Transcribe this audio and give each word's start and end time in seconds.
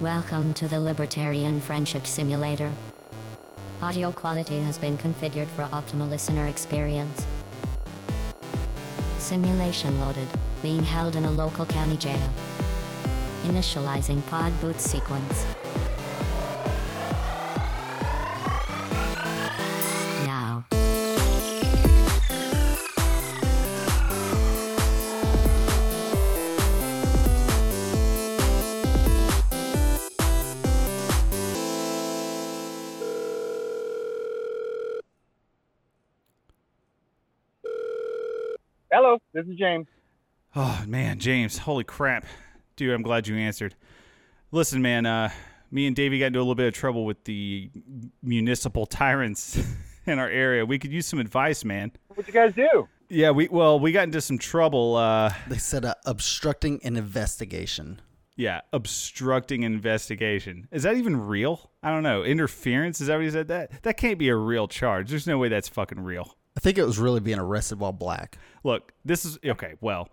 Welcome 0.00 0.54
to 0.54 0.66
the 0.66 0.80
Libertarian 0.80 1.60
Friendship 1.60 2.04
Simulator. 2.04 2.72
Audio 3.80 4.10
quality 4.10 4.58
has 4.58 4.76
been 4.76 4.98
configured 4.98 5.46
for 5.46 5.62
optimal 5.66 6.10
listener 6.10 6.48
experience. 6.48 7.24
Simulation 9.18 10.00
loaded, 10.00 10.26
being 10.62 10.82
held 10.82 11.14
in 11.14 11.24
a 11.24 11.30
local 11.30 11.64
county 11.64 11.96
jail. 11.96 12.28
Initializing 13.44 14.26
pod 14.26 14.52
boot 14.60 14.80
sequence. 14.80 15.46
This 39.34 39.46
is 39.46 39.56
James. 39.56 39.86
Oh 40.56 40.84
man, 40.86 41.18
James, 41.18 41.58
holy 41.58 41.84
crap, 41.84 42.24
dude! 42.76 42.94
I'm 42.94 43.02
glad 43.02 43.26
you 43.28 43.36
answered. 43.36 43.74
Listen, 44.52 44.80
man, 44.82 45.04
uh, 45.04 45.30
me 45.70 45.86
and 45.86 45.96
Davey 45.96 46.18
got 46.20 46.26
into 46.26 46.38
a 46.38 46.42
little 46.42 46.54
bit 46.54 46.68
of 46.68 46.74
trouble 46.74 47.04
with 47.04 47.24
the 47.24 47.70
municipal 48.22 48.86
tyrants 48.86 49.58
in 50.06 50.18
our 50.18 50.28
area. 50.28 50.64
We 50.64 50.78
could 50.78 50.92
use 50.92 51.06
some 51.06 51.18
advice, 51.18 51.64
man. 51.64 51.90
What 52.14 52.26
you 52.26 52.32
guys 52.32 52.54
do? 52.54 52.88
Yeah, 53.08 53.32
we 53.32 53.48
well, 53.48 53.78
we 53.80 53.90
got 53.92 54.04
into 54.04 54.20
some 54.20 54.38
trouble. 54.38 54.96
Uh, 54.96 55.32
They 55.48 55.58
said 55.58 55.84
uh, 55.84 55.94
obstructing 56.06 56.80
an 56.84 56.96
investigation. 56.96 58.00
yeah, 58.36 58.60
obstructing 58.72 59.62
investigation. 59.64 60.68
Is 60.70 60.84
that 60.84 60.96
even 60.96 61.16
real? 61.20 61.70
I 61.82 61.90
don't 61.90 62.02
know. 62.04 62.22
Interference? 62.24 63.00
Is 63.00 63.08
that 63.08 63.16
what 63.16 63.24
he 63.24 63.30
said? 63.30 63.48
That 63.48 63.82
that 63.82 63.96
can't 63.96 64.18
be 64.18 64.28
a 64.28 64.36
real 64.36 64.68
charge. 64.68 65.10
There's 65.10 65.26
no 65.26 65.36
way 65.38 65.48
that's 65.48 65.68
fucking 65.68 66.00
real. 66.00 66.36
I 66.56 66.60
think 66.60 66.78
it 66.78 66.84
was 66.84 66.98
really 66.98 67.20
being 67.20 67.38
arrested 67.38 67.78
while 67.78 67.92
black. 67.92 68.38
Look, 68.62 68.92
this 69.04 69.24
is 69.24 69.38
okay. 69.44 69.74
Well, 69.80 70.08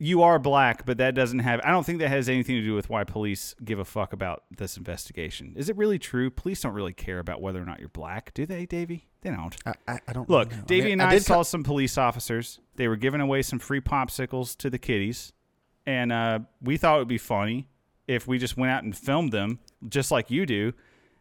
you 0.00 0.22
are 0.22 0.38
black, 0.38 0.86
but 0.86 0.98
that 0.98 1.14
doesn't 1.14 1.40
have. 1.40 1.60
I 1.62 1.70
don't 1.70 1.84
think 1.84 1.98
that 2.00 2.08
has 2.08 2.28
anything 2.28 2.56
to 2.56 2.62
do 2.62 2.74
with 2.74 2.88
why 2.88 3.04
police 3.04 3.54
give 3.62 3.78
a 3.78 3.84
fuck 3.84 4.12
about 4.12 4.44
this 4.50 4.76
investigation. 4.76 5.52
Is 5.56 5.68
it 5.68 5.76
really 5.76 5.98
true? 5.98 6.30
Police 6.30 6.62
don't 6.62 6.72
really 6.72 6.94
care 6.94 7.18
about 7.18 7.40
whether 7.40 7.62
or 7.62 7.66
not 7.66 7.78
you're 7.78 7.90
black, 7.90 8.32
do 8.34 8.46
they, 8.46 8.66
Davey? 8.66 9.08
They 9.20 9.30
don't. 9.30 9.54
I, 9.66 9.74
I, 9.86 10.00
I 10.08 10.12
don't 10.12 10.28
Look, 10.28 10.50
know. 10.50 10.62
Davey 10.66 10.88
mean, 10.88 11.00
and 11.00 11.02
I, 11.02 11.18
saw 11.18 11.36
co- 11.36 11.42
some 11.42 11.62
police 11.62 11.98
officers. 11.98 12.60
They 12.76 12.88
were 12.88 12.96
giving 12.96 13.20
away 13.20 13.42
some 13.42 13.58
free 13.58 13.80
popsicles 13.80 14.56
to 14.56 14.70
the 14.70 14.78
kiddies, 14.78 15.32
and 15.86 16.10
uh, 16.10 16.40
we 16.62 16.78
thought 16.78 16.96
it 16.96 17.00
would 17.00 17.08
be 17.08 17.18
funny 17.18 17.68
if 18.08 18.26
we 18.26 18.38
just 18.38 18.56
went 18.56 18.72
out 18.72 18.82
and 18.82 18.96
filmed 18.96 19.32
them, 19.32 19.60
just 19.88 20.10
like 20.10 20.30
you 20.30 20.46
do. 20.46 20.72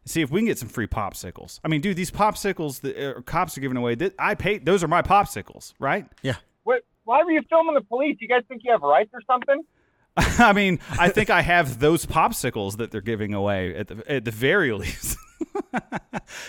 See 0.10 0.22
if 0.22 0.32
we 0.32 0.40
can 0.40 0.48
get 0.48 0.58
some 0.58 0.70
free 0.70 0.88
popsicles. 0.88 1.60
I 1.64 1.68
mean, 1.68 1.82
dude, 1.82 1.96
these 1.96 2.10
popsicles 2.10 2.82
that 2.82 2.98
uh, 2.98 3.22
cops 3.22 3.56
are 3.56 3.62
giving 3.62 3.78
away, 3.78 3.94
that 3.94 4.16
I 4.18 4.34
paid. 4.34 4.66
Those 4.66 4.84
are 4.84 4.88
my 4.88 5.04
popsicles, 5.04 5.74
right? 5.78 6.08
yeah. 6.24 6.38
What? 6.64 6.82
Why 7.04 7.22
were 7.24 7.30
you 7.30 7.44
filming 7.48 7.76
the 7.76 7.82
police? 7.82 8.18
You 8.20 8.28
guys 8.28 8.42
think 8.48 8.64
you 8.66 8.72
have 8.72 8.82
rights 8.82 9.12
or 9.14 9.22
something? 9.28 9.62
I 10.18 10.52
mean, 10.54 10.80
I 10.98 11.10
think 11.10 11.30
I 11.30 11.44
have 11.44 11.80
those 11.80 12.08
popsicles 12.08 12.78
that 12.78 12.90
they're 12.90 13.02
giving 13.02 13.36
away 13.36 13.76
at 13.76 13.88
the 13.88 14.12
at 14.12 14.26
the 14.26 14.32
very 14.32 14.72
least. 14.80 15.16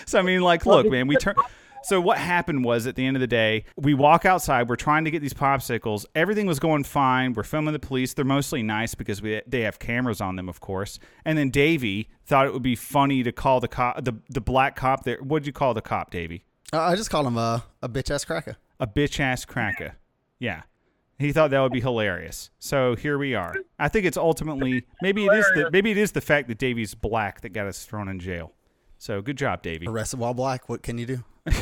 so 0.07 0.17
I 0.17 0.23
mean, 0.23 0.41
like, 0.41 0.65
look, 0.65 0.89
man, 0.89 1.05
we 1.05 1.15
turn. 1.17 1.35
So 1.83 1.99
what 1.99 2.17
happened 2.17 2.63
was 2.63 2.85
at 2.87 2.95
the 2.95 3.05
end 3.05 3.17
of 3.17 3.21
the 3.21 3.27
day, 3.27 3.65
we 3.75 3.93
walk 3.93 4.25
outside. 4.25 4.69
We're 4.69 4.75
trying 4.75 5.05
to 5.05 5.11
get 5.11 5.21
these 5.21 5.33
popsicles. 5.33 6.05
Everything 6.15 6.45
was 6.45 6.59
going 6.59 6.83
fine. 6.83 7.33
We're 7.33 7.43
filming 7.43 7.73
the 7.73 7.79
police. 7.79 8.13
They're 8.13 8.25
mostly 8.25 8.61
nice 8.63 8.95
because 8.95 9.21
we 9.21 9.41
they 9.47 9.61
have 9.61 9.79
cameras 9.79 10.21
on 10.21 10.35
them, 10.35 10.47
of 10.47 10.59
course. 10.59 10.99
And 11.25 11.37
then 11.37 11.49
Davey 11.49 12.09
thought 12.25 12.45
it 12.45 12.53
would 12.53 12.61
be 12.63 12.75
funny 12.75 13.23
to 13.23 13.31
call 13.31 13.59
the 13.59 13.67
cop, 13.67 14.03
the 14.03 14.13
the 14.29 14.41
black 14.41 14.75
cop. 14.75 15.03
There, 15.03 15.17
what'd 15.17 15.45
you 15.47 15.53
call 15.53 15.73
the 15.73 15.81
cop, 15.81 16.11
Davey? 16.11 16.45
Uh, 16.73 16.79
I 16.81 16.95
just 16.95 17.09
called 17.09 17.27
him 17.27 17.37
a, 17.37 17.63
a 17.81 17.89
bitch 17.89 18.11
ass 18.11 18.23
cracker. 18.25 18.55
a 18.79 18.87
bitch 18.87 19.19
ass 19.19 19.43
cracker. 19.45 19.95
Yeah. 20.39 20.61
He 21.19 21.31
thought 21.31 21.51
that 21.51 21.59
would 21.59 21.71
be 21.71 21.81
hilarious. 21.81 22.49
So 22.57 22.95
here 22.95 23.17
we 23.19 23.35
are. 23.35 23.53
I 23.77 23.89
think 23.89 24.05
it's 24.07 24.17
ultimately 24.17 24.85
maybe 25.03 25.25
it 25.25 25.33
is 25.33 25.45
the 25.53 25.69
maybe 25.71 25.91
it 25.91 25.97
is 25.97 26.13
the 26.13 26.21
fact 26.21 26.47
that 26.47 26.57
Davey's 26.57 26.95
black 26.95 27.41
that 27.41 27.49
got 27.49 27.67
us 27.67 27.85
thrown 27.85 28.07
in 28.07 28.19
jail. 28.19 28.53
So 28.97 29.21
good 29.21 29.37
job, 29.37 29.61
Davey. 29.61 29.87
Arrested 29.87 30.19
while 30.19 30.33
black. 30.33 30.67
What 30.69 30.81
can 30.81 30.97
you 30.97 31.05
do? 31.05 31.23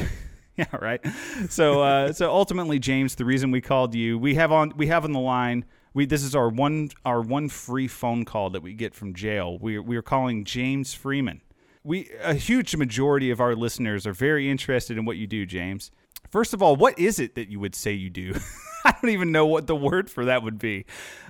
Yeah, 0.60 0.76
right. 0.82 1.00
So 1.48 1.82
uh, 1.84 2.12
so 2.12 2.30
ultimately, 2.30 2.80
James, 2.80 3.16
the 3.16 3.24
reason 3.24 3.50
we 3.50 3.62
called 3.62 3.96
you, 3.96 4.20
we 4.20 4.36
have 4.36 4.52
on 4.52 4.74
we 4.76 4.88
have 4.88 5.06
on 5.06 5.14
the 5.14 5.20
line. 5.20 5.64
We 5.94 6.06
this 6.06 6.22
is 6.22 6.36
our 6.36 6.50
one 6.50 6.90
our 7.06 7.22
one 7.22 7.48
free 7.48 7.88
phone 7.88 8.26
call 8.26 8.50
that 8.50 8.62
we 8.62 8.74
get 8.74 8.94
from 8.94 9.14
jail. 9.14 9.58
We 9.58 9.80
we 9.80 9.96
are 9.96 10.02
calling 10.02 10.44
James 10.44 10.94
Freeman. 10.94 11.40
We 11.86 12.12
a 12.22 12.34
huge 12.34 12.76
majority 12.76 13.32
of 13.32 13.40
our 13.40 13.56
listeners 13.56 14.06
are 14.06 14.12
very 14.12 14.52
interested 14.52 14.98
in 14.98 15.06
what 15.06 15.16
you 15.16 15.28
do, 15.28 15.46
James. 15.46 15.92
First 16.30 16.54
of 16.54 16.62
all, 16.62 16.76
what 16.76 17.00
is 17.00 17.20
it 17.20 17.36
that 17.36 17.48
you 17.48 17.62
would 17.62 17.74
say 17.74 17.94
you 17.94 18.10
do? 18.10 18.34
I 18.86 18.96
don't 19.02 19.12
even 19.12 19.32
know 19.32 19.46
what 19.46 19.68
the 19.68 19.76
word 19.76 20.10
for 20.10 20.26
that 20.26 20.44
would 20.44 20.60
be. 20.60 20.86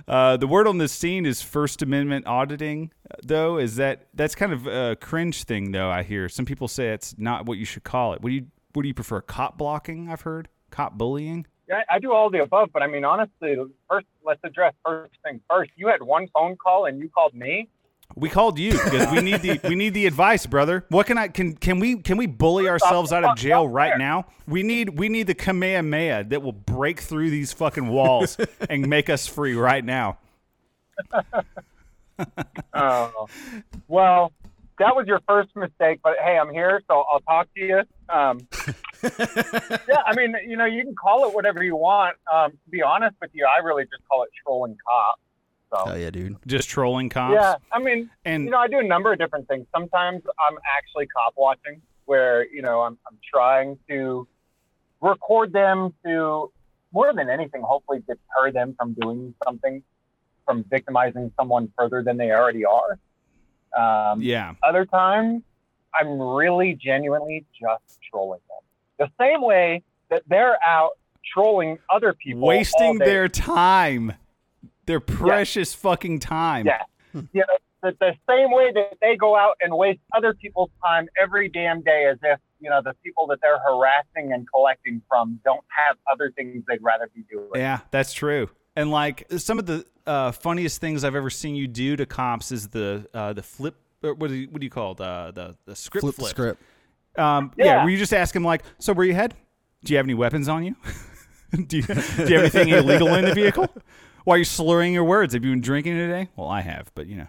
Uh, 0.06 0.36
the 0.36 0.46
word 0.46 0.66
on 0.66 0.78
this 0.78 0.92
scene 0.92 1.26
is 1.26 1.42
First 1.42 1.82
Amendment 1.82 2.26
auditing, 2.26 2.92
though. 3.24 3.58
Is 3.58 3.76
that 3.76 4.06
that's 4.14 4.34
kind 4.34 4.52
of 4.52 4.66
a 4.66 4.96
cringe 4.96 5.44
thing, 5.44 5.72
though? 5.72 5.90
I 5.90 6.02
hear 6.02 6.28
some 6.28 6.44
people 6.44 6.68
say 6.68 6.92
it's 6.92 7.16
not 7.18 7.46
what 7.46 7.58
you 7.58 7.64
should 7.64 7.84
call 7.84 8.12
it. 8.12 8.22
What 8.22 8.30
do 8.30 8.34
you 8.36 8.46
what 8.72 8.82
do 8.82 8.88
you 8.88 8.94
prefer? 8.94 9.20
Cop 9.20 9.58
blocking? 9.58 10.08
I've 10.08 10.22
heard 10.22 10.48
cop 10.70 10.96
bullying. 10.96 11.46
Yeah, 11.68 11.82
I 11.88 11.98
do 12.00 12.12
all 12.12 12.30
the 12.30 12.42
above, 12.42 12.70
but 12.72 12.82
I 12.82 12.88
mean, 12.88 13.04
honestly, 13.04 13.54
first, 13.88 14.06
let's 14.24 14.40
address 14.42 14.74
first 14.84 15.14
thing 15.24 15.40
first. 15.48 15.70
You 15.76 15.86
had 15.86 16.02
one 16.02 16.26
phone 16.34 16.56
call 16.56 16.86
and 16.86 16.98
you 16.98 17.08
called 17.08 17.34
me. 17.34 17.68
We 18.16 18.28
called 18.28 18.58
you 18.58 18.72
because 18.72 19.10
we 19.12 19.20
need 19.20 19.40
the 19.42 19.60
we 19.64 19.74
need 19.74 19.94
the 19.94 20.06
advice, 20.06 20.46
brother. 20.46 20.84
What 20.88 21.06
can 21.06 21.16
I 21.16 21.28
can 21.28 21.54
can 21.54 21.78
we 21.78 21.96
can 21.96 22.16
we 22.16 22.26
bully 22.26 22.68
ourselves 22.68 23.12
out 23.12 23.24
of 23.24 23.36
jail 23.36 23.68
right 23.68 23.96
now? 23.98 24.26
We 24.46 24.62
need 24.62 24.98
we 24.98 25.08
need 25.08 25.26
the 25.26 25.34
Kamehameha 25.34 26.24
that 26.28 26.42
will 26.42 26.52
break 26.52 27.00
through 27.00 27.30
these 27.30 27.52
fucking 27.52 27.88
walls 27.88 28.36
and 28.68 28.88
make 28.88 29.08
us 29.08 29.26
free 29.26 29.54
right 29.54 29.84
now. 29.84 30.18
Oh, 32.74 33.26
well, 33.88 34.30
that 34.78 34.94
was 34.94 35.06
your 35.06 35.20
first 35.26 35.54
mistake, 35.56 36.00
but 36.02 36.16
hey, 36.22 36.38
I'm 36.38 36.50
here, 36.52 36.82
so 36.88 37.04
I'll 37.10 37.20
talk 37.20 37.48
to 37.54 37.60
you. 37.60 37.82
Um, 38.08 38.46
yeah, 39.02 40.02
I 40.06 40.14
mean, 40.16 40.34
you 40.46 40.56
know, 40.56 40.64
you 40.64 40.82
can 40.82 40.94
call 40.94 41.26
it 41.28 41.34
whatever 41.34 41.62
you 41.62 41.76
want. 41.76 42.16
Um, 42.32 42.52
to 42.52 42.70
be 42.70 42.82
honest 42.82 43.16
with 43.20 43.30
you, 43.34 43.46
I 43.46 43.62
really 43.62 43.84
just 43.84 44.06
call 44.10 44.22
it 44.22 44.30
trolling 44.44 44.76
cops. 44.86 45.20
So, 45.70 45.84
Oh 45.86 45.94
yeah, 45.94 46.10
dude. 46.10 46.36
Just 46.46 46.68
trolling 46.68 47.08
cops. 47.08 47.34
yeah, 47.34 47.54
I 47.72 47.78
mean, 47.78 48.10
And 48.24 48.44
you 48.44 48.50
know, 48.50 48.58
I 48.58 48.68
do 48.68 48.78
a 48.78 48.84
number 48.84 49.12
of 49.12 49.18
different 49.18 49.48
things. 49.48 49.66
Sometimes 49.74 50.22
I'm 50.48 50.58
actually 50.76 51.06
cop 51.06 51.34
watching, 51.36 51.80
where 52.06 52.48
you 52.52 52.62
know 52.62 52.80
I'm, 52.80 52.98
I'm 53.06 53.18
trying 53.32 53.78
to 53.88 54.26
record 55.00 55.52
them 55.52 55.94
to 56.04 56.50
more 56.92 57.12
than 57.14 57.30
anything, 57.30 57.62
hopefully 57.62 58.00
deter 58.00 58.50
them 58.52 58.74
from 58.76 58.94
doing 58.94 59.32
something, 59.44 59.82
from 60.44 60.64
victimizing 60.64 61.32
someone 61.38 61.72
further 61.78 62.02
than 62.02 62.16
they 62.16 62.32
already 62.32 62.64
are. 62.64 62.98
Um, 63.76 64.20
yeah. 64.20 64.54
Other 64.64 64.84
times, 64.84 65.42
I'm 65.94 66.20
really 66.20 66.74
genuinely 66.74 67.46
just 67.52 68.00
trolling 68.10 68.40
them. 68.48 69.08
The 69.08 69.24
same 69.24 69.42
way 69.42 69.82
that 70.10 70.24
they're 70.26 70.58
out 70.66 70.98
trolling 71.32 71.78
other 71.88 72.12
people, 72.12 72.40
Wasting 72.40 72.98
their 72.98 73.28
time. 73.28 74.14
Their 74.86 75.00
precious 75.00 75.74
fucking 75.74 76.20
time. 76.20 76.66
Yeah. 76.66 76.82
you 77.14 77.22
know, 77.34 77.46
the, 77.82 77.96
the 78.00 78.12
same 78.28 78.50
way 78.52 78.72
that 78.74 78.98
they 79.00 79.16
go 79.16 79.36
out 79.36 79.54
and 79.60 79.74
waste 79.76 80.00
other 80.14 80.34
people's 80.34 80.70
time 80.84 81.08
every 81.20 81.48
damn 81.48 81.82
day 81.82 82.06
as 82.10 82.18
if, 82.22 82.38
you 82.60 82.68
know, 82.68 82.80
the 82.84 82.94
people 83.04 83.26
that 83.28 83.38
they're 83.40 83.58
harassing 83.58 84.32
and 84.32 84.46
collecting 84.52 85.00
from 85.08 85.40
don't 85.44 85.64
have 85.68 85.96
other 86.12 86.30
things 86.36 86.62
they'd 86.68 86.82
rather 86.82 87.08
be 87.14 87.22
doing. 87.30 87.48
Yeah, 87.54 87.80
that's 87.90 88.12
true. 88.12 88.50
And 88.76 88.90
like 88.90 89.26
some 89.38 89.58
of 89.58 89.66
the 89.66 89.84
uh, 90.06 90.32
funniest 90.32 90.80
things 90.80 91.04
I've 91.04 91.14
ever 91.14 91.30
seen 91.30 91.54
you 91.54 91.66
do 91.66 91.96
to 91.96 92.06
cops 92.06 92.52
is 92.52 92.68
the 92.68 93.06
uh, 93.14 93.32
the 93.32 93.42
flip. 93.42 93.76
Or 94.02 94.14
what 94.14 94.28
do 94.28 94.34
you, 94.34 94.48
what 94.48 94.60
do 94.60 94.64
you 94.64 94.70
call 94.70 94.92
it? 94.92 95.00
Uh, 95.00 95.30
the 95.30 95.56
the 95.66 95.76
script 95.76 96.02
Flip 96.02 96.14
the 96.14 96.20
flip. 96.22 96.30
script. 96.30 96.62
Um, 97.16 97.52
yeah. 97.56 97.64
Yeah. 97.64 97.76
where 97.84 97.90
you 97.90 97.98
just 97.98 98.14
ask 98.14 98.34
him 98.34 98.44
like, 98.44 98.62
so 98.78 98.92
where 98.92 99.04
you 99.06 99.14
head? 99.14 99.34
Do 99.84 99.92
you 99.92 99.96
have 99.96 100.06
any 100.06 100.14
weapons 100.14 100.48
on 100.48 100.64
you? 100.64 100.76
do 101.66 101.78
you 101.78 101.82
do 101.82 101.92
you 101.92 102.40
have 102.40 102.54
anything 102.54 102.68
illegal 102.68 103.08
in 103.14 103.24
the 103.24 103.34
vehicle? 103.34 103.68
Why 104.30 104.36
are 104.36 104.38
you 104.38 104.44
slurring 104.44 104.94
your 104.94 105.02
words? 105.02 105.34
Have 105.34 105.44
you 105.44 105.50
been 105.50 105.60
drinking 105.60 105.96
today? 105.96 106.28
Well, 106.36 106.46
I 106.46 106.60
have, 106.60 106.92
but 106.94 107.08
you 107.08 107.16
know. 107.16 107.26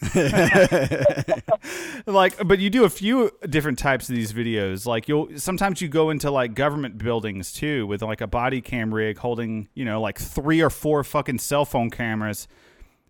like 2.06 2.34
but 2.44 2.58
you 2.58 2.70
do 2.70 2.84
a 2.84 2.90
few 2.90 3.30
different 3.48 3.78
types 3.78 4.08
of 4.08 4.16
these 4.16 4.32
videos 4.32 4.84
like 4.84 5.08
you'll 5.08 5.28
sometimes 5.36 5.80
you 5.80 5.88
go 5.88 6.10
into 6.10 6.30
like 6.30 6.54
government 6.54 6.98
buildings 6.98 7.52
too 7.52 7.86
with 7.86 8.02
like 8.02 8.20
a 8.20 8.26
body 8.26 8.60
cam 8.60 8.94
rig 8.94 9.18
holding 9.18 9.68
you 9.74 9.84
know 9.84 10.00
like 10.00 10.18
three 10.18 10.60
or 10.60 10.70
four 10.70 11.02
fucking 11.02 11.38
cell 11.38 11.64
phone 11.64 11.90
cameras 11.90 12.46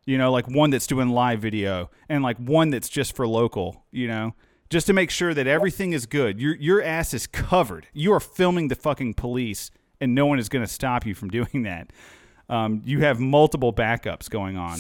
you 0.07 0.17
know 0.17 0.33
like 0.33 0.49
one 0.49 0.71
that's 0.71 0.87
doing 0.87 1.11
live 1.11 1.41
video 1.41 1.91
and 2.09 2.23
like 2.23 2.39
one 2.39 2.71
that's 2.71 2.89
just 2.89 3.15
for 3.15 3.27
local 3.27 3.85
you 3.91 4.09
know 4.09 4.35
just 4.71 4.87
to 4.87 4.95
make 4.95 5.11
sure 5.11 5.35
that 5.35 5.47
everything 5.47 5.93
is 5.93 6.07
good 6.07 6.41
your 6.41 6.57
your 6.57 6.83
ass 6.83 7.13
is 7.13 7.27
covered 7.27 7.87
you 7.93 8.15
are 8.15 8.21
filming 8.21 8.69
the 8.69 8.75
fucking 8.75 9.13
police 9.13 9.71
and 10.01 10.15
no 10.15 10.25
one 10.25 10.39
is 10.39 10.49
going 10.49 10.65
to 10.65 10.73
stop 10.73 11.05
you 11.05 11.15
from 11.15 11.29
doing 11.39 11.65
that 11.65 11.91
um, 12.49 12.83
you 12.85 13.01
have 13.01 13.21
multiple 13.21 13.73
backups 13.73 14.31
going 14.31 14.57
on 14.57 14.79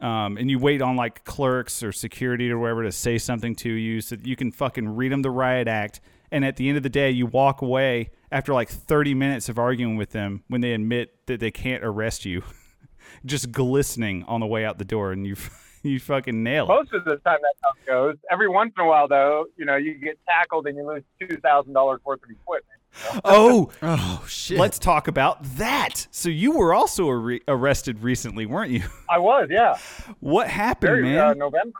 um, 0.00 0.36
and 0.36 0.50
you 0.50 0.58
wait 0.58 0.82
on 0.82 0.96
like 0.96 1.24
clerks 1.24 1.82
or 1.82 1.92
security 1.92 2.50
or 2.50 2.58
whatever 2.58 2.82
to 2.84 2.92
say 2.92 3.18
something 3.18 3.54
to 3.56 3.70
you 3.70 4.00
so 4.00 4.16
that 4.16 4.26
you 4.26 4.36
can 4.36 4.50
fucking 4.50 4.96
read 4.96 5.12
them 5.12 5.22
the 5.22 5.30
riot 5.30 5.68
act. 5.68 6.00
And 6.30 6.44
at 6.44 6.56
the 6.56 6.68
end 6.68 6.76
of 6.76 6.82
the 6.82 6.90
day, 6.90 7.10
you 7.10 7.26
walk 7.26 7.62
away 7.62 8.10
after 8.30 8.52
like 8.52 8.68
30 8.68 9.14
minutes 9.14 9.48
of 9.48 9.58
arguing 9.58 9.96
with 9.96 10.10
them 10.10 10.42
when 10.48 10.60
they 10.60 10.72
admit 10.72 11.26
that 11.26 11.40
they 11.40 11.50
can't 11.50 11.82
arrest 11.84 12.24
you, 12.24 12.42
just 13.24 13.50
glistening 13.50 14.24
on 14.24 14.40
the 14.40 14.46
way 14.46 14.64
out 14.64 14.78
the 14.78 14.84
door, 14.84 15.12
and 15.12 15.26
you 15.26 15.36
you 15.82 15.98
fucking 15.98 16.42
nail 16.42 16.64
it. 16.64 16.68
Most 16.68 16.92
of 16.92 17.04
the 17.04 17.16
time, 17.16 17.38
that's 17.42 17.58
how 17.62 17.70
it 17.70 17.86
goes. 17.86 18.16
Every 18.30 18.48
once 18.48 18.72
in 18.76 18.84
a 18.84 18.86
while, 18.86 19.08
though, 19.08 19.46
you 19.56 19.64
know, 19.64 19.76
you 19.76 19.94
get 19.94 20.18
tackled 20.28 20.66
and 20.66 20.76
you 20.76 20.86
lose 20.86 21.02
two 21.18 21.38
thousand 21.38 21.72
dollars 21.72 22.00
worth 22.04 22.22
of 22.22 22.30
equipment. 22.30 22.77
Oh, 23.24 23.70
Oh 23.82 24.24
shit! 24.28 24.58
let's 24.58 24.78
talk 24.78 25.08
about 25.08 25.42
that. 25.56 26.06
So 26.10 26.28
you 26.28 26.52
were 26.52 26.74
also 26.74 27.08
ar- 27.08 27.38
arrested 27.46 28.00
recently, 28.02 28.46
weren't 28.46 28.70
you? 28.70 28.82
I 29.10 29.18
was, 29.18 29.48
yeah. 29.50 29.76
What 30.20 30.48
happened, 30.48 30.90
very 30.90 31.02
man? 31.02 31.18
Uh, 31.18 31.34
November. 31.34 31.78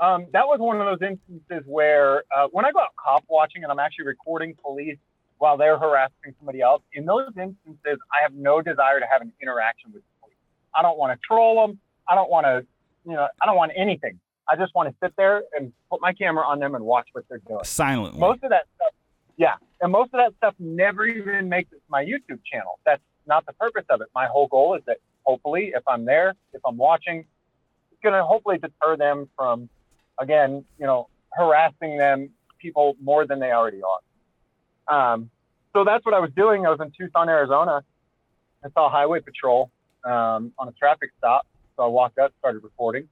Um, 0.00 0.26
that 0.32 0.46
was 0.46 0.60
one 0.60 0.80
of 0.80 0.86
those 0.86 1.08
instances 1.08 1.64
where 1.66 2.22
uh, 2.36 2.46
when 2.52 2.64
I 2.64 2.70
go 2.70 2.80
out 2.80 2.94
cop 2.96 3.24
watching 3.28 3.64
and 3.64 3.72
I'm 3.72 3.80
actually 3.80 4.06
recording 4.06 4.54
police 4.62 4.96
while 5.38 5.56
they're 5.56 5.78
harassing 5.78 6.34
somebody 6.38 6.60
else, 6.60 6.82
in 6.92 7.04
those 7.04 7.28
instances, 7.28 7.76
I 7.84 8.22
have 8.22 8.32
no 8.34 8.60
desire 8.60 9.00
to 9.00 9.06
have 9.10 9.22
an 9.22 9.32
interaction 9.42 9.90
with 9.92 10.02
police. 10.20 10.36
I 10.74 10.82
don't 10.82 10.98
want 10.98 11.12
to 11.18 11.26
troll 11.26 11.66
them. 11.66 11.78
I 12.08 12.14
don't 12.14 12.30
want 12.30 12.46
to, 12.46 12.64
you 13.04 13.14
know, 13.14 13.26
I 13.42 13.46
don't 13.46 13.56
want 13.56 13.72
anything. 13.76 14.20
I 14.48 14.56
just 14.56 14.74
want 14.74 14.88
to 14.88 14.94
sit 15.02 15.12
there 15.16 15.42
and 15.56 15.72
put 15.90 16.00
my 16.00 16.12
camera 16.12 16.44
on 16.46 16.58
them 16.58 16.74
and 16.74 16.84
watch 16.84 17.08
what 17.12 17.24
they're 17.28 17.38
doing. 17.46 17.60
Silently. 17.64 18.18
Most 18.20 18.42
of 18.44 18.50
that 18.50 18.64
stuff, 18.76 18.92
yeah, 19.38 19.54
and 19.80 19.92
most 19.92 20.12
of 20.12 20.18
that 20.18 20.34
stuff 20.36 20.54
never 20.58 21.06
even 21.06 21.48
makes 21.48 21.72
it 21.72 21.76
to 21.76 21.82
my 21.88 22.04
YouTube 22.04 22.40
channel. 22.50 22.80
That's 22.84 23.02
not 23.26 23.46
the 23.46 23.52
purpose 23.54 23.84
of 23.88 24.00
it. 24.00 24.08
My 24.14 24.26
whole 24.26 24.48
goal 24.48 24.74
is 24.74 24.82
that 24.86 24.98
hopefully, 25.22 25.72
if 25.74 25.82
I'm 25.86 26.04
there, 26.04 26.34
if 26.52 26.60
I'm 26.66 26.76
watching, 26.76 27.24
it's 27.92 28.02
going 28.02 28.14
to 28.14 28.24
hopefully 28.24 28.58
deter 28.58 28.96
them 28.96 29.28
from, 29.36 29.68
again, 30.20 30.64
you 30.78 30.86
know, 30.86 31.08
harassing 31.32 31.96
them 31.96 32.30
people 32.58 32.96
more 33.00 33.26
than 33.26 33.38
they 33.38 33.52
already 33.52 33.80
are. 34.88 35.12
Um, 35.12 35.30
so 35.72 35.84
that's 35.84 36.04
what 36.04 36.14
I 36.14 36.18
was 36.18 36.30
doing. 36.34 36.66
I 36.66 36.70
was 36.70 36.80
in 36.80 36.90
Tucson, 36.98 37.28
Arizona. 37.28 37.84
I 38.64 38.70
saw 38.70 38.90
highway 38.90 39.20
patrol 39.20 39.70
um, 40.04 40.52
on 40.58 40.66
a 40.66 40.72
traffic 40.72 41.10
stop. 41.18 41.46
So 41.76 41.84
I 41.84 41.86
walked 41.86 42.18
up, 42.18 42.32
started 42.40 42.64
recording. 42.64 43.08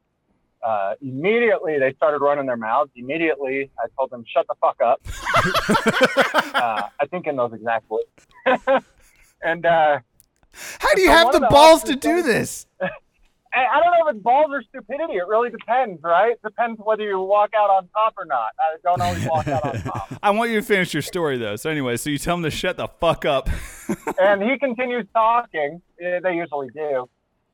Uh, 0.67 0.95
immediately, 1.01 1.79
they 1.79 1.93
started 1.93 2.19
running 2.19 2.45
their 2.47 2.57
mouths. 2.57 2.91
Immediately, 2.97 3.71
I 3.79 3.87
told 3.97 4.11
them, 4.11 4.25
"Shut 4.27 4.47
the 4.49 4.57
fuck 4.61 4.81
up." 4.81 5.01
uh, 6.57 6.89
I 7.01 7.07
think 7.07 7.29
in 7.29 7.37
those 7.37 7.53
exact 7.53 7.89
words. 7.89 8.09
and 9.45 9.65
uh, 9.65 10.01
How 10.81 10.95
do 10.97 11.03
you 11.03 11.07
So 11.07 11.13
have 11.13 11.33
the 11.33 11.47
balls 11.49 11.85
to 11.85 11.95
do 11.95 12.21
this? 12.23 12.67
I 13.55 13.81
don't 13.81 13.93
know 13.93 14.09
if 14.09 14.17
it's 14.17 14.23
balls 14.23 14.49
or 14.51 14.63
stupidity. 14.63 15.15
It 15.15 15.27
really 15.29 15.51
depends, 15.51 16.03
right? 16.03 16.35
Depends 16.45 16.79
whether 16.85 17.05
you 17.05 17.19
walk 17.21 17.51
out 17.57 17.71
on 17.71 17.89
top 17.89 18.15
or 18.19 18.27
not. 18.27 18.49
I 18.59 18.77
don't 18.83 19.01
always 19.01 19.25
walk 19.27 19.49
out 19.49 19.65
on 19.65 19.81
top. 19.83 20.13
I 20.23 20.31
want 20.31 20.51
you 20.51 20.61
to 20.61 20.67
finish 20.67 20.93
your 20.93 21.03
story 21.03 21.39
though. 21.39 21.57
So 21.57 21.71
anyway, 21.71 21.97
so 21.97 22.11
you 22.11 22.19
tell 22.19 22.37
them 22.37 22.43
to 22.43 22.51
shut 22.51 22.77
the 22.77 22.89
fuck 23.01 23.25
up. 23.25 23.49
and 24.21 24.43
he 24.43 24.59
continues 24.59 25.07
talking. 25.15 25.81
They 25.99 26.35
usually 26.35 26.69
do. 26.75 27.09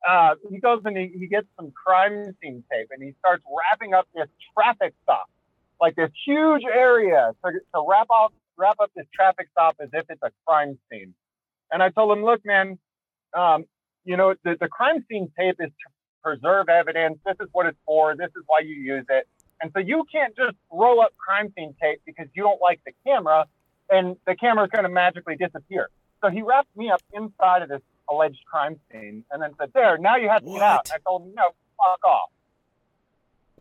Uh, 0.09 0.35
he 0.51 0.59
goes 0.59 0.81
and 0.85 0.97
he, 0.97 1.13
he 1.17 1.27
gets 1.27 1.47
some 1.57 1.71
crime 1.73 2.35
scene 2.43 2.65
tape 2.71 2.89
and 2.91 3.03
he 3.03 3.15
starts 3.21 3.45
wrapping 3.47 3.95
up 3.95 4.09
this 4.15 4.29
traffic 4.55 4.95
stop, 5.05 5.31
like 5.81 5.95
this 5.95 6.11
huge 6.27 6.63
area 6.65 7.33
to, 7.45 7.53
to 7.53 7.85
wrap 7.89 8.09
up 8.13 8.33
wrap 8.57 8.77
up 8.81 8.91
this 8.95 9.07
traffic 9.15 9.49
stop 9.53 9.77
as 9.81 9.89
if 9.93 10.05
it's 10.11 10.23
a 10.23 10.31
crime 10.47 10.79
scene. 10.91 11.15
And 11.71 11.83
I 11.83 11.89
told 11.89 12.17
him, 12.17 12.25
look, 12.25 12.45
man, 12.45 12.79
um, 13.35 13.65
you 14.05 14.17
know, 14.17 14.35
the, 14.45 14.57
the 14.61 14.69
crime 14.69 15.05
scene 15.11 15.31
tape 15.39 15.57
is 15.59 15.71
to 15.71 15.91
preserve 16.23 16.69
evidence. 16.69 17.19
This 17.25 17.37
is 17.41 17.49
what 17.53 17.67
it's 17.67 17.79
for. 17.87 18.15
This 18.15 18.31
is 18.37 18.43
why 18.47 18.61
you 18.61 18.75
use 18.75 19.07
it. 19.09 19.27
And 19.61 19.71
so 19.73 19.81
you 19.81 20.05
can't 20.13 20.37
just 20.37 20.57
roll 20.71 21.01
up 21.01 21.13
crime 21.17 21.53
scene 21.57 21.75
tape 21.81 22.03
because 22.05 22.27
you 22.35 22.43
don't 22.43 22.61
like 22.61 22.81
the 22.85 22.93
camera 23.07 23.47
and 23.89 24.17
the 24.27 24.35
camera 24.35 24.65
is 24.65 24.71
going 24.71 24.85
to 24.85 24.91
magically 24.91 25.37
disappear. 25.37 25.89
So 26.23 26.31
he 26.31 26.43
wrapped 26.43 26.77
me 26.77 26.91
up 26.91 27.03
inside 27.13 27.63
of 27.63 27.69
this 27.69 27.81
alleged 28.13 28.45
crime 28.45 28.79
scene 28.91 29.25
and 29.31 29.43
then 29.43 29.51
said, 29.59 29.71
there, 29.75 29.99
now 29.99 30.17
you 30.17 30.29
have 30.29 30.43
to 30.43 30.53
get 30.53 30.63
out. 30.63 30.89
What? 30.89 30.93
I 30.95 30.99
told 31.09 31.23
him, 31.23 31.35
no, 31.35 31.49
fuck 31.77 32.05
off. 32.05 32.31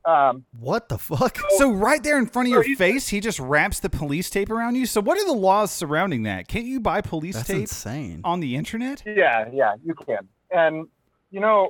Um, 0.04 0.46
what 0.60 0.90
the 0.90 0.98
fuck? 0.98 1.38
So 1.58 1.72
right 1.72 2.02
there 2.02 2.18
in 2.18 2.26
front 2.26 2.48
of 2.48 2.52
your 2.52 2.76
face, 2.76 3.08
he 3.10 3.20
just 3.20 3.40
wraps 3.40 3.80
the 3.80 3.90
police 3.90 4.32
tape 4.32 4.50
around 4.50 4.76
you. 4.76 4.88
So 4.88 5.00
what 5.00 5.20
are 5.20 5.26
the 5.26 5.34
laws 5.34 5.72
surrounding 5.72 6.24
that? 6.24 6.48
Can't 6.48 6.66
you 6.66 6.80
buy 6.80 7.02
police 7.02 7.36
That's 7.36 7.48
tape 7.48 7.62
insane. 7.62 8.22
on 8.24 8.40
the 8.40 8.56
internet? 8.56 9.04
Yeah, 9.06 9.50
yeah, 9.54 9.76
you 9.86 9.94
can. 9.94 10.28
And 10.50 10.88
you 11.30 11.40
know, 11.40 11.70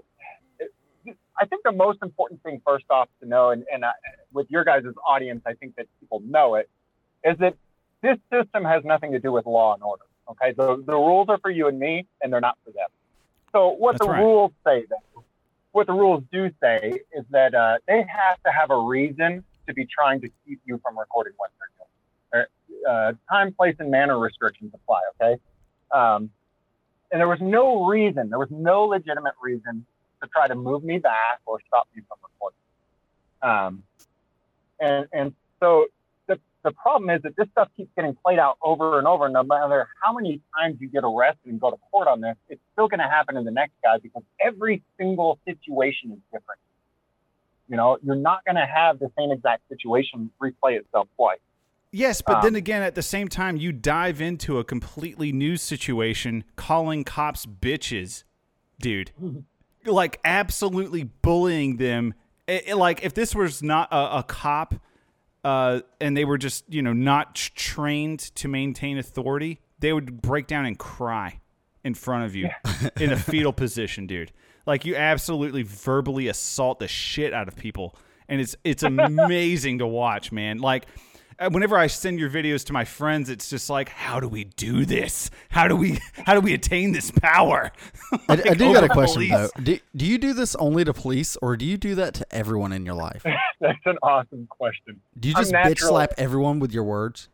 I 1.40 1.46
think 1.46 1.64
the 1.66 1.74
most 1.74 2.00
important 2.02 2.42
thing 2.44 2.62
first 2.66 2.86
off 2.90 3.10
to 3.22 3.28
know, 3.28 3.50
and, 3.50 3.66
and 3.72 3.84
uh, 3.84 3.92
with 4.32 4.48
your 4.50 4.64
guys' 4.64 4.84
audience, 5.08 5.42
I 5.46 5.54
think 5.54 5.76
that 5.76 5.88
people 6.00 6.22
know 6.26 6.56
it, 6.56 6.70
is 7.26 7.38
that 7.40 7.56
this 8.02 8.18
system 8.32 8.64
has 8.64 8.84
nothing 8.86 9.12
to 9.12 9.20
do 9.20 9.32
with 9.32 9.46
law 9.46 9.74
and 9.74 9.84
order. 9.84 10.04
Okay, 10.32 10.54
the 10.54 10.82
the 10.86 10.96
rules 10.96 11.28
are 11.30 11.40
for 11.40 11.52
you 11.52 11.68
and 11.68 11.80
me, 11.80 12.06
and 12.22 12.32
they're 12.32 12.42
not 12.42 12.58
for 12.64 12.72
them. 12.72 12.88
So 13.52 13.70
what 13.70 13.94
That's 13.94 14.06
the 14.06 14.12
right. 14.12 14.22
rules 14.22 14.52
say, 14.66 14.86
though, 14.90 15.24
what 15.74 15.88
the 15.88 15.94
rules 15.94 16.24
do 16.32 16.50
say, 16.62 17.00
is 17.12 17.26
that 17.32 17.54
uh, 17.54 17.78
they 17.88 17.98
have 17.98 18.42
to 18.44 18.52
have 18.52 18.72
a 18.72 18.78
reason 18.78 19.44
to 19.68 19.74
be 19.74 19.86
trying 19.86 20.22
to 20.22 20.30
keep 20.46 20.62
you 20.66 20.80
from 20.84 20.98
recording 20.98 21.34
what 21.38 21.52
they're 21.60 21.68
doing. 21.68 22.46
Uh, 22.88 23.14
time, 23.30 23.54
place, 23.54 23.76
and 23.80 23.92
manner 23.92 24.18
restrictions 24.18 24.72
apply. 24.74 25.02
Okay. 25.22 25.40
Um, 25.92 26.32
and 27.12 27.20
there 27.20 27.28
was 27.28 27.42
no 27.42 27.86
reason, 27.86 28.30
there 28.30 28.40
was 28.40 28.50
no 28.50 28.86
legitimate 28.86 29.34
reason 29.42 29.86
to 30.22 30.30
try 30.30 30.48
to 30.48 30.56
move 30.56 30.84
me 30.84 30.98
back 30.98 31.42
or 31.46 31.60
stop 31.68 31.88
me 31.96 32.02
from 32.08 32.18
recording. 32.24 32.58
Um, 33.42 33.84
and 34.80 35.08
and 35.12 35.34
so 35.60 35.88
the 36.64 36.72
problem 36.72 37.10
is 37.10 37.22
that 37.24 37.36
this 37.38 37.48
stuff 37.52 37.70
keeps 37.76 37.90
getting 37.96 38.16
played 38.24 38.40
out 38.40 38.58
over 38.62 39.00
and 39.00 39.08
over. 39.08 39.28
No 39.30 39.44
matter 39.44 39.88
how 40.04 40.14
many 40.14 40.42
times 40.58 40.78
you 40.80 40.88
get 40.90 41.04
arrested 41.04 41.46
and 41.52 41.60
go 41.60 41.72
to 41.72 41.78
court 41.92 42.08
on 42.08 42.22
this, 42.22 42.36
it's 42.50 42.62
still 42.74 42.88
going 42.88 43.00
to 43.00 43.08
happen 43.08 43.36
in 43.38 43.44
the 43.46 43.52
next 43.52 43.74
guy 43.84 43.98
because 44.02 44.24
every 44.44 44.84
single 44.98 45.40
situation 45.46 46.12
is 46.12 46.20
different. 46.32 46.60
You 47.68 47.78
know, 47.78 47.98
you're 48.04 48.16
not 48.16 48.44
going 48.46 48.56
to 48.58 48.66
have 48.66 49.00
the 49.00 49.10
same 49.18 49.32
exact 49.32 49.64
situation 49.70 50.30
replay 50.42 50.78
itself 50.80 51.08
twice. 51.16 51.40
Yes, 51.94 52.22
but 52.22 52.42
then 52.42 52.52
Um, 52.54 52.56
again, 52.56 52.84
at 52.84 52.96
the 52.96 53.02
same 53.02 53.28
time, 53.28 53.58
you 53.58 53.72
dive 53.72 54.22
into 54.22 54.60
a 54.60 54.64
completely 54.64 55.32
new 55.32 55.58
situation, 55.58 56.44
calling 56.56 57.04
cops 57.04 57.46
bitches, 57.46 58.24
dude. 58.80 59.12
like 59.86 60.20
absolutely 60.24 61.04
bullying 61.06 61.78
them. 61.78 62.14
It- 62.48 62.70
it- 62.70 62.76
like 62.76 63.04
if 63.04 63.14
this 63.14 63.34
was 63.36 63.62
not 63.64 63.92
a, 63.92 64.20
a 64.20 64.24
cop, 64.24 64.76
uh, 65.44 65.82
and 66.00 66.16
they 66.16 66.26
were 66.26 66.38
just 66.38 66.66
you 66.72 66.82
know 66.82 66.94
not 66.94 67.36
trained 67.36 68.20
to 68.36 68.48
maintain 68.48 68.98
authority, 68.98 69.60
they 69.80 69.94
would 69.94 70.22
break 70.22 70.48
down 70.48 70.66
and 70.66 70.78
cry 70.78 71.40
in 71.84 71.94
front 71.94 72.26
of 72.26 72.36
you 72.36 72.50
in 73.00 73.12
a 73.12 73.18
fetal 73.18 73.54
position, 73.54 74.08
dude. 74.08 74.32
Like 74.66 74.86
you 74.86 74.96
absolutely 74.96 75.64
verbally 75.64 76.28
assault 76.28 76.80
the 76.80 76.88
shit 76.88 77.34
out 77.34 77.48
of 77.48 77.56
people, 77.56 77.96
and 78.28 78.40
it's 78.40 78.56
it's 78.64 78.84
amazing 78.84 79.80
to 79.80 79.88
watch, 79.88 80.32
man. 80.32 80.60
Like 80.60 80.86
Uh, 81.42 81.50
whenever 81.50 81.76
I 81.76 81.88
send 81.88 82.20
your 82.20 82.30
videos 82.30 82.64
to 82.66 82.74
my 82.74 82.86
friends, 82.86 83.28
it's 83.28 83.50
just 83.50 83.68
like, 83.68 83.90
how 83.90 84.20
do 84.20 84.28
we 84.28 84.44
do 84.44 84.86
this? 84.86 85.32
How 85.50 85.68
do 85.68 85.76
we 85.76 85.98
how 86.14 86.36
do 86.36 86.40
we 86.40 86.54
attain 86.54 86.92
this 86.92 87.10
power? 87.10 87.72
I, 88.12 88.18
I 88.30 88.36
Like, 88.36 88.58
do 88.60 88.74
got 88.74 88.84
a 88.84 88.86
over 88.86 88.90
question 88.90 89.30
though. 89.30 89.50
Do, 89.64 89.80
do 89.96 90.06
you 90.06 90.20
do 90.20 90.34
this 90.34 90.54
only 90.56 90.86
to 90.86 90.94
police, 90.94 91.38
or 91.42 91.58
do 91.58 91.66
you 91.66 91.78
do 91.78 91.96
that 91.96 92.14
to 92.16 92.28
everyone 92.32 92.72
in 92.72 92.86
your 92.86 92.94
life? 92.94 93.26
That's 93.60 93.80
an 93.86 93.98
awesome 94.04 94.46
question. 94.52 95.02
Do 95.20 95.30
you 95.30 95.34
just 95.34 95.52
bitch 95.52 95.80
slap 95.80 96.14
everyone 96.20 96.60
with 96.60 96.72
your 96.72 96.84
words? 96.84 97.28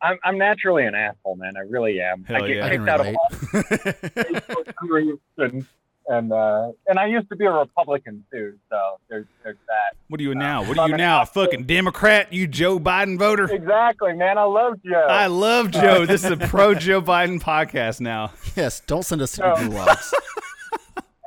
I'm, 0.00 0.18
I'm 0.24 0.38
naturally 0.38 0.86
an 0.86 0.94
asshole, 0.94 1.36
man. 1.36 1.58
I 1.58 1.60
really 1.60 2.00
am. 2.00 2.24
Hell 2.24 2.42
I 2.42 2.46
get 2.46 2.56
yeah. 2.56 2.66
I 2.66 2.70
can 2.70 2.88
out 2.88 3.00
of 3.00 3.16
all 3.16 4.64
groups 4.76 5.22
and 5.36 5.66
and 6.08 6.32
uh, 6.32 6.70
and 6.86 6.98
I 6.98 7.06
used 7.06 7.28
to 7.30 7.36
be 7.36 7.44
a 7.44 7.50
Republican 7.50 8.24
too, 8.32 8.54
so 8.70 8.78
there's 9.08 9.26
there's 9.42 9.56
that. 9.66 9.96
What 10.08 10.20
are 10.20 10.22
you 10.22 10.34
now? 10.34 10.62
What 10.64 10.78
are 10.78 10.88
you 10.88 10.94
an 10.94 10.98
now? 10.98 11.22
A 11.22 11.26
fucking 11.26 11.64
Democrat? 11.64 12.32
You 12.32 12.46
Joe 12.46 12.78
Biden 12.78 13.18
voter? 13.18 13.44
Exactly, 13.52 14.12
man. 14.12 14.38
I 14.38 14.44
love 14.44 14.74
Joe. 14.84 15.06
I 15.08 15.26
love 15.26 15.70
Joe. 15.70 16.06
This 16.06 16.24
is 16.24 16.30
a 16.30 16.36
pro 16.48 16.74
Joe 16.74 17.02
Biden 17.02 17.40
podcast 17.40 18.00
now. 18.00 18.32
Yes. 18.54 18.80
Don't 18.86 19.04
send 19.04 19.20
us 19.22 19.32
to 19.32 19.42
No. 19.42 19.56
the 19.56 19.62
gulags. 19.70 20.12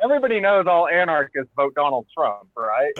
Everybody 0.02 0.40
knows 0.40 0.66
all 0.66 0.88
anarchists 0.88 1.52
vote 1.58 1.76
Donald 1.76 2.08
Trump, 2.18 2.48
right? 2.56 2.94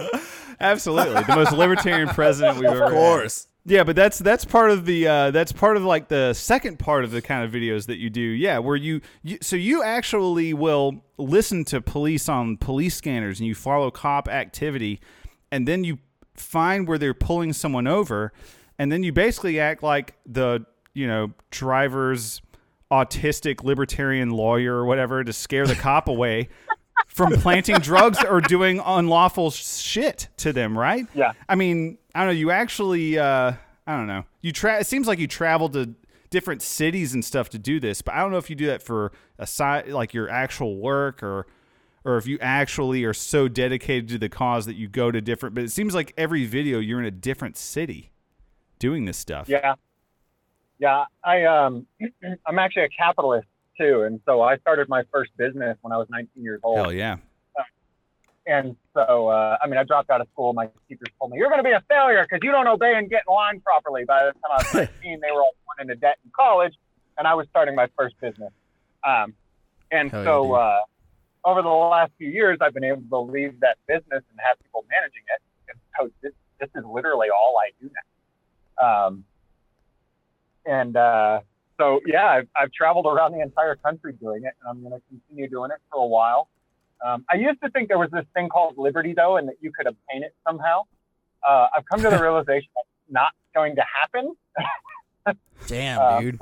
Absolutely, 0.60 1.24
the 1.24 1.36
most 1.36 1.54
libertarian 1.54 2.10
president 2.10 2.58
we've 2.58 2.66
ever. 2.70 2.84
Of 2.86 2.92
course. 2.92 3.44
Had. 3.46 3.49
Yeah, 3.66 3.84
but 3.84 3.96
that's 3.96 4.18
that's 4.20 4.46
part 4.46 4.72
of 4.72 4.86
the 4.86 5.08
uh, 5.08 5.32
that's 5.32 5.52
part 5.52 5.78
of 5.78 5.84
like 5.84 6.08
the 6.08 6.34
second 6.34 6.80
part 6.80 7.04
of 7.04 7.12
the 7.12 7.22
kind 7.22 7.44
of 7.44 7.52
videos 7.52 7.86
that 7.88 7.98
you 7.98 8.10
do. 8.10 8.22
Yeah, 8.22 8.60
where 8.60 8.76
you, 8.76 9.02
you 9.22 9.38
so 9.42 9.56
you 9.56 9.84
actually 9.84 10.54
will 10.54 11.04
listen 11.18 11.66
to 11.66 11.82
police 11.82 12.30
on 12.30 12.58
police 12.58 12.96
scanners 12.96 13.40
and 13.40 13.48
you 13.48 13.56
follow 13.56 13.92
cop 13.92 14.28
activity, 14.28 15.00
and 15.52 15.68
then 15.68 15.84
you 15.84 16.00
find 16.36 16.88
where 16.88 16.98
they're 16.98 17.14
pulling 17.14 17.54
someone 17.54 17.86
over, 17.86 18.32
and 18.80 18.92
then 18.92 19.04
you 19.04 19.12
basically 19.12 19.60
act 19.60 19.84
like 19.84 20.16
the 20.26 20.66
you 20.94 21.06
know 21.06 21.34
driver's 21.52 22.42
autistic 22.92 23.64
libertarian 23.64 24.32
lawyer 24.32 24.76
or 24.76 24.86
whatever 24.86 25.24
to 25.24 25.34
scare 25.34 25.68
the 25.68 25.76
cop 25.76 26.08
away 26.08 26.50
from 27.08 27.34
planting 27.34 27.78
drugs 27.78 28.24
or 28.24 28.42
doing 28.42 28.82
unlawful 28.84 29.52
shit 29.52 30.30
to 30.38 30.54
them, 30.54 30.78
right? 30.78 31.06
Yeah. 31.14 31.34
I 31.48 31.56
mean, 31.56 31.98
I 32.16 32.20
don't 32.20 32.34
know. 32.34 32.40
You 32.40 32.52
actually, 32.52 33.18
uh, 33.18 33.54
I 33.86 33.98
don't 33.98 34.08
know. 34.08 34.26
You 34.42 34.52
tra- 34.52 34.80
It 34.80 34.88
seems 34.88 35.08
like 35.08 35.20
you 35.20 35.28
travel 35.28 35.70
to 35.70 35.94
different 36.30 36.62
cities 36.62 37.14
and 37.14 37.24
stuff 37.24 37.50
to 37.50 37.60
do 37.60 37.80
this, 37.80 38.02
but 38.02 38.14
I 38.14 38.20
don't 38.20 38.32
know 38.32 38.38
if 38.38 38.50
you 38.50 38.56
do 38.56 38.68
that 38.68 38.84
for 38.84 39.12
a 39.38 39.48
side, 39.48 39.90
like 39.90 40.14
your 40.14 40.30
actual 40.30 40.78
work, 40.78 41.24
or 41.24 41.48
or 42.06 42.18
if 42.18 42.26
you 42.26 42.40
actually 42.40 43.04
are 43.04 43.14
so 43.14 43.48
dedicated 43.48 44.08
to 44.10 44.18
the 44.18 44.30
cause 44.30 44.66
that 44.66 44.76
you 44.76 44.88
go 44.88 45.12
to 45.12 45.22
different. 45.22 45.54
But 45.56 45.66
it 45.66 45.72
seems 45.72 45.94
like 45.94 46.14
every 46.18 46.46
video 46.46 46.80
you're 46.80 47.00
in 47.00 47.06
a 47.06 47.12
different 47.12 47.58
city 47.58 48.12
doing 48.80 49.06
this 49.06 49.18
stuff. 49.18 49.50
Yeah. 49.50 49.76
Yeah. 50.80 51.06
I 51.24 51.44
um 51.44 51.86
I'm 52.46 52.60
actually 52.60 52.84
a 52.84 52.90
capitalist 52.90 53.48
too. 53.78 54.04
And 54.04 54.20
so 54.26 54.42
I 54.42 54.58
started 54.58 54.90
my 54.90 55.04
first 55.12 55.32
business 55.38 55.78
when 55.82 55.92
I 55.92 55.98
was 55.98 56.08
19 56.10 56.44
years 56.44 56.62
old. 56.64 56.78
Hell 56.78 56.94
yeah. 56.94 57.18
And 58.50 58.76
so, 58.96 59.28
uh, 59.28 59.58
I 59.64 59.68
mean, 59.68 59.78
I 59.78 59.84
dropped 59.84 60.10
out 60.10 60.22
of 60.22 60.28
school. 60.34 60.54
My 60.54 60.68
teachers 60.88 61.08
told 61.20 61.30
me, 61.30 61.38
you're 61.38 61.50
going 61.50 61.60
to 61.60 61.64
be 61.64 61.72
a 61.72 61.84
failure 61.88 62.26
because 62.28 62.40
you 62.42 62.52
don't 62.52 62.68
obey 62.68 62.96
and 62.96 63.08
get 63.08 63.22
in 63.28 63.34
line 63.34 63.62
properly. 63.62 64.06
By 64.06 64.26
the 64.26 64.32
time 64.32 64.52
I 64.52 64.56
was 64.58 64.90
19, 65.04 65.20
they 65.22 65.32
were 65.32 65.42
all 65.42 65.54
going 65.68 65.88
into 65.88 65.96
debt 65.96 66.18
in 66.26 66.32
college, 66.36 66.74
and 67.20 67.28
I 67.28 67.36
was 67.36 67.46
starting 67.52 67.76
my 67.76 67.88
first 67.96 68.20
business. 68.20 68.52
Um, 69.08 69.36
and 69.92 70.10
Hell 70.10 70.24
so, 70.24 70.44
dude. 70.46 70.56
uh, 70.56 70.80
over 71.46 71.62
the 71.62 71.70
last 71.70 72.12
few 72.18 72.28
years, 72.28 72.58
I've 72.60 72.74
been 72.74 72.84
able 72.84 73.04
to 73.08 73.32
leave 73.32 73.60
that 73.60 73.78
business 73.88 74.24
and 74.32 74.40
have 74.40 74.58
people 74.64 74.84
managing 74.90 75.22
it. 75.36 75.42
And 75.70 75.80
so 76.00 76.12
this, 76.24 76.34
this 76.60 76.70
is 76.74 76.84
literally 76.92 77.28
all 77.30 77.56
I 77.64 77.70
do 77.80 77.92
now. 77.94 79.08
Um, 79.08 79.24
and 80.66 80.98
uh, 80.98 81.42
so, 81.80 82.00
yeah, 82.08 82.26
I've, 82.26 82.48
I've 82.60 82.72
traveled 82.72 83.06
around 83.06 83.34
the 83.34 83.42
entire 83.42 83.76
country 83.76 84.14
doing 84.14 84.44
it, 84.44 84.54
and 84.60 84.70
I'm 84.70 84.82
going 84.82 85.00
to 85.00 85.02
continue 85.08 85.48
doing 85.48 85.70
it 85.70 85.78
for 85.92 86.02
a 86.02 86.08
while. 86.08 86.50
Um, 87.06 87.26
I 87.32 87.38
used 87.38 87.62
to 87.64 87.70
think 87.70 87.88
there 87.88 87.98
was 88.00 88.10
this 88.12 88.26
thing 88.34 88.50
called 88.50 88.78
liberty, 88.78 89.14
though, 89.16 89.38
and 89.38 89.48
that 89.48 89.56
you 89.62 89.72
could 89.72 89.88
obtain 89.88 90.24
it 90.24 90.36
somehow. 90.48 90.82
Uh, 91.48 91.68
I've 91.76 91.86
come 91.86 92.02
to 92.02 92.10
the 92.10 92.20
realization 92.22 92.70
that's 92.76 92.88
not 93.10 93.32
going 93.56 93.76
to 93.78 93.84
happen. 94.02 94.36
Damn, 95.68 96.00
Uh, 96.00 96.20
dude. 96.22 96.40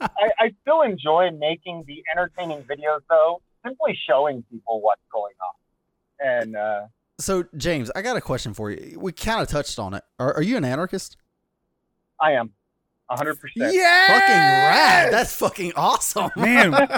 I, 0.00 0.30
I 0.38 0.54
still 0.62 0.82
enjoy 0.82 1.30
making 1.30 1.84
the 1.86 2.02
entertaining 2.12 2.62
videos, 2.64 3.00
though, 3.08 3.40
simply 3.64 3.98
showing 4.08 4.42
people 4.50 4.80
what's 4.80 5.00
going 5.12 5.34
on. 5.40 6.26
And 6.42 6.56
uh, 6.56 6.86
So, 7.20 7.44
James, 7.56 7.90
I 7.94 8.02
got 8.02 8.16
a 8.16 8.20
question 8.20 8.54
for 8.54 8.70
you. 8.70 8.98
We 8.98 9.12
kind 9.12 9.40
of 9.40 9.48
touched 9.48 9.78
on 9.78 9.94
it. 9.94 10.02
Are, 10.18 10.34
are 10.34 10.42
you 10.42 10.56
an 10.56 10.64
anarchist? 10.64 11.16
I 12.20 12.32
am 12.32 12.52
100%. 13.16 13.72
Yeah. 13.72 14.06
Fucking 14.06 14.34
rad. 14.34 15.12
That's 15.12 15.34
fucking 15.36 15.72
awesome. 15.76 16.30
Man, 16.36 16.70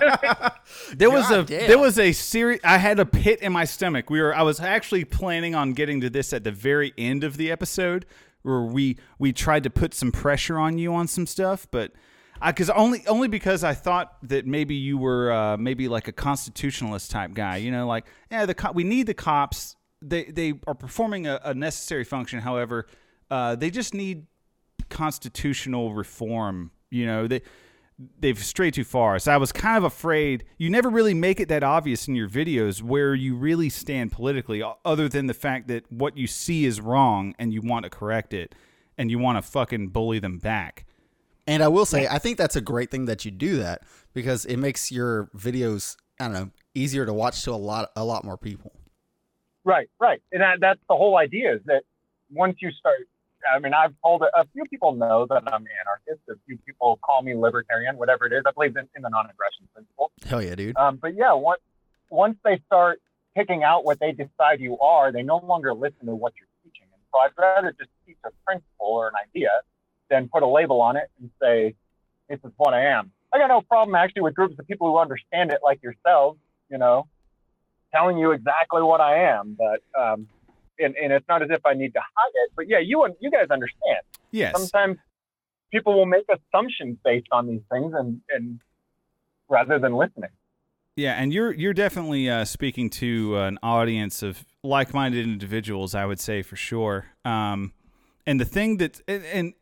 there 0.96 1.10
was 1.10 1.30
a 1.30 1.44
damn. 1.44 1.68
there 1.68 1.78
was 1.78 1.98
a 1.98 2.12
series. 2.12 2.60
I 2.64 2.78
had 2.78 2.98
a 2.98 3.06
pit 3.06 3.40
in 3.40 3.52
my 3.52 3.64
stomach. 3.64 4.10
We 4.10 4.20
were. 4.20 4.34
I 4.34 4.42
was 4.42 4.60
actually 4.60 5.04
planning 5.04 5.54
on 5.54 5.72
getting 5.72 6.00
to 6.02 6.10
this 6.10 6.32
at 6.32 6.44
the 6.44 6.52
very 6.52 6.92
end 6.98 7.24
of 7.24 7.36
the 7.36 7.50
episode, 7.50 8.06
where 8.42 8.62
we 8.62 8.98
we 9.18 9.32
tried 9.32 9.62
to 9.64 9.70
put 9.70 9.94
some 9.94 10.12
pressure 10.12 10.58
on 10.58 10.78
you 10.78 10.94
on 10.94 11.08
some 11.08 11.26
stuff, 11.26 11.66
but. 11.70 11.92
I 12.38 12.50
Because 12.50 12.68
only 12.68 13.02
only 13.06 13.28
because 13.28 13.64
I 13.64 13.72
thought 13.72 14.18
that 14.28 14.44
maybe 14.44 14.74
you 14.74 14.98
were 14.98 15.32
uh, 15.32 15.56
maybe 15.56 15.88
like 15.88 16.06
a 16.06 16.12
constitutionalist 16.12 17.10
type 17.10 17.32
guy, 17.32 17.56
you 17.56 17.70
know, 17.70 17.86
like 17.86 18.04
yeah, 18.30 18.44
the 18.44 18.52
co- 18.52 18.72
we 18.72 18.84
need 18.84 19.06
the 19.06 19.14
cops. 19.14 19.74
They 20.02 20.24
they 20.24 20.52
are 20.66 20.74
performing 20.74 21.26
a, 21.26 21.40
a 21.42 21.54
necessary 21.54 22.04
function. 22.04 22.40
However, 22.40 22.88
uh, 23.30 23.56
they 23.56 23.70
just 23.70 23.94
need 23.94 24.26
constitutional 24.88 25.94
reform. 25.94 26.70
You 26.90 27.06
know, 27.06 27.26
they 27.26 27.42
they've 28.20 28.42
strayed 28.42 28.74
too 28.74 28.84
far. 28.84 29.18
So 29.18 29.32
I 29.32 29.36
was 29.36 29.52
kind 29.52 29.78
of 29.78 29.84
afraid. 29.84 30.44
You 30.58 30.70
never 30.70 30.90
really 30.90 31.14
make 31.14 31.40
it 31.40 31.48
that 31.48 31.62
obvious 31.62 32.08
in 32.08 32.14
your 32.14 32.28
videos 32.28 32.82
where 32.82 33.14
you 33.14 33.34
really 33.34 33.68
stand 33.68 34.12
politically, 34.12 34.62
other 34.84 35.08
than 35.08 35.26
the 35.26 35.34
fact 35.34 35.68
that 35.68 35.90
what 35.90 36.16
you 36.16 36.26
see 36.26 36.64
is 36.64 36.80
wrong 36.80 37.34
and 37.38 37.52
you 37.52 37.62
want 37.62 37.84
to 37.84 37.90
correct 37.90 38.34
it 38.34 38.54
and 38.98 39.10
you 39.10 39.18
want 39.18 39.38
to 39.38 39.42
fucking 39.42 39.88
bully 39.88 40.18
them 40.18 40.38
back. 40.38 40.84
And 41.46 41.62
I 41.62 41.68
will 41.68 41.86
say, 41.86 42.08
I 42.08 42.18
think 42.18 42.38
that's 42.38 42.56
a 42.56 42.60
great 42.60 42.90
thing 42.90 43.04
that 43.06 43.24
you 43.24 43.30
do 43.30 43.58
that 43.58 43.82
because 44.12 44.44
it 44.46 44.56
makes 44.56 44.90
your 44.90 45.26
videos, 45.36 45.96
I 46.18 46.24
don't 46.24 46.32
know, 46.32 46.50
easier 46.74 47.06
to 47.06 47.12
watch 47.12 47.42
to 47.44 47.52
a 47.52 47.56
lot, 47.56 47.90
a 47.94 48.04
lot 48.04 48.24
more 48.24 48.36
people. 48.36 48.72
Right, 49.64 49.88
right. 50.00 50.20
And 50.32 50.42
that, 50.42 50.58
that's 50.60 50.80
the 50.88 50.96
whole 50.96 51.16
idea 51.16 51.54
is 51.54 51.60
that 51.66 51.82
once 52.32 52.56
you 52.60 52.70
start, 52.72 53.06
I 53.54 53.58
mean, 53.58 53.74
I've 53.74 53.94
told 54.02 54.22
a 54.22 54.44
few 54.52 54.64
people 54.64 54.94
know 54.94 55.26
that 55.28 55.42
I'm 55.46 55.64
anarchist. 55.80 56.28
A 56.28 56.34
few 56.46 56.58
people 56.58 56.98
call 57.02 57.22
me 57.22 57.34
libertarian, 57.34 57.96
whatever 57.96 58.26
it 58.26 58.32
is. 58.32 58.42
I 58.46 58.50
believe 58.52 58.76
in, 58.76 58.88
in 58.96 59.02
the 59.02 59.08
non-aggression 59.08 59.68
principle. 59.72 60.12
Hell 60.26 60.42
yeah, 60.42 60.54
dude. 60.54 60.76
Um, 60.76 60.96
but 60.96 61.14
yeah, 61.14 61.32
once 61.32 61.60
once 62.10 62.36
they 62.44 62.60
start 62.66 63.00
picking 63.34 63.62
out 63.62 63.84
what 63.84 64.00
they 64.00 64.12
decide 64.12 64.60
you 64.60 64.78
are, 64.78 65.12
they 65.12 65.22
no 65.22 65.38
longer 65.38 65.74
listen 65.74 66.06
to 66.06 66.14
what 66.14 66.32
you're 66.38 66.48
teaching. 66.64 66.86
And 66.92 67.02
so 67.12 67.18
I'd 67.18 67.30
rather 67.38 67.72
just 67.78 67.90
teach 68.06 68.16
a 68.24 68.30
principle 68.46 68.86
or 68.86 69.08
an 69.08 69.14
idea 69.28 69.50
than 70.08 70.28
put 70.28 70.42
a 70.42 70.46
label 70.46 70.80
on 70.80 70.96
it 70.96 71.10
and 71.20 71.30
say, 71.40 71.74
this 72.28 72.38
is 72.44 72.52
what 72.56 72.74
I 72.74 72.86
am. 72.86 73.12
I 73.32 73.38
got 73.38 73.48
no 73.48 73.60
problem 73.60 73.94
actually 73.94 74.22
with 74.22 74.34
groups 74.34 74.58
of 74.58 74.66
people 74.66 74.90
who 74.90 74.98
understand 74.98 75.50
it 75.50 75.60
like 75.62 75.82
yourselves, 75.82 76.38
you 76.70 76.78
know, 76.78 77.06
telling 77.92 78.16
you 78.16 78.32
exactly 78.32 78.82
what 78.82 79.00
I 79.00 79.30
am. 79.36 79.56
But, 79.58 79.82
um, 80.00 80.28
and, 80.78 80.94
and 80.96 81.12
it's 81.12 81.26
not 81.28 81.42
as 81.42 81.48
if 81.50 81.64
I 81.64 81.74
need 81.74 81.92
to 81.94 82.00
hide 82.00 82.32
it, 82.44 82.52
but 82.56 82.68
yeah, 82.68 82.78
you, 82.78 83.04
and 83.04 83.14
you 83.20 83.30
guys 83.30 83.48
understand 83.50 83.98
Yes. 84.30 84.56
sometimes 84.56 84.98
people 85.72 85.94
will 85.94 86.06
make 86.06 86.24
assumptions 86.28 86.98
based 87.04 87.26
on 87.32 87.46
these 87.46 87.62
things 87.70 87.92
and, 87.96 88.20
and 88.30 88.60
rather 89.48 89.78
than 89.78 89.94
listening. 89.94 90.30
Yeah, 90.96 91.12
and 91.12 91.30
you're 91.30 91.52
you're 91.52 91.74
definitely 91.74 92.30
uh, 92.30 92.46
speaking 92.46 92.88
to 92.90 93.36
an 93.36 93.58
audience 93.62 94.22
of 94.22 94.46
like-minded 94.62 95.24
individuals, 95.24 95.94
I 95.94 96.06
would 96.06 96.18
say 96.18 96.40
for 96.40 96.56
sure. 96.56 97.04
Um, 97.22 97.74
and 98.26 98.40
the 98.40 98.46
thing 98.46 98.78
that 98.78 99.02
and, 99.06 99.24
and 99.26 99.54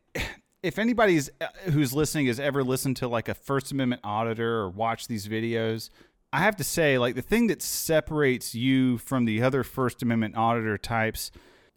if 0.63 0.79
anybody's 0.79 1.29
uh, 1.41 1.47
who's 1.71 1.91
listening 1.91 2.27
has 2.27 2.39
ever 2.39 2.63
listened 2.63 2.95
to 2.97 3.09
like 3.09 3.27
a 3.27 3.33
First 3.33 3.73
Amendment 3.73 4.01
auditor 4.05 4.59
or 4.61 4.69
watched 4.69 5.09
these 5.09 5.27
videos, 5.27 5.89
I 6.35 6.39
have 6.39 6.57
to 6.57 6.65
say 6.65 6.97
like 6.97 7.15
the 7.15 7.21
thing 7.21 7.47
that 7.47 7.61
separates 7.61 8.53
you 8.53 8.97
from 8.97 9.23
the 9.23 9.41
other 9.41 9.63
First 9.63 10.03
Amendment 10.03 10.35
auditor 10.35 10.77
types 10.77 11.31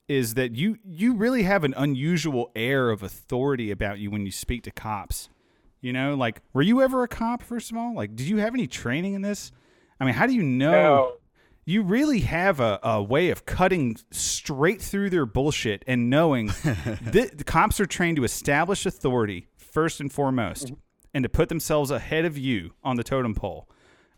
is 0.09 0.35
that 0.35 0.57
you 0.57 0.79
you 0.85 1.15
really 1.15 1.45
have 1.45 1.63
an 1.63 1.75
unusual 1.77 2.51
air 2.57 2.91
of 2.91 3.05
authority 3.05 3.71
about 3.71 4.01
you 4.01 4.11
when 4.11 4.27
you 4.27 4.33
speak 4.33 4.65
to 4.65 4.73
cops. 4.73 5.29
You 5.81 5.93
know, 5.93 6.17
like 6.17 6.43
were 6.55 6.63
you 6.63 6.83
ever 6.83 7.05
a 7.05 7.09
cop 7.09 7.45
first 7.45 7.71
of 7.71 7.77
all? 7.77 7.95
Like 7.95 8.17
did 8.17 8.27
you 8.27 8.39
have 8.39 8.53
any 8.53 8.67
training 8.67 9.15
in 9.15 9.23
this? 9.23 9.53
I 10.01 10.05
mean, 10.05 10.15
how 10.15 10.27
do 10.27 10.35
you 10.35 10.43
know 10.43 10.73
No. 10.73 11.13
you 11.65 11.83
really 11.83 12.21
have 12.23 12.59
a, 12.59 12.81
a 12.83 13.01
way 13.01 13.31
of 13.31 13.47
cutting 13.47 13.97
straight 14.11 14.83
through 14.83 15.11
their 15.11 15.25
bullshit 15.25 15.85
and 15.87 16.11
knowing 16.11 16.47
that 16.65 17.35
the 17.37 17.45
cops 17.45 17.79
are 17.79 17.87
trained 17.87 18.17
to 18.17 18.25
establish 18.25 18.85
authority 18.87 19.47
first 19.57 20.01
and 20.01 20.13
foremost 20.13 20.65
mm-hmm. 20.65 20.81
and 21.15 21.23
to 21.23 21.29
put 21.29 21.49
themselves 21.49 21.93
ahead 21.93 22.25
of 22.25 22.37
you 22.37 22.73
on 22.83 22.97
the 22.97 23.05
totem 23.05 23.37
pole. 23.37 23.69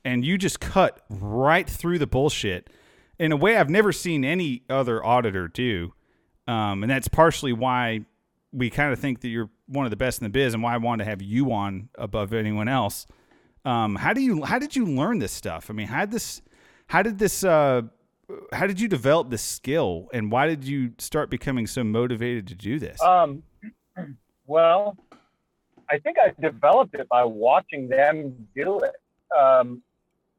And 0.04 0.24
you 0.24 0.38
just 0.38 0.60
cut 0.60 1.00
right 1.10 1.68
through 1.68 1.98
the 1.98 2.06
bullshit 2.06 2.70
in 3.18 3.32
a 3.32 3.36
way 3.36 3.56
I've 3.56 3.68
never 3.68 3.92
seen 3.92 4.24
any 4.24 4.62
other 4.70 5.04
auditor 5.04 5.46
do. 5.46 5.92
Um, 6.48 6.82
and 6.82 6.90
that's 6.90 7.08
partially 7.08 7.52
why 7.52 8.06
we 8.52 8.70
kind 8.70 8.92
of 8.92 8.98
think 8.98 9.20
that 9.20 9.28
you're 9.28 9.50
one 9.66 9.84
of 9.84 9.90
the 9.90 9.96
best 9.96 10.20
in 10.20 10.24
the 10.24 10.30
biz 10.30 10.54
and 10.54 10.62
why 10.62 10.74
I 10.74 10.78
wanted 10.78 11.04
to 11.04 11.10
have 11.10 11.22
you 11.22 11.52
on 11.52 11.90
above 11.96 12.32
anyone 12.32 12.66
else. 12.66 13.06
Um, 13.64 13.94
how 13.96 14.12
do 14.12 14.20
you 14.20 14.42
how 14.42 14.58
did 14.58 14.74
you 14.74 14.86
learn 14.86 15.18
this 15.18 15.32
stuff? 15.32 15.70
I 15.70 15.74
mean, 15.74 15.86
how 15.86 16.00
did 16.00 16.12
this 16.12 16.40
how 16.86 17.02
did 17.02 17.18
this 17.18 17.44
uh, 17.44 17.82
how 18.52 18.66
did 18.66 18.80
you 18.80 18.88
develop 18.88 19.30
this 19.30 19.42
skill 19.42 20.08
and 20.12 20.32
why 20.32 20.46
did 20.46 20.64
you 20.64 20.92
start 20.98 21.30
becoming 21.30 21.66
so 21.66 21.84
motivated 21.84 22.46
to 22.48 22.54
do 22.54 22.78
this? 22.78 23.00
Um, 23.02 23.42
well, 24.46 24.96
I 25.90 25.98
think 25.98 26.16
I 26.18 26.32
developed 26.40 26.94
it 26.94 27.08
by 27.08 27.24
watching 27.24 27.88
them 27.88 28.48
do 28.56 28.80
it. 28.80 28.94
Um, 29.38 29.82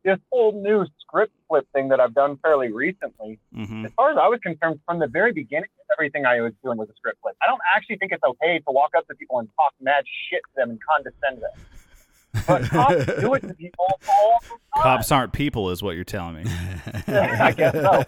this 0.03 0.17
whole 0.31 0.51
new 0.51 0.85
script 0.99 1.33
flip 1.47 1.67
thing 1.73 1.89
that 1.89 1.99
I've 1.99 2.13
done 2.13 2.37
fairly 2.41 2.71
recently, 2.71 3.39
hmm 3.53 3.85
as 3.85 3.91
far 3.93 4.11
as 4.11 4.17
I 4.17 4.27
was 4.27 4.39
concerned, 4.41 4.79
from 4.85 4.99
the 4.99 5.07
very 5.07 5.31
beginning, 5.31 5.69
everything 5.91 6.25
I 6.25 6.41
was 6.41 6.53
doing 6.63 6.77
was 6.77 6.89
a 6.89 6.95
script 6.95 7.19
flip. 7.21 7.35
I 7.43 7.47
don't 7.47 7.61
actually 7.75 7.97
think 7.97 8.11
it's 8.11 8.23
okay 8.23 8.59
to 8.59 8.71
walk 8.71 8.91
up 8.97 9.07
to 9.07 9.15
people 9.15 9.39
and 9.39 9.49
talk 9.55 9.73
mad 9.81 10.03
shit 10.29 10.41
to 10.43 10.51
them 10.55 10.69
and 10.71 10.79
condescend 10.83 11.37
to 11.37 11.41
them. 11.41 12.45
But 12.47 12.63
cops 12.69 13.19
do 13.19 13.33
it 13.33 13.41
to 13.41 13.53
people 13.53 13.85
all 14.09 14.39
the 14.41 14.47
time. 14.49 14.83
Cops 14.83 15.11
aren't 15.11 15.33
people, 15.33 15.69
is 15.69 15.83
what 15.83 15.95
you're 15.95 16.03
telling 16.03 16.35
me. 16.35 16.43
I 17.07 17.51
guess 17.51 17.73
so. 17.73 18.03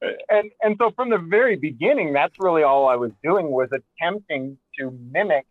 and 0.30 0.50
and 0.62 0.76
so 0.78 0.90
from 0.92 1.10
the 1.10 1.18
very 1.18 1.56
beginning, 1.56 2.12
that's 2.12 2.34
really 2.38 2.62
all 2.62 2.88
I 2.88 2.96
was 2.96 3.12
doing 3.22 3.50
was 3.50 3.68
attempting 3.72 4.58
to 4.78 4.90
mimic 5.12 5.46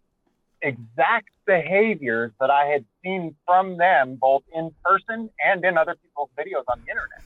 exact 0.62 1.30
behaviors 1.46 2.32
that 2.40 2.50
I 2.50 2.66
had 2.66 2.86
seen 3.04 3.36
from 3.46 3.78
them, 3.78 4.18
both 4.20 4.44
in 4.54 4.72
person 4.84 5.30
and 5.44 5.64
in 5.64 5.78
other 5.78 5.96
people's 6.02 6.30
videos 6.38 6.64
on 6.72 6.80
the 6.86 6.92
internet. 6.92 7.22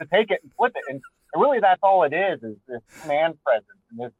To 0.00 0.06
take 0.06 0.30
it 0.30 0.40
and 0.42 0.50
flip 0.56 0.72
it, 0.74 0.82
and 0.88 1.00
really 1.34 1.60
that's 1.60 1.80
all 1.82 2.02
it 2.04 2.12
is: 2.12 2.42
is 2.42 2.56
this 2.66 2.80
command 3.00 3.36
presence 3.44 3.68
and 3.90 3.98
this 4.00 4.12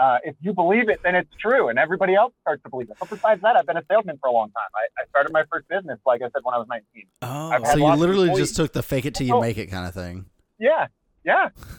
Uh, 0.00 0.18
if 0.22 0.36
you 0.40 0.52
believe 0.54 0.88
it, 0.88 1.00
then 1.02 1.14
it's 1.16 1.34
true, 1.40 1.68
and 1.68 1.76
everybody 1.78 2.14
else 2.14 2.32
starts 2.42 2.62
to 2.62 2.70
believe 2.70 2.88
it. 2.88 2.96
But 3.00 3.10
besides 3.10 3.42
that, 3.42 3.56
I've 3.56 3.66
been 3.66 3.76
a 3.76 3.82
salesman 3.90 4.16
for 4.20 4.28
a 4.28 4.32
long 4.32 4.48
time. 4.52 4.70
I, 4.74 5.02
I 5.02 5.06
started 5.08 5.32
my 5.32 5.42
first 5.50 5.66
business, 5.68 5.98
like 6.06 6.22
I 6.22 6.26
said, 6.26 6.42
when 6.44 6.54
I 6.54 6.58
was 6.58 6.68
19. 6.68 7.06
Oh, 7.22 7.72
So 7.72 7.78
you 7.78 7.92
literally 7.96 8.32
just 8.36 8.54
took 8.54 8.72
the 8.72 8.82
fake 8.82 9.06
it 9.06 9.14
till 9.16 9.26
you 9.26 9.34
Oh. 9.34 9.40
make 9.40 9.58
it 9.58 9.66
kind 9.66 9.86
of 9.88 9.94
thing. 9.94 10.26
Yeah, 10.60 10.86
yeah, 11.24 11.48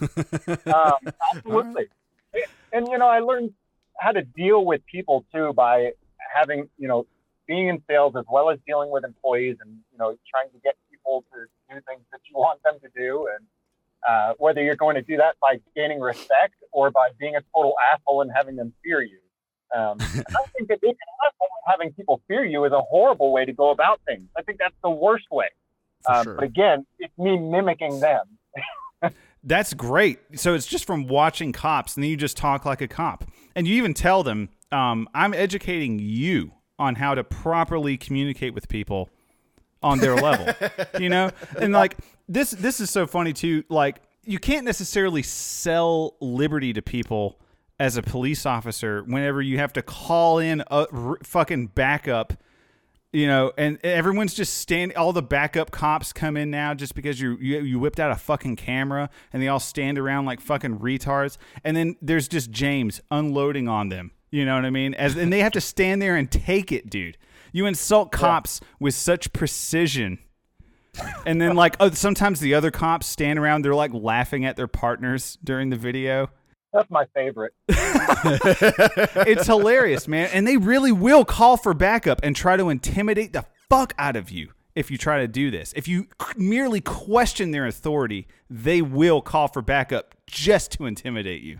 um, 0.66 0.98
absolutely. 1.34 1.86
And 2.72 2.86
you 2.88 2.98
know, 2.98 3.08
I 3.08 3.20
learned 3.20 3.52
how 3.98 4.12
to 4.12 4.22
deal 4.22 4.64
with 4.64 4.80
people 4.86 5.24
too 5.34 5.52
by 5.54 5.92
having 6.34 6.68
you 6.78 6.88
know 6.88 7.06
being 7.46 7.68
in 7.68 7.82
sales 7.88 8.14
as 8.16 8.24
well 8.30 8.50
as 8.50 8.58
dealing 8.66 8.90
with 8.90 9.04
employees 9.04 9.56
and 9.60 9.70
you 9.92 9.98
know 9.98 10.16
trying 10.30 10.50
to 10.52 10.58
get 10.62 10.74
people 10.90 11.24
to 11.32 11.40
do 11.74 11.80
things 11.86 12.02
that 12.12 12.20
you 12.30 12.36
want 12.36 12.62
them 12.62 12.74
to 12.80 12.88
do 12.96 13.28
and 13.34 13.46
uh, 14.08 14.32
whether 14.38 14.62
you're 14.62 14.76
going 14.76 14.94
to 14.94 15.02
do 15.02 15.16
that 15.16 15.34
by 15.40 15.58
gaining 15.76 16.00
respect 16.00 16.54
or 16.72 16.90
by 16.90 17.08
being 17.18 17.36
a 17.36 17.40
total 17.54 17.74
asshole 17.92 18.22
and 18.22 18.30
having 18.34 18.56
them 18.56 18.72
fear 18.82 19.02
you. 19.02 19.18
Um, 19.76 19.98
I 20.00 20.44
think 20.56 20.68
that 20.68 20.80
being 20.80 20.94
an 20.94 21.26
asshole 21.26 21.48
and 21.66 21.72
having 21.72 21.92
people 21.92 22.22
fear 22.26 22.44
you 22.44 22.64
is 22.64 22.72
a 22.72 22.80
horrible 22.80 23.32
way 23.32 23.44
to 23.44 23.52
go 23.52 23.70
about 23.70 24.00
things. 24.06 24.28
I 24.36 24.42
think 24.42 24.58
that's 24.58 24.74
the 24.82 24.90
worst 24.90 25.26
way. 25.30 25.48
Um, 26.06 26.24
sure. 26.24 26.34
But 26.34 26.44
again, 26.44 26.86
it's 26.98 27.16
me 27.18 27.38
mimicking 27.38 28.00
them. 28.00 28.24
That's 29.44 29.72
great. 29.72 30.18
So 30.34 30.54
it's 30.54 30.66
just 30.66 30.84
from 30.84 31.06
watching 31.06 31.52
cops, 31.52 31.94
and 31.94 32.02
then 32.02 32.10
you 32.10 32.16
just 32.16 32.36
talk 32.36 32.64
like 32.64 32.80
a 32.80 32.88
cop, 32.88 33.24
and 33.54 33.66
you 33.66 33.76
even 33.76 33.94
tell 33.94 34.22
them, 34.22 34.50
um, 34.72 35.08
"I'm 35.14 35.34
educating 35.34 35.98
you 35.98 36.52
on 36.78 36.94
how 36.94 37.14
to 37.14 37.24
properly 37.24 37.96
communicate 37.96 38.54
with 38.54 38.68
people 38.68 39.10
on 39.82 39.98
their 39.98 40.16
level." 40.16 40.52
you 40.98 41.08
know, 41.08 41.30
and 41.58 41.72
like 41.72 41.96
this, 42.28 42.50
this 42.50 42.80
is 42.80 42.90
so 42.90 43.06
funny 43.06 43.32
too. 43.32 43.64
Like 43.68 44.02
you 44.24 44.38
can't 44.38 44.64
necessarily 44.64 45.22
sell 45.22 46.16
liberty 46.20 46.72
to 46.72 46.82
people 46.82 47.40
as 47.78 47.96
a 47.96 48.02
police 48.02 48.44
officer 48.44 49.02
whenever 49.04 49.40
you 49.40 49.58
have 49.58 49.72
to 49.72 49.82
call 49.82 50.38
in 50.38 50.60
a 50.70 50.86
r- 50.92 51.18
fucking 51.22 51.68
backup 51.68 52.34
you 53.12 53.26
know, 53.26 53.52
and 53.58 53.78
everyone's 53.84 54.34
just 54.34 54.58
stand. 54.58 54.94
All 54.94 55.12
the 55.12 55.22
backup 55.22 55.70
cops 55.70 56.12
come 56.12 56.36
in 56.36 56.50
now 56.50 56.74
just 56.74 56.94
because 56.94 57.20
you, 57.20 57.36
you 57.40 57.60
you 57.60 57.78
whipped 57.78 57.98
out 57.98 58.12
a 58.12 58.16
fucking 58.16 58.56
camera, 58.56 59.10
and 59.32 59.42
they 59.42 59.48
all 59.48 59.58
stand 59.58 59.98
around 59.98 60.26
like 60.26 60.40
fucking 60.40 60.78
retards. 60.78 61.36
And 61.64 61.76
then 61.76 61.96
there's 62.00 62.28
just 62.28 62.50
James 62.50 63.00
unloading 63.10 63.68
on 63.68 63.88
them. 63.88 64.12
You 64.30 64.44
know 64.44 64.54
what 64.54 64.64
I 64.64 64.70
mean? 64.70 64.94
As 64.94 65.16
and 65.16 65.32
they 65.32 65.40
have 65.40 65.52
to 65.52 65.60
stand 65.60 66.00
there 66.00 66.16
and 66.16 66.30
take 66.30 66.72
it, 66.72 66.88
dude. 66.88 67.18
You 67.52 67.66
insult 67.66 68.12
cops 68.12 68.60
with 68.78 68.94
such 68.94 69.32
precision. 69.32 70.18
And 71.26 71.40
then 71.40 71.56
like 71.56 71.76
oh, 71.80 71.90
sometimes 71.90 72.40
the 72.40 72.54
other 72.54 72.70
cops 72.70 73.06
stand 73.06 73.38
around, 73.38 73.62
they're 73.62 73.74
like 73.74 73.92
laughing 73.92 74.44
at 74.44 74.56
their 74.56 74.68
partners 74.68 75.38
during 75.42 75.70
the 75.70 75.76
video. 75.76 76.30
That's 76.72 76.90
my 76.90 77.06
favorite. 77.14 77.52
it's 77.68 79.46
hilarious, 79.46 80.06
man. 80.06 80.30
And 80.32 80.46
they 80.46 80.56
really 80.56 80.92
will 80.92 81.24
call 81.24 81.56
for 81.56 81.74
backup 81.74 82.20
and 82.22 82.36
try 82.36 82.56
to 82.56 82.68
intimidate 82.68 83.32
the 83.32 83.44
fuck 83.68 83.92
out 83.98 84.14
of 84.14 84.30
you 84.30 84.52
if 84.76 84.88
you 84.90 84.96
try 84.96 85.18
to 85.18 85.28
do 85.28 85.50
this. 85.50 85.72
If 85.74 85.88
you 85.88 86.06
merely 86.36 86.80
question 86.80 87.50
their 87.50 87.66
authority, 87.66 88.28
they 88.48 88.82
will 88.82 89.20
call 89.20 89.48
for 89.48 89.62
backup 89.62 90.14
just 90.26 90.70
to 90.72 90.86
intimidate 90.86 91.42
you. 91.42 91.58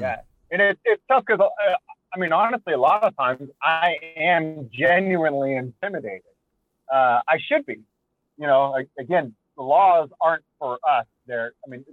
Yeah, 0.00 0.20
and 0.50 0.60
it, 0.62 0.78
it's 0.84 1.02
tough 1.08 1.24
because 1.26 1.40
uh, 1.40 1.74
I 2.14 2.18
mean, 2.18 2.32
honestly, 2.32 2.72
a 2.72 2.78
lot 2.78 3.02
of 3.04 3.16
times 3.16 3.48
I 3.62 3.96
am 4.16 4.70
genuinely 4.72 5.54
intimidated. 5.56 6.22
Uh, 6.92 7.20
I 7.28 7.38
should 7.48 7.66
be. 7.66 7.76
You 8.38 8.46
know, 8.46 8.70
like, 8.70 8.88
again, 8.98 9.34
the 9.56 9.62
laws 9.62 10.08
aren't 10.20 10.44
for 10.58 10.78
us. 10.88 11.04
They're, 11.26 11.52
I 11.66 11.70
mean, 11.70 11.84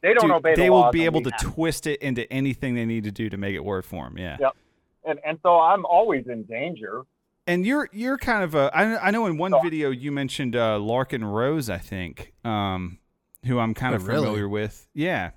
they 0.00 0.14
don't 0.14 0.28
Dude, 0.28 0.36
obey 0.36 0.54
the 0.54 0.62
they 0.62 0.70
laws. 0.70 0.86
will 0.86 0.92
be 0.92 1.04
able 1.04 1.20
to 1.22 1.30
have 1.30 1.40
twist 1.40 1.86
it 1.86 2.00
into 2.00 2.30
anything 2.32 2.74
they 2.74 2.86
need 2.86 3.04
to 3.04 3.12
do 3.12 3.28
to 3.28 3.36
make 3.36 3.54
it 3.54 3.64
work 3.64 3.84
for 3.84 4.04
them. 4.04 4.16
Yeah. 4.18 4.38
Yep. 4.40 4.56
and 5.04 5.18
and 5.24 5.38
so 5.42 5.60
I'm 5.60 5.84
always 5.86 6.26
in 6.26 6.42
danger. 6.44 7.02
And 7.46 7.66
you're 7.66 7.88
you're 7.92 8.16
kind 8.18 8.42
of 8.42 8.54
a 8.54 8.70
I, 8.74 9.08
I 9.08 9.10
know 9.10 9.26
in 9.26 9.36
one 9.36 9.50
So- 9.52 9.60
video 9.60 9.90
you 9.90 10.10
mentioned 10.10 10.56
uh, 10.56 10.78
Larken 10.78 11.22
Rose 11.30 11.68
I 11.70 11.76
think 11.78 12.32
um, 12.44 12.98
who 13.44 13.58
I'm 13.58 13.74
kind 13.74 13.92
Oh, 13.92 13.96
of 13.96 14.08
really? 14.08 14.24
familiar 14.24 14.48
with 14.48 14.88
yeah 14.94 15.32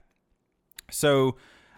so 0.89 1.35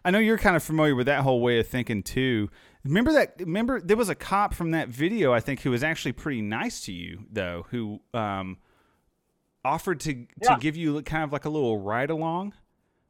I 0.10 0.12
know 0.12 0.18
you're 0.18 0.40
kind 0.40 0.56
of 0.56 0.64
familiar 0.64 0.96
with 0.96 1.06
that 1.06 1.22
whole 1.22 1.40
way 1.40 1.60
of 1.60 1.68
thinking 1.68 2.02
too 2.02 2.50
remember 2.84 3.14
that 3.14 3.36
remember 3.40 3.80
there 3.80 3.96
was 3.96 4.10
a 4.10 4.16
cop 4.16 4.56
from 4.56 4.72
that 4.72 4.90
video 4.90 5.32
I 5.32 5.40
think 5.40 5.62
who 5.62 5.70
was 5.70 5.84
actually 5.84 6.14
pretty 6.14 6.42
nice 6.42 6.82
to 6.86 6.92
you 6.92 7.28
though 7.32 7.68
who 7.70 8.02
um, 8.16 8.58
offered 9.64 10.00
to 10.00 10.26
to 10.46 10.58
give 10.60 10.76
you 10.76 11.00
kind 11.04 11.24
of 11.24 11.32
like 11.32 11.46
a 11.46 11.50
little 11.50 11.78
ride 11.78 12.10
along 12.10 12.54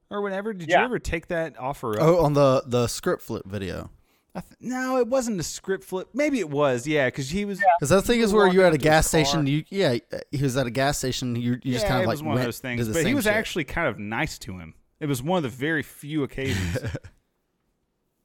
or 0.10 0.22
whatever 0.22 0.52
did 0.52 0.68
you 0.68 0.76
ever 0.76 1.00
take 1.00 1.28
that 1.28 1.58
offer 1.58 1.98
up? 1.98 2.06
Oh, 2.06 2.26
on 2.26 2.34
the 2.34 2.64
the 2.66 2.88
script 2.88 3.22
flip 3.22 3.46
video. 3.46 3.92
I 4.36 4.42
th- 4.42 4.56
no 4.60 4.98
it 4.98 5.08
wasn't 5.08 5.40
a 5.40 5.44
script 5.44 5.86
flip 5.86 6.10
maybe 6.14 6.40
it 6.40 6.50
was 6.50 6.86
yeah 6.86 7.08
because 7.08 7.30
he 7.30 7.46
was 7.46 7.62
Because 7.80 7.92
that 7.92 8.02
thing 8.02 8.20
is 8.20 8.34
where 8.34 8.48
you're 8.50 8.66
at 8.66 8.74
a 8.74 8.78
gas 8.78 9.08
station. 9.08 9.48
You 9.48 9.64
yeah, 9.70 10.00
he 10.32 10.44
was 10.44 10.58
at 10.58 10.68
a 10.68 10.72
gas 10.72 10.98
station. 10.98 11.38
You, 11.38 11.60
you 11.64 11.76
just 11.76 11.88
kind 11.88 12.00
of 12.00 12.04
it 12.04 12.08
like 12.08 12.16
was 12.16 12.24
one 12.24 12.38
of 12.38 12.44
those 12.44 12.60
things. 12.60 12.90
But 12.90 13.06
he 13.06 13.14
was 13.14 13.24
shit. 13.24 13.34
actually 13.34 13.64
kind 13.64 13.88
of 13.88 13.98
nice 13.98 14.38
to 14.40 14.58
him. 14.58 14.74
It 15.00 15.08
was 15.08 15.24
one 15.24 15.38
of 15.38 15.44
the 15.44 15.50
very 15.58 15.84
few 15.84 16.24
occasions. 16.24 16.78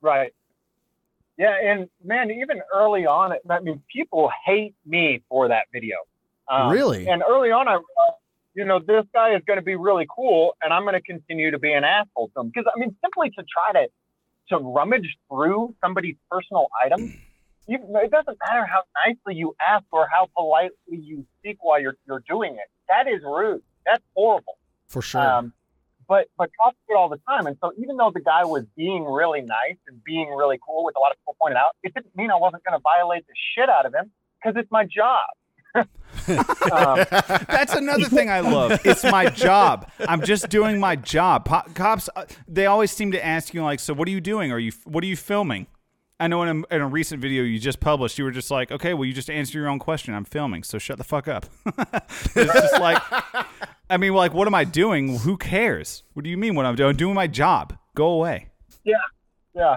Right. 0.00 0.34
Yeah, 1.38 1.56
and 1.64 1.88
man, 2.04 2.30
even 2.30 2.60
early 2.72 3.06
on, 3.06 3.32
I 3.48 3.60
mean, 3.60 3.82
people 3.90 4.30
hate 4.44 4.74
me 4.84 5.22
for 5.30 5.48
that 5.48 5.64
video. 5.72 5.96
Um, 6.46 6.70
Really? 6.70 7.08
And 7.08 7.22
early 7.26 7.50
on, 7.50 7.68
I, 7.68 7.72
realized, 7.72 8.20
you 8.54 8.64
know, 8.66 8.78
this 8.80 9.06
guy 9.14 9.34
is 9.34 9.40
going 9.46 9.58
to 9.58 9.64
be 9.64 9.76
really 9.76 10.06
cool, 10.14 10.56
and 10.62 10.74
I'm 10.74 10.82
going 10.82 10.92
to 10.92 11.00
continue 11.00 11.50
to 11.50 11.58
be 11.58 11.72
an 11.72 11.84
asshole 11.84 12.30
to 12.34 12.40
him 12.40 12.48
because 12.48 12.70
I 12.74 12.78
mean, 12.78 12.94
simply 13.02 13.30
to 13.30 13.44
try 13.50 13.82
to 13.82 13.88
to 14.50 14.58
rummage 14.58 15.16
through 15.30 15.74
somebody's 15.82 16.16
personal 16.30 16.68
items, 16.84 17.14
you, 17.66 17.78
it 17.80 18.10
doesn't 18.10 18.38
matter 18.46 18.66
how 18.66 18.82
nicely 19.06 19.34
you 19.37 19.56
ask 19.66 19.84
or 19.90 20.06
how 20.12 20.28
politely 20.37 20.98
you 20.98 21.24
speak 21.38 21.56
while 21.62 21.80
you're 21.80 21.96
you're 22.06 22.22
doing 22.28 22.52
it. 22.56 22.68
That 22.88 23.08
is 23.08 23.22
rude. 23.24 23.62
That's 23.87 24.04
horrible. 24.14 24.58
for 24.87 25.00
sure. 25.00 25.22
Um, 25.22 25.54
but 26.09 26.27
but 26.37 26.51
cops 26.61 26.77
do 26.88 26.95
it 26.95 26.99
all 26.99 27.09
the 27.09 27.21
time, 27.29 27.47
and 27.47 27.57
so 27.61 27.73
even 27.79 27.97
though 27.97 28.11
the 28.12 28.21
guy 28.21 28.45
was 28.45 28.64
being 28.77 29.05
really 29.05 29.40
nice 29.40 29.77
and 29.87 30.03
being 30.05 30.29
really 30.31 30.59
cool, 30.67 30.85
which 30.85 30.95
a 30.97 31.01
lot 31.01 31.12
of 31.12 31.19
people 31.19 31.37
pointed 31.40 31.57
out, 31.57 31.77
it 31.83 31.95
didn't 31.95 32.14
mean 32.17 32.31
I 32.31 32.37
wasn't 32.37 32.64
going 32.64 32.79
to 32.79 32.83
violate 32.83 33.27
the 33.27 33.35
shit 33.55 33.69
out 33.69 33.87
of 33.87 33.95
him 33.95 34.11
because 34.43 34.59
it's 34.59 34.71
my 34.71 34.85
job. 34.85 35.27
um, 35.77 37.05
That's 37.49 37.75
another 37.75 38.05
thing 38.05 38.31
I 38.31 38.40
love. 38.40 38.81
It's 38.85 39.03
my 39.03 39.29
job. 39.29 39.90
I'm 39.99 40.23
just 40.23 40.49
doing 40.49 40.79
my 40.79 40.95
job. 40.95 41.47
Po- 41.47 41.64
cops, 41.75 42.09
uh, 42.14 42.27
they 42.47 42.67
always 42.67 42.93
seem 42.93 43.11
to 43.11 43.25
ask 43.25 43.53
you 43.53 43.62
like, 43.64 43.81
"So 43.81 43.93
what 43.93 44.07
are 44.07 44.12
you 44.12 44.21
doing? 44.21 44.53
Are 44.53 44.59
you 44.59 44.73
what 44.85 45.03
are 45.03 45.09
you 45.09 45.17
filming?" 45.17 45.67
I 46.20 46.29
know 46.29 46.42
in 46.42 46.48
a, 46.70 46.74
in 46.77 46.81
a 46.81 46.87
recent 46.87 47.20
video 47.20 47.42
you 47.42 47.59
just 47.59 47.81
published, 47.81 48.18
you 48.18 48.24
were 48.24 48.31
just 48.31 48.50
like, 48.50 48.70
"Okay, 48.70 48.94
well, 48.94 49.05
you 49.05 49.12
just 49.12 49.29
answer 49.29 49.59
your 49.59 49.68
own 49.68 49.79
question. 49.81 50.14
I'm 50.14 50.24
filming, 50.24 50.62
so 50.62 50.79
shut 50.79 50.96
the 50.98 51.05
fuck 51.05 51.27
up." 51.29 51.46
it's 51.66 52.35
just 52.35 52.81
like, 52.81 53.03
I 53.90 53.96
mean, 53.96 54.14
like, 54.14 54.33
what 54.33 54.46
am 54.46 54.55
I 54.55 54.64
doing? 54.64 55.18
Who 55.18 55.37
cares? 55.37 56.05
What 56.12 56.22
do 56.24 56.31
you 56.31 56.37
mean? 56.37 56.55
What 56.55 56.66
I'm 56.66 56.77
doing? 56.77 56.90
I'm 56.90 56.96
doing 56.96 57.14
my 57.14 57.27
job. 57.27 57.77
Go 57.96 58.09
away. 58.11 58.48
yeah, 58.85 58.94
yeah, 59.55 59.77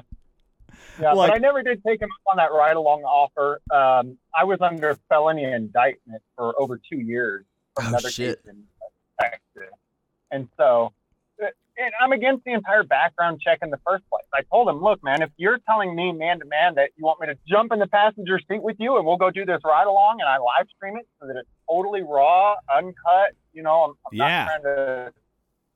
yeah. 1.00 1.12
Like- 1.14 1.32
but 1.32 1.36
I 1.36 1.40
never 1.40 1.64
did 1.64 1.82
take 1.86 2.02
him 2.02 2.10
up 2.12 2.32
on 2.32 2.38
that 2.38 2.52
ride 2.56 2.76
along 2.76 3.02
offer. 3.04 3.60
Um, 3.72 4.18
I 4.36 4.44
was 4.44 4.60
under 4.62 4.98
felony 5.10 5.44
indictment 5.44 6.22
for 6.36 6.60
over 6.62 6.78
two 6.78 7.00
years 7.00 7.46
from 7.76 7.86
Oh, 7.86 7.90
another 7.90 8.10
shit. 8.12 8.44
case 8.44 8.54
in 8.54 8.64
Texas, 9.20 9.74
and 10.32 10.48
so. 10.58 10.94
And 11.80 11.92
I'm 12.02 12.12
against 12.12 12.44
the 12.44 12.54
entire 12.54 12.84
background 12.84 13.40
check 13.40 13.60
in 13.62 13.70
the 13.70 13.80
first 13.86 14.04
place. 14.10 14.26
I 14.34 14.42
told 14.52 14.68
him, 14.68 14.82
look, 14.82 15.04
man, 15.04 15.22
if 15.22 15.30
you're 15.38 15.60
telling 15.70 15.96
me 15.96 16.12
man 16.12 16.40
to 16.40 16.46
man 16.46 16.74
that 16.76 16.90
you 16.98 17.06
want 17.06 17.22
me 17.22 17.28
to 17.28 17.38
jump 17.48 17.72
in 17.72 17.78
the 17.78 17.86
passenger 17.88 18.40
seat 18.50 18.64
with 18.64 18.78
you 18.80 18.98
and 18.98 19.06
we'll 19.06 19.18
go 19.18 19.30
do 19.30 19.46
this 19.46 19.60
ride 19.64 19.86
along 19.86 20.18
and 20.20 20.28
I 20.28 20.38
live 20.40 20.68
stream 20.76 20.98
it 20.98 21.08
so 21.22 21.28
that 21.28 21.36
it's 21.38 21.50
totally 21.70 22.02
raw, 22.02 22.56
uncut, 22.76 23.34
you 23.54 23.62
know, 23.62 23.84
I'm, 23.84 23.92
I'm 24.08 24.18
Yeah. 24.18 24.46
not 24.46 24.62
trying 24.62 24.64
to 24.64 25.14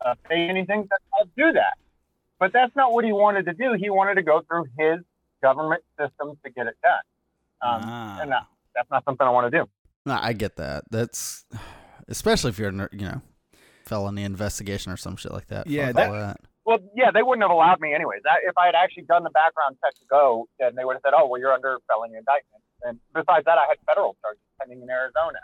uh, 0.04 0.16
say 0.28 0.48
anything, 0.50 0.90
I'll 1.20 1.26
do 1.38 1.52
that. 1.54 1.74
But 2.40 2.52
that's 2.52 2.76
not 2.76 2.92
what 2.94 3.06
he 3.06 3.12
wanted 3.12 3.46
to 3.46 3.54
do. 3.54 3.74
He 3.74 3.92
wanted 3.92 4.16
to 4.16 4.24
go 4.24 4.42
through 4.48 4.66
his 4.80 5.02
government 5.44 5.84
system 6.00 6.36
to 6.44 6.50
get 6.52 6.66
it 6.66 6.76
done. 6.82 6.94
Um, 7.62 7.82
Ah. 7.86 8.20
And 8.22 8.32
that, 8.32 8.48
that's 8.74 8.90
not 8.90 9.06
something 9.06 9.28
I 9.28 9.30
want 9.30 9.52
to 9.52 9.60
do. 9.60 9.70
no, 10.08 10.18
I 10.20 10.34
get 10.34 10.56
that. 10.56 10.86
That's 10.90 11.46
especially 12.08 12.50
if 12.50 12.58
you're 12.58 12.70
in, 12.70 12.88
you 12.92 13.06
know 13.06 13.22
felony 13.91 14.23
investigation 14.23 14.91
or 14.91 14.97
some 14.97 15.17
shit 15.17 15.34
like 15.34 15.47
that. 15.47 15.67
Yeah, 15.67 15.91
that- 15.91 16.12
that. 16.12 16.38
Well, 16.63 16.77
yeah, 16.95 17.10
they 17.12 17.23
wouldn't 17.23 17.41
have 17.43 17.51
allowed 17.51 17.80
me 17.82 17.93
anyways. 17.93 18.21
That, 18.23 18.38
if 18.47 18.56
I 18.56 18.67
had 18.67 18.75
actually 18.75 19.04
done 19.04 19.23
the 19.23 19.32
background 19.32 19.77
check 19.84 19.95
to 19.95 20.06
go, 20.10 20.47
then 20.60 20.75
they 20.75 20.86
would 20.86 20.93
have 20.93 21.01
said, 21.04 21.13
"Oh, 21.17 21.25
well, 21.27 21.41
you're 21.41 21.51
under 21.51 21.77
felony 21.88 22.15
indictment." 22.15 22.63
And 22.84 22.99
besides 23.15 23.45
that, 23.45 23.58
I 23.58 23.65
had 23.67 23.77
federal 23.88 24.15
charges 24.21 24.41
pending 24.60 24.82
in 24.82 24.89
Arizona. 24.89 25.39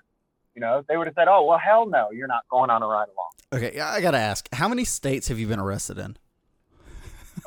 You 0.53 0.62
know, 0.62 0.83
they 0.88 0.95
would 0.95 1.07
have 1.07 1.15
said, 1.15 1.27
"Oh, 1.27 1.43
well, 1.45 1.57
hell 1.57 1.88
no, 1.88 2.12
you're 2.12 2.27
not 2.27 2.43
going 2.49 2.69
on 2.69 2.83
a 2.83 2.88
ride 2.88 3.07
along." 3.10 3.31
Okay, 3.51 3.75
yeah, 3.75 3.89
I 3.89 3.99
gotta 3.99 4.19
ask, 4.19 4.47
how 4.53 4.67
many 4.67 4.86
states 4.86 5.27
have 5.29 5.39
you 5.39 5.47
been 5.47 5.60
arrested 5.60 5.97
in? 5.97 6.17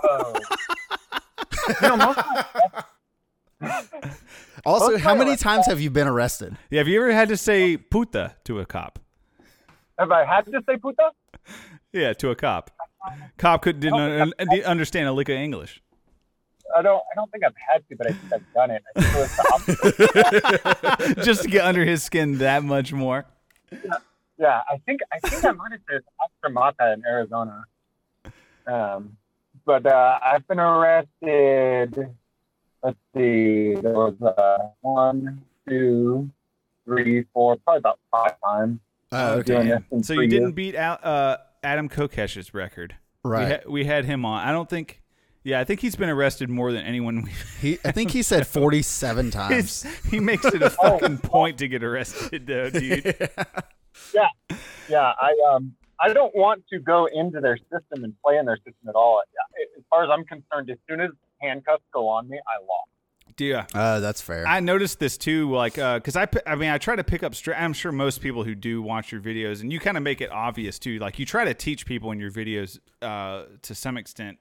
Oh. 0.03 0.35
you 1.81 1.89
know, 1.89 1.97
most 1.97 2.19
Also, 4.67 4.93
Most 4.93 5.01
how 5.03 5.15
many 5.15 5.37
times 5.37 5.67
have 5.67 5.81
you 5.81 5.91
been 5.91 6.09
arrested? 6.09 6.57
Yeah, 6.71 6.79
have 6.79 6.89
you 6.89 7.01
ever 7.01 7.13
had 7.13 7.29
to 7.29 7.37
say 7.37 7.77
puta 7.77 8.35
to 8.45 8.59
a 8.61 8.67
cop? 8.67 8.99
Have 10.01 10.11
I 10.11 10.25
had 10.25 10.47
to 10.47 10.63
say 10.67 10.77
puta? 10.77 11.11
Yeah, 11.93 12.13
to 12.15 12.31
a 12.31 12.35
cop. 12.37 12.71
Cop 13.39 13.63
could 13.63 13.81
didn't 13.81 14.01
un- 14.01 14.33
un- 14.39 14.63
understand 14.63 15.09
a 15.09 15.13
lick 15.13 15.29
of 15.29 15.37
English. 15.37 15.83
I 16.77 16.83
don't. 16.83 17.03
I 17.13 17.15
don't 17.17 17.31
think 17.33 17.45
I've 17.45 17.55
had 17.57 17.83
to, 17.89 17.97
but 17.97 18.07
I 18.09 18.13
think 18.13 18.33
I've 18.33 18.55
done 18.55 18.71
it. 18.71 18.83
I 18.97 19.01
think 19.01 19.15
it 19.15 19.19
was 19.19 19.37
the 19.37 21.05
opposite. 21.05 21.25
Just 21.25 21.43
to 21.43 21.49
get 21.49 21.65
under 21.65 21.85
his 21.85 22.03
skin 22.03 22.39
that 22.39 22.63
much 22.63 22.93
more. 22.93 23.27
Yeah, 24.39 24.61
I 24.71 24.79
think 24.87 25.01
I 25.13 25.19
think 25.19 25.45
I 25.45 25.51
might 25.51 25.73
have 25.73 25.81
said 25.91 26.03
Oscar 26.23 26.53
Mata 26.53 26.93
in 26.93 27.05
Arizona. 27.05 27.65
Um, 28.67 29.17
but 29.65 29.85
uh, 29.85 30.19
I've 30.23 30.47
been 30.47 30.61
arrested. 30.61 32.15
Let's 32.83 32.97
see, 33.15 33.75
there 33.75 33.93
was 33.93 34.15
uh, 34.23 34.69
one, 34.81 35.43
two, 35.69 36.31
three, 36.85 37.25
four, 37.35 37.57
probably 37.57 37.79
about 37.79 37.99
five 38.11 38.37
times. 38.45 38.79
Oh, 39.13 39.43
Doing 39.43 39.73
okay. 39.73 40.03
So 40.03 40.15
you 40.15 40.29
didn't 40.29 40.53
beat 40.53 40.75
out 40.77 41.05
uh, 41.05 41.39
Adam 41.63 41.89
Kokesh's 41.89 42.55
record. 42.55 42.95
We, 43.25 43.31
Right. 43.31 43.49
ha- 43.63 43.69
we 43.71 43.85
had 43.85 44.05
him 44.05 44.25
on. 44.25 44.47
I 44.47 44.53
don't 44.53 44.69
think. 44.69 45.03
Yeah, 45.43 45.59
I 45.59 45.65
think 45.65 45.81
he's 45.81 45.97
been 45.97 46.11
arrested 46.11 46.51
more 46.51 46.71
than 46.71 46.85
anyone. 46.85 47.23
We've, 47.23 47.57
He, 47.61 47.79
I 47.85 47.93
think 47.93 48.11
he 48.11 48.23
said 48.23 48.47
47 48.47 49.31
times. 49.31 49.85
he 50.11 50.21
makes 50.21 50.45
it 50.45 50.63
a 50.63 50.69
fucking 50.83 51.19
point 51.19 51.59
to 51.59 51.69
get 51.69 51.83
arrested, 51.83 52.47
though, 52.47 52.71
dude. 52.71 53.17
Yeah, 54.15 54.29
yeah. 54.89 55.13
I 55.21 55.35
um 55.53 55.75
I 56.01 56.13
don't 56.13 56.35
want 56.35 56.65
to 56.73 56.79
go 56.79 57.07
into 57.13 57.41
their 57.41 57.57
system 57.59 58.05
and 58.05 58.15
play 58.25 58.39
in 58.39 58.47
their 58.47 58.57
system 58.57 58.89
at 58.89 58.95
all. 58.95 59.21
As 59.77 59.85
far 59.91 60.05
as 60.05 60.11
I'm 60.11 60.25
concerned, 60.25 60.71
as 60.71 60.79
soon 60.89 61.01
as 61.01 61.11
handcuffs 61.43 61.83
go 61.93 62.09
on 62.09 62.29
me, 62.29 62.39
I 62.39 62.61
lost. 62.61 62.91
Yeah. 63.41 63.67
Oh, 63.75 64.01
that's 64.01 64.21
fair. 64.21 64.47
I 64.47 64.61
noticed 64.61 64.99
this 65.01 65.17
too, 65.19 65.51
like, 65.51 65.79
uh, 65.79 65.99
cause 66.01 66.15
I, 66.17 66.29
I 66.47 66.55
mean, 66.55 66.71
I 66.71 66.79
try 66.79 66.95
to 66.97 67.03
pick 67.05 67.23
up 67.23 67.35
straight. 67.35 67.57
I'm 67.61 67.73
sure 67.73 67.91
most 67.91 68.21
people 68.21 68.45
who 68.45 68.55
do 68.55 68.83
watch 68.83 69.11
your 69.11 69.21
videos, 69.21 69.63
and 69.63 69.73
you 69.73 69.81
kind 69.81 69.97
of 69.97 70.03
make 70.03 70.21
it 70.21 70.31
obvious 70.31 70.79
too. 70.79 70.99
Like, 70.99 71.19
you 71.19 71.27
try 71.27 71.45
to 71.45 71.55
teach 71.55 71.87
people 71.87 72.13
in 72.13 72.21
your 72.21 72.31
videos, 72.31 72.79
uh, 73.03 73.45
to 73.63 73.75
some 73.75 73.97
extent, 73.97 74.39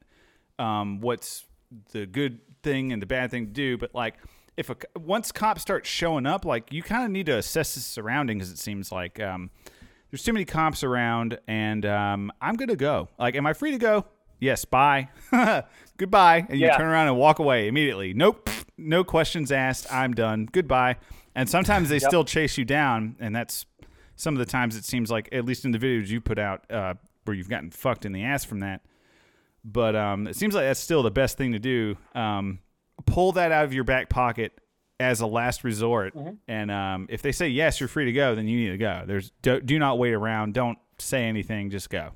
um, 0.59 0.99
what's 0.99 1.45
the 1.93 2.05
good 2.05 2.39
thing 2.63 2.91
and 2.91 3.01
the 3.01 3.05
bad 3.05 3.31
thing 3.31 3.45
to 3.47 3.51
do. 3.53 3.77
But 3.77 3.95
like, 3.95 4.15
if 4.57 4.69
a 4.69 4.73
c- 4.73 4.87
once 4.99 5.31
cops 5.31 5.61
start 5.61 5.85
showing 5.85 6.25
up, 6.25 6.43
like, 6.43 6.73
you 6.73 6.83
kind 6.83 7.05
of 7.05 7.11
need 7.11 7.27
to 7.27 7.37
assess 7.37 7.75
the 7.75 7.79
surroundings. 7.79 8.51
It 8.51 8.57
seems 8.59 8.91
like, 8.91 9.19
um, 9.19 9.49
there's 10.11 10.23
too 10.23 10.33
many 10.33 10.43
cops 10.45 10.83
around, 10.83 11.39
and 11.47 11.85
um, 11.85 12.31
I'm 12.41 12.55
gonna 12.55 12.75
go. 12.75 13.07
Like, 13.19 13.35
am 13.35 13.45
I 13.45 13.53
free 13.53 13.71
to 13.71 13.77
go? 13.77 14.05
Yes. 14.39 14.65
Bye. 14.65 15.09
Goodbye. 15.97 16.45
And 16.49 16.59
you 16.59 16.65
Yeah. 16.67 16.77
turn 16.77 16.87
around 16.87 17.07
and 17.09 17.17
walk 17.17 17.39
away 17.39 17.67
immediately. 17.67 18.13
Nope. 18.13 18.49
No 18.79 19.03
questions 19.03 19.51
asked. 19.51 19.91
I'm 19.91 20.13
done. 20.13 20.47
Goodbye. 20.51 20.97
And 21.35 21.49
sometimes 21.49 21.89
they 21.89 21.99
still 21.99 22.25
chase 22.25 22.57
you 22.57 22.65
down, 22.65 23.15
and 23.19 23.35
that's 23.35 23.65
some 24.15 24.33
of 24.33 24.39
the 24.39 24.45
times 24.45 24.75
it 24.75 24.83
seems 24.83 25.09
like, 25.09 25.29
at 25.31 25.45
least 25.45 25.63
in 25.63 25.71
the 25.71 25.79
videos 25.79 26.07
you 26.07 26.19
put 26.19 26.39
out, 26.39 26.69
uh, 26.71 26.95
where 27.25 27.35
you've 27.35 27.49
gotten 27.49 27.71
fucked 27.71 28.05
in 28.05 28.11
the 28.11 28.23
ass 28.23 28.43
from 28.43 28.59
that. 28.59 28.81
But 29.63 29.95
um, 29.95 30.27
it 30.27 30.35
seems 30.35 30.55
like 30.55 30.65
that's 30.65 30.79
still 30.79 31.03
the 31.03 31.11
best 31.11 31.37
thing 31.37 31.53
to 31.53 31.59
do. 31.59 31.97
Um, 32.15 32.59
pull 33.05 33.33
that 33.33 33.51
out 33.51 33.65
of 33.65 33.73
your 33.73 33.83
back 33.83 34.09
pocket 34.09 34.59
as 34.99 35.21
a 35.21 35.27
last 35.27 35.63
resort, 35.63 36.13
and 36.47 36.71
um, 36.71 37.07
if 37.09 37.21
they 37.21 37.31
say 37.31 37.47
yes, 37.47 37.79
you're 37.79 37.87
free 37.87 38.05
to 38.05 38.11
go. 38.11 38.35
Then 38.35 38.47
you 38.47 38.57
need 38.57 38.71
to 38.71 38.77
go. 38.77 39.03
There's 39.05 39.31
do, 39.41 39.61
do 39.61 39.79
not 39.79 39.97
wait 39.97 40.13
around. 40.13 40.53
Don't 40.53 40.77
say 40.97 41.25
anything. 41.25 41.69
Just 41.69 41.89
go. 41.89 42.11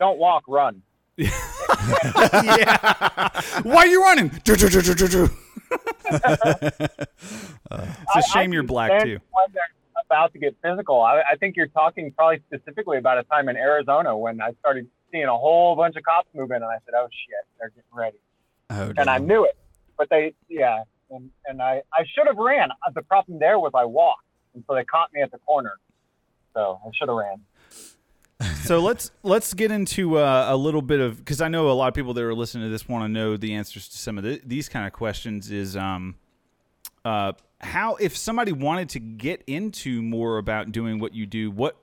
Don't 0.00 0.18
walk, 0.18 0.44
run. 0.48 0.82
Why 3.62 3.64
are 3.64 3.86
you 3.86 4.02
running? 4.02 4.30
It's 7.70 8.16
a 8.16 8.22
shame 8.32 8.52
you're 8.52 8.62
black 8.62 9.02
too. 9.02 9.18
About 10.04 10.32
to 10.34 10.38
get 10.38 10.54
physical, 10.62 11.00
I, 11.02 11.22
I 11.32 11.36
think 11.36 11.56
you're 11.56 11.66
talking 11.66 12.12
probably 12.12 12.40
specifically 12.46 12.96
about 12.98 13.18
a 13.18 13.24
time 13.24 13.48
in 13.48 13.56
Arizona 13.56 14.16
when 14.16 14.40
I 14.40 14.52
started 14.60 14.86
seeing 15.10 15.24
a 15.24 15.36
whole 15.36 15.74
bunch 15.74 15.96
of 15.96 16.04
cops 16.04 16.28
move 16.32 16.52
in, 16.52 16.56
and 16.56 16.64
I 16.66 16.76
said, 16.84 16.94
"Oh 16.96 17.08
shit, 17.10 17.44
they're 17.58 17.70
getting 17.70 17.82
ready," 17.92 18.18
oh, 18.70 18.92
and 18.96 19.10
I 19.10 19.18
knew 19.18 19.44
it. 19.44 19.56
But 19.98 20.08
they, 20.08 20.34
yeah, 20.48 20.84
and 21.10 21.30
and 21.46 21.60
I 21.60 21.82
I 21.92 22.04
should 22.14 22.28
have 22.28 22.36
ran. 22.36 22.70
Uh, 22.70 22.90
The 22.94 23.02
problem 23.02 23.40
there 23.40 23.58
was 23.58 23.72
I 23.74 23.84
walked, 23.84 24.22
and 24.54 24.62
so 24.68 24.76
they 24.76 24.84
caught 24.84 25.12
me 25.12 25.22
at 25.22 25.32
the 25.32 25.38
corner. 25.38 25.72
So 26.54 26.78
I 26.86 26.90
should 26.96 27.08
have 27.08 27.16
ran. 27.16 27.40
So 28.64 28.80
let's 28.80 29.10
let's 29.22 29.54
get 29.54 29.70
into 29.70 30.18
uh, 30.18 30.46
a 30.48 30.56
little 30.56 30.82
bit 30.82 31.00
of 31.00 31.16
because 31.18 31.40
I 31.40 31.48
know 31.48 31.70
a 31.70 31.72
lot 31.72 31.88
of 31.88 31.94
people 31.94 32.12
that 32.14 32.22
are 32.22 32.34
listening 32.34 32.64
to 32.64 32.70
this 32.70 32.88
want 32.88 33.04
to 33.04 33.08
know 33.08 33.36
the 33.36 33.54
answers 33.54 33.88
to 33.88 33.96
some 33.96 34.18
of 34.18 34.24
the, 34.24 34.40
these 34.44 34.68
kind 34.68 34.86
of 34.86 34.92
questions. 34.92 35.50
Is 35.50 35.76
um, 35.76 36.16
uh, 37.04 37.32
how 37.60 37.94
if 37.96 38.16
somebody 38.16 38.52
wanted 38.52 38.90
to 38.90 39.00
get 39.00 39.42
into 39.46 40.02
more 40.02 40.38
about 40.38 40.70
doing 40.70 40.98
what 40.98 41.14
you 41.14 41.24
do, 41.24 41.50
what 41.50 41.76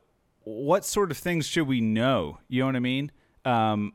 what 0.44 0.86
sort 0.86 1.10
of 1.10 1.18
things 1.18 1.48
should 1.48 1.68
we 1.68 1.82
know? 1.82 2.38
You 2.48 2.62
know 2.62 2.66
what 2.68 2.76
I 2.76 2.80
mean? 2.80 3.12
Um, 3.46 3.94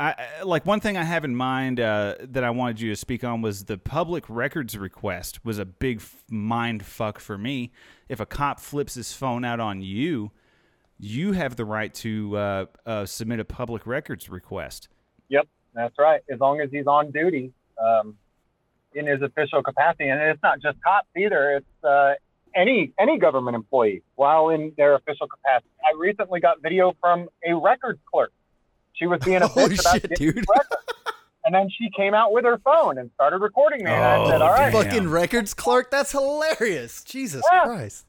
I, 0.00 0.42
like 0.42 0.66
one 0.66 0.80
thing 0.80 0.96
I 0.96 1.04
have 1.04 1.24
in 1.24 1.36
mind 1.36 1.78
uh, 1.78 2.16
that 2.20 2.42
I 2.42 2.50
wanted 2.50 2.80
you 2.80 2.90
to 2.90 2.96
speak 2.96 3.22
on 3.22 3.40
was 3.40 3.64
the 3.64 3.78
public 3.78 4.24
records 4.28 4.76
request 4.76 5.44
was 5.44 5.60
a 5.60 5.64
big 5.64 5.98
f- 5.98 6.24
mind 6.28 6.84
fuck 6.84 7.20
for 7.20 7.38
me. 7.38 7.70
If 8.08 8.18
a 8.18 8.26
cop 8.26 8.58
flips 8.58 8.94
his 8.94 9.12
phone 9.12 9.44
out 9.44 9.60
on 9.60 9.80
you, 9.80 10.32
you 11.04 11.32
have 11.32 11.56
the 11.56 11.64
right 11.64 11.92
to 11.94 12.36
uh, 12.36 12.66
uh, 12.86 13.04
submit 13.06 13.40
a 13.40 13.44
public 13.44 13.86
records 13.86 14.28
request. 14.30 14.88
Yep, 15.28 15.48
that's 15.74 15.98
right. 15.98 16.20
As 16.32 16.38
long 16.38 16.60
as 16.60 16.70
he's 16.70 16.86
on 16.86 17.10
duty 17.10 17.52
um, 17.82 18.16
in 18.94 19.06
his 19.08 19.20
official 19.20 19.62
capacity, 19.64 20.08
and 20.08 20.20
it's 20.20 20.42
not 20.42 20.60
just 20.62 20.80
cops 20.82 21.08
either. 21.16 21.56
It's 21.56 21.84
uh, 21.84 22.14
any 22.54 22.92
any 23.00 23.18
government 23.18 23.56
employee 23.56 24.02
while 24.14 24.50
in 24.50 24.72
their 24.76 24.94
official 24.94 25.26
capacity. 25.26 25.70
I 25.84 25.98
recently 25.98 26.38
got 26.38 26.62
video 26.62 26.94
from 27.00 27.28
a 27.44 27.52
records 27.54 27.98
clerk. 28.10 28.32
She 28.92 29.06
was 29.06 29.20
being 29.24 29.42
a 29.42 29.48
Holy 29.48 29.74
bitch 29.74 29.80
about 29.80 29.92
shit, 29.94 30.02
getting 30.10 30.26
dude. 30.32 30.44
records. 30.54 30.82
And 31.44 31.52
then 31.52 31.68
she 31.76 31.90
came 31.96 32.14
out 32.14 32.32
with 32.32 32.44
her 32.44 32.58
phone 32.58 32.98
and 32.98 33.10
started 33.14 33.38
recording 33.38 33.82
me. 33.84 33.90
And 33.90 34.00
I 34.04 34.30
said, 34.30 34.40
Oh, 34.40 34.44
"All 34.44 34.52
right." 34.52 34.72
damn. 34.72 34.84
Fucking 34.84 35.08
records 35.08 35.54
clerk. 35.54 35.90
That's 35.90 36.12
hilarious. 36.12 37.02
Jesus 37.02 37.42
Yeah. 37.52 37.64
Christ. 37.64 38.06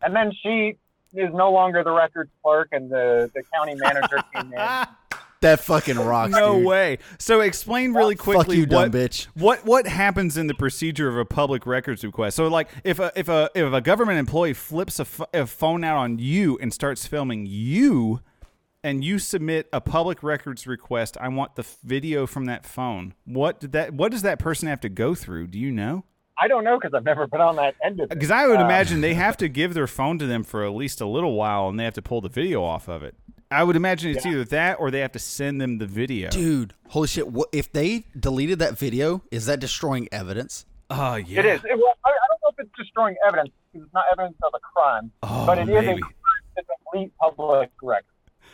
And 0.00 0.14
then 0.14 0.30
she 0.40 0.76
is 1.14 1.32
no 1.32 1.50
longer 1.52 1.82
the 1.84 1.90
records 1.92 2.30
clerk, 2.42 2.68
and 2.72 2.90
the 2.90 3.30
the 3.34 3.42
county 3.54 3.74
manager 3.74 4.18
came 4.34 4.52
in. 4.52 4.86
That 5.40 5.60
fucking 5.60 5.96
rocks. 5.98 6.32
no 6.32 6.56
dude. 6.56 6.66
way. 6.66 6.98
So 7.18 7.42
explain 7.42 7.94
really 7.94 8.16
quickly 8.16 8.56
Fuck 8.56 8.56
you, 8.56 8.66
dumb 8.66 8.82
what, 8.82 8.90
bitch. 8.90 9.26
what 9.34 9.64
what 9.64 9.86
happens 9.86 10.36
in 10.36 10.48
the 10.48 10.54
procedure 10.54 11.06
of 11.08 11.16
a 11.16 11.24
public 11.24 11.64
records 11.64 12.02
request. 12.02 12.36
So 12.36 12.48
like 12.48 12.68
if 12.82 12.98
a 12.98 13.12
if 13.14 13.28
a 13.28 13.48
if 13.54 13.72
a 13.72 13.80
government 13.80 14.18
employee 14.18 14.52
flips 14.54 14.98
a, 14.98 15.06
a 15.32 15.46
phone 15.46 15.84
out 15.84 15.96
on 15.96 16.18
you 16.18 16.58
and 16.60 16.74
starts 16.74 17.06
filming 17.06 17.46
you 17.48 18.20
and 18.82 19.04
you 19.04 19.20
submit 19.20 19.68
a 19.72 19.80
public 19.80 20.24
records 20.24 20.66
request, 20.66 21.16
I 21.20 21.28
want 21.28 21.54
the 21.54 21.64
video 21.84 22.26
from 22.26 22.46
that 22.46 22.66
phone. 22.66 23.14
What 23.24 23.60
did 23.60 23.70
that 23.70 23.94
what 23.94 24.10
does 24.10 24.22
that 24.22 24.40
person 24.40 24.66
have 24.66 24.80
to 24.80 24.88
go 24.88 25.14
through? 25.14 25.46
Do 25.46 25.60
you 25.60 25.70
know? 25.70 26.02
I 26.40 26.48
don't 26.48 26.64
know 26.64 26.78
because 26.78 26.94
I've 26.94 27.04
never 27.04 27.26
been 27.26 27.40
on 27.40 27.56
that 27.56 27.74
end 27.84 28.00
of 28.00 28.04
it. 28.10 28.14
Because 28.14 28.30
I 28.30 28.46
would 28.46 28.60
Uh, 28.60 28.64
imagine 28.64 29.00
they 29.00 29.14
have 29.26 29.36
to 29.38 29.48
give 29.48 29.74
their 29.74 29.86
phone 29.86 30.18
to 30.18 30.26
them 30.26 30.44
for 30.44 30.64
at 30.64 30.72
least 30.72 31.00
a 31.00 31.06
little 31.06 31.34
while, 31.34 31.68
and 31.68 31.78
they 31.78 31.84
have 31.84 31.94
to 31.94 32.02
pull 32.02 32.20
the 32.20 32.28
video 32.28 32.62
off 32.62 32.88
of 32.88 33.02
it. 33.02 33.14
I 33.50 33.64
would 33.64 33.76
imagine 33.76 34.10
it's 34.14 34.26
either 34.26 34.44
that 34.44 34.78
or 34.78 34.90
they 34.90 35.00
have 35.00 35.12
to 35.12 35.18
send 35.18 35.58
them 35.60 35.78
the 35.78 35.86
video. 35.86 36.28
Dude, 36.28 36.74
holy 36.88 37.08
shit. 37.08 37.28
What, 37.28 37.48
if 37.52 37.72
they 37.72 38.04
deleted 38.18 38.58
that 38.58 38.76
video, 38.78 39.22
is 39.30 39.46
that 39.46 39.58
destroying 39.58 40.06
evidence? 40.12 40.66
Oh 40.90 41.14
yeah, 41.16 41.40
It 41.40 41.46
is. 41.46 41.60
It, 41.64 41.76
well, 41.76 41.94
I, 42.04 42.10
I 42.10 42.12
don't 42.30 42.40
know 42.42 42.50
if 42.50 42.66
it's 42.66 42.76
destroying 42.76 43.16
evidence 43.26 43.50
because 43.72 43.86
it's 43.86 43.94
not 43.94 44.04
evidence 44.12 44.36
of 44.42 44.52
a 44.54 44.58
crime, 44.60 45.10
Oh, 45.22 45.46
but 45.46 45.56
it 45.58 45.62
is 45.62 45.68
maybe. 45.68 45.86
a 45.88 45.96
crime 46.00 46.12
to 46.58 46.62
delete 46.92 47.16
public 47.18 47.70
record. 47.82 48.04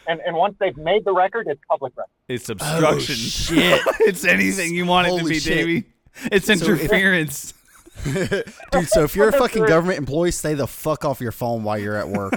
And 0.07 0.21
and 0.21 0.37
once 0.37 0.55
they've 0.61 0.77
made 0.77 1.05
the 1.05 1.13
record, 1.13 1.47
it's 1.49 1.61
public 1.69 1.93
record. 1.97 2.11
It's 2.29 2.49
obstruction. 2.49 3.15
Oh, 3.17 3.19
shit. 3.19 3.81
it's 4.01 4.25
anything 4.25 4.75
you 4.75 4.87
want 4.87 5.09
it 5.09 5.19
to 5.19 5.25
be, 5.25 5.41
shit. 5.41 5.55
Davey. 5.55 5.85
It's 6.31 6.47
So 6.47 6.53
if- 6.53 6.63
interference. 6.63 7.53
Dude, 8.05 8.89
so 8.89 9.05
if 9.05 9.17
you're 9.17 9.29
a 9.29 9.33
fucking 9.33 9.67
government 9.67 9.99
employee, 9.99 10.31
stay 10.31 10.55
the 10.55 10.67
fuck 10.67 11.05
off 11.05 11.21
your 11.21 11.33
phone 11.33 11.63
while 11.63 11.79
you're 11.79 11.97
at 11.97 12.09
work. 12.09 12.35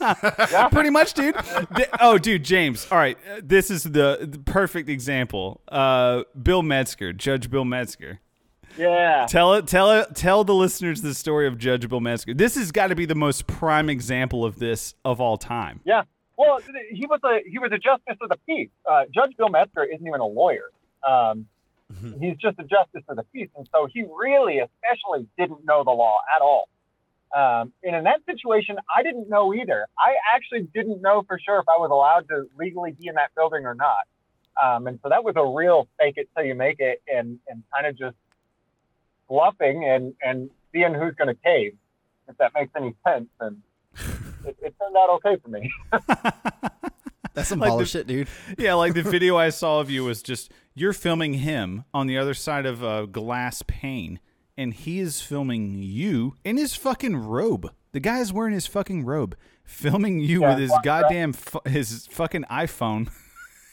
Pretty 0.70 0.90
much, 0.90 1.12
dude. 1.12 1.34
Th- 1.76 1.88
oh, 2.00 2.16
dude, 2.16 2.42
James. 2.42 2.86
All 2.90 2.96
right, 2.96 3.18
uh, 3.30 3.40
this 3.42 3.70
is 3.70 3.82
the, 3.82 4.18
the 4.22 4.38
perfect 4.38 4.88
example. 4.88 5.60
Uh, 5.68 6.22
Bill 6.40 6.62
Metzger, 6.62 7.12
Judge 7.12 7.50
Bill 7.50 7.66
Metzger. 7.66 8.20
Yeah. 8.78 9.26
Tell 9.28 9.54
it, 9.54 9.66
tell 9.66 9.90
it, 9.92 10.14
tell 10.14 10.44
the 10.44 10.54
listeners 10.54 11.02
the 11.02 11.14
story 11.14 11.46
of 11.46 11.58
Judge 11.58 11.88
Bill 11.88 12.00
Metzger. 12.00 12.32
This 12.32 12.54
has 12.54 12.72
got 12.72 12.86
to 12.86 12.94
be 12.94 13.04
the 13.04 13.14
most 13.14 13.46
prime 13.46 13.90
example 13.90 14.44
of 14.44 14.58
this 14.58 14.94
of 15.04 15.20
all 15.20 15.36
time. 15.36 15.80
Yeah. 15.84 16.02
Well, 16.38 16.60
he 16.90 17.06
was 17.06 17.20
a 17.24 17.40
he 17.46 17.58
was 17.58 17.70
a 17.72 17.78
justice 17.78 18.16
of 18.22 18.30
the 18.30 18.38
peace. 18.46 18.70
Uh, 18.90 19.02
Judge 19.14 19.36
Bill 19.36 19.50
Metzger 19.50 19.84
isn't 19.84 20.06
even 20.06 20.20
a 20.20 20.26
lawyer. 20.26 20.70
Um, 21.06 21.46
he's 22.20 22.36
just 22.36 22.58
a 22.58 22.64
justice 22.64 23.02
of 23.08 23.16
the 23.16 23.24
peace, 23.32 23.48
and 23.56 23.68
so 23.72 23.88
he 23.92 24.02
really, 24.02 24.58
especially, 24.58 25.26
didn't 25.38 25.64
know 25.64 25.84
the 25.84 25.90
law 25.90 26.18
at 26.34 26.42
all. 26.42 26.68
Um, 27.34 27.72
and 27.84 27.94
in 27.94 28.04
that 28.04 28.20
situation, 28.26 28.76
I 28.94 29.02
didn't 29.02 29.28
know 29.28 29.54
either. 29.54 29.86
I 29.98 30.14
actually 30.34 30.68
didn't 30.74 31.00
know 31.00 31.22
for 31.26 31.38
sure 31.38 31.60
if 31.60 31.68
I 31.68 31.78
was 31.78 31.90
allowed 31.92 32.28
to 32.28 32.48
legally 32.58 32.92
be 32.92 33.06
in 33.06 33.14
that 33.14 33.30
building 33.36 33.66
or 33.66 33.74
not. 33.74 34.06
Um, 34.60 34.86
and 34.88 34.98
so 35.02 35.08
that 35.08 35.22
was 35.22 35.34
a 35.36 35.46
real 35.46 35.88
fake 35.98 36.14
it 36.16 36.28
till 36.36 36.44
you 36.44 36.54
make 36.54 36.80
it, 36.80 37.02
and 37.06 37.38
and 37.48 37.62
kind 37.72 37.86
of 37.86 37.96
just 37.96 38.16
bluffing 39.28 39.84
and 39.84 40.14
and 40.22 40.50
seeing 40.72 40.94
who's 40.94 41.14
going 41.14 41.28
to 41.28 41.36
cave, 41.42 41.76
if 42.28 42.36
that 42.38 42.52
makes 42.54 42.72
any 42.76 42.94
sense. 43.06 43.28
And 43.38 43.62
it, 44.44 44.56
it 44.60 44.74
turned 44.80 44.96
out 44.96 45.10
okay 45.10 45.36
for 45.42 45.48
me. 45.48 45.70
That's 47.34 47.48
some 47.48 47.58
Like 47.60 47.70
baller 47.72 47.78
the- 47.80 47.86
shit, 47.86 48.06
dude. 48.06 48.28
Yeah, 48.58 48.74
like 48.74 48.94
the 48.94 49.02
video 49.04 49.36
I 49.36 49.50
saw 49.50 49.80
of 49.80 49.90
you 49.90 50.04
was 50.04 50.22
just 50.22 50.52
you're 50.74 50.92
filming 50.92 51.34
him 51.34 51.84
on 51.94 52.06
the 52.06 52.16
other 52.18 52.34
side 52.34 52.66
of 52.66 52.82
a 52.82 53.06
glass 53.06 53.62
pane, 53.66 54.20
and 54.56 54.72
he 54.74 54.98
is 55.00 55.20
filming 55.20 55.74
you 55.82 56.34
in 56.44 56.56
his 56.56 56.74
fucking 56.74 57.16
robe. 57.16 57.70
The 57.92 58.00
guy 58.00 58.20
is 58.20 58.32
wearing 58.32 58.54
his 58.54 58.66
fucking 58.66 59.04
robe, 59.04 59.36
filming 59.64 60.20
you 60.20 60.42
Yeah, 60.42 60.50
with 60.50 60.58
his 60.58 60.72
goddamn 60.84 61.32
fu- 61.32 61.60
his 61.68 62.06
fucking 62.08 62.44
iPhone. 62.50 63.08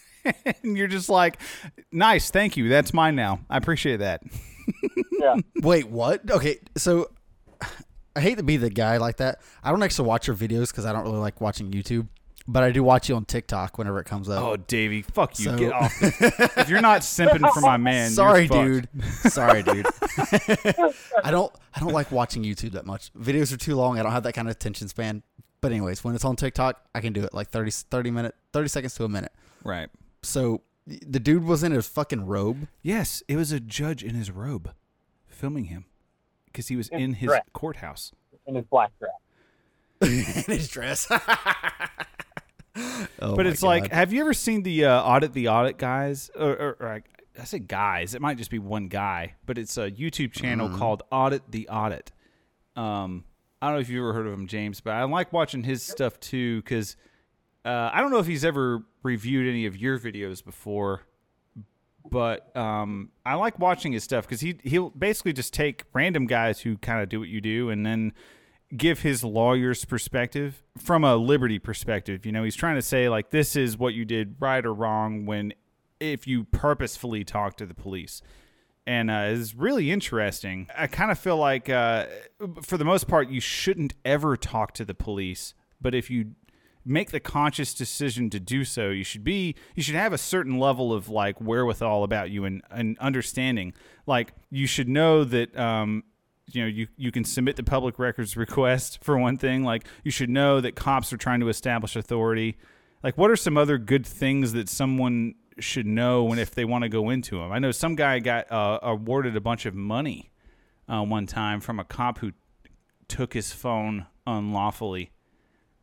and 0.46 0.78
you're 0.78 0.88
just 0.88 1.08
like, 1.10 1.38
nice, 1.92 2.30
thank 2.32 2.58
you. 2.58 2.68
That's 2.70 2.94
mine 2.94 3.16
now. 3.16 3.40
I 3.50 3.58
appreciate 3.58 3.98
that. 3.98 4.22
Yeah. 5.20 5.36
Wait, 5.62 5.88
what? 5.90 6.30
Okay, 6.30 6.58
so 6.76 7.10
I 8.16 8.20
hate 8.20 8.38
to 8.38 8.44
be 8.44 8.58
the 8.58 8.70
guy 8.72 8.98
like 8.98 9.18
that. 9.18 9.40
I 9.64 9.70
don't 9.72 9.84
actually 9.84 10.08
watch 10.08 10.28
your 10.28 10.36
videos 10.36 10.70
because 10.72 10.86
I 10.86 10.92
don't 10.94 11.04
really 11.04 11.20
like 11.20 11.40
watching 11.40 11.72
YouTube, 11.72 12.08
but 12.48 12.64
I 12.64 12.72
do 12.72 12.84
watch 12.84 13.10
you 13.10 13.16
on 13.16 13.26
TikTok 13.26 13.78
whenever 13.78 14.00
it 14.00 14.06
comes 14.06 14.30
up. 14.30 14.44
Oh, 14.44 14.56
Davey, 14.58 15.02
fuck 15.02 15.38
you. 15.40 15.46
So- 15.46 15.58
Get 15.58 15.74
off. 15.74 15.92
the- 16.00 16.52
if 16.58 16.70
you're 16.70 16.82
not 16.82 17.02
simping 17.02 17.52
for 17.54 17.62
my 17.62 17.78
man, 17.78 18.06
you're 18.06 18.16
Sorry, 18.16 18.48
dude. 18.48 18.88
Sorry, 19.30 19.64
dude. 19.64 19.86
I 21.24 21.32
don't 21.32 21.54
I 21.74 21.80
don't 21.80 21.94
like 21.94 22.12
watching 22.12 22.44
YouTube 22.44 22.72
that 22.72 22.86
much. 22.86 23.12
Videos 23.14 23.54
are 23.54 23.58
too 23.58 23.76
long. 23.76 24.00
I 24.00 24.04
don't 24.04 24.12
have 24.12 24.24
that 24.24 24.34
kind 24.34 24.48
of 24.48 24.54
attention 24.54 24.88
span. 24.88 25.24
But 25.60 25.72
anyways, 25.72 26.04
when 26.04 26.14
it's 26.16 26.24
on 26.26 26.36
TikTok, 26.36 26.80
I 26.94 27.02
can 27.02 27.14
do 27.14 27.24
it 27.24 27.34
like 27.34 27.50
30, 27.50 27.72
30 27.72 28.12
minute 28.12 28.36
30 28.54 28.70
seconds 28.70 28.94
to 28.96 29.04
a 29.06 29.10
minute. 29.10 29.32
Right. 29.64 29.90
So 30.24 30.62
the 30.86 31.20
dude 31.20 31.44
was 31.44 31.64
in 31.64 31.72
his 31.72 31.88
fucking 31.88 32.26
robe. 32.26 32.68
Yes, 32.82 33.22
it 33.28 33.36
was 33.36 33.52
a 33.52 33.60
judge 33.60 34.04
in 34.04 34.16
his 34.16 34.32
robe 34.32 34.72
filming 35.28 35.66
him 35.66 35.86
because 36.46 36.68
he 36.70 36.76
was 36.76 36.88
In 36.90 37.00
in 37.02 37.14
his 37.16 37.28
dress. 37.28 37.44
courthourtse. 37.54 38.14
In 38.46 38.56
his 38.56 38.66
black 38.66 38.92
dress. 39.00 39.12
in 40.48 40.54
his 40.56 40.70
dress. 40.70 41.12
Oh 43.20 43.36
but 43.36 43.46
it's 43.48 43.64
like, 43.64 43.92
have 43.92 44.14
you 44.14 44.22
ever 44.22 44.34
seen 44.34 44.64
the 44.64 44.86
uh, 44.86 45.02
audit 45.04 45.34
the 45.34 45.48
audit 45.50 45.78
guys? 45.78 46.30
Or, 46.36 46.52
or, 46.52 46.78
or 46.80 46.88
I, 46.90 47.02
I 47.40 47.44
say 47.46 47.60
guys, 47.60 48.14
it 48.16 48.22
might 48.22 48.38
just 48.38 48.52
be 48.52 48.60
one 48.60 48.88
guy, 48.88 49.34
but 49.46 49.58
it's 49.58 49.78
a 49.78 49.90
YouTube 49.92 50.32
channel 50.34 50.68
Mm-hmm. 50.70 50.78
called 50.78 51.04
Audit 51.12 51.52
the 51.52 51.68
Audit. 51.70 52.12
Um, 52.76 53.24
I 53.62 53.68
don't 53.68 53.76
know 53.76 53.82
if 53.82 53.90
you've 53.90 54.00
ever 54.04 54.14
heard 54.14 54.28
of 54.28 54.34
him, 54.34 54.48
James, 54.48 54.82
but 54.82 54.94
I 54.94 55.04
like 55.04 55.34
watching 55.34 55.64
his 55.64 55.82
stuff 55.82 56.20
too 56.20 56.62
because 56.62 56.96
uh, 57.66 57.90
I 57.92 58.02
don't 58.02 58.12
know 58.12 58.20
if 58.20 58.28
he's 58.28 58.46
ever 58.46 58.84
reviewed 59.04 59.48
any 59.50 59.66
of 59.66 59.76
your 59.76 59.98
videos 60.00 60.44
before, 60.46 61.02
but 62.10 62.56
um, 62.56 63.10
I 63.26 63.34
like 63.36 63.60
watching 63.60 63.92
his 63.94 64.04
stuff 64.04 64.26
because 64.26 64.42
he 64.42 64.60
he'll 64.64 64.92
basically 64.92 65.34
just 65.34 65.54
take 65.54 65.84
random 65.94 66.28
guys 66.28 66.60
who 66.62 66.78
kind 66.78 67.02
of 67.02 67.10
do 67.10 67.20
what 67.20 67.30
you 67.30 67.42
do 67.42 67.70
and 67.70 67.86
then 67.86 68.14
give 68.76 69.02
his 69.02 69.24
lawyer's 69.24 69.86
perspective 69.86 70.64
from 70.78 71.04
a 71.04 71.16
liberty 71.16 71.60
perspective. 71.60 72.26
You 72.26 72.32
know, 72.32 72.44
he's 72.44 72.56
trying 72.56 72.76
to 72.76 72.82
say 72.82 73.08
like 73.10 73.30
this 73.30 73.56
is 73.56 73.78
what 73.78 73.94
you 73.94 74.06
did 74.06 74.36
right 74.40 74.66
or 74.66 74.74
wrong 74.74 75.26
when 75.26 75.54
if 76.00 76.28
you 76.28 76.44
purposefully 76.46 77.24
talk 77.24 77.58
to 77.58 77.66
the 77.66 77.74
police. 77.74 78.22
And 78.86 79.12
uh, 79.12 79.26
it's 79.28 79.54
really 79.54 79.92
interesting. 79.92 80.68
I 80.76 80.88
kind 80.88 81.12
of 81.12 81.20
feel 81.20 81.36
like, 81.36 81.70
uh, 81.70 82.06
for 82.62 82.78
the 82.78 82.86
most 82.86 83.06
part, 83.08 83.30
you 83.30 83.42
shouldn't 83.42 83.94
ever 84.06 84.38
talk 84.38 84.74
to 84.76 84.86
the 84.86 84.94
police. 84.94 85.54
But 85.82 85.94
if 85.94 86.10
you 86.10 86.36
make 86.86 87.12
the 87.12 87.20
conscious 87.20 87.74
decision 87.74 88.30
to 88.30 88.40
do 88.40 88.64
so, 88.64 88.90
you 88.90 89.04
should 89.04 89.24
be 89.26 89.56
you 89.76 89.84
should 89.84 89.96
have 89.96 90.14
a 90.14 90.18
certain 90.18 90.58
level 90.58 90.94
of 90.94 91.10
like 91.10 91.40
wherewithal 91.42 92.04
about 92.04 92.32
you 92.32 92.46
and, 92.46 92.62
and 92.72 92.98
understanding. 93.00 93.74
Like 94.06 94.34
you 94.50 94.68
should 94.68 94.88
know 94.88 95.26
that 95.26 95.58
um, 95.58 96.04
you 96.52 96.62
know 96.62 96.68
you 96.68 96.88
you 96.96 97.12
can 97.12 97.24
submit 97.24 97.56
the 97.56 97.64
public 97.64 98.00
records 98.00 98.38
request 98.38 99.04
for 99.04 99.18
one 99.18 99.38
thing. 99.38 99.64
Like 99.64 99.86
you 100.04 100.12
should 100.12 100.30
know 100.30 100.62
that 100.62 100.76
cops 100.76 101.12
are 101.14 101.18
trying 101.18 101.40
to 101.42 101.50
establish 101.50 101.96
authority. 101.96 102.58
Like 103.04 103.18
what 103.18 103.30
are 103.30 103.36
some 103.36 103.58
other 103.58 103.78
good 103.78 104.06
things 104.06 104.54
that 104.54 104.70
someone 104.70 105.36
should 105.60 105.86
know 105.86 106.24
when 106.24 106.40
if 106.40 106.52
they 106.52 106.66
want 106.66 106.84
to 106.84 106.90
go 106.90 107.10
into 107.10 107.40
them? 107.40 107.52
I 107.52 107.60
know 107.60 107.72
some 107.72 107.96
guy 107.96 108.20
got 108.20 108.52
uh, 108.52 108.80
awarded 108.82 109.36
a 109.36 109.42
bunch 109.42 109.66
of 109.66 109.76
money 109.76 110.32
uh, 110.88 111.04
one 111.04 111.26
time 111.28 111.60
from 111.60 111.80
a 111.80 111.84
cop 111.84 112.20
who 112.20 112.32
took 113.08 113.34
his 113.34 113.52
phone 113.52 114.06
unlawfully 114.26 115.12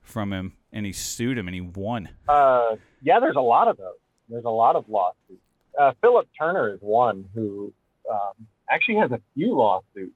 from 0.03 0.33
him 0.33 0.55
and 0.73 0.85
he 0.85 0.93
sued 0.93 1.39
him 1.39 1.49
and 1.49 1.55
he 1.55 1.61
won. 1.61 2.09
Uh, 2.29 2.77
yeah, 3.03 3.21
there's 3.21 3.37
a 3.37 3.41
lot 3.41 3.69
of 3.69 3.77
those. 3.77 3.95
There's 4.29 4.45
a 4.45 4.51
lot 4.51 4.77
of 4.77 4.89
lawsuits. 4.89 5.41
Uh, 5.79 5.93
Phillip 6.01 6.29
Turner 6.39 6.73
is 6.73 6.81
one 6.81 7.29
who 7.35 7.73
um, 8.11 8.47
actually 8.71 8.97
has 8.97 9.11
a 9.11 9.21
few 9.35 9.55
lawsuits 9.57 10.15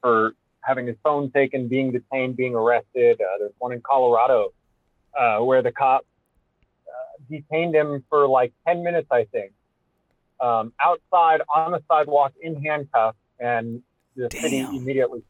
for 0.00 0.34
having 0.62 0.86
his 0.86 0.96
phone 1.02 1.30
taken, 1.30 1.68
being 1.68 1.92
detained, 1.92 2.36
being 2.36 2.54
arrested. 2.54 3.20
Uh, 3.20 3.38
there's 3.38 3.52
one 3.58 3.72
in 3.72 3.80
Colorado 3.80 4.50
uh, 5.18 5.38
where 5.38 5.62
the 5.62 5.72
cop 5.72 6.02
uh, 6.86 7.22
detained 7.30 7.74
him 7.74 8.04
for 8.08 8.26
like 8.28 8.52
10 8.66 8.82
minutes, 8.82 9.08
I 9.10 9.24
think, 9.32 9.52
um, 10.40 10.72
outside 10.80 11.40
on 11.54 11.72
the 11.72 11.82
sidewalk 11.88 12.32
in 12.40 12.62
handcuffs, 12.62 13.18
and 13.38 13.82
the 14.16 14.30
city 14.42 14.58
Damn. 14.58 14.76
immediately 14.76 15.22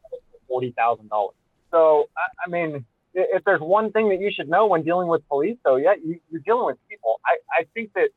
forty 0.47 0.73
thousand 0.77 1.09
dollars. 1.09 1.35
So, 1.71 2.09
I, 2.17 2.45
I 2.45 2.49
mean, 2.49 2.85
if 3.13 3.43
there's 3.45 3.61
one 3.61 3.91
thing 3.91 4.09
that 4.09 4.19
you 4.19 4.31
should 4.31 4.49
know 4.49 4.67
when 4.67 4.83
dealing 4.83 5.07
with 5.07 5.25
police, 5.29 5.57
though, 5.63 5.77
yeah, 5.77 5.93
you, 6.03 6.19
you're 6.29 6.41
dealing 6.41 6.65
with 6.65 6.77
people. 6.89 7.19
I, 7.25 7.61
I 7.61 7.65
think 7.73 7.91
that 7.95 8.09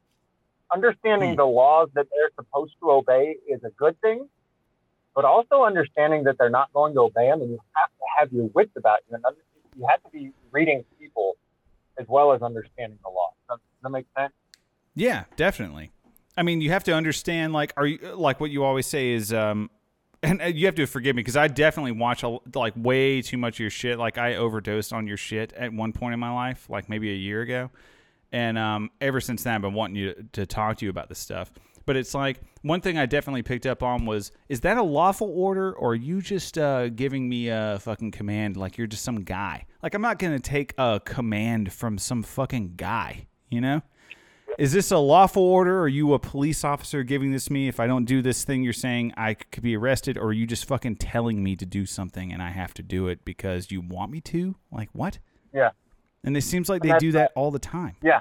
understanding 0.72 1.30
Hmm. 1.30 1.36
the 1.36 1.44
laws 1.44 1.88
that 1.94 2.06
they're 2.12 2.30
supposed 2.36 2.74
to 2.80 2.90
obey 2.90 3.36
is 3.48 3.60
a 3.64 3.70
good 3.70 4.00
thing, 4.00 4.28
but 5.14 5.24
also 5.24 5.64
understanding 5.64 6.24
that 6.24 6.36
they're 6.38 6.50
not 6.50 6.72
going 6.72 6.94
to 6.94 7.00
obey 7.00 7.28
them, 7.28 7.40
and 7.40 7.50
you 7.50 7.60
have 7.74 7.88
to 7.88 8.04
have 8.18 8.32
your 8.32 8.46
wits 8.54 8.72
about 8.76 9.00
you, 9.08 9.16
and 9.16 9.24
you 9.76 9.86
have 9.88 10.02
to 10.02 10.10
be 10.10 10.32
reading 10.50 10.84
people 10.98 11.36
as 11.98 12.06
well 12.08 12.32
as 12.32 12.42
understanding 12.42 12.98
the 13.04 13.10
law. 13.10 13.30
Does, 13.48 13.58
that 13.82 13.90
make 13.90 14.06
sense? 14.16 14.32
Yeah, 14.94 15.24
definitely. 15.36 15.90
I 16.36 16.42
mean, 16.42 16.60
you 16.60 16.70
have 16.70 16.84
to 16.84 16.92
understand 16.92 17.52
like 17.52 17.72
are 17.76 17.86
you 17.86 17.98
like 18.14 18.40
what 18.40 18.50
you 18.50 18.64
always 18.64 18.86
say 18.86 19.12
is 19.12 19.32
um 19.32 19.70
and 20.24 20.40
uh, 20.40 20.46
you 20.46 20.66
have 20.66 20.74
to 20.76 20.86
forgive 20.86 21.14
me 21.14 21.20
because 21.20 21.36
I 21.36 21.48
definitely 21.48 21.92
watch 21.92 22.22
a, 22.22 22.38
like 22.54 22.72
way 22.76 23.22
too 23.22 23.36
much 23.36 23.56
of 23.56 23.60
your 23.60 23.70
shit. 23.70 23.98
Like 23.98 24.18
I 24.18 24.36
overdosed 24.36 24.92
on 24.92 25.06
your 25.06 25.16
shit 25.16 25.52
at 25.52 25.72
one 25.72 25.92
point 25.92 26.14
in 26.14 26.20
my 26.20 26.32
life, 26.32 26.68
like 26.68 26.88
maybe 26.88 27.10
a 27.10 27.16
year 27.16 27.42
ago, 27.42 27.70
and 28.32 28.58
um, 28.58 28.90
ever 29.00 29.20
since 29.20 29.44
then 29.44 29.54
I've 29.54 29.62
been 29.62 29.74
wanting 29.74 29.96
you 29.96 30.14
to, 30.14 30.22
to 30.32 30.46
talk 30.46 30.78
to 30.78 30.84
you 30.84 30.90
about 30.90 31.08
this 31.08 31.18
stuff. 31.18 31.52
But 31.86 31.96
it's 31.96 32.14
like 32.14 32.40
one 32.62 32.80
thing 32.80 32.96
I 32.98 33.06
definitely 33.06 33.42
picked 33.42 33.66
up 33.66 33.82
on 33.82 34.06
was 34.06 34.32
is 34.48 34.60
that 34.60 34.76
a 34.76 34.82
lawful 34.82 35.30
order 35.34 35.72
or 35.72 35.92
are 35.92 35.94
you 35.94 36.22
just 36.22 36.56
uh, 36.58 36.88
giving 36.88 37.28
me 37.28 37.48
a 37.48 37.78
fucking 37.80 38.12
command 38.12 38.56
like 38.56 38.78
you're 38.78 38.86
just 38.86 39.04
some 39.04 39.22
guy? 39.22 39.66
Like 39.82 39.94
I'm 39.94 40.02
not 40.02 40.18
gonna 40.18 40.38
take 40.38 40.74
a 40.78 41.00
command 41.04 41.72
from 41.72 41.98
some 41.98 42.22
fucking 42.22 42.74
guy, 42.76 43.26
you 43.50 43.60
know? 43.60 43.82
Is 44.56 44.72
this 44.72 44.92
a 44.92 44.98
lawful 44.98 45.42
order? 45.42 45.80
Are 45.80 45.88
you 45.88 46.14
a 46.14 46.18
police 46.18 46.62
officer 46.62 47.02
giving 47.02 47.32
this 47.32 47.46
to 47.46 47.52
me? 47.52 47.66
If 47.66 47.80
I 47.80 47.88
don't 47.88 48.04
do 48.04 48.22
this 48.22 48.44
thing, 48.44 48.62
you're 48.62 48.72
saying 48.72 49.12
I 49.16 49.34
could 49.34 49.64
be 49.64 49.76
arrested, 49.76 50.16
or 50.16 50.26
are 50.26 50.32
you 50.32 50.46
just 50.46 50.66
fucking 50.66 50.96
telling 50.96 51.42
me 51.42 51.56
to 51.56 51.66
do 51.66 51.86
something 51.86 52.32
and 52.32 52.40
I 52.40 52.50
have 52.50 52.72
to 52.74 52.82
do 52.82 53.08
it 53.08 53.24
because 53.24 53.72
you 53.72 53.80
want 53.80 54.12
me 54.12 54.20
to? 54.20 54.54
Like 54.70 54.90
what? 54.92 55.18
Yeah. 55.52 55.70
And 56.22 56.36
it 56.36 56.42
seems 56.42 56.68
like 56.68 56.82
they 56.82 56.96
do 56.98 57.12
that 57.12 57.32
all 57.34 57.50
the 57.50 57.58
time. 57.58 57.96
Yeah, 58.02 58.20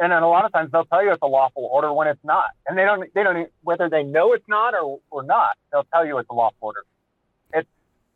and 0.00 0.10
then 0.10 0.22
a 0.22 0.28
lot 0.28 0.46
of 0.46 0.52
times 0.52 0.72
they'll 0.72 0.86
tell 0.86 1.04
you 1.04 1.12
it's 1.12 1.22
a 1.22 1.26
lawful 1.26 1.68
order 1.70 1.92
when 1.92 2.08
it's 2.08 2.24
not, 2.24 2.46
and 2.66 2.76
they 2.76 2.84
don't. 2.84 3.12
They 3.14 3.22
don't 3.22 3.48
whether 3.62 3.88
they 3.88 4.02
know 4.02 4.32
it's 4.32 4.48
not 4.48 4.74
or 4.74 4.98
or 5.10 5.22
not. 5.22 5.50
They'll 5.70 5.86
tell 5.92 6.06
you 6.06 6.18
it's 6.18 6.30
a 6.30 6.34
lawful 6.34 6.58
order. 6.60 6.84
It's. 7.52 7.68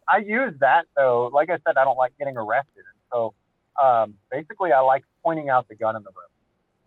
I 0.09 0.19
use 0.19 0.55
that 0.61 0.87
though. 0.97 1.31
Like 1.33 1.51
I 1.51 1.59
said, 1.67 1.77
I 1.77 1.85
don't 1.85 1.99
like 1.99 2.13
getting 2.19 2.37
arrested, 2.37 2.85
and 2.91 3.01
so 3.13 3.35
um, 3.83 4.15
basically, 4.31 4.73
I 4.73 4.81
like 4.81 5.05
pointing 5.23 5.51
out 5.51 5.69
the 5.69 5.75
gun 5.75 5.95
in 5.95 6.03
the 6.03 6.11
room. 6.11 6.31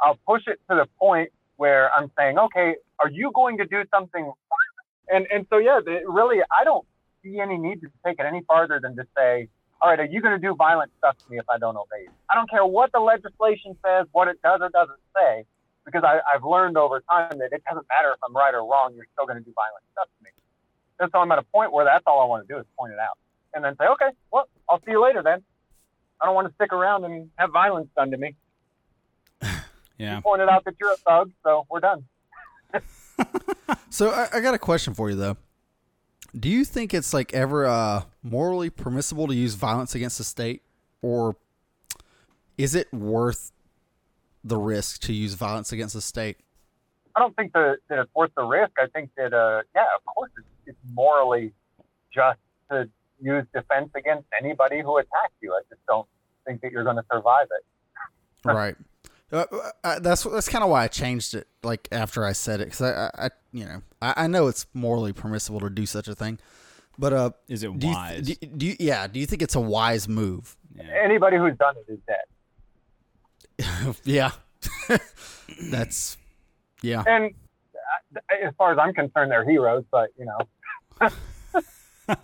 I'll 0.01 0.19
push 0.27 0.43
it 0.47 0.59
to 0.69 0.75
the 0.75 0.87
point 0.99 1.31
where 1.57 1.91
I'm 1.93 2.11
saying, 2.17 2.37
okay, 2.37 2.75
are 2.99 3.09
you 3.09 3.31
going 3.33 3.57
to 3.59 3.65
do 3.65 3.83
something? 3.93 4.31
And 5.09 5.27
and 5.31 5.45
so 5.51 5.59
yeah, 5.59 5.79
really, 6.07 6.39
I 6.59 6.63
don't 6.63 6.85
see 7.23 7.39
any 7.39 7.57
need 7.57 7.81
to 7.81 7.87
take 8.03 8.19
it 8.19 8.25
any 8.25 8.41
farther 8.47 8.79
than 8.81 8.95
to 8.95 9.03
say, 9.15 9.47
all 9.81 9.89
right, 9.89 9.99
are 9.99 10.05
you 10.05 10.21
going 10.21 10.39
to 10.39 10.47
do 10.47 10.55
violent 10.55 10.91
stuff 10.97 11.17
to 11.17 11.25
me 11.29 11.37
if 11.37 11.49
I 11.49 11.57
don't 11.57 11.75
obey 11.75 12.03
you? 12.03 12.09
I 12.31 12.35
don't 12.35 12.49
care 12.49 12.65
what 12.65 12.91
the 12.91 12.99
legislation 12.99 13.75
says, 13.85 14.07
what 14.11 14.27
it 14.27 14.41
does 14.41 14.59
or 14.61 14.69
doesn't 14.69 14.99
say, 15.15 15.45
because 15.85 16.03
I, 16.03 16.19
I've 16.33 16.43
learned 16.43 16.77
over 16.77 17.01
time 17.09 17.37
that 17.39 17.49
it 17.51 17.63
doesn't 17.69 17.85
matter 17.87 18.11
if 18.13 18.19
I'm 18.27 18.35
right 18.35 18.53
or 18.53 18.65
wrong, 18.65 18.93
you're 18.95 19.07
still 19.13 19.25
going 19.25 19.37
to 19.37 19.43
do 19.43 19.53
violent 19.53 19.83
stuff 19.93 20.07
to 20.17 20.23
me. 20.23 20.31
And 20.99 21.09
so 21.11 21.19
I'm 21.19 21.31
at 21.31 21.39
a 21.39 21.43
point 21.43 21.71
where 21.71 21.85
that's 21.85 22.03
all 22.07 22.21
I 22.21 22.25
want 22.25 22.47
to 22.47 22.53
do 22.53 22.59
is 22.59 22.65
point 22.77 22.93
it 22.93 22.99
out. 22.99 23.17
And 23.53 23.63
then 23.63 23.75
say, 23.77 23.85
okay, 23.85 24.09
well, 24.31 24.49
I'll 24.69 24.79
see 24.79 24.91
you 24.91 25.03
later 25.03 25.21
then. 25.23 25.43
I 26.21 26.25
don't 26.25 26.35
want 26.35 26.47
to 26.47 26.53
stick 26.55 26.73
around 26.73 27.05
and 27.05 27.29
have 27.37 27.51
violence 27.51 27.89
done 27.95 28.11
to 28.11 28.17
me. 28.17 28.35
Yeah. 29.99 30.17
You 30.17 30.21
pointed 30.21 30.47
out 30.47 30.63
that 30.65 30.75
you're 30.79 30.93
a 30.93 30.97
thug, 30.97 31.31
so 31.43 31.65
we're 31.71 31.79
done. 31.79 32.05
So 33.89 34.11
I, 34.11 34.27
I 34.33 34.39
got 34.41 34.53
a 34.53 34.59
question 34.59 34.93
for 34.93 35.09
you 35.09 35.15
though. 35.15 35.37
Do 36.37 36.49
you 36.49 36.65
think 36.65 36.93
it's 36.93 37.13
like 37.13 37.33
ever 37.33 37.65
uh, 37.65 38.03
morally 38.21 38.69
permissible 38.69 39.27
to 39.27 39.33
use 39.33 39.55
violence 39.55 39.95
against 39.95 40.17
the 40.17 40.23
state, 40.23 40.61
or 41.01 41.37
is 42.57 42.75
it 42.75 42.91
worth 42.93 43.51
the 44.43 44.57
risk 44.57 45.01
to 45.01 45.13
use 45.13 45.33
violence 45.33 45.71
against 45.71 45.93
the 45.93 46.01
state? 46.01 46.37
I 47.15 47.19
don't 47.19 47.35
think 47.35 47.53
that, 47.53 47.77
that 47.89 47.99
it's 47.99 48.13
worth 48.13 48.31
the 48.35 48.43
risk. 48.43 48.73
I 48.77 48.87
think 48.87 49.09
that, 49.17 49.33
uh, 49.33 49.63
yeah, 49.73 49.85
of 49.97 50.05
course, 50.05 50.29
it's, 50.37 50.47
it's 50.67 50.93
morally 50.93 51.53
just 52.13 52.39
to 52.69 52.89
use 53.19 53.45
defense 53.53 53.89
against 53.95 54.27
anybody 54.39 54.81
who 54.81 54.97
attacks 54.97 55.33
you. 55.41 55.53
I 55.53 55.61
just 55.69 55.81
don't 55.87 56.07
think 56.45 56.61
that 56.61 56.71
you're 56.71 56.83
going 56.83 56.97
to 56.97 57.05
survive 57.11 57.47
it. 57.51 57.65
right. 58.45 58.75
Uh, 59.31 59.45
uh, 59.83 59.99
that's 59.99 60.23
that's 60.23 60.47
kind 60.47 60.63
of 60.63 60.69
why 60.69 60.83
I 60.83 60.87
changed 60.87 61.33
it. 61.33 61.47
Like 61.61 61.89
after 61.91 62.25
I 62.25 62.31
said 62.31 62.61
it, 62.61 62.65
because 62.65 62.81
I, 62.81 62.91
I, 62.91 63.25
I, 63.25 63.29
you 63.51 63.65
know, 63.65 63.81
I, 64.01 64.13
I 64.17 64.27
know 64.27 64.47
it's 64.47 64.65
morally 64.73 65.11
permissible 65.11 65.59
to 65.59 65.69
do 65.69 65.85
such 65.85 66.07
a 66.07 66.15
thing, 66.15 66.39
but 66.97 67.11
uh, 67.11 67.31
Is 67.49 67.63
it 67.63 67.77
do 67.77 67.87
you, 67.87 67.93
wise? 67.93 68.25
do, 68.25 68.35
do 68.35 68.67
you, 68.67 68.75
yeah, 68.79 69.05
do 69.07 69.19
you 69.19 69.25
think 69.25 69.41
it's 69.41 69.55
a 69.55 69.59
wise 69.59 70.07
move? 70.07 70.55
Anybody 71.03 71.37
who's 71.37 71.57
done 71.57 71.75
it 71.77 71.91
is 71.91 71.99
dead. 72.07 73.95
yeah, 74.05 74.31
that's 75.71 76.17
yeah. 76.81 77.03
And 77.05 77.33
uh, 78.15 78.47
as 78.47 78.53
far 78.57 78.71
as 78.71 78.77
I'm 78.79 78.93
concerned, 78.93 79.31
they're 79.31 79.49
heroes. 79.49 79.83
But 79.91 80.11
you 80.17 80.25
know, 80.25 81.09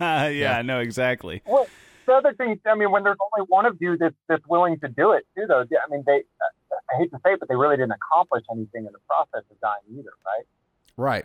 yeah, 0.00 0.62
no, 0.62 0.80
exactly. 0.80 1.42
well, 1.44 1.66
the 2.06 2.12
other 2.12 2.32
thing, 2.32 2.58
I 2.64 2.74
mean, 2.74 2.90
when 2.90 3.02
there's 3.02 3.18
only 3.36 3.46
one 3.48 3.66
of 3.66 3.76
you 3.80 3.98
that's 3.98 4.14
that's 4.26 4.46
willing 4.48 4.78
to 4.80 4.88
do 4.88 5.12
it, 5.12 5.26
too, 5.36 5.44
though. 5.46 5.60
I 5.62 5.90
mean, 5.90 6.02
they. 6.06 6.22
I 6.92 6.96
hate 6.98 7.10
to 7.12 7.18
say 7.24 7.32
it, 7.32 7.40
but 7.40 7.48
they 7.48 7.56
really 7.56 7.76
didn't 7.76 7.92
accomplish 7.92 8.44
anything 8.52 8.86
in 8.86 8.92
the 8.92 8.98
process 9.08 9.42
of 9.50 9.60
dying 9.60 9.98
either, 9.98 10.10
right? 10.26 10.46
Right. 10.96 11.24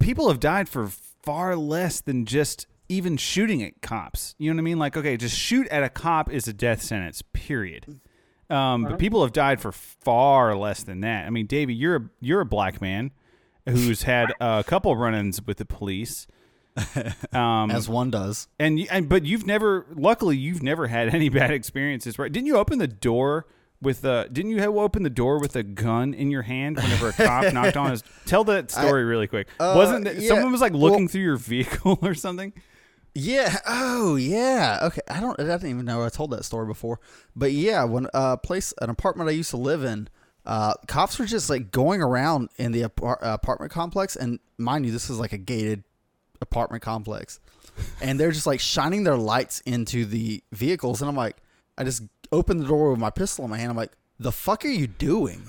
people 0.00 0.28
have 0.28 0.40
died 0.40 0.68
for 0.68 0.88
far 1.22 1.56
less 1.56 2.00
than 2.00 2.24
just 2.24 2.66
even 2.88 3.16
shooting 3.16 3.62
at 3.62 3.82
cops. 3.82 4.34
You 4.38 4.50
know 4.50 4.56
what 4.56 4.60
I 4.60 4.64
mean? 4.64 4.78
Like, 4.78 4.96
okay, 4.96 5.16
just 5.16 5.36
shoot 5.36 5.66
at 5.68 5.82
a 5.82 5.88
cop 5.88 6.30
is 6.32 6.46
a 6.48 6.52
death 6.52 6.82
sentence. 6.82 7.22
Period. 7.32 8.00
Um, 8.48 8.84
But 8.84 8.98
people 8.98 9.22
have 9.22 9.32
died 9.32 9.60
for 9.60 9.72
far 9.72 10.54
less 10.56 10.82
than 10.84 11.00
that. 11.00 11.26
I 11.26 11.30
mean, 11.30 11.46
Davey, 11.46 11.74
you're 11.74 11.96
a 11.96 12.10
you're 12.20 12.40
a 12.40 12.46
black 12.46 12.80
man 12.80 13.12
who's 13.68 14.02
had 14.04 14.32
a 14.40 14.62
couple 14.64 14.94
run-ins 14.96 15.42
with 15.44 15.56
the 15.58 15.64
police. 15.64 16.26
Um, 17.32 17.70
As 17.70 17.88
one 17.88 18.10
does. 18.10 18.48
and 18.58 18.78
and 18.90 19.08
but 19.08 19.24
you've 19.24 19.46
never, 19.46 19.86
luckily, 19.94 20.36
you've 20.36 20.62
never 20.62 20.86
had 20.86 21.08
any 21.14 21.28
bad 21.30 21.50
experiences, 21.50 22.18
right? 22.18 22.30
Didn't 22.30 22.46
you 22.46 22.56
open 22.56 22.78
the 22.78 22.86
door 22.86 23.46
with 23.82 24.04
a? 24.04 24.28
Didn't 24.32 24.50
you 24.52 24.60
have 24.60 24.74
open 24.76 25.02
the 25.02 25.10
door 25.10 25.38
with 25.40 25.54
a 25.56 25.62
gun 25.62 26.14
in 26.14 26.30
your 26.30 26.42
hand 26.42 26.76
whenever 26.76 27.08
a 27.08 27.12
cop 27.12 27.52
knocked 27.52 27.76
on 27.76 27.90
his? 27.90 28.02
Tell 28.24 28.44
that 28.44 28.70
story 28.70 29.04
really 29.04 29.26
quick. 29.26 29.48
uh, 29.60 29.74
Wasn't 29.76 30.04
that, 30.04 30.16
yeah, 30.16 30.28
someone 30.28 30.52
was 30.52 30.60
like 30.60 30.72
looking 30.72 31.00
well- 31.04 31.08
through 31.08 31.22
your 31.22 31.36
vehicle 31.36 31.98
or 32.02 32.14
something? 32.14 32.52
Yeah. 33.18 33.56
Oh, 33.66 34.16
yeah. 34.16 34.80
Okay. 34.82 35.00
I 35.08 35.20
don't. 35.20 35.38
I 35.40 35.44
didn't 35.44 35.70
even 35.70 35.84
know 35.86 36.04
I 36.04 36.10
told 36.10 36.32
that 36.32 36.44
story 36.44 36.66
before. 36.66 37.00
But 37.34 37.52
yeah, 37.52 37.82
when 37.84 38.08
uh 38.12 38.36
place 38.36 38.74
an 38.82 38.90
apartment 38.90 39.30
I 39.30 39.32
used 39.32 39.50
to 39.50 39.56
live 39.56 39.84
in, 39.84 40.08
uh, 40.44 40.74
cops 40.86 41.18
were 41.18 41.24
just 41.24 41.48
like 41.48 41.70
going 41.70 42.02
around 42.02 42.50
in 42.58 42.72
the 42.72 42.82
apar- 42.82 43.16
apartment 43.22 43.72
complex, 43.72 44.16
and 44.16 44.38
mind 44.58 44.84
you, 44.84 44.92
this 44.92 45.08
is 45.08 45.18
like 45.18 45.32
a 45.32 45.38
gated 45.38 45.82
apartment 46.42 46.82
complex, 46.82 47.40
and 48.02 48.20
they're 48.20 48.32
just 48.32 48.46
like 48.46 48.60
shining 48.60 49.04
their 49.04 49.16
lights 49.16 49.60
into 49.60 50.04
the 50.04 50.44
vehicles, 50.52 51.00
and 51.00 51.08
I'm 51.08 51.16
like, 51.16 51.38
I 51.78 51.84
just 51.84 52.02
opened 52.32 52.60
the 52.60 52.66
door 52.66 52.90
with 52.90 53.00
my 53.00 53.10
pistol 53.10 53.44
in 53.44 53.50
my 53.50 53.58
hand. 53.58 53.70
I'm 53.70 53.76
like, 53.76 53.92
the 54.18 54.32
fuck 54.32 54.64
are 54.64 54.68
you 54.68 54.86
doing? 54.86 55.42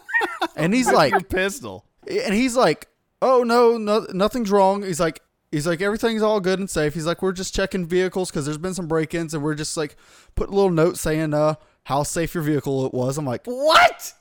and 0.56 0.72
he's 0.74 0.90
like, 0.90 1.12
Your 1.12 1.20
pistol. 1.20 1.84
and 2.08 2.34
he's 2.34 2.56
like, 2.56 2.88
"Oh 3.20 3.42
no, 3.42 3.76
no, 3.76 4.06
nothing's 4.12 4.50
wrong." 4.50 4.82
He's 4.82 5.00
like, 5.00 5.20
he's 5.52 5.66
like, 5.66 5.80
everything's 5.80 6.22
all 6.22 6.40
good 6.40 6.58
and 6.58 6.68
safe. 6.68 6.94
He's 6.94 7.06
like, 7.06 7.22
we're 7.22 7.32
just 7.32 7.54
checking 7.54 7.86
vehicles 7.86 8.30
because 8.30 8.44
there's 8.44 8.58
been 8.58 8.74
some 8.74 8.86
break-ins, 8.86 9.34
and 9.34 9.42
we're 9.42 9.54
just 9.54 9.76
like 9.76 9.96
put 10.34 10.48
a 10.48 10.52
little 10.52 10.70
note 10.70 10.98
saying 10.98 11.34
uh 11.34 11.54
how 11.84 12.02
safe 12.02 12.34
your 12.34 12.42
vehicle 12.42 12.86
it 12.86 12.94
was. 12.94 13.18
I'm 13.18 13.26
like, 13.26 13.46
what? 13.46 14.12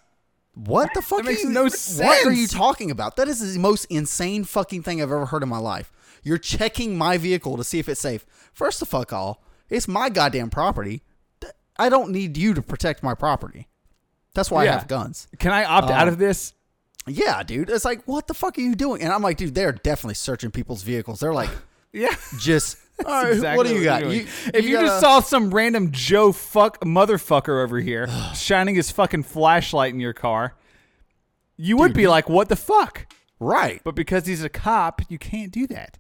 What 0.53 0.93
the 0.93 1.01
fuck? 1.01 1.19
That 1.19 1.25
makes 1.25 1.43
are 1.43 1.47
you, 1.47 1.53
no 1.53 1.63
What 1.63 2.25
are 2.25 2.31
you 2.31 2.47
talking 2.47 2.89
about? 2.91 3.15
That 3.17 3.27
is 3.27 3.53
the 3.53 3.59
most 3.59 3.85
insane 3.85 4.43
fucking 4.45 4.83
thing 4.83 5.01
I've 5.01 5.11
ever 5.11 5.25
heard 5.25 5.43
in 5.43 5.49
my 5.49 5.57
life. 5.57 5.91
You're 6.23 6.37
checking 6.37 6.97
my 6.97 7.17
vehicle 7.17 7.57
to 7.57 7.63
see 7.63 7.79
if 7.79 7.89
it's 7.89 7.99
safe. 7.99 8.25
First 8.53 8.81
of 8.81 8.87
fuck 8.87 9.11
all, 9.11 9.43
it's 9.69 9.87
my 9.87 10.09
goddamn 10.09 10.49
property. 10.49 11.03
I 11.77 11.89
don't 11.89 12.11
need 12.11 12.38
you 12.38 12.53
to 12.53 12.61
protect 12.61 13.03
my 13.03 13.13
property. 13.13 13.67
That's 14.33 14.51
why 14.51 14.63
I 14.63 14.65
have 14.67 14.88
guns. 14.88 15.27
Can 15.39 15.51
I 15.51 15.63
opt 15.63 15.89
out 15.89 16.07
um, 16.07 16.13
of 16.13 16.17
this? 16.17 16.53
Yeah, 17.07 17.43
dude. 17.43 17.69
It's 17.69 17.85
like, 17.85 18.03
what 18.05 18.27
the 18.27 18.33
fuck 18.33 18.57
are 18.57 18.61
you 18.61 18.75
doing? 18.75 19.01
And 19.01 19.13
I'm 19.13 19.21
like, 19.21 19.38
dude, 19.38 19.55
they're 19.55 19.71
definitely 19.71 20.15
searching 20.15 20.51
people's 20.51 20.83
vehicles. 20.83 21.19
They're 21.19 21.33
like, 21.33 21.49
Yeah. 21.93 22.13
just, 22.39 22.77
all 23.05 23.23
right, 23.23 23.33
Exactly 23.33 23.57
what 23.57 23.67
do 23.67 23.75
you 23.75 23.83
got? 23.83 24.01
You, 24.05 24.25
if 24.53 24.65
you, 24.65 24.71
just 24.71 24.85
gotta- 24.85 24.99
saw 24.99 25.19
some 25.21 25.51
random 25.51 25.91
Joe 25.91 26.31
fuck 26.31 26.81
motherfucker 26.81 27.63
over 27.63 27.79
here 27.79 28.09
shining 28.35 28.75
his 28.75 28.91
fucking 28.91 29.23
flashlight 29.23 29.93
in 29.93 29.99
your 29.99 30.13
car, 30.13 30.55
you 31.57 31.77
would 31.77 31.93
be 31.93 32.07
like, 32.07 32.27
"What 32.27 32.49
the 32.49 32.57
fuck?" 32.57 33.07
right, 33.39 33.79
But 33.85 33.95
because 33.95 34.25
he's 34.25 34.43
a 34.43 34.49
cop, 34.49 35.01
you 35.07 35.17
can't 35.17 35.51
do 35.53 35.67
that. 35.67 35.97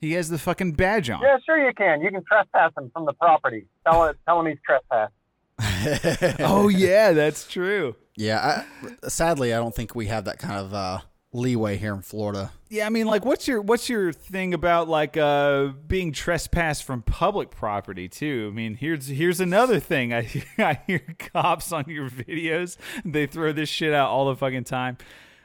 He 0.00 0.12
has 0.12 0.28
the 0.28 0.38
fucking 0.38 0.72
badge 0.72 1.10
on. 1.10 1.20
Yeah, 1.22 1.36
sure 1.44 1.58
you 1.64 1.72
can. 1.74 2.00
You 2.00 2.10
can 2.10 2.22
trespass 2.24 2.72
him 2.76 2.90
from 2.92 3.04
the 3.04 3.12
property. 3.14 3.66
Tell 3.86 4.04
it, 4.04 4.16
tell 4.26 4.40
him 4.40 4.46
he's 4.46 4.58
trespassed. 4.64 5.12
Oh 6.40 6.68
yeah, 6.68 7.12
that's 7.12 7.46
true. 7.48 7.96
yeah. 8.16 8.64
I, 9.02 9.08
sadly, 9.08 9.52
I 9.52 9.56
don't 9.58 9.74
think 9.74 9.94
we 9.94 10.06
have 10.06 10.24
that 10.26 10.38
kind 10.38 10.58
of 10.60 10.72
uh, 10.74 11.00
leeway 11.32 11.76
here 11.76 11.94
in 11.94 12.02
Florida. 12.02 12.52
Yeah, 12.68 12.86
I 12.86 12.90
mean, 12.90 13.06
like, 13.06 13.24
what's 13.24 13.48
your 13.48 13.60
what's 13.60 13.88
your 13.88 14.12
thing 14.12 14.54
about 14.54 14.88
like 14.88 15.16
uh 15.16 15.68
being 15.86 16.12
trespassed 16.12 16.84
from 16.84 17.02
public 17.02 17.50
property 17.50 18.08
too? 18.08 18.48
I 18.52 18.54
mean, 18.54 18.74
here's 18.74 19.08
here's 19.08 19.40
another 19.40 19.80
thing. 19.80 20.12
I 20.14 20.28
I 20.58 20.80
hear 20.86 21.02
cops 21.18 21.72
on 21.72 21.84
your 21.88 22.08
videos. 22.10 22.76
They 23.04 23.26
throw 23.26 23.52
this 23.52 23.68
shit 23.68 23.92
out 23.92 24.10
all 24.10 24.26
the 24.28 24.36
fucking 24.36 24.64
time. 24.64 24.98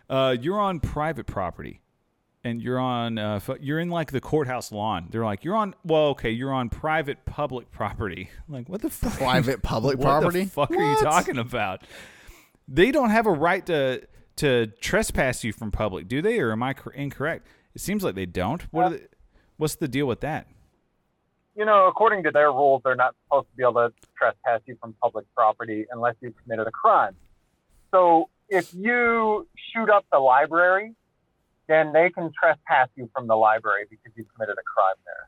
Uh, 0.09 0.35
you're 0.39 0.59
on 0.59 0.79
private 0.79 1.25
property, 1.25 1.81
and 2.43 2.61
you're 2.61 2.79
on 2.79 3.17
uh 3.17 3.39
you're 3.59 3.79
in 3.79 3.89
like 3.89 4.11
the 4.11 4.21
courthouse 4.21 4.71
lawn. 4.71 5.07
They're 5.09 5.25
like, 5.25 5.43
you're 5.43 5.55
on 5.55 5.75
well, 5.83 6.07
okay, 6.07 6.31
you're 6.31 6.53
on 6.53 6.69
private 6.69 7.25
public 7.25 7.71
property. 7.71 8.29
Like, 8.49 8.69
what 8.69 8.81
the 8.81 8.89
fuck? 8.89 9.13
Private 9.13 9.61
public 9.63 9.99
property? 9.99 10.05
what 10.05 10.21
property? 10.21 10.43
the 10.43 10.49
fuck 10.49 10.71
are 10.71 10.91
you 10.91 10.97
talking 11.01 11.37
about? 11.37 11.83
They 12.67 12.91
don't 12.91 13.09
have 13.09 13.25
a 13.25 13.31
right 13.31 13.65
to 13.67 14.07
to 14.37 14.67
trespass 14.79 15.43
you 15.43 15.53
from 15.53 15.71
public, 15.71 16.07
do 16.07 16.21
they? 16.21 16.39
Or 16.39 16.51
am 16.51 16.61
I 16.61 16.75
incorrect? 16.93 17.47
It 17.73 17.81
seems 17.81 18.03
like 18.03 18.15
they 18.15 18.25
don't. 18.25 18.61
What? 18.71 18.85
Are 18.85 18.89
the, 18.91 19.07
what's 19.57 19.75
the 19.75 19.87
deal 19.87 20.05
with 20.05 20.21
that? 20.21 20.47
You 21.55 21.65
know, 21.65 21.87
according 21.87 22.23
to 22.23 22.31
their 22.31 22.51
rules, 22.51 22.81
they're 22.83 22.95
not 22.95 23.15
supposed 23.25 23.47
to 23.49 23.55
be 23.55 23.63
able 23.63 23.73
to 23.73 23.93
trespass 24.17 24.61
you 24.65 24.75
from 24.81 24.93
public 25.01 25.25
property 25.35 25.85
unless 25.91 26.15
you've 26.19 26.35
committed 26.43 26.67
a 26.67 26.71
crime. 26.71 27.15
So 27.91 28.29
if 28.49 28.73
you 28.73 29.47
shoot 29.71 29.89
up 29.89 30.05
the 30.11 30.19
library, 30.19 30.95
then 31.73 31.91
they 31.93 32.09
can 32.09 32.31
trespass 32.39 32.89
you 32.95 33.09
from 33.13 33.27
the 33.27 33.35
library 33.35 33.85
because 33.89 34.11
you 34.15 34.23
committed 34.35 34.55
a 34.57 34.63
crime 34.63 34.95
there. 35.05 35.27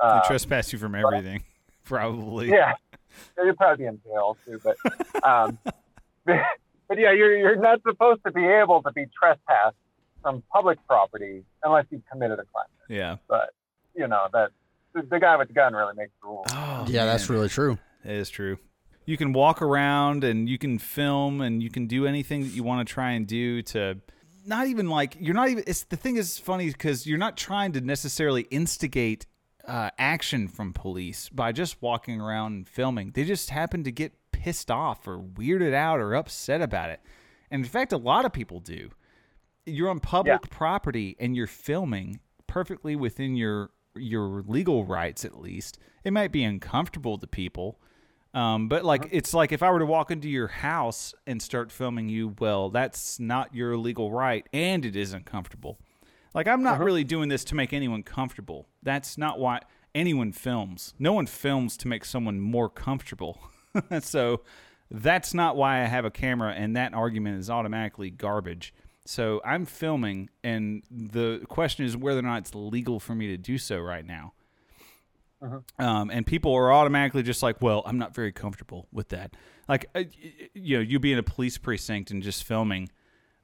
They 0.00 0.06
Uh, 0.18 0.26
trespass 0.26 0.72
you 0.72 0.78
from 0.78 0.94
everything, 0.94 1.44
probably. 1.84 2.48
yeah, 2.50 2.72
you'd 3.38 3.56
probably 3.56 3.84
be 3.84 3.88
in 3.88 4.00
jail 4.04 4.36
too. 4.44 4.60
But, 4.64 4.76
um, 5.24 5.58
but 6.24 6.98
yeah, 6.98 7.12
you're 7.12 7.36
you're 7.36 7.56
not 7.56 7.80
supposed 7.86 8.22
to 8.26 8.32
be 8.32 8.44
able 8.46 8.82
to 8.82 8.92
be 8.92 9.06
trespassed 9.18 9.76
from 10.22 10.42
public 10.52 10.78
property 10.86 11.44
unless 11.64 11.86
you've 11.90 12.02
committed 12.10 12.38
a 12.38 12.44
crime. 12.44 12.66
Yeah. 12.88 13.16
But 13.28 13.50
you 13.94 14.06
know 14.08 14.26
that 14.32 14.50
the, 14.94 15.02
the 15.02 15.20
guy 15.20 15.36
with 15.36 15.48
the 15.48 15.54
gun 15.54 15.74
really 15.74 15.94
makes 15.96 16.12
the 16.22 16.28
rules. 16.28 16.46
Oh, 16.50 16.84
yeah, 16.88 17.04
that's 17.04 17.28
really 17.30 17.48
true. 17.48 17.78
It 18.04 18.12
is 18.12 18.30
true. 18.30 18.58
You 19.06 19.16
can 19.16 19.32
walk 19.32 19.60
around 19.62 20.24
and 20.24 20.48
you 20.48 20.58
can 20.58 20.78
film 20.78 21.40
and 21.40 21.62
you 21.62 21.70
can 21.70 21.86
do 21.86 22.06
anything 22.06 22.42
that 22.42 22.48
you 22.50 22.62
want 22.62 22.86
to 22.86 22.92
try 22.92 23.10
and 23.12 23.26
do 23.26 23.60
to 23.62 23.98
not 24.50 24.66
even 24.66 24.90
like 24.90 25.16
you're 25.18 25.34
not 25.34 25.48
even 25.48 25.64
it's 25.66 25.84
the 25.84 25.96
thing 25.96 26.16
is 26.16 26.36
funny 26.36 26.66
because 26.66 27.06
you're 27.06 27.16
not 27.16 27.36
trying 27.36 27.72
to 27.72 27.80
necessarily 27.80 28.42
instigate 28.50 29.24
uh, 29.66 29.90
action 29.98 30.48
from 30.48 30.72
police 30.72 31.28
by 31.28 31.52
just 31.52 31.80
walking 31.80 32.20
around 32.20 32.52
and 32.52 32.68
filming. 32.68 33.12
They 33.12 33.24
just 33.24 33.50
happen 33.50 33.84
to 33.84 33.92
get 33.92 34.12
pissed 34.32 34.70
off 34.70 35.06
or 35.06 35.18
weirded 35.18 35.72
out 35.72 36.00
or 36.00 36.14
upset 36.14 36.60
about 36.60 36.90
it. 36.90 37.00
And 37.50 37.64
in 37.64 37.70
fact, 37.70 37.92
a 37.92 37.96
lot 37.96 38.24
of 38.24 38.32
people 38.32 38.58
do. 38.58 38.90
You're 39.66 39.90
on 39.90 40.00
public 40.00 40.50
property 40.50 41.16
and 41.20 41.36
you're 41.36 41.46
filming 41.46 42.20
perfectly 42.46 42.96
within 42.96 43.36
your 43.36 43.70
your 43.94 44.42
legal 44.42 44.84
rights 44.84 45.24
at 45.24 45.40
least. 45.40 45.78
It 46.04 46.12
might 46.12 46.32
be 46.32 46.42
uncomfortable 46.42 47.18
to 47.18 47.26
people. 47.26 47.80
Um, 48.32 48.68
but 48.68 48.84
like 48.84 49.08
it's 49.10 49.34
like 49.34 49.50
if 49.50 49.62
I 49.62 49.70
were 49.70 49.80
to 49.80 49.86
walk 49.86 50.10
into 50.10 50.28
your 50.28 50.48
house 50.48 51.14
and 51.26 51.42
start 51.42 51.72
filming 51.72 52.08
you, 52.08 52.36
well, 52.38 52.70
that's 52.70 53.18
not 53.18 53.54
your 53.54 53.76
legal 53.76 54.12
right 54.12 54.46
and 54.52 54.84
it 54.84 54.94
is 54.94 55.12
uncomfortable. 55.12 55.78
Like 56.32 56.46
I'm 56.46 56.62
not 56.62 56.78
really 56.80 57.04
doing 57.04 57.28
this 57.28 57.44
to 57.44 57.54
make 57.54 57.72
anyone 57.72 58.02
comfortable. 58.02 58.68
That's 58.82 59.18
not 59.18 59.40
why 59.40 59.60
anyone 59.94 60.32
films. 60.32 60.94
No 60.98 61.12
one 61.12 61.26
films 61.26 61.76
to 61.78 61.88
make 61.88 62.04
someone 62.04 62.40
more 62.40 62.68
comfortable. 62.68 63.40
so 64.00 64.42
that's 64.90 65.34
not 65.34 65.56
why 65.56 65.82
I 65.82 65.86
have 65.86 66.04
a 66.04 66.10
camera 66.10 66.52
and 66.52 66.76
that 66.76 66.94
argument 66.94 67.40
is 67.40 67.50
automatically 67.50 68.10
garbage. 68.10 68.72
So 69.06 69.40
I'm 69.44 69.66
filming 69.66 70.30
and 70.44 70.84
the 70.88 71.44
question 71.48 71.84
is 71.84 71.96
whether 71.96 72.20
or 72.20 72.22
not 72.22 72.38
it's 72.38 72.54
legal 72.54 73.00
for 73.00 73.16
me 73.16 73.26
to 73.28 73.36
do 73.36 73.58
so 73.58 73.80
right 73.80 74.06
now. 74.06 74.34
Um, 75.78 76.10
and 76.10 76.26
people 76.26 76.54
are 76.54 76.72
automatically 76.72 77.22
just 77.22 77.42
like, 77.42 77.62
well, 77.62 77.82
I'm 77.86 77.98
not 77.98 78.14
very 78.14 78.32
comfortable 78.32 78.86
with 78.92 79.08
that. 79.10 79.34
Like, 79.68 79.86
uh, 79.94 80.00
y- 80.04 80.10
y- 80.22 80.48
you 80.54 80.76
know, 80.76 80.82
you 80.82 80.98
be 80.98 81.12
in 81.12 81.18
a 81.18 81.22
police 81.22 81.56
precinct 81.58 82.10
and 82.10 82.22
just 82.22 82.44
filming 82.44 82.90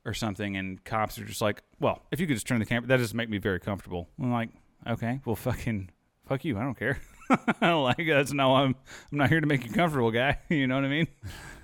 or 0.04 0.12
something, 0.14 0.56
and 0.56 0.84
cops 0.84 1.18
are 1.18 1.24
just 1.24 1.40
like, 1.40 1.62
well, 1.80 2.02
if 2.12 2.20
you 2.20 2.26
could 2.26 2.34
just 2.36 2.46
turn 2.46 2.58
the 2.58 2.66
camera, 2.66 2.86
that 2.88 2.98
doesn't 2.98 3.16
make 3.16 3.28
me 3.30 3.38
very 3.38 3.58
comfortable. 3.60 4.08
I'm 4.20 4.30
like, 4.32 4.50
okay, 4.86 5.20
well, 5.24 5.36
fucking, 5.36 5.90
fuck 6.28 6.44
you, 6.44 6.58
I 6.58 6.62
don't 6.62 6.78
care. 6.78 6.98
like 7.60 7.96
that's 8.06 8.32
no, 8.32 8.54
I'm 8.54 8.76
I'm 9.10 9.18
not 9.18 9.30
here 9.30 9.40
to 9.40 9.46
make 9.48 9.64
you 9.66 9.72
comfortable, 9.72 10.12
guy. 10.12 10.38
You 10.48 10.66
know 10.68 10.76
what 10.76 10.84
I 10.84 10.88
mean? 10.88 11.08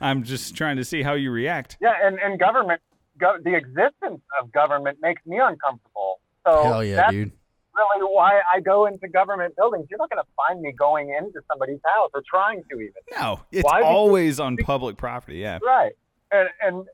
I'm 0.01 0.25
just 0.25 0.57
trying 0.57 0.77
to 0.79 0.85
see 0.85 1.03
how 1.03 1.13
you 1.15 1.31
react. 1.31 1.77
Yeah, 1.81 1.93
and, 2.03 2.19
and 2.19 2.37
government, 2.41 2.81
go, 3.19 3.37
the 3.41 3.55
existence 3.55 4.23
of 4.41 4.51
government 4.51 4.99
makes 5.01 5.25
me 5.25 5.39
uncomfortable. 5.39 6.21
So 6.45 6.63
Hell 6.65 6.85
yeah, 6.85 6.97
that's 6.97 7.11
dude. 7.13 7.33
Really 7.75 8.07
why 8.13 8.41
I 8.53 8.61
go 8.61 8.87
into 8.87 9.09
government 9.09 9.57
buildings. 9.57 9.87
You're 9.91 9.99
not 9.99 10.11
going 10.11 10.23
to 10.23 10.29
find 10.37 10.61
me 10.61 10.73
going 10.73 11.15
into 11.19 11.41
somebody's 11.51 11.81
house 11.85 12.11
or 12.15 12.23
trying 12.29 12.63
to 12.71 12.77
even. 12.77 12.93
No, 13.19 13.41
it's 13.51 13.65
Why 13.65 13.83
always 13.83 14.41
on 14.41 14.57
public 14.57 14.97
property. 14.97 15.39
Yeah. 15.39 15.59
Right. 15.65 15.93
And, 16.31 16.49
and 16.61 16.87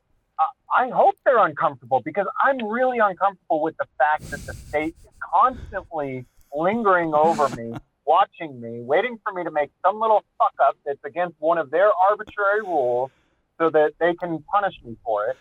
I- 0.75 0.89
hope 0.89 1.15
they're 1.25 1.45
uncomfortable 1.45 2.01
because 2.03 2.27
I'm 2.43 2.65
really 2.67 2.99
uncomfortable 2.99 3.61
with 3.61 3.75
the 3.77 3.85
fact 3.97 4.29
that 4.31 4.45
the 4.45 4.53
state 4.53 4.95
is 5.03 5.11
constantly 5.33 6.25
lingering 6.55 7.13
over 7.13 7.49
me, 7.55 7.73
watching 8.05 8.59
me, 8.59 8.81
waiting 8.81 9.19
for 9.23 9.33
me 9.33 9.43
to 9.43 9.51
make 9.51 9.69
some 9.85 9.99
little 9.99 10.23
fuck 10.37 10.53
up 10.65 10.77
that's 10.85 11.03
against 11.05 11.35
one 11.39 11.57
of 11.57 11.69
their 11.71 11.89
arbitrary 12.09 12.61
rules 12.61 13.11
so 13.59 13.69
that 13.69 13.93
they 13.99 14.13
can 14.15 14.43
punish 14.51 14.75
me 14.83 14.95
for 15.03 15.27
it 15.27 15.37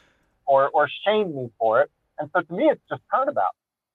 or, 0.46 0.68
or 0.70 0.88
shame 1.06 1.34
me 1.34 1.50
for 1.58 1.82
it. 1.82 1.90
And 2.18 2.28
so 2.34 2.42
to 2.42 2.52
me, 2.52 2.64
it's 2.64 2.82
just 2.90 3.02
turnabout. 3.14 3.54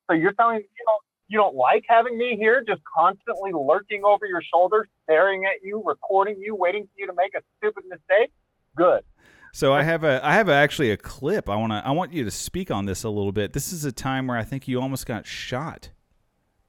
So 0.09 0.13
you're 0.15 0.33
telling 0.33 0.57
me 0.57 0.63
you 0.63 0.85
don't, 0.85 1.03
you 1.27 1.37
don't 1.37 1.55
like 1.55 1.83
having 1.87 2.17
me 2.17 2.35
here 2.37 2.63
just 2.67 2.81
constantly 2.95 3.51
lurking 3.53 4.03
over 4.03 4.25
your 4.25 4.41
shoulder, 4.41 4.87
staring 5.03 5.45
at 5.45 5.63
you, 5.63 5.81
recording 5.85 6.37
you, 6.39 6.55
waiting 6.55 6.83
for 6.83 6.91
you 6.97 7.07
to 7.07 7.13
make 7.13 7.33
a 7.35 7.41
stupid 7.57 7.83
mistake? 7.89 8.31
Good. 8.75 9.03
So 9.53 9.71
I 9.71 9.83
have 9.83 10.03
a 10.03 10.19
I 10.25 10.33
have 10.33 10.49
a, 10.49 10.53
actually 10.53 10.89
a 10.89 10.97
clip. 10.97 11.47
I 11.47 11.55
want 11.55 11.71
to 11.71 11.85
I 11.85 11.91
want 11.91 12.11
you 12.11 12.23
to 12.23 12.31
speak 12.31 12.71
on 12.71 12.85
this 12.85 13.03
a 13.03 13.09
little 13.09 13.31
bit. 13.31 13.53
This 13.53 13.71
is 13.71 13.85
a 13.85 13.91
time 13.91 14.25
where 14.27 14.37
I 14.37 14.43
think 14.43 14.67
you 14.67 14.81
almost 14.81 15.05
got 15.05 15.27
shot. 15.27 15.91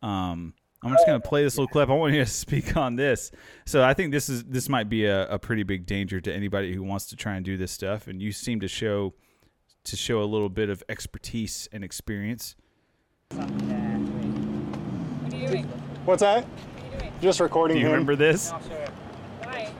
Um, 0.03 0.53
I'm 0.83 0.93
just 0.93 1.07
gonna 1.07 1.19
play 1.19 1.43
this 1.43 1.57
little 1.57 1.69
clip. 1.69 1.89
I 1.89 1.95
want 1.95 2.13
you 2.13 2.23
to 2.23 2.31
speak 2.31 2.77
on 2.77 2.97
this. 2.97 3.31
So 3.65 3.83
I 3.83 3.95
think 3.95 4.13
this 4.13 4.29
is 4.29 4.45
this 4.45 4.69
might 4.69 4.91
be 4.91 5.07
a, 5.07 5.27
a 5.29 5.39
pretty 5.39 5.63
big 5.63 5.87
danger 5.87 6.21
to 6.21 6.33
anybody 6.33 6.75
who 6.75 6.83
wants 6.83 7.07
to 7.07 7.17
try 7.17 7.37
and 7.37 7.45
do 7.45 7.57
this 7.57 7.73
stuff. 7.73 8.07
And 8.07 8.21
you 8.21 8.33
seem 8.33 8.61
to 8.61 8.69
show 8.69 9.15
to 9.85 9.97
show 9.97 10.23
a 10.23 10.27
little 10.27 10.51
bit 10.51 10.69
of 10.69 10.83
expertise 10.89 11.69
and 11.73 11.83
experience. 11.83 12.55
What's 16.05 16.21
that? 16.21 16.47
Just 17.21 17.41
recording 17.41 17.77
Do 17.77 17.81
you 17.81 17.87
him. 17.87 17.93
remember 17.93 18.17
this? 18.17 18.51
Why? 18.51 19.73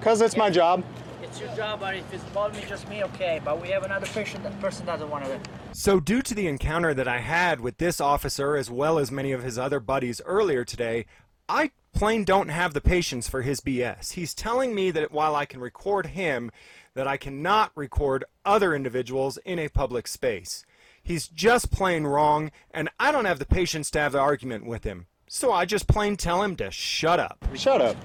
Cause 0.00 0.20
it's 0.20 0.36
my 0.36 0.50
job. 0.50 0.84
It's 1.22 1.40
your 1.40 1.54
job, 1.54 1.80
but 1.80 1.94
if 1.94 2.12
it's 2.12 2.24
bothering 2.24 2.62
me, 2.62 2.68
just 2.68 2.88
me, 2.88 3.04
okay. 3.04 3.40
But 3.44 3.60
we 3.60 3.68
have 3.68 3.84
another 3.84 4.06
person. 4.06 4.42
That 4.42 4.58
person 4.60 4.86
doesn't 4.86 5.08
want 5.08 5.24
to. 5.26 5.40
So, 5.72 6.00
due 6.00 6.22
to 6.22 6.34
the 6.34 6.48
encounter 6.48 6.92
that 6.94 7.06
I 7.06 7.18
had 7.18 7.60
with 7.60 7.78
this 7.78 8.00
officer 8.00 8.56
as 8.56 8.70
well 8.70 8.98
as 8.98 9.12
many 9.12 9.30
of 9.32 9.42
his 9.42 9.58
other 9.58 9.78
buddies 9.78 10.20
earlier 10.24 10.64
today, 10.64 11.06
I 11.48 11.70
plain 11.92 12.24
don't 12.24 12.48
have 12.48 12.74
the 12.74 12.80
patience 12.80 13.28
for 13.28 13.42
his 13.42 13.60
BS. 13.60 14.12
He's 14.12 14.34
telling 14.34 14.74
me 14.74 14.90
that 14.90 15.12
while 15.12 15.36
I 15.36 15.44
can 15.44 15.60
record 15.60 16.06
him, 16.06 16.50
that 16.94 17.06
I 17.06 17.16
cannot 17.16 17.72
record 17.76 18.24
other 18.44 18.74
individuals 18.74 19.38
in 19.44 19.58
a 19.58 19.68
public 19.68 20.08
space. 20.08 20.64
He's 21.02 21.28
just 21.28 21.70
plain 21.70 22.04
wrong, 22.04 22.50
and 22.70 22.88
I 22.98 23.12
don't 23.12 23.24
have 23.24 23.38
the 23.38 23.46
patience 23.46 23.90
to 23.92 23.98
have 23.98 24.12
the 24.12 24.18
argument 24.20 24.66
with 24.66 24.84
him. 24.84 25.06
So 25.28 25.52
I 25.52 25.64
just 25.64 25.86
plain 25.86 26.16
tell 26.16 26.42
him 26.42 26.56
to 26.56 26.70
shut 26.70 27.20
up. 27.20 27.44
Shut 27.54 27.80
up. 27.80 27.96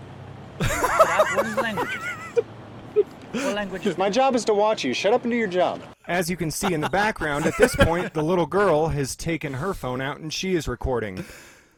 what 0.57 1.45
is 1.45 1.57
language? 1.57 1.99
what 3.31 3.55
language 3.55 3.85
is 3.85 3.97
My 3.97 4.09
job 4.09 4.35
is 4.35 4.45
to 4.45 4.53
watch 4.53 4.83
you. 4.83 4.93
Shut 4.93 5.13
up 5.13 5.23
and 5.23 5.31
do 5.31 5.37
your 5.37 5.47
job. 5.47 5.81
As 6.07 6.29
you 6.29 6.37
can 6.37 6.51
see 6.51 6.73
in 6.73 6.81
the 6.81 6.89
background, 6.89 7.45
at 7.45 7.57
this 7.57 7.75
point, 7.75 8.13
the 8.13 8.21
little 8.21 8.45
girl 8.45 8.87
has 8.87 9.15
taken 9.15 9.53
her 9.53 9.73
phone 9.73 10.01
out 10.01 10.19
and 10.19 10.31
she 10.31 10.55
is 10.55 10.67
recording. 10.67 11.25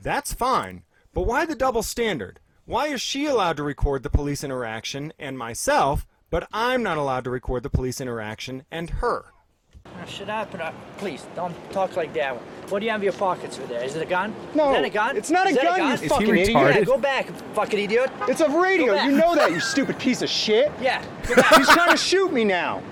That's 0.01 0.33
fine, 0.33 0.83
but 1.13 1.23
why 1.23 1.45
the 1.45 1.55
double 1.55 1.81
standard? 1.81 2.39
Why 2.65 2.87
is 2.87 3.01
she 3.01 3.25
allowed 3.25 3.57
to 3.57 3.63
record 3.63 4.03
the 4.03 4.09
police 4.09 4.43
interaction 4.43 5.13
and 5.17 5.37
myself, 5.37 6.05
but 6.29 6.47
I'm 6.51 6.83
not 6.83 6.97
allowed 6.97 7.23
to 7.23 7.29
record 7.29 7.63
the 7.63 7.69
police 7.69 8.01
interaction 8.01 8.65
and 8.69 8.89
her? 8.89 9.33
Uh, 10.01 10.05
Shut 10.05 10.29
up, 10.29 10.53
uh, 10.59 10.71
please. 10.97 11.25
Don't 11.35 11.55
talk 11.71 11.95
like 11.95 12.13
that. 12.13 12.35
What 12.69 12.79
do 12.79 12.85
you 12.85 12.91
have 12.91 13.01
in 13.01 13.05
your 13.05 13.13
pockets 13.13 13.57
over 13.57 13.67
there? 13.67 13.83
Is 13.83 13.95
it 13.95 14.01
a 14.01 14.05
gun? 14.05 14.33
No, 14.53 14.69
Is 14.69 14.75
that 14.75 14.85
a 14.85 14.89
gun? 14.89 15.17
it's 15.17 15.31
not 15.31 15.47
a 15.47 15.49
Is 15.49 15.55
that 15.55 15.63
gun, 15.63 15.87
you 15.87 15.93
Is 15.93 16.11
fucking 16.11 16.35
he 16.35 16.41
idiot. 16.41 16.75
Yeah, 16.75 16.83
go 16.83 16.97
back, 16.97 17.27
fucking 17.53 17.79
idiot. 17.79 18.11
It's 18.27 18.41
a 18.41 18.49
radio. 18.49 18.93
You 19.03 19.11
know 19.11 19.35
that, 19.35 19.51
you 19.51 19.59
stupid 19.73 19.97
piece 19.99 20.21
of 20.21 20.29
shit. 20.29 20.71
Yeah, 20.81 21.03
go 21.27 21.35
back. 21.35 21.55
He's 21.55 21.69
trying 21.69 21.91
to 21.91 21.97
shoot 21.97 22.31
me 22.31 22.43
now. 22.43 22.83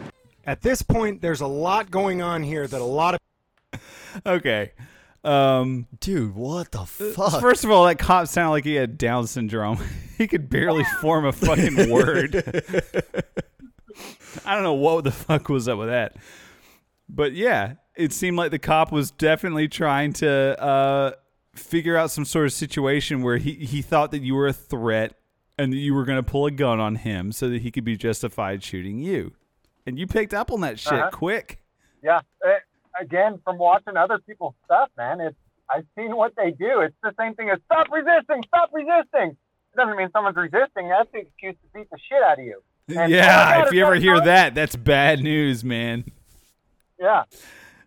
At 0.45 0.61
this 0.61 0.81
point, 0.81 1.21
there's 1.21 1.41
a 1.41 1.47
lot 1.47 1.91
going 1.91 2.21
on 2.21 2.43
here 2.43 2.67
that 2.67 2.81
a 2.81 2.83
lot 2.83 3.15
of 3.15 3.81
Okay. 4.25 4.71
Um, 5.23 5.87
Dude, 5.99 6.35
what 6.35 6.71
the 6.71 6.85
fuck? 6.85 7.41
First 7.41 7.63
of 7.63 7.71
all, 7.71 7.85
that 7.85 7.97
cop 7.97 8.27
sounded 8.27 8.51
like 8.51 8.63
he 8.63 8.75
had 8.75 8.97
Down 8.97 9.25
syndrome. 9.27 9.79
he 10.17 10.27
could 10.27 10.49
barely 10.49 10.83
form 11.01 11.25
a 11.25 11.31
fucking 11.31 11.89
word. 11.89 12.35
I 14.45 14.53
don't 14.53 14.63
know 14.63 14.73
what 14.73 15.03
the 15.03 15.11
fuck 15.11 15.49
was 15.49 15.67
up 15.67 15.79
with 15.79 15.87
that. 15.87 16.15
But 17.07 17.33
yeah, 17.33 17.73
it 17.95 18.11
seemed 18.13 18.37
like 18.37 18.51
the 18.51 18.59
cop 18.59 18.91
was 18.91 19.11
definitely 19.11 19.67
trying 19.67 20.13
to 20.13 20.61
uh, 20.61 21.11
figure 21.53 21.95
out 21.97 22.11
some 22.11 22.25
sort 22.25 22.45
of 22.45 22.53
situation 22.53 23.21
where 23.21 23.37
he, 23.37 23.53
he 23.53 23.81
thought 23.81 24.11
that 24.11 24.21
you 24.21 24.35
were 24.35 24.47
a 24.47 24.53
threat 24.53 25.13
and 25.57 25.71
that 25.71 25.77
you 25.77 25.93
were 25.93 26.03
going 26.03 26.17
to 26.17 26.23
pull 26.23 26.45
a 26.45 26.51
gun 26.51 26.79
on 26.79 26.95
him 26.95 27.31
so 27.31 27.47
that 27.49 27.61
he 27.61 27.71
could 27.71 27.83
be 27.85 27.95
justified 27.95 28.63
shooting 28.63 28.99
you. 28.99 29.33
And 29.85 29.97
you 29.99 30.07
picked 30.07 30.33
up 30.33 30.51
on 30.51 30.61
that 30.61 30.79
shit 30.79 30.93
Uh-huh. 30.93 31.09
quick. 31.11 31.61
Yeah. 32.03 32.21
Uh, 32.45 32.49
again, 32.99 33.39
from 33.43 33.57
watching 33.57 33.95
other 33.97 34.17
people's 34.19 34.55
stuff, 34.65 34.89
man, 34.97 35.21
it's 35.21 35.37
I've 35.69 35.85
seen 35.97 36.15
what 36.15 36.33
they 36.35 36.51
do. 36.51 36.81
It's 36.81 36.95
the 37.01 37.13
same 37.19 37.33
thing 37.35 37.49
as 37.49 37.59
stop 37.65 37.87
resisting, 37.91 38.43
stop 38.47 38.69
resisting. 38.73 39.31
It 39.73 39.77
doesn't 39.77 39.97
mean 39.97 40.09
someone's 40.11 40.35
resisting. 40.37 40.89
That's 40.89 41.09
the 41.11 41.19
excuse 41.19 41.55
to 41.55 41.79
beat 41.79 41.89
the 41.89 41.97
shit 42.07 42.21
out 42.21 42.37
of 42.39 42.45
you. 42.45 42.61
And, 42.95 43.11
yeah, 43.11 43.65
if 43.65 43.73
you 43.73 43.83
ever 43.83 43.95
hear 43.95 44.19
that, 44.21 44.53
that's 44.53 44.75
bad 44.75 45.21
news, 45.23 45.63
man. 45.63 46.05
Yeah. 46.99 47.23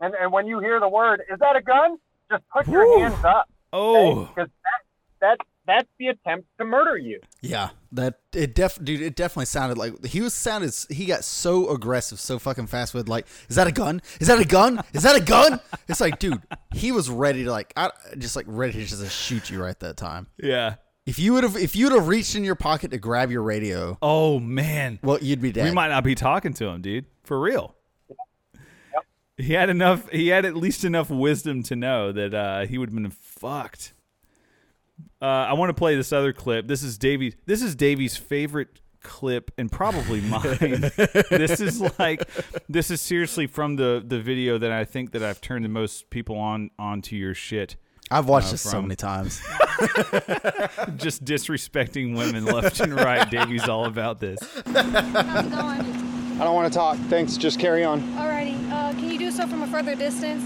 And 0.01 0.15
and 0.15 0.33
when 0.33 0.47
you 0.47 0.61
hear 0.61 0.81
the 0.81 0.89
word, 0.89 1.23
is 1.33 1.39
that 1.41 1.57
a 1.57 1.63
gun? 1.63 1.97
Just 2.31 2.45
put 2.55 2.67
Whew. 2.67 2.75
your 2.75 3.09
hands 3.09 3.25
up. 3.25 3.49
Oh. 3.73 4.27
Because 4.27 4.49
that, 4.65 4.81
that 5.21 5.39
that's 5.67 5.89
the 5.99 6.07
attempt 6.09 6.49
to 6.59 6.65
murder 6.65 6.97
you. 6.97 7.21
Yeah, 7.43 7.71
that 7.93 8.21
it 8.35 8.55
def 8.55 8.83
dude, 8.83 9.03
it 9.03 9.17
definitely 9.17 9.45
sounded 9.47 9.77
like 9.77 10.05
he 10.07 10.21
was 10.23 10.33
sounded 10.33 10.75
he 10.89 11.05
got 11.05 11.25
so 11.25 11.69
aggressive 11.71 12.19
so 12.19 12.39
fucking 12.39 12.69
fast 12.69 12.95
with 12.95 13.09
like, 13.09 13.27
is 13.51 13.57
that 13.57 13.67
a 13.67 13.73
gun? 13.73 14.01
Is 14.21 14.29
that 14.29 14.39
a 14.39 14.47
gun? 14.47 14.83
Is 14.95 15.03
that 15.03 15.17
a 15.17 15.23
gun? 15.23 15.61
It's 15.89 16.01
like, 16.01 16.19
dude, 16.19 16.41
he 16.75 16.91
was 16.93 17.11
ready 17.11 17.45
to 17.45 17.51
like 17.51 17.73
I, 17.77 17.91
just 18.17 18.35
like 18.37 18.47
ready 18.49 18.73
to 18.73 18.87
just 18.87 19.15
shoot 19.15 19.51
you 19.51 19.63
right 19.63 19.79
that 19.81 19.97
time. 19.99 20.29
Yeah. 20.39 20.77
If 21.05 21.19
you 21.19 21.33
would 21.35 21.43
have 21.45 21.57
if 21.57 21.75
you 21.77 21.87
would 21.87 21.95
have 21.95 22.09
reached 22.09 22.35
in 22.35 22.45
your 22.45 22.55
pocket 22.55 22.91
to 22.93 22.99
grab 22.99 23.31
your 23.31 23.43
radio, 23.43 23.99
Oh 24.01 24.39
man. 24.41 24.99
well, 25.03 25.19
you'd 25.21 25.41
be 25.43 25.53
dead. 25.53 25.65
We 25.65 25.71
might 25.75 25.89
not 25.89 26.05
be 26.05 26.15
talking 26.15 26.55
to 26.55 26.67
him, 26.67 26.81
dude. 26.83 27.07
For 27.25 27.39
real. 27.39 27.75
He 29.39 29.53
had 29.53 29.71
enough 29.71 30.09
he 30.11 30.29
had 30.29 30.45
at 30.45 30.57
least 30.57 30.85
enough 30.85 31.11
wisdom 31.11 31.63
to 31.65 31.77
know 31.77 32.11
that 32.13 32.35
uh, 32.35 32.67
he 32.67 32.77
would 32.77 32.89
have 32.91 32.95
been 32.95 33.11
fucked. 33.11 33.95
Uh, 35.23 35.27
I 35.27 35.53
want 35.53 35.71
to 35.71 35.75
play 35.75 35.95
this 35.95 36.13
other 36.13 36.33
clip. 36.33 36.67
This 36.67 36.83
is 36.83 36.99
Davey 36.99 37.35
this 37.47 37.63
is 37.63 37.77
Davey's 37.77 38.17
favorite 38.17 38.81
clip 39.01 39.53
and 39.57 39.71
probably 39.71 40.21
mine. 40.23 40.91
this 41.31 41.61
is 41.61 41.81
like 42.01 42.29
this 42.69 42.91
is 42.91 43.01
seriously 43.01 43.47
from 43.47 43.77
the 43.77 44.03
the 44.05 44.21
video 44.21 44.59
that 44.59 44.73
I 44.73 44.85
think 44.85 45.13
that 45.13 45.23
I've 45.23 45.41
turned 45.41 45.65
the 45.65 45.69
most 45.69 46.11
people 46.11 46.37
on 46.37 46.71
onto 46.79 47.15
your 47.15 47.35
shit. 47.35 47.77
I've 48.11 48.27
watched 48.27 48.49
uh, 48.49 48.53
this 48.53 48.63
so 48.63 48.83
many 48.83 48.97
times. 48.97 49.41
Just 50.97 51.25
disrespecting 51.25 52.17
women 52.17 52.45
left 52.47 52.81
and 52.81 52.95
right. 52.95 53.31
Davey's 53.31 53.69
all 53.69 53.85
about 53.85 54.19
this. 54.19 54.39
How's 54.65 55.47
it 55.47 55.51
going? 55.51 56.09
I 56.41 56.45
don't 56.45 56.55
want 56.55 56.73
to 56.73 56.77
talk. 56.77 56.97
Thanks. 57.09 57.37
Just 57.37 57.61
carry 57.61 57.85
on. 57.85 58.01
Alrighty. 58.15 58.38
Uh, 58.89 58.93
can 58.93 59.11
you 59.11 59.19
do 59.19 59.31
so 59.31 59.47
from 59.47 59.63
a 59.63 59.67
further 59.67 59.95
distance? 59.95 60.43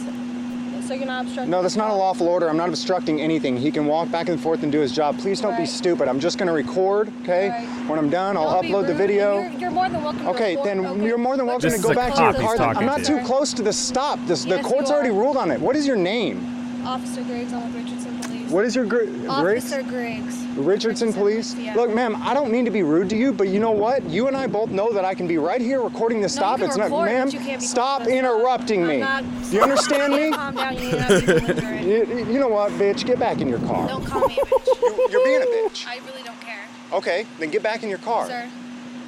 So 0.88 0.95
you're 0.95 1.07
not 1.07 1.26
obstructing. 1.26 1.49
No, 1.49 1.62
that's 1.62 1.76
not 1.76 1.90
a 1.90 1.95
lawful 1.95 2.26
order. 2.26 2.49
I'm 2.51 2.57
not 2.57 2.68
obstructing 2.68 3.20
anything. 3.20 3.57
He 3.57 3.70
can 3.70 3.86
walk 3.86 4.11
back 4.11 4.28
and 4.28 4.40
forth 4.40 4.64
and 4.64 4.72
do 4.72 4.80
his 4.80 4.90
job. 4.90 5.16
Please 5.16 5.40
don't 5.40 5.57
be 5.57 5.64
stupid. 5.64 6.09
I'm 6.09 6.18
just 6.18 6.38
going 6.38 6.49
to 6.49 6.53
record, 6.53 7.12
okay? 7.22 7.51
Right. 7.51 7.88
When 7.88 8.01
I'm 8.01 8.11
done, 8.11 8.36
I'll 8.36 8.61
Don't 8.61 8.64
upload 8.64 8.88
the 8.88 8.95
video. 8.95 9.43
You're, 9.43 9.51
you're 9.53 9.70
more 9.70 9.88
than 9.88 10.03
welcome. 10.03 10.26
Okay, 10.26 10.59
then 10.64 10.84
Okay. 10.84 11.07
you're 11.07 11.18
more 11.18 11.36
than 11.36 11.47
welcome 11.47 11.70
This 11.70 11.80
to 11.80 11.86
go 11.86 11.95
back 11.95 12.14
to 12.14 12.22
your 12.22 12.57
car. 12.57 12.74
I'm 12.74 12.84
not 12.84 13.05
to. 13.05 13.05
too 13.05 13.20
close 13.20 13.53
to 13.55 13.62
the 13.62 13.72
stop. 13.72 14.18
This, 14.26 14.45
the 14.45 14.59
court's 14.61 14.90
already 14.90 15.11
ruled 15.11 15.36
on 15.36 15.53
it. 15.53 15.61
What 15.61 15.76
is 15.76 15.86
your 15.86 15.97
name? 15.97 16.45
Officer 16.84 17.22
Griggs, 17.22 17.53
I'm 17.53 17.72
with 17.72 17.84
Richardson 17.84 18.18
Police. 18.18 18.51
What 18.51 18.64
is 18.64 18.74
your 18.74 18.86
gr-? 18.86 19.05
Officer 19.28 19.84
Griggs. 19.84 20.41
Richardson 20.57 21.12
Police? 21.12 21.55
Yeah. 21.55 21.74
Look, 21.74 21.90
ma'am, 21.90 22.16
I 22.22 22.34
don't 22.34 22.50
mean 22.50 22.64
to 22.66 22.70
be 22.70 22.82
rude 22.82 23.09
to 23.11 23.16
you, 23.16 23.32
but 23.32 23.48
you 23.48 23.59
know 23.59 23.70
what? 23.70 24.03
You 24.09 24.28
and 24.28 24.36
I 24.36 24.46
both 24.46 24.70
know 24.70 24.92
that 24.92 25.05
I 25.05 25.14
can 25.14 25.26
be 25.26 25.38
right 25.38 25.61
here 25.61 25.80
recording 25.82 26.20
this 26.20 26.36
No, 26.36 26.40
stop. 26.40 26.59
you 26.59 26.66
it's 26.66 26.76
not, 26.76 26.90
ma'am. 26.90 27.28
you 27.30 27.61
Stop 27.61 28.07
interrupting 28.07 28.86
me. 28.86 28.98
Not- 28.98 29.24
you 29.50 29.62
understand 29.62 30.12
me? 30.14 30.30
Calm 30.36 30.55
down. 30.55 30.74
You 30.74 30.80
need 30.80 30.90
to 30.90 31.03
have 31.03 31.20
people 31.24 31.40
belligerent. 31.55 31.86
You, 31.86 32.32
you 32.34 32.38
know 32.38 32.48
what, 32.48 32.72
bitch? 32.72 33.05
Get 33.07 33.18
back 33.18 33.40
in 33.40 33.48
your 33.48 33.61
car. 33.61 33.88
Don't 33.88 34.05
call 34.05 34.26
me 34.28 34.38
a 34.40 34.44
bitch. 34.44 35.11
You're 35.12 35.24
being 35.24 35.42
a 35.42 35.46
bitch. 35.46 35.86
I 35.86 35.98
really 36.07 36.22
don't 36.22 36.40
care. 36.40 36.61
Okay, 36.92 37.26
then 37.38 37.50
get 37.50 37.62
back 37.62 37.82
in 37.82 37.88
your 37.88 37.98
car. 37.98 38.26
Sir, 38.26 38.48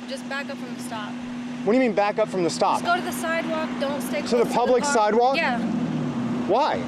just 0.08 0.26
back 0.28 0.48
up 0.50 0.56
from 0.56 0.74
the 0.74 0.80
stop. 0.82 1.10
What 1.64 1.72
do 1.72 1.78
you 1.78 1.84
mean 1.84 1.94
back 1.94 2.18
up 2.18 2.28
from 2.28 2.42
the 2.44 2.50
stop? 2.50 2.80
Just 2.80 2.84
go 2.84 2.96
to 2.96 3.02
the 3.02 3.12
sidewalk. 3.12 3.68
Don't 3.80 4.00
stay 4.02 4.22
To 4.22 4.36
the 4.36 4.46
public 4.46 4.82
car. 4.82 4.92
sidewalk? 4.94 5.36
Yeah, 5.36 5.58
Why? 6.46 6.82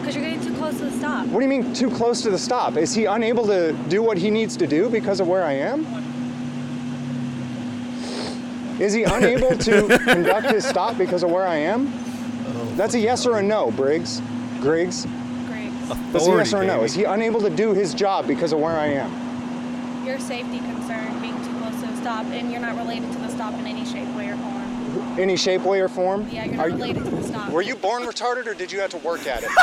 Because 0.00 0.14
Because 0.14 0.16
you're 0.16 0.38
getting 0.38 0.52
too 0.52 0.58
close 0.58 0.78
to 0.78 0.84
the 0.84 0.98
stop. 0.98 1.26
What 1.26 1.40
do 1.40 1.46
you 1.46 1.62
mean 1.62 1.74
too 1.74 1.90
close 1.90 2.22
to 2.22 2.30
the 2.30 2.38
stop? 2.38 2.76
Is 2.76 2.94
he 2.94 3.04
unable 3.04 3.46
to 3.46 3.72
do 3.88 4.02
what 4.02 4.16
he 4.18 4.30
needs 4.30 4.56
to 4.56 4.66
do 4.66 4.88
because 4.88 5.20
of 5.20 5.28
where 5.28 5.44
I 5.44 5.52
am? 5.52 5.86
Is 8.80 8.94
he 8.94 9.04
unable 9.04 9.56
to 9.58 9.98
conduct 10.04 10.50
his 10.50 10.64
stop 10.64 10.96
because 10.96 11.22
of 11.22 11.30
where 11.30 11.46
I 11.46 11.56
am? 11.56 11.92
That's 12.76 12.94
a 12.94 12.98
yes 12.98 13.26
or 13.26 13.38
a 13.38 13.42
no, 13.42 13.70
Briggs. 13.72 14.22
Griggs. 14.60 15.06
Great. 15.46 15.70
That's 16.12 16.26
a 16.26 16.30
yes 16.30 16.54
or 16.54 16.62
a 16.62 16.66
no. 16.66 16.76
baby. 16.76 16.86
Is 16.86 16.94
he 16.94 17.04
unable 17.04 17.42
to 17.42 17.50
do 17.50 17.74
his 17.74 17.92
job 17.92 18.26
because 18.26 18.52
of 18.52 18.60
where 18.60 18.78
I 18.78 18.86
am? 18.86 20.06
Your 20.06 20.18
safety 20.18 20.58
concern 20.60 21.20
being 21.20 21.36
too 21.44 21.52
close 21.58 21.78
to 21.82 21.86
the 21.88 21.96
stop, 21.98 22.24
and 22.26 22.50
you're 22.50 22.60
not 22.60 22.76
related 22.76 23.12
to 23.12 23.18
the 23.18 23.28
stop 23.28 23.52
in 23.54 23.66
any 23.66 23.84
shape, 23.84 24.08
way, 24.16 24.30
or 24.30 24.36
form. 24.36 24.49
Any 25.20 25.36
shape, 25.36 25.62
way, 25.62 25.80
or 25.80 25.88
form? 25.88 26.26
Yeah, 26.30 26.46
you're 26.46 26.60
Are 26.60 26.70
not 26.70 26.88
you- 26.88 26.94
to 26.94 27.00
the 27.00 27.22
stop. 27.22 27.50
Were 27.50 27.62
you 27.62 27.74
born 27.76 28.04
retarded 28.04 28.46
or 28.46 28.54
did 28.54 28.72
you 28.72 28.80
have 28.80 28.90
to 28.90 28.96
work 28.98 29.26
at 29.26 29.42
it? 29.42 29.50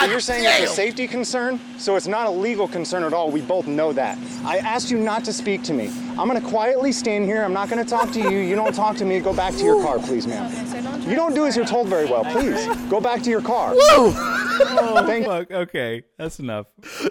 So 0.00 0.06
you're 0.10 0.20
saying 0.20 0.44
it's 0.44 0.72
a 0.72 0.74
safety 0.74 1.06
concern? 1.06 1.60
So 1.78 1.96
it's 1.96 2.06
not 2.06 2.26
a 2.26 2.30
legal 2.30 2.66
concern 2.68 3.04
at 3.04 3.12
all. 3.12 3.30
We 3.30 3.40
both 3.42 3.66
know 3.66 3.92
that. 3.92 4.18
I 4.44 4.58
asked 4.58 4.90
you 4.90 4.98
not 4.98 5.24
to 5.24 5.32
speak 5.32 5.62
to 5.64 5.72
me. 5.72 5.88
I'm 6.18 6.26
gonna 6.28 6.40
quietly 6.40 6.90
stand 6.92 7.24
here. 7.26 7.42
I'm 7.42 7.52
not 7.52 7.68
gonna 7.68 7.84
talk 7.84 8.10
to 8.12 8.20
you. 8.20 8.38
You 8.38 8.54
don't 8.56 8.74
talk 8.74 8.96
to 8.96 9.04
me. 9.04 9.20
Go 9.20 9.32
back 9.34 9.54
to 9.54 9.62
your 9.64 9.82
car, 9.82 9.98
please, 9.98 10.26
ma'am. 10.26 10.50
Okay, 10.52 10.64
so 10.66 10.82
don't 10.82 11.02
You 11.08 11.14
don't 11.16 11.34
do 11.34 11.46
as 11.46 11.56
you're 11.56 11.64
told 11.66 11.88
very 11.88 12.06
well. 12.06 12.24
Please 12.24 12.66
go 12.90 13.00
back 13.00 13.22
to 13.22 13.30
your 13.30 13.42
car. 13.42 13.72
oh 13.76 15.04
Thank 15.06 15.26
Fuck. 15.26 15.50
Okay, 15.50 16.02
that's 16.18 16.38
enough. 16.40 16.66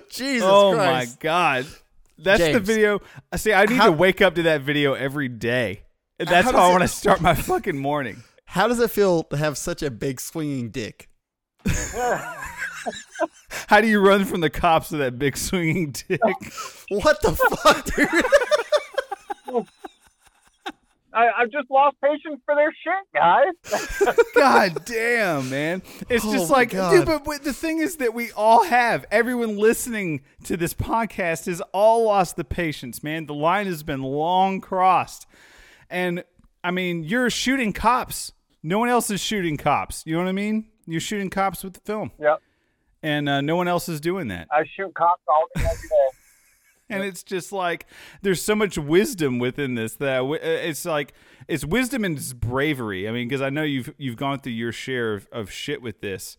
Jesus 0.09 0.47
oh 0.49 0.73
Christ. 0.73 0.73
oh 0.73 0.75
Christ. 0.75 1.17
my 1.17 1.17
god, 1.21 1.65
that's 2.17 2.43
the 2.53 2.59
video. 2.59 2.99
I 3.31 3.37
See, 3.37 3.53
I 3.53 3.65
need 3.65 3.75
How- 3.77 3.85
to 3.87 3.91
wake 3.91 4.21
up 4.21 4.35
to 4.35 4.43
that 4.43 4.61
video 4.61 4.93
every 4.93 5.27
day. 5.29 5.82
That's 6.19 6.45
How 6.45 6.51
how, 6.53 6.69
I 6.69 6.71
want 6.71 6.83
to 6.83 6.87
start 6.87 7.21
my 7.21 7.33
fucking 7.35 7.77
morning. 7.77 8.23
How 8.45 8.67
does 8.67 8.79
it 8.79 8.91
feel 8.91 9.23
to 9.25 9.37
have 9.37 9.57
such 9.57 9.81
a 9.81 9.89
big 9.89 10.21
swinging 10.21 10.69
dick? 10.69 11.09
How 13.67 13.79
do 13.81 13.87
you 13.87 13.99
run 13.99 14.25
from 14.25 14.41
the 14.41 14.49
cops 14.49 14.91
with 14.91 14.99
that 14.99 15.17
big 15.17 15.37
swinging 15.37 15.91
dick? 16.07 16.19
What 16.89 17.21
the 17.21 17.31
fuck, 17.31 17.85
dude? 17.95 19.65
I, 21.13 21.29
I've 21.37 21.51
just 21.51 21.69
lost 21.71 21.95
patience 22.03 22.41
for 22.45 22.55
their 22.55 22.71
shit, 22.83 23.07
guys. 23.13 23.53
God 24.35 24.83
damn, 24.85 25.49
man. 25.49 25.81
It's 26.09 26.25
Oh 26.25 26.33
just 26.33 26.49
like, 26.51 26.71
God. 26.71 26.91
dude, 26.91 27.05
but, 27.05 27.23
but 27.23 27.43
the 27.43 27.53
thing 27.53 27.77
is 27.79 27.97
that 27.97 28.13
we 28.15 28.31
all 28.31 28.63
have, 28.65 29.05
everyone 29.11 29.57
listening 29.57 30.21
to 30.45 30.57
this 30.57 30.73
podcast 30.73 31.45
has 31.45 31.61
all 31.71 32.05
lost 32.05 32.35
the 32.35 32.43
patience, 32.43 33.03
man. 33.03 33.27
The 33.27 33.33
line 33.35 33.67
has 33.67 33.83
been 33.83 34.01
long 34.01 34.59
crossed. 34.59 35.27
And 35.93 36.23
I 36.63 36.71
mean, 36.71 37.03
you're 37.03 37.29
shooting 37.29 37.71
cops. 37.71 38.31
No 38.63 38.79
one 38.79 38.89
else 38.89 39.11
is 39.11 39.21
shooting 39.21 39.57
cops. 39.57 40.01
You 40.07 40.13
know 40.13 40.23
what 40.23 40.27
I 40.29 40.33
mean? 40.33 40.65
You're 40.87 40.99
shooting 40.99 41.29
cops 41.29 41.63
with 41.63 41.73
the 41.73 41.81
film. 41.81 42.11
yep. 42.19 42.39
And 43.03 43.29
uh, 43.29 43.41
no 43.41 43.55
one 43.55 43.67
else 43.67 43.87
is 43.87 44.01
doing 44.01 44.29
that. 44.29 44.47
I 44.51 44.63
shoot 44.75 44.93
cops 44.95 45.21
all 45.27 45.43
day 45.55 45.65
every 45.65 45.89
day. 45.89 46.07
and 46.89 47.03
it's 47.03 47.21
just 47.21 47.51
like 47.51 47.85
there's 48.21 48.41
so 48.41 48.55
much 48.55 48.77
wisdom 48.77 49.37
within 49.39 49.75
this 49.75 49.95
that 49.97 50.17
w- 50.17 50.41
uh, 50.41 50.47
it's 50.47 50.83
like 50.85 51.13
it's 51.47 51.63
wisdom 51.63 52.05
and 52.05 52.17
it's 52.17 52.33
bravery. 52.33 53.07
I 53.07 53.11
mean, 53.11 53.27
because 53.27 53.41
I 53.41 53.49
know 53.49 53.63
you've 53.63 53.93
you've 53.97 54.17
gone 54.17 54.39
through 54.39 54.53
your 54.53 54.71
share 54.71 55.13
of, 55.13 55.27
of 55.31 55.51
shit 55.51 55.81
with 55.81 56.01
this, 56.01 56.37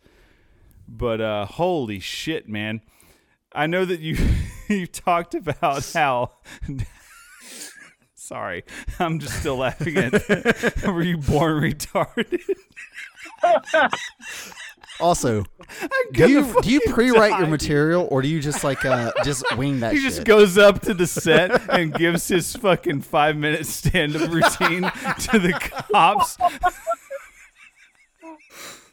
but 0.89 1.21
uh, 1.21 1.45
holy 1.45 2.01
shit, 2.01 2.49
man! 2.49 2.81
I 3.53 3.67
know 3.67 3.85
that 3.85 4.01
you 4.01 4.17
you 4.69 4.87
talked 4.87 5.35
about 5.35 5.85
how. 5.93 6.33
Sorry, 8.25 8.65
I'm 8.99 9.19
just 9.19 9.39
still 9.41 9.59
laughing 9.59 9.99
at. 9.99 10.83
Were 10.87 11.03
you 11.03 11.19
born 11.19 11.63
retarded? 11.63 12.41
Also, 15.01 15.45
do 16.13 16.31
you 16.31 16.61
do 16.63 16.71
you 16.71 16.81
pre-write 16.89 17.33
die, 17.33 17.39
your 17.41 17.49
material 17.49 18.07
or 18.13 18.23
do 18.23 18.29
you 18.29 18.41
just 18.41 18.63
like 18.63 18.85
uh 18.85 19.11
just 19.25 19.45
wing 19.57 19.81
that 19.81 19.93
He 19.93 19.99
shit? 19.99 20.09
just 20.09 20.25
goes 20.25 20.57
up 20.57 20.83
to 20.83 20.95
the 20.95 21.07
set 21.09 21.69
and 21.69 21.93
gives 21.93 22.29
his 22.29 22.55
fucking 22.55 23.01
five 23.01 23.37
minute 23.37 23.67
stand 23.67 24.15
up 24.15 24.31
routine 24.31 24.83
to 24.83 25.39
the 25.41 25.53
cops. 25.91 26.39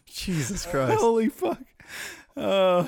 Jesus 0.08 0.66
Christ. 0.66 1.00
Holy 1.00 1.30
fuck. 1.30 1.62
Uh, 2.36 2.88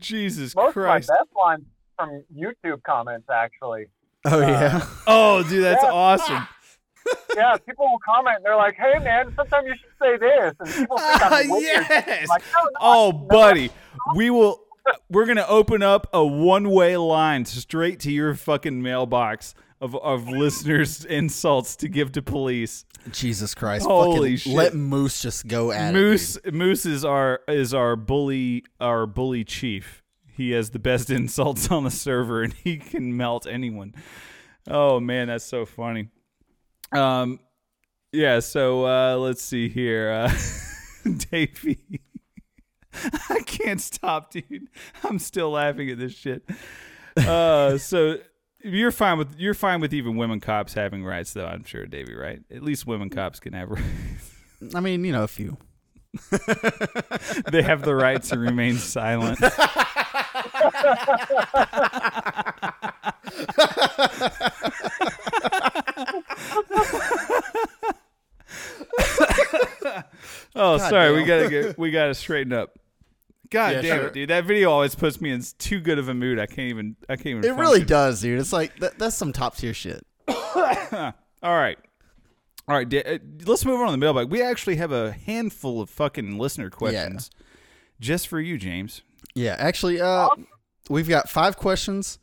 Jesus 0.00 0.56
Most 0.56 0.72
Christ. 0.72 1.08
of 1.10 1.14
my 1.14 1.20
best 1.20 1.30
lines 1.36 1.64
from 1.96 2.24
YouTube 2.36 2.82
comments, 2.82 3.28
actually. 3.32 3.86
Oh 4.24 4.40
uh, 4.42 4.46
yeah. 4.46 4.86
Oh, 5.06 5.42
dude, 5.42 5.64
that's 5.64 5.82
Yeah. 5.82 5.90
awesome. 5.92 6.46
Yeah, 7.36 7.56
people 7.66 7.86
will 7.86 7.98
comment. 7.98 8.38
They're 8.44 8.54
like, 8.56 8.76
"Hey, 8.76 8.96
man, 9.02 9.32
sometimes 9.34 9.66
you 9.66 9.74
should 9.74 9.90
say 10.00 10.16
this," 10.18 10.54
and 10.60 10.68
people 10.72 10.98
think 10.98 11.22
I'm 11.22 11.32
a 11.50 11.52
wizard. 11.52 11.86
yes. 11.90 12.28
Like, 12.28 12.42
no, 12.54 12.62
no, 12.62 12.70
Oh, 12.80 13.10
no. 13.10 13.18
buddy, 13.26 13.70
we 14.14 14.30
will. 14.30 14.60
We're 15.10 15.26
gonna 15.26 15.44
open 15.48 15.82
up 15.82 16.06
a 16.12 16.24
one-way 16.24 16.96
line 16.96 17.44
straight 17.44 17.98
to 18.00 18.12
your 18.12 18.34
fucking 18.34 18.82
mailbox 18.82 19.54
of 19.80 19.96
of 19.96 20.28
listeners' 20.28 21.04
insults 21.18 21.74
to 21.76 21.88
give 21.88 22.12
to 22.12 22.22
police. 22.22 22.84
Jesus 23.10 23.52
Christ. 23.54 23.84
Holy 23.84 24.36
Fucking 24.36 24.36
shit. 24.36 24.52
Let 24.54 24.74
Moose 24.74 25.20
just 25.20 25.48
go 25.48 25.72
at 25.72 25.92
Moose 25.92 26.36
it. 26.36 26.54
Moose 26.54 26.86
is 26.86 27.04
our 27.04 27.40
is 27.48 27.74
our 27.74 27.96
bully 27.96 28.64
our 28.80 29.06
bully 29.06 29.42
chief. 29.44 30.01
He 30.36 30.52
has 30.52 30.70
the 30.70 30.78
best 30.78 31.10
insults 31.18 31.70
on 31.70 31.84
the 31.84 31.90
server 31.90 32.42
and 32.42 32.52
he 32.52 32.76
can 32.78 33.16
melt 33.16 33.46
anyone. 33.46 33.94
Oh 34.68 35.00
man, 35.00 35.28
that's 35.28 35.44
so 35.44 35.66
funny. 35.66 36.08
Um 36.92 37.40
yeah, 38.12 38.40
so 38.40 38.86
uh 38.86 39.16
let's 39.16 39.42
see 39.42 39.68
here. 39.68 40.10
Uh 40.10 40.32
Davey. 41.30 41.80
I 43.30 43.40
can't 43.46 43.80
stop, 43.80 44.30
dude. 44.30 44.68
I'm 45.02 45.18
still 45.18 45.50
laughing 45.50 45.90
at 45.90 45.98
this 45.98 46.12
shit. 46.12 46.44
Uh 47.16 47.78
so 47.78 48.18
you're 48.64 48.92
fine 48.92 49.18
with 49.18 49.38
you're 49.38 49.54
fine 49.54 49.80
with 49.80 49.92
even 49.92 50.16
women 50.16 50.40
cops 50.40 50.74
having 50.74 51.04
rights 51.04 51.32
though, 51.32 51.46
I'm 51.46 51.64
sure, 51.64 51.86
Davey, 51.86 52.14
right? 52.14 52.40
At 52.50 52.62
least 52.62 52.86
women 52.86 53.10
cops 53.10 53.40
can 53.40 53.52
have 53.54 53.70
rights. 53.70 54.74
I 54.74 54.80
mean, 54.80 55.04
you 55.04 55.12
know, 55.12 55.24
a 55.24 55.28
few. 55.28 55.56
they 57.50 57.62
have 57.62 57.82
the 57.82 57.94
right 57.94 58.22
to 58.24 58.38
remain 58.38 58.76
silent. 58.76 59.38
oh, 70.54 70.78
sorry, 70.78 71.14
we 71.14 71.24
gotta 71.24 71.48
get 71.48 71.78
we 71.78 71.90
gotta 71.90 72.14
straighten 72.14 72.52
up. 72.52 72.78
God 73.50 73.74
Yeah, 73.74 73.82
damn 73.82 73.98
sure. 73.98 74.06
it, 74.08 74.14
dude! 74.14 74.30
That 74.30 74.44
video 74.44 74.70
always 74.70 74.94
puts 74.94 75.20
me 75.20 75.30
in 75.30 75.42
too 75.58 75.80
good 75.80 75.98
of 75.98 76.08
a 76.08 76.14
mood. 76.14 76.38
I 76.38 76.46
can't 76.46 76.70
even. 76.70 76.96
I 77.08 77.16
can't 77.16 77.26
even. 77.26 77.44
It 77.44 77.54
really 77.54 77.80
function. 77.80 77.86
does, 77.88 78.20
dude. 78.22 78.40
It's 78.40 78.52
like 78.52 78.78
that, 78.80 78.98
that's 78.98 79.16
some 79.16 79.32
top 79.32 79.56
tier 79.56 79.74
shit. 79.74 80.04
All 80.28 81.12
right. 81.42 81.78
All 82.68 82.76
right, 82.76 82.94
uh, 82.94 83.18
let's 83.44 83.64
move 83.64 83.80
on 83.80 83.86
to 83.86 83.90
the 83.92 83.98
mailbag. 83.98 84.30
We 84.30 84.40
actually 84.40 84.76
have 84.76 84.92
a 84.92 85.10
handful 85.10 85.80
of 85.80 85.90
fucking 85.90 86.38
listener 86.38 86.70
questions 86.70 87.28
just 88.00 88.28
for 88.28 88.38
you, 88.40 88.56
James. 88.56 89.02
Yeah, 89.34 89.56
actually, 89.58 90.00
uh, 90.00 90.28
we've 90.90 91.08
got 91.08 91.28
five 91.30 91.56
questions. 91.56 92.18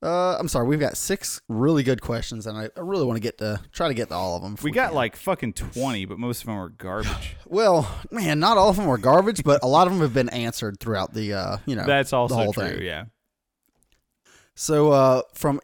Uh, 0.00 0.36
I'm 0.38 0.46
sorry, 0.46 0.66
we've 0.68 0.78
got 0.78 0.96
six 0.96 1.40
really 1.48 1.82
good 1.82 2.00
questions, 2.00 2.46
and 2.46 2.56
I, 2.56 2.68
I 2.76 2.80
really 2.80 3.04
want 3.04 3.16
to 3.16 3.20
get 3.20 3.38
to 3.38 3.60
try 3.72 3.88
to 3.88 3.94
get 3.94 4.08
to 4.10 4.14
all 4.14 4.36
of 4.36 4.42
them. 4.42 4.54
if 4.54 4.62
We 4.62 4.70
got 4.70 4.88
can. 4.88 4.94
like 4.94 5.16
fucking 5.16 5.54
20, 5.54 6.04
but 6.04 6.18
most 6.20 6.40
of 6.42 6.46
them 6.46 6.56
are 6.56 6.68
garbage. 6.68 7.36
well, 7.46 7.88
man, 8.10 8.38
not 8.38 8.56
all 8.56 8.68
of 8.70 8.76
them 8.76 8.86
were 8.86 8.98
garbage, 8.98 9.42
but 9.42 9.62
a 9.64 9.66
lot 9.66 9.86
of 9.88 9.92
them 9.92 10.02
have 10.02 10.14
been 10.14 10.28
answered 10.28 10.78
throughout 10.78 11.14
the, 11.14 11.32
uh, 11.32 11.56
you 11.66 11.74
know, 11.74 11.84
That's 11.84 12.10
the 12.10 12.16
also 12.16 12.34
whole 12.36 12.52
true, 12.52 12.68
thing. 12.68 12.82
yeah. 12.82 13.04
So, 14.54 14.92
uh, 14.92 15.22
from 15.34 15.60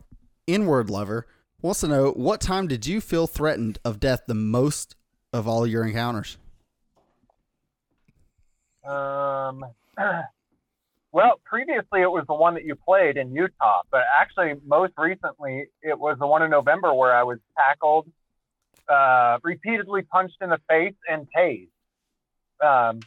Inward 0.49 0.91
Lover 0.91 1.27
wants 1.63 1.81
to 1.81 1.89
know 1.89 2.11
what 2.11 2.41
time 2.41 2.67
did 2.67 2.87
you 2.87 3.01
feel 3.01 3.27
threatened 3.29 3.79
of 3.85 4.01
death 4.01 4.23
the 4.27 4.35
most 4.35 4.97
of 5.33 5.47
all 5.49 5.65
your 5.67 5.85
encounters? 5.85 6.39
Um, 8.85 9.65
well, 11.15 11.41
previously 11.45 12.03
it 12.03 12.11
was 12.11 12.25
the 12.27 12.35
one 12.35 12.55
that 12.55 12.65
you 12.65 12.75
played 12.75 13.17
in 13.17 13.33
Utah, 13.33 13.83
but 13.89 14.03
actually 14.21 14.55
most 14.67 14.95
recently 14.99 15.69
it 15.81 15.97
was 15.97 16.19
the 16.19 16.27
one 16.27 16.43
in 16.43 16.51
November 16.51 16.93
where 16.93 17.15
I 17.15 17.23
was 17.23 17.39
tackled, 17.57 18.11
uh, 18.89 19.39
repeatedly 19.45 20.03
punched 20.03 20.39
in 20.41 20.51
the 20.51 20.59
face 20.69 20.97
and 21.09 21.29
tased. 21.35 21.69
Um, 22.61 22.99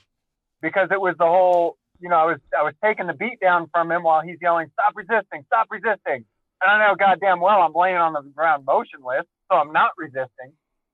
because 0.62 0.88
it 0.92 1.02
was 1.02 1.16
the 1.20 1.26
whole, 1.26 1.78
you 2.00 2.08
know, 2.08 2.16
I 2.16 2.26
was 2.26 2.40
I 2.58 2.64
was 2.64 2.74
taking 2.82 3.08
the 3.08 3.14
beat 3.14 3.42
down 3.42 3.68
from 3.74 3.92
him 3.92 4.04
while 4.04 4.22
he's 4.22 4.38
yelling, 4.42 4.72
"Stop 4.72 4.94
resisting! 4.96 5.44
Stop 5.48 5.68
resisting!" 5.70 6.24
And 6.62 6.72
I 6.72 6.88
know 6.88 6.96
goddamn 6.96 7.42
well 7.42 7.62
I'm 7.62 7.74
laying 7.74 7.98
on 7.98 8.14
the 8.14 8.22
ground 8.22 8.64
motionless, 8.66 9.26
so 9.52 9.58
I'm 9.58 9.74
not 9.74 9.92
resisting. 9.98 10.54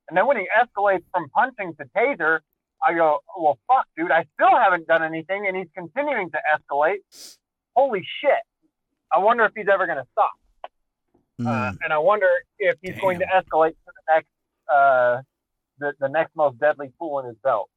And 0.09 0.17
then 0.17 0.25
when 0.25 0.37
he 0.37 0.47
escalates 0.49 1.03
from 1.11 1.29
punching 1.29 1.75
to 1.75 1.85
taser, 1.95 2.39
I 2.87 2.93
go, 2.93 3.19
well, 3.39 3.57
fuck, 3.67 3.85
dude, 3.97 4.11
I 4.11 4.25
still 4.33 4.55
haven't 4.57 4.87
done 4.87 5.03
anything, 5.03 5.45
and 5.47 5.55
he's 5.55 5.67
continuing 5.75 6.29
to 6.31 6.37
escalate. 6.53 6.97
Holy 7.75 8.05
shit. 8.21 8.31
I 9.13 9.19
wonder 9.19 9.45
if 9.45 9.51
he's 9.55 9.67
ever 9.71 9.85
going 9.85 9.99
to 9.99 10.07
stop. 10.11 10.31
Uh, 11.39 11.71
Mm. 11.71 11.77
and 11.83 11.93
I 11.93 11.97
wonder 11.97 12.27
if 12.59 12.75
he's 12.81 12.95
going 12.99 13.19
to 13.19 13.25
escalate 13.25 13.71
to 13.71 13.87
the 13.87 14.13
next, 14.15 14.27
uh, 14.71 15.21
the, 15.79 15.93
the 15.99 16.07
next 16.07 16.35
most 16.35 16.59
deadly 16.59 16.91
tool 16.99 17.19
in 17.19 17.25
his 17.25 17.35
belt. 17.43 17.69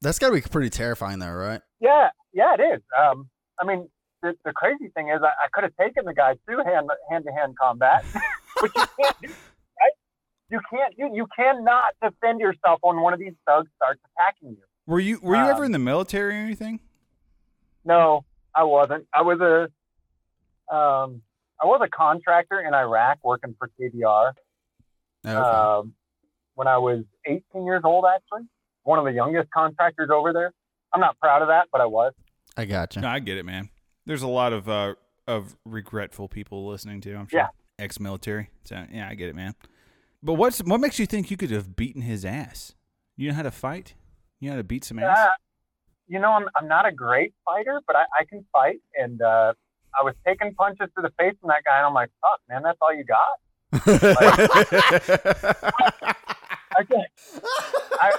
That's 0.00 0.18
got 0.18 0.28
to 0.30 0.34
be 0.34 0.40
pretty 0.40 0.68
terrifying, 0.70 1.18
though, 1.20 1.32
right? 1.32 1.60
Yeah, 1.80 2.08
yeah, 2.32 2.54
it 2.58 2.60
is. 2.60 2.82
Um, 3.00 3.28
I 3.60 3.64
mean, 3.64 3.88
the, 4.22 4.34
the 4.44 4.52
crazy 4.52 4.88
thing 4.94 5.10
is, 5.10 5.20
I, 5.22 5.26
I 5.28 5.48
could 5.52 5.62
have 5.64 5.76
taken 5.80 6.04
the 6.06 6.12
guy 6.14 6.34
to 6.34 6.64
hand 6.64 6.90
hand 7.08 7.24
to 7.26 7.32
hand 7.32 7.56
combat, 7.60 8.04
but 8.60 8.70
you 8.74 8.84
can't 9.00 9.16
do. 9.22 9.28
You 10.50 10.60
can't. 10.70 10.94
You 10.96 11.10
you 11.14 11.26
cannot 11.36 11.92
defend 12.02 12.40
yourself 12.40 12.78
when 12.82 13.00
one 13.00 13.12
of 13.12 13.18
these 13.20 13.34
thugs 13.46 13.68
starts 13.76 14.00
attacking 14.16 14.50
you. 14.56 14.62
Were 14.86 15.00
you 15.00 15.18
were 15.22 15.36
you 15.36 15.42
Um, 15.42 15.50
ever 15.50 15.64
in 15.64 15.72
the 15.72 15.78
military 15.78 16.34
or 16.34 16.38
anything? 16.38 16.80
No, 17.84 18.24
I 18.54 18.64
wasn't. 18.64 19.06
I 19.14 19.22
was 19.22 19.40
a 19.40 20.74
um, 20.74 21.22
I 21.62 21.66
was 21.66 21.80
a 21.84 21.88
contractor 21.88 22.60
in 22.60 22.72
Iraq 22.74 23.18
working 23.22 23.54
for 23.58 23.70
KBR. 23.80 24.32
Okay. 25.26 25.34
Um, 25.36 25.94
when 26.54 26.68
I 26.68 26.78
was 26.78 27.04
18 27.26 27.64
years 27.64 27.82
old, 27.84 28.04
actually, 28.12 28.46
one 28.84 28.98
of 28.98 29.04
the 29.04 29.12
youngest 29.12 29.50
contractors 29.50 30.10
over 30.12 30.32
there. 30.32 30.52
I'm 30.92 31.00
not 31.00 31.18
proud 31.18 31.42
of 31.42 31.48
that, 31.48 31.68
but 31.70 31.80
I 31.80 31.86
was. 31.86 32.12
I 32.56 32.64
gotcha. 32.64 33.00
No, 33.00 33.08
I 33.08 33.18
get 33.18 33.36
it, 33.36 33.44
man. 33.44 33.68
There's 34.06 34.22
a 34.22 34.28
lot 34.28 34.52
of 34.54 34.68
uh 34.68 34.94
of 35.26 35.56
regretful 35.66 36.28
people 36.28 36.66
listening 36.66 37.02
to. 37.02 37.14
I'm 37.14 37.28
sure. 37.28 37.40
Yeah. 37.40 37.48
Ex-military. 37.78 38.48
So 38.64 38.86
yeah, 38.90 39.08
I 39.08 39.14
get 39.14 39.28
it, 39.28 39.36
man. 39.36 39.54
But 40.22 40.34
what's 40.34 40.58
what 40.60 40.80
makes 40.80 40.98
you 40.98 41.06
think 41.06 41.30
you 41.30 41.36
could 41.36 41.50
have 41.50 41.76
beaten 41.76 42.02
his 42.02 42.24
ass? 42.24 42.74
You 43.16 43.28
know 43.28 43.34
how 43.34 43.42
to 43.42 43.50
fight. 43.50 43.94
You 44.40 44.48
know 44.48 44.54
how 44.54 44.58
to 44.58 44.64
beat 44.64 44.84
some 44.84 44.98
ass. 44.98 45.18
Uh, 45.18 45.30
you 46.08 46.18
know, 46.18 46.32
I'm 46.32 46.46
I'm 46.56 46.66
not 46.66 46.86
a 46.86 46.92
great 46.92 47.34
fighter, 47.44 47.80
but 47.86 47.96
I, 47.96 48.04
I 48.18 48.24
can 48.24 48.44
fight. 48.52 48.80
And 48.94 49.22
uh, 49.22 49.52
I 49.98 50.02
was 50.02 50.14
taking 50.26 50.54
punches 50.54 50.88
to 50.96 51.02
the 51.02 51.10
face 51.18 51.34
from 51.40 51.48
that 51.48 51.64
guy, 51.64 51.78
and 51.78 51.86
I'm 51.86 51.94
like, 51.94 52.10
fuck, 52.20 52.40
man, 52.48 52.62
that's 52.62 52.78
all 52.80 52.94
you 52.94 53.04
got. 53.04 53.38
I 56.78 56.82
got, 56.84 57.06
I, 58.00 58.12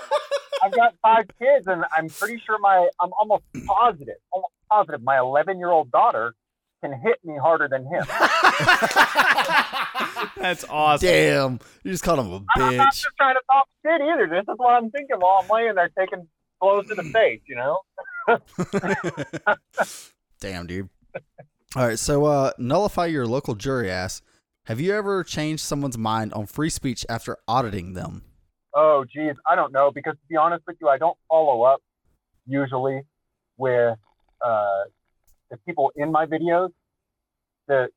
I've 0.64 0.72
got 0.72 0.96
five 1.02 1.26
kids, 1.40 1.68
and 1.68 1.84
I'm 1.96 2.10
pretty 2.10 2.42
sure 2.46 2.60
my 2.60 2.88
I'm 3.02 3.12
almost 3.20 3.44
positive, 3.66 4.16
almost 4.32 4.54
positive, 4.70 5.02
my 5.02 5.18
11 5.20 5.58
year 5.58 5.70
old 5.70 5.92
daughter 5.92 6.34
can 6.84 6.94
hit 6.94 7.18
me 7.24 7.36
harder 7.42 7.68
than 7.68 7.86
him. 7.86 8.04
That's 10.38 10.64
awesome. 10.70 11.08
Damn. 11.08 11.60
You 11.84 11.92
just 11.92 12.04
called 12.04 12.20
him 12.20 12.32
a 12.32 12.36
I'm 12.56 12.78
not 12.78 12.84
bitch. 12.88 13.02
just 13.02 13.08
trying 13.18 13.36
to 13.36 13.42
talk 13.52 13.68
shit 13.86 14.02
either. 14.02 14.28
This 14.28 14.42
is 14.42 14.56
what 14.58 14.74
I'm 14.74 14.90
thinking 14.92 15.18
while 15.20 15.40
I'm 15.44 15.50
laying 15.50 15.76
there 15.76 15.90
taking 15.98 16.28
blows 16.62 16.88
to 16.88 16.96
the 16.96 17.04
face. 17.04 17.42
You 17.48 17.56
know. 17.56 17.80
Damn, 20.40 20.68
dude. 20.68 20.90
All 21.76 21.88
right, 21.88 22.00
so 22.00 22.26
uh, 22.26 22.52
nullify 22.58 23.08
your 23.08 23.28
local 23.28 23.56
jury 23.56 23.92
ass. 23.92 24.22
Have 24.66 24.80
you 24.80 24.94
ever 24.94 25.24
changed 25.24 25.64
someone's 25.64 25.98
mind 25.98 26.34
on 26.34 26.46
free 26.46 26.70
speech 26.70 27.06
after 27.10 27.38
auditing 27.48 27.94
them? 27.94 28.24
Oh, 28.74 29.06
geez, 29.12 29.34
I 29.50 29.56
don't 29.56 29.74
know 29.74 29.92
because 29.94 30.14
to 30.14 30.28
be 30.30 30.36
honest 30.36 30.64
with 30.68 30.78
you, 30.80 30.88
I 30.88 30.98
don't 30.98 31.18
follow 31.28 31.64
up 31.64 31.82
usually 32.46 33.02
with 33.58 33.98
uh, 34.46 34.82
the 35.50 35.58
people 35.58 35.92
in 35.96 36.12
my 36.12 36.26
videos. 36.26 36.70
The, 37.68 37.90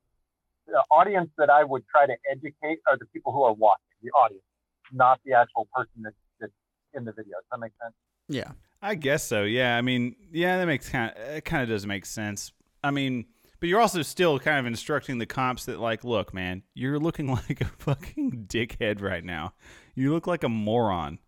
the 0.67 0.83
audience 0.91 1.31
that 1.39 1.51
I 1.51 1.65
would 1.65 1.85
try 1.91 2.07
to 2.07 2.15
educate 2.31 2.81
are 2.87 2.97
the 2.99 3.07
people 3.07 3.33
who 3.33 3.43
are 3.43 3.53
watching, 3.53 3.85
the 4.03 4.11
audience, 4.11 4.45
not 4.93 5.21
the 5.25 5.33
actual 5.33 5.67
person 5.75 6.03
that's, 6.03 6.17
that's 6.41 6.53
in 6.95 7.05
the 7.05 7.13
video. 7.13 7.37
Does 7.37 7.45
that 7.51 7.59
make 7.59 7.73
sense? 7.83 7.95
Yeah. 8.29 8.53
I 8.83 8.95
guess 8.97 9.25
so. 9.25 9.45
Yeah. 9.45 9.77
I 9.77 9.81
mean, 9.81 10.17
yeah, 10.31 10.59
that 10.59 10.67
makes 10.67 10.89
kind 10.89 11.13
of 11.17 11.37
it 11.37 11.45
kind 11.45 11.63
of 11.63 11.69
does 11.69 11.87
make 11.87 12.05
sense. 12.05 12.53
I 12.83 12.91
mean, 12.91 13.27
but 13.61 13.69
you're 13.69 13.81
also 13.81 14.03
still 14.03 14.41
kind 14.41 14.59
of 14.59 14.67
instructing 14.67 15.19
the 15.19 15.27
cops 15.27 15.67
that 15.67 15.79
like, 15.79 16.03
look, 16.03 16.35
man, 16.35 16.65
you're 16.75 16.99
looking 16.99 17.29
like 17.49 17.61
a 17.61 17.67
fucking 17.67 18.47
dickhead 18.49 19.01
right 19.01 19.25
now. 19.25 19.55
You 19.95 20.13
look 20.13 20.27
like 20.27 20.43
a 20.43 20.49
moron. 20.49 21.21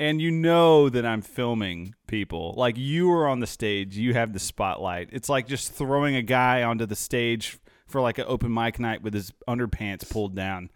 And 0.00 0.18
you 0.18 0.30
know 0.30 0.88
that 0.88 1.04
I'm 1.04 1.20
filming 1.20 1.94
people. 2.06 2.54
Like 2.56 2.78
you 2.78 3.12
are 3.12 3.28
on 3.28 3.40
the 3.40 3.46
stage, 3.46 3.98
you 3.98 4.14
have 4.14 4.32
the 4.32 4.38
spotlight. 4.38 5.10
It's 5.12 5.28
like 5.28 5.46
just 5.46 5.74
throwing 5.74 6.16
a 6.16 6.22
guy 6.22 6.62
onto 6.62 6.86
the 6.86 6.96
stage 6.96 7.58
for 7.86 8.00
like 8.00 8.16
an 8.16 8.24
open 8.26 8.50
mic 8.50 8.80
night 8.80 9.02
with 9.02 9.12
his 9.12 9.30
underpants 9.46 10.08
pulled 10.08 10.34
down. 10.34 10.70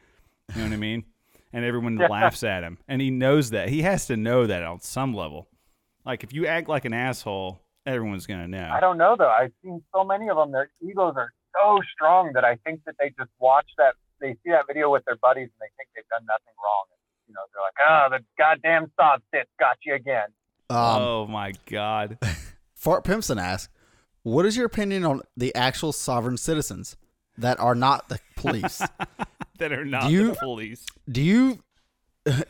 You 0.55 0.61
know 0.61 0.67
what 0.67 0.75
I 0.75 0.77
mean? 0.77 1.05
And 1.55 1.65
everyone 1.65 1.97
laughs 1.97 2.43
at 2.43 2.65
him. 2.65 2.77
And 2.87 3.01
he 3.01 3.11
knows 3.11 3.49
that. 3.49 3.71
He 3.71 3.81
has 3.81 4.09
to 4.09 4.17
know 4.19 4.47
that 4.47 4.63
on 4.63 4.81
some 4.81 5.15
level. 5.15 5.49
Like 6.05 6.23
if 6.23 6.35
you 6.35 6.47
act 6.47 6.69
like 6.69 6.85
an 6.85 6.93
asshole, 6.93 7.63
everyone's 7.87 8.27
gonna 8.27 8.47
know. 8.47 8.71
I 8.71 8.81
don't 8.81 8.99
know 8.99 9.17
though. 9.19 9.31
I've 9.31 9.53
seen 9.63 9.83
so 9.95 10.05
many 10.05 10.29
of 10.29 10.37
them. 10.37 10.53
Their 10.53 10.71
egos 10.83 11.15
are 11.17 11.33
so 11.55 11.81
strong 11.95 12.33
that 12.35 12.45
I 12.45 12.57
think 12.57 12.83
that 12.85 12.97
they 13.01 13.09
just 13.19 13.31
watch 13.39 13.71
that, 13.79 13.95
they 14.21 14.35
see 14.45 14.51
that 14.51 14.67
video 14.69 14.93
with 14.93 15.07
their 15.07 15.17
buddies 15.17 15.49
and 15.49 15.61
they 15.61 15.73
think 15.79 15.89
they've 15.97 16.09
done 16.11 16.27
nothing 16.27 16.53
wrong. 16.63 16.85
You 17.29 17.35
know, 17.35 17.41
they're 17.53 17.63
like, 17.63 17.75
oh, 18.13 18.17
the 18.19 18.25
goddamn 18.43 18.91
sob 19.01 19.21
sit 19.33 19.49
got 19.59 19.77
you 19.85 19.95
again. 19.95 20.29
Um, 20.71 20.79
oh 21.03 21.27
my 21.27 21.53
god. 21.67 22.19
Fart 22.75 23.05
Pimpson 23.05 23.39
asks, 23.39 23.73
"What 24.23 24.45
is 24.47 24.57
your 24.57 24.67
opinion 24.67 25.05
on 25.05 25.23
the 25.37 25.55
actual 25.55 25.93
sovereign 25.93 26.37
citizens 26.37 26.97
that 27.39 27.59
are 27.61 27.75
not 27.75 28.09
the 28.09 28.19
police? 28.37 28.79
that 29.59 29.73
are 29.73 29.85
not 29.85 30.05
Do 30.09 30.11
you- 30.11 30.31
the 30.31 30.37
police. 30.37 30.85
do 31.11 31.23
you 31.23 31.59
do 32.25 32.43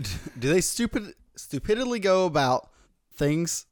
they 0.49 0.61
stupid 0.61 1.14
stupidly 1.37 1.99
go 1.99 2.27
about 2.27 2.70
things 3.12 3.66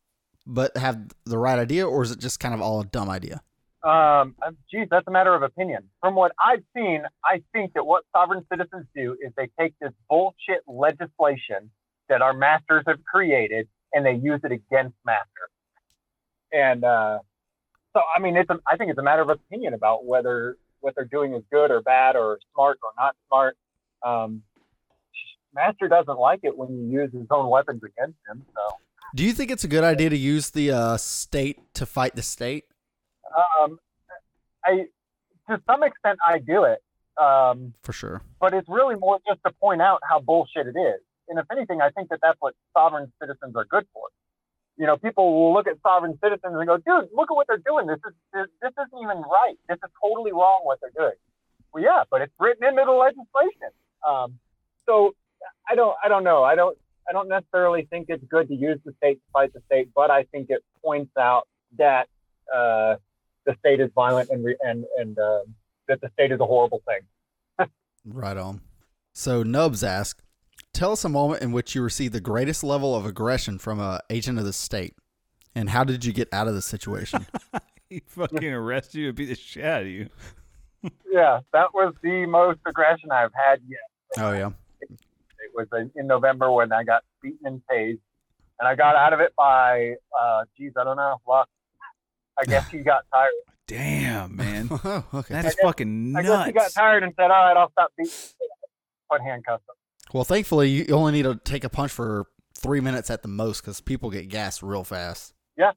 but 0.47 0.77
have 0.77 1.09
the 1.25 1.39
right 1.39 1.59
idea, 1.59 1.87
or 1.87 2.03
is 2.03 2.11
it 2.11 2.19
just 2.19 2.41
kind 2.41 2.53
of 2.55 2.61
all 2.61 2.81
a 2.81 2.85
dumb 2.85 3.09
idea? 3.09 3.41
Um, 3.85 4.37
geez, 4.71 4.87
that's 4.91 5.07
a 5.09 5.11
matter 5.11 5.35
of 5.35 5.43
opinion. 5.43 5.89
From 6.01 6.15
what 6.15 6.33
I've 6.45 6.63
seen, 6.77 7.03
I 7.25 7.43
think 7.53 7.73
that 7.75 7.85
what 7.85 8.05
sovereign 8.13 8.45
citizens 8.51 8.87
do 8.95 9.17
is 9.21 9.33
they 9.37 9.51
take 9.59 9.75
this 9.81 9.93
bullshit 10.09 10.61
legislation 10.69 11.71
that 12.09 12.23
our 12.23 12.33
masters 12.33 12.85
have 12.87 13.03
created 13.05 13.69
and 13.93 14.07
they 14.07 14.15
use 14.15 14.41
it 14.45 14.53
against 14.53 14.95
masters. 15.05 15.51
And 16.53 16.85
uh, 16.85 17.19
so, 17.93 18.01
I 18.15 18.21
mean, 18.21 18.37
it's 18.37 18.51
a, 18.51 18.59
I 18.71 18.77
think 18.77 18.91
it's 18.91 18.99
a 18.99 19.03
matter 19.03 19.23
of 19.23 19.31
opinion 19.31 19.75
about 19.75 20.05
whether 20.05 20.57
what 20.81 20.95
they're 20.95 21.05
doing 21.05 21.35
is 21.35 21.43
good 21.51 21.71
or 21.71 21.81
bad 21.81 22.17
or 22.17 22.39
smart 22.55 22.79
or 22.83 22.91
not 22.97 23.17
smart. 23.29 23.57
Um, 24.05 24.43
Master 25.55 25.89
doesn't 25.89 26.19
like 26.19 26.41
it 26.43 26.57
when 26.57 26.71
you 26.73 27.01
use 27.01 27.13
his 27.13 27.27
own 27.31 27.49
weapons 27.51 27.83
against 27.83 28.19
him. 28.29 28.45
So, 28.55 28.77
Do 29.15 29.25
you 29.25 29.33
think 29.33 29.51
it's 29.51 29.65
a 29.65 29.69
good 29.69 29.85
idea 29.85 30.09
to 30.09 30.17
use 30.17 30.51
the 30.51 30.71
uh, 30.71 30.97
state 30.97 31.75
to 31.75 31.85
fight 31.85 32.17
the 32.17 32.23
state? 32.23 32.65
Um, 33.37 33.79
I 34.65 34.87
to 35.49 35.61
some 35.67 35.83
extent 35.83 36.19
I 36.25 36.39
do 36.39 36.65
it. 36.65 36.79
Um, 37.21 37.75
For 37.83 37.93
sure. 37.93 38.23
but 38.41 38.55
it's 38.55 38.69
really 38.69 38.95
more 38.97 39.19
just 39.29 39.41
to 39.45 39.53
point 39.61 39.83
out 39.83 40.01
how 40.09 40.19
bullshit 40.21 40.67
it 40.67 40.79
is. 40.79 41.01
And 41.29 41.39
if 41.39 41.45
anything, 41.53 41.83
I 41.83 41.91
think 41.91 42.09
that 42.09 42.21
that's 42.23 42.39
what 42.41 42.55
sovereign 42.73 43.13
citizens 43.21 43.55
are 43.55 43.67
good 43.67 43.87
for. 43.93 44.05
You 44.79 44.87
know, 44.87 44.97
people 44.97 45.35
will 45.35 45.53
look 45.53 45.67
at 45.67 45.77
sovereign 45.83 46.19
citizens 46.25 46.55
and 46.57 46.67
go, 46.67 46.77
"Dude, 46.79 47.11
look 47.15 47.31
at 47.31 47.35
what 47.35 47.47
they're 47.47 47.59
doing. 47.59 47.87
This 47.87 47.99
is 48.07 48.15
this, 48.33 48.47
this 48.63 48.73
isn't 48.73 48.99
even 49.03 49.23
right. 49.23 49.57
This 49.69 49.77
is 49.85 49.91
totally 50.03 50.33
wrong 50.33 50.61
what 50.63 50.79
they're 50.81 50.97
doing." 50.97 51.17
Well, 51.73 51.83
yeah, 51.83 52.05
but 52.11 52.23
it's 52.23 52.33
written 52.41 52.67
into 52.67 52.83
the 52.85 52.93
legislation. 52.93 53.71
Um, 54.07 54.39
so 54.87 55.15
I 55.69 55.75
don't, 55.75 55.95
I 56.05 56.09
don't 56.09 56.25
know. 56.25 56.43
I 56.43 56.55
don't, 56.55 56.77
I 57.09 57.13
don't 57.13 57.29
necessarily 57.29 57.87
think 57.91 58.07
it's 58.09 58.25
good 58.25 58.49
to 58.49 58.55
use 58.55 58.79
the 58.85 58.93
state 58.99 59.15
to 59.15 59.31
fight 59.33 59.53
the 59.53 59.61
state, 59.67 59.89
but 59.95 60.11
I 60.11 60.25
think 60.25 60.51
it 60.51 60.63
points 60.85 61.17
out 61.17 61.47
that 61.79 62.09
uh, 62.55 62.97
the 63.47 63.55
state 63.61 63.81
is 63.81 63.91
violent 63.95 64.31
and 64.31 64.45
re- 64.45 64.57
and 64.61 64.85
and 64.99 65.19
uh, 65.19 65.41
that 65.89 66.01
the 66.01 66.09
state 66.15 66.33
is 66.33 66.41
a 66.41 66.47
horrible 66.47 66.83
thing. 66.87 67.69
Right 68.05 68.37
on. 68.37 68.63
So 69.13 69.43
Nubs 69.45 69.85
asks, 69.85 70.21
tell 70.73 70.91
us 70.93 71.05
a 71.05 71.09
moment 71.09 71.41
in 71.43 71.53
which 71.53 71.75
you 71.77 71.83
received 71.83 72.15
the 72.15 72.21
greatest 72.21 72.65
level 72.65 72.97
of 72.97 73.07
aggression 73.07 73.59
from 73.59 73.79
a 73.79 74.01
agent 74.11 74.39
of 74.41 74.45
the 74.45 74.53
state, 74.53 74.95
and 75.55 75.71
how 75.71 75.85
did 75.85 76.05
you 76.05 76.13
get 76.13 76.29
out 76.33 76.49
of 76.49 76.55
the 76.55 76.63
situation? 76.63 77.27
He 77.89 78.01
fucking 78.07 78.51
arrest 78.51 78.95
you 78.95 79.09
and 79.09 79.15
beat 79.17 79.27
the 79.27 79.35
shit 79.35 79.65
out 79.65 79.83
of 79.83 79.89
you. 79.89 80.09
Yeah, 81.13 81.41
that 81.53 81.75
was 81.75 81.95
the 82.03 82.25
most 82.27 82.59
aggression 82.67 83.11
I've 83.13 83.31
had 83.35 83.61
yet. 83.69 83.81
oh 84.19 84.33
yeah. 84.33 84.51
It 84.81 85.51
was 85.55 85.69
in- 85.79 85.93
in 85.95 86.07
November 86.09 86.51
when 86.51 86.73
I 86.73 86.83
got 86.85 87.05
beaten 87.23 87.47
and 87.47 87.63
tased, 87.71 88.01
and 88.59 88.67
I 88.67 88.75
got 88.75 88.97
out 88.97 89.13
of 89.13 89.21
it 89.21 89.33
by, 89.37 89.95
uh, 90.21 90.45
geez, 90.57 90.73
I 90.77 90.83
don't 90.85 90.97
know, 90.97 91.19
luck. 91.29 91.49
I 92.39 92.45
guess 92.45 92.69
he 92.71 92.79
got 92.79 93.05
tired. 93.13 93.33
Damn, 93.67 94.37
man. 94.37 94.69
Oh, 94.85 95.05
okay. 95.15 95.35
That 95.35 95.45
is 95.45 95.55
guess- 95.55 95.65
fucking 95.65 96.13
nuts. 96.13 96.29
I 96.29 96.31
guess 96.31 96.47
he 96.47 96.53
got 96.53 96.73
tired 96.73 97.03
and 97.03 97.13
said, 97.17 97.25
"All 97.31 97.45
right, 97.45 97.57
I'll 97.57 97.71
stop 97.73 97.93
beating." 97.97 98.13
Put 99.11 99.21
handcuffs 99.23 99.65
on. 99.69 99.77
Well, 100.15 100.25
thankfully, 100.25 100.69
you 100.71 100.95
only 100.95 101.13
need 101.13 101.23
to 101.25 101.37
take 101.45 101.65
a 101.65 101.69
punch 101.69 101.93
for 101.93 102.27
three 102.57 102.81
minutes 102.81 103.11
at 103.11 103.23
the 103.23 103.29
most 103.29 103.61
because 103.61 103.81
people 103.81 104.11
get 104.11 104.29
gassed 104.29 104.63
real 104.63 104.85
fast. 104.85 105.35
Yeah. 105.57 105.73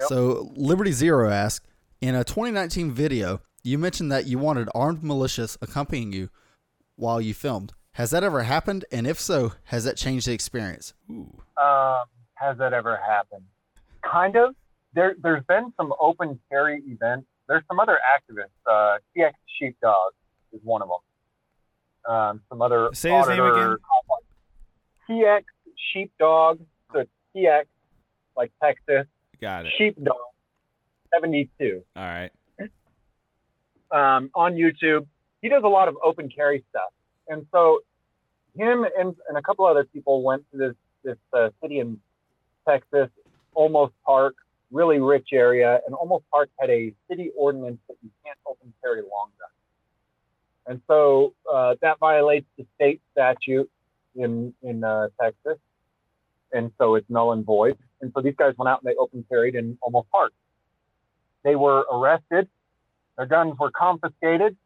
Yep. 0.00 0.08
So 0.08 0.52
Liberty 0.56 0.92
Zero 0.92 1.30
asks, 1.30 1.66
in 2.00 2.14
a 2.14 2.24
2019 2.24 2.92
video, 2.92 3.40
you 3.62 3.78
mentioned 3.78 4.10
that 4.12 4.26
you 4.26 4.38
wanted 4.38 4.68
armed 4.74 5.02
militias 5.02 5.56
accompanying 5.62 6.12
you 6.12 6.30
while 6.96 7.20
you 7.20 7.32
filmed. 7.34 7.72
Has 7.92 8.10
that 8.10 8.24
ever 8.24 8.42
happened? 8.42 8.84
And 8.90 9.06
if 9.06 9.20
so, 9.20 9.52
has 9.64 9.84
that 9.84 9.96
changed 9.96 10.26
the 10.26 10.32
experience? 10.32 10.94
Ooh. 11.10 11.40
Um, 11.60 12.04
has 12.34 12.58
that 12.58 12.72
ever 12.72 12.96
happened? 12.96 13.44
Kind 14.02 14.36
of. 14.36 14.54
There, 14.94 15.14
there's 15.20 15.44
been 15.44 15.72
some 15.76 15.92
open 16.00 16.38
carry 16.50 16.82
events. 16.86 17.26
There's 17.48 17.62
some 17.68 17.80
other 17.80 17.98
activists. 18.16 18.46
Uh, 18.66 18.98
TX 19.16 19.32
Sheepdog 19.58 20.12
is 20.52 20.60
one 20.62 20.82
of 20.82 20.88
them. 20.88 22.14
Um, 22.14 22.40
some 22.48 22.62
other 22.62 22.90
Say 22.92 23.10
his 23.16 23.28
name 23.28 23.42
again. 23.44 23.76
TX 25.08 25.42
Sheepdog. 25.92 26.60
So 26.92 27.04
TX 27.34 27.64
like 28.36 28.52
Texas. 28.62 29.06
Got 29.40 29.66
it. 29.66 29.72
Sheepdog, 29.76 30.16
72. 31.12 31.82
All 31.96 32.02
right. 32.02 32.30
um, 33.90 34.30
on 34.34 34.54
YouTube. 34.54 35.06
He 35.42 35.48
does 35.48 35.62
a 35.64 35.68
lot 35.68 35.88
of 35.88 35.96
open 36.02 36.30
carry 36.30 36.64
stuff, 36.70 36.90
and 37.28 37.46
so 37.52 37.80
him 38.56 38.86
and, 38.98 39.14
and 39.28 39.36
a 39.36 39.42
couple 39.42 39.66
other 39.66 39.84
people 39.84 40.22
went 40.22 40.44
to 40.52 40.56
this 40.56 40.74
this 41.04 41.18
uh, 41.34 41.50
city 41.62 41.80
in 41.80 42.00
Texas, 42.66 43.10
Olmos 43.54 43.90
Park, 44.06 44.34
really 44.74 44.98
rich 44.98 45.28
area, 45.32 45.80
and 45.86 45.94
Olmos 45.94 46.22
Park 46.32 46.50
had 46.58 46.70
a 46.70 46.92
city 47.08 47.30
ordinance 47.36 47.78
that 47.88 47.96
you 48.02 48.10
can't 48.24 48.38
open 48.46 48.72
carry 48.82 49.00
long 49.00 49.30
guns, 49.38 49.52
and 50.66 50.80
so 50.86 51.34
uh, 51.52 51.76
that 51.80 51.98
violates 51.98 52.46
the 52.58 52.66
state 52.74 53.00
statute 53.12 53.70
in 54.16 54.52
in 54.62 54.84
uh, 54.84 55.08
Texas, 55.20 55.58
and 56.52 56.70
so 56.78 56.96
it's 56.96 57.08
null 57.08 57.32
and 57.32 57.44
void. 57.44 57.78
And 58.00 58.12
so 58.14 58.20
these 58.20 58.34
guys 58.36 58.52
went 58.58 58.68
out 58.68 58.82
and 58.82 58.90
they 58.90 58.96
open 58.96 59.24
carried 59.30 59.54
in 59.54 59.78
Olmos 59.82 60.04
Park. 60.12 60.32
They 61.42 61.56
were 61.56 61.86
arrested 61.90 62.48
their 63.16 63.26
guns 63.26 63.54
were 63.58 63.70
confiscated. 63.70 64.56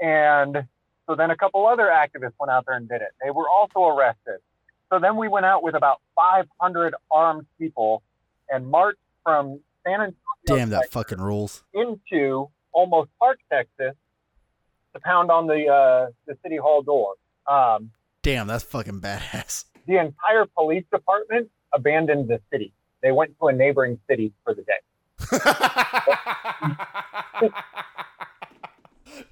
And 0.00 0.66
so 1.06 1.14
then 1.14 1.30
a 1.30 1.36
couple 1.36 1.66
other 1.66 1.84
activists 1.84 2.34
went 2.38 2.50
out 2.50 2.66
there 2.66 2.76
and 2.76 2.88
did 2.88 3.02
it. 3.02 3.10
They 3.22 3.30
were 3.30 3.48
also 3.48 3.84
arrested. 3.84 4.38
So 4.90 4.98
then 4.98 5.16
we 5.16 5.28
went 5.28 5.46
out 5.46 5.62
with 5.62 5.74
about 5.74 6.00
500 6.14 6.94
armed 7.10 7.46
people 7.58 8.02
and 8.50 8.66
marched 8.66 8.98
from 9.24 9.60
San 9.84 10.00
Antonio 10.00 10.14
Damn, 10.46 10.70
that 10.70 10.82
Texas, 10.82 10.92
fucking 10.94 11.20
rules. 11.20 11.64
into 11.74 12.48
Olmos 12.74 13.08
Park, 13.18 13.38
Texas, 13.50 13.94
to 14.94 15.00
pound 15.00 15.30
on 15.30 15.46
the 15.46 15.66
uh, 15.66 16.10
the 16.26 16.36
city 16.42 16.56
hall 16.56 16.82
door. 16.82 17.14
Um, 17.46 17.90
Damn, 18.22 18.46
that's 18.46 18.64
fucking 18.64 19.00
badass. 19.00 19.64
the 19.86 19.98
entire 19.98 20.46
police 20.54 20.84
department 20.92 21.48
abandoned 21.72 22.28
the 22.28 22.40
city. 22.52 22.72
They 23.02 23.12
went 23.12 23.38
to 23.40 23.48
a 23.48 23.52
neighboring 23.52 23.98
city 24.08 24.32
for 24.44 24.54
the 24.54 24.62
day. 24.62 24.80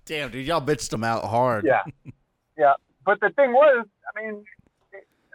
Damn, 0.06 0.30
dude, 0.30 0.46
y'all 0.46 0.60
bitched 0.60 0.90
them 0.90 1.02
out 1.02 1.24
hard. 1.24 1.64
Yeah, 1.64 1.82
yeah. 2.58 2.74
But 3.04 3.20
the 3.20 3.30
thing 3.30 3.52
was, 3.52 3.86
I 4.14 4.22
mean, 4.22 4.44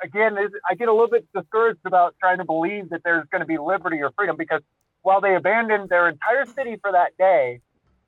again, 0.03 0.37
I 0.69 0.75
get 0.75 0.87
a 0.87 0.91
little 0.91 1.09
bit 1.09 1.27
discouraged 1.33 1.79
about 1.85 2.15
trying 2.19 2.37
to 2.37 2.45
believe 2.45 2.89
that 2.89 3.01
there's 3.03 3.27
going 3.31 3.41
to 3.41 3.45
be 3.45 3.57
liberty 3.57 4.01
or 4.01 4.11
freedom 4.17 4.35
because 4.37 4.61
while 5.01 5.21
they 5.21 5.35
abandoned 5.35 5.89
their 5.89 6.09
entire 6.09 6.45
city 6.45 6.77
for 6.81 6.91
that 6.91 7.17
day, 7.17 7.61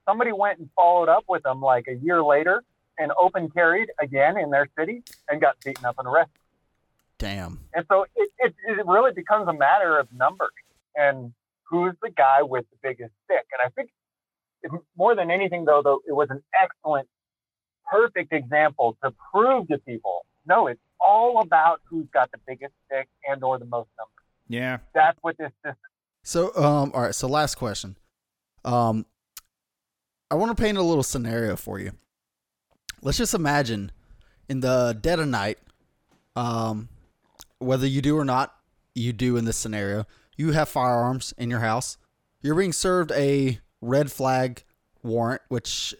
somebody 0.07 0.31
went 0.31 0.59
and 0.59 0.69
followed 0.75 1.09
up 1.09 1.23
with 1.27 1.43
them 1.43 1.61
like 1.61 1.85
a 1.87 1.95
year 1.95 2.23
later 2.23 2.63
and 2.97 3.11
open 3.19 3.49
carried 3.49 3.89
again 3.99 4.37
in 4.37 4.49
their 4.49 4.67
city 4.77 5.03
and 5.29 5.41
got 5.41 5.55
beaten 5.63 5.85
up 5.85 5.95
and 5.97 6.07
arrested. 6.07 6.35
Damn. 7.17 7.59
And 7.73 7.85
so 7.89 8.05
it, 8.15 8.31
it, 8.39 8.55
it 8.67 8.85
really 8.85 9.13
becomes 9.13 9.47
a 9.47 9.53
matter 9.53 9.99
of 9.99 10.11
numbers 10.11 10.49
and 10.95 11.33
who's 11.63 11.93
the 12.01 12.09
guy 12.09 12.41
with 12.41 12.65
the 12.71 12.77
biggest 12.81 13.13
stick. 13.25 13.45
And 13.53 13.65
I 13.65 13.69
think 13.69 13.91
it, 14.63 14.71
more 14.97 15.15
than 15.15 15.31
anything, 15.31 15.65
though, 15.65 15.81
though, 15.83 16.01
it 16.07 16.13
was 16.13 16.29
an 16.29 16.43
excellent, 16.61 17.07
perfect 17.89 18.33
example 18.33 18.97
to 19.03 19.13
prove 19.31 19.67
to 19.69 19.77
people, 19.77 20.25
no, 20.45 20.67
it's 20.67 20.81
all 21.05 21.41
about 21.41 21.81
who's 21.85 22.07
got 22.13 22.31
the 22.31 22.37
biggest 22.47 22.73
stick 22.85 23.07
and 23.29 23.43
or 23.43 23.59
the 23.59 23.65
most 23.65 23.89
numbers. 23.97 24.25
Yeah. 24.47 24.77
That's 24.93 25.17
what 25.21 25.37
this 25.37 25.51
system. 25.63 25.75
So, 26.23 26.55
um, 26.55 26.91
all 26.93 27.01
right. 27.01 27.15
So, 27.15 27.27
last 27.27 27.55
question. 27.55 27.97
Um, 28.63 29.05
I 30.29 30.35
want 30.35 30.55
to 30.55 30.61
paint 30.61 30.77
a 30.77 30.83
little 30.83 31.03
scenario 31.03 31.55
for 31.55 31.79
you. 31.79 31.93
Let's 33.01 33.17
just 33.17 33.33
imagine 33.33 33.91
in 34.47 34.59
the 34.59 34.97
dead 34.99 35.19
of 35.19 35.27
night, 35.27 35.57
um, 36.35 36.89
whether 37.59 37.87
you 37.87 38.01
do 38.01 38.17
or 38.17 38.25
not, 38.25 38.55
you 38.93 39.13
do 39.13 39.37
in 39.37 39.45
this 39.45 39.57
scenario, 39.57 40.05
you 40.37 40.51
have 40.51 40.69
firearms 40.69 41.33
in 41.37 41.49
your 41.49 41.59
house. 41.59 41.97
You're 42.41 42.55
being 42.55 42.73
served 42.73 43.11
a 43.11 43.59
red 43.81 44.11
flag 44.11 44.63
warrant, 45.03 45.41
which 45.49 45.95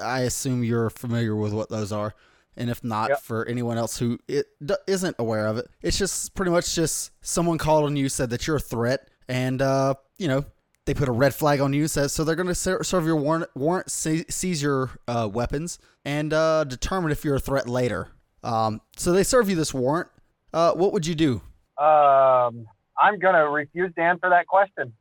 I 0.00 0.20
assume 0.20 0.64
you're 0.64 0.90
familiar 0.90 1.34
with 1.36 1.52
what 1.52 1.68
those 1.68 1.92
are. 1.92 2.14
And 2.56 2.70
if 2.70 2.84
not, 2.84 3.08
Yep. 3.10 3.20
for 3.22 3.46
anyone 3.46 3.76
else 3.78 3.98
who 3.98 4.18
it, 4.28 4.46
d- 4.64 4.74
isn't 4.86 5.16
aware 5.18 5.46
of 5.48 5.58
it, 5.58 5.66
it's 5.82 5.98
just 5.98 6.34
pretty 6.34 6.50
much 6.52 6.74
just 6.74 7.10
someone 7.20 7.58
called 7.58 7.84
on 7.84 7.96
you, 7.96 8.08
said 8.08 8.30
that 8.30 8.46
you're 8.46 8.56
a 8.56 8.60
threat, 8.60 9.08
and 9.28 9.60
uh, 9.60 9.94
you 10.18 10.28
know 10.28 10.44
they 10.86 10.94
put 10.94 11.08
a 11.08 11.12
red 11.12 11.34
flag 11.34 11.60
on 11.60 11.72
you, 11.72 11.88
says 11.88 12.12
so 12.12 12.22
they're 12.24 12.36
going 12.36 12.46
to 12.46 12.54
ser- 12.54 12.84
serve 12.84 13.06
your 13.06 13.16
warrant, 13.16 13.48
warrant 13.56 13.90
se- 13.90 14.26
seize 14.28 14.62
your 14.62 14.90
uh, 15.08 15.28
weapons, 15.32 15.78
and 16.04 16.32
uh, 16.32 16.62
determine 16.64 17.10
if 17.10 17.24
you're 17.24 17.36
a 17.36 17.40
threat 17.40 17.68
later. 17.68 18.08
Um, 18.42 18.80
so 18.96 19.10
they 19.12 19.24
serve 19.24 19.48
you 19.48 19.56
this 19.56 19.72
warrant. 19.74 20.08
Uh, 20.52 20.72
what 20.74 20.92
would 20.92 21.06
you 21.06 21.14
do? 21.14 21.40
Um, 21.78 22.66
I'm 23.02 23.18
going 23.18 23.34
to 23.34 23.48
refuse 23.50 23.92
to 23.96 24.00
answer 24.02 24.28
that 24.30 24.46
question. 24.46 24.92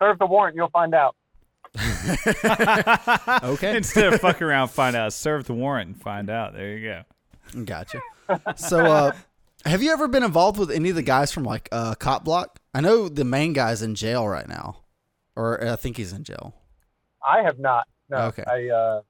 Serve 0.00 0.18
the 0.18 0.26
warrant, 0.26 0.56
you'll 0.56 0.70
find 0.70 0.94
out. 0.94 1.14
Okay. 3.42 3.76
Instead 3.76 4.12
of 4.12 4.20
fuck 4.20 4.40
around, 4.42 4.68
find 4.68 4.96
out. 4.96 5.12
Serve 5.12 5.44
the 5.44 5.54
warrant 5.54 5.88
and 5.88 6.00
find 6.00 6.30
out. 6.30 6.54
There 6.54 6.76
you 6.76 6.88
go. 6.88 7.64
Gotcha. 7.64 8.00
So, 8.56 8.84
uh, 8.84 9.12
have 9.64 9.82
you 9.82 9.92
ever 9.92 10.08
been 10.08 10.22
involved 10.22 10.58
with 10.58 10.70
any 10.70 10.90
of 10.90 10.96
the 10.96 11.02
guys 11.02 11.32
from 11.32 11.44
like 11.44 11.68
uh, 11.72 11.94
Cop 11.94 12.24
Block? 12.24 12.58
I 12.74 12.80
know 12.80 13.08
the 13.08 13.24
main 13.24 13.52
guy's 13.52 13.82
in 13.82 13.94
jail 13.94 14.26
right 14.26 14.48
now, 14.48 14.82
or 15.36 15.62
I 15.66 15.76
think 15.76 15.96
he's 15.96 16.12
in 16.12 16.24
jail. 16.24 16.54
I 17.26 17.42
have 17.42 17.58
not. 17.58 17.86
No. 18.08 18.18
Okay. 18.26 18.44
I 18.46 18.68
uh, 18.68 19.00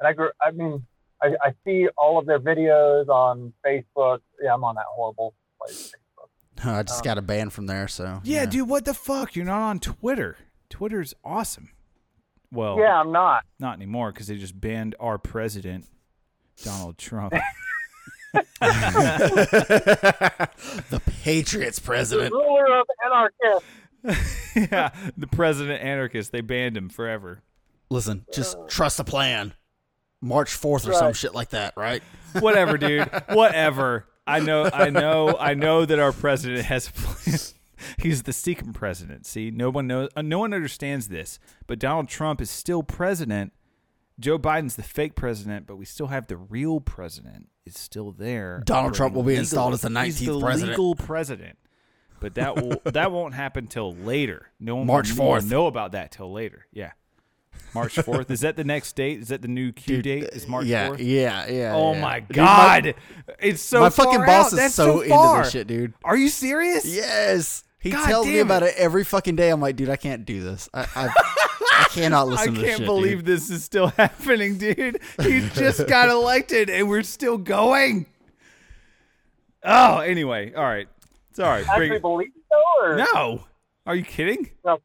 and 0.00 0.08
I 0.08 0.12
grew. 0.12 0.30
I 0.40 0.50
mean, 0.50 0.84
I, 1.22 1.28
I 1.42 1.54
see 1.64 1.88
all 1.96 2.18
of 2.18 2.26
their 2.26 2.40
videos 2.40 3.08
on 3.08 3.52
Facebook. 3.64 4.20
Yeah, 4.42 4.54
I'm 4.54 4.64
on 4.64 4.74
that 4.76 4.84
horrible 4.88 5.34
place. 5.60 5.92
Facebook. 5.92 6.66
I 6.78 6.82
just 6.82 7.04
got 7.04 7.18
a 7.18 7.22
ban 7.22 7.50
from 7.50 7.66
there, 7.66 7.86
so 7.88 8.20
Yeah, 8.24 8.46
dude, 8.46 8.68
what 8.68 8.86
the 8.86 8.94
fuck? 8.94 9.36
You're 9.36 9.44
not 9.44 9.60
on 9.60 9.78
Twitter. 9.78 10.38
Twitter's 10.70 11.14
awesome. 11.22 11.70
Well, 12.56 12.78
Yeah, 12.78 12.98
I'm 12.98 13.12
not. 13.12 13.44
not 13.58 13.76
anymore 13.76 14.12
because 14.12 14.26
they 14.26 14.36
just 14.36 14.58
banned 14.60 14.94
our 14.98 15.18
president, 15.18 15.86
Donald 16.64 16.98
Trump. 16.98 17.34
the 18.60 19.64
Patriots 21.22 21.78
president. 21.78 22.32
Ruler 22.32 22.80
of 22.80 22.86
anarchists. 23.04 23.68
yeah, 24.56 24.90
the 25.16 25.26
president 25.26 25.82
anarchist. 25.82 26.32
They 26.32 26.40
banned 26.40 26.76
him 26.76 26.88
forever. 26.88 27.42
Listen, 27.90 28.24
just 28.32 28.56
trust 28.68 28.96
the 28.98 29.04
plan. 29.04 29.54
March 30.20 30.54
fourth 30.54 30.88
or 30.88 30.92
some 30.92 31.12
shit 31.12 31.34
like 31.34 31.50
that, 31.50 31.74
right? 31.76 32.02
Whatever, 32.40 32.78
dude. 32.78 33.08
Whatever. 33.30 34.06
I 34.26 34.40
know. 34.40 34.68
I 34.72 34.90
know. 34.90 35.36
I 35.38 35.54
know 35.54 35.84
that 35.84 35.98
our 35.98 36.12
president 36.12 36.64
has 36.64 36.88
a 36.88 36.92
plan. 36.92 37.38
He's 37.98 38.22
the 38.24 38.32
secret 38.32 38.72
president. 38.74 39.26
See, 39.26 39.50
no 39.50 39.70
one 39.70 39.86
knows. 39.86 40.08
Uh, 40.16 40.22
no 40.22 40.38
one 40.40 40.52
understands 40.54 41.08
this. 41.08 41.38
But 41.66 41.78
Donald 41.78 42.08
Trump 42.08 42.40
is 42.40 42.50
still 42.50 42.82
president. 42.82 43.52
Joe 44.18 44.38
Biden's 44.38 44.76
the 44.76 44.82
fake 44.82 45.14
president, 45.14 45.66
but 45.66 45.76
we 45.76 45.84
still 45.84 46.06
have 46.06 46.26
the 46.26 46.36
real 46.36 46.80
president. 46.80 47.48
Is 47.66 47.76
still 47.76 48.12
there. 48.12 48.62
Donald 48.64 48.94
Trump 48.94 49.14
will 49.14 49.22
be 49.24 49.30
Legally. 49.30 49.40
installed 49.40 49.74
as 49.74 49.80
the 49.80 49.88
He's 50.04 50.20
19th 50.20 50.26
the 50.26 50.40
president. 50.40 50.70
legal 50.70 50.94
president. 50.94 51.58
But 52.20 52.34
that 52.36 52.56
will 52.56 52.80
that 52.92 53.10
won't 53.12 53.34
happen 53.34 53.66
till 53.66 53.92
later. 53.94 54.46
No 54.60 54.76
one 54.76 54.86
March 54.86 55.10
4th. 55.10 55.50
know 55.50 55.66
about 55.66 55.92
that 55.92 56.12
till 56.12 56.32
later. 56.32 56.66
Yeah, 56.72 56.92
March 57.74 57.94
fourth. 58.04 58.30
is 58.30 58.40
that 58.40 58.56
the 58.56 58.64
next 58.64 58.94
date? 58.96 59.20
Is 59.20 59.28
that 59.28 59.42
the 59.42 59.48
new 59.48 59.72
Q 59.72 60.02
date? 60.02 60.24
Is 60.32 60.44
uh, 60.44 60.48
March 60.48 60.66
yeah, 60.66 60.88
fourth? 60.88 61.00
yeah, 61.00 61.48
yeah. 61.48 61.72
Oh 61.74 61.92
yeah. 61.94 62.00
my 62.00 62.20
Dude, 62.20 62.36
god, 62.36 62.94
it's 63.38 63.62
so. 63.62 63.80
my 63.80 63.90
fucking 63.90 64.20
boss 64.24 64.46
out. 64.46 64.52
is 64.52 64.58
That's 64.58 64.74
so, 64.74 65.00
into 65.00 65.38
this 65.42 65.52
shit, 65.52 65.66
dude. 65.66 65.94
Are 66.04 66.16
you 66.16 66.28
serious? 66.28 66.84
Yes, 66.84 67.64
he 67.78 67.90
God 67.90 68.06
tells 68.06 68.26
me 68.26 68.34
damn 68.34 68.46
about 68.46 68.62
it. 68.62 68.70
it. 68.70 68.76
every 68.78 69.04
fucking 69.04 69.36
day. 69.36 69.50
I'm 69.50 69.60
like, 69.60 69.76
dude, 69.76 69.90
I 69.90 69.96
can't 69.96 70.24
do 70.24 70.42
this. 70.42 70.68
I, 70.74 70.80
I, 70.96 71.08
I 71.72 71.84
cannot 71.90 72.22
I 72.22 72.30
listen 72.30 72.54
to 72.54 72.60
this 72.60 72.64
I 72.74 72.76
can't 72.78 72.86
believe 72.86 73.18
dude. 73.18 73.26
this 73.26 73.50
is 73.50 73.62
still 73.64 73.86
happening, 73.96 74.58
dude. 74.58 74.98
He 75.22 75.48
just 75.50 75.86
got 75.86 76.08
elected 76.08 76.70
and 76.70 76.88
we're 76.88 77.02
still 77.02 77.38
going. 77.38 78.06
Oh, 79.62 79.98
anyway, 79.98 80.52
all 80.54 80.64
right. 80.64 80.88
Sorry. 81.32 81.62
Bring 81.64 81.70
Actually 81.92 81.96
it. 81.96 82.02
believe 82.02 82.28
so, 82.50 82.84
or 82.84 82.96
No. 82.96 83.44
Are 83.84 83.94
you 83.94 84.04
kidding? 84.04 84.50
No. 84.64 84.78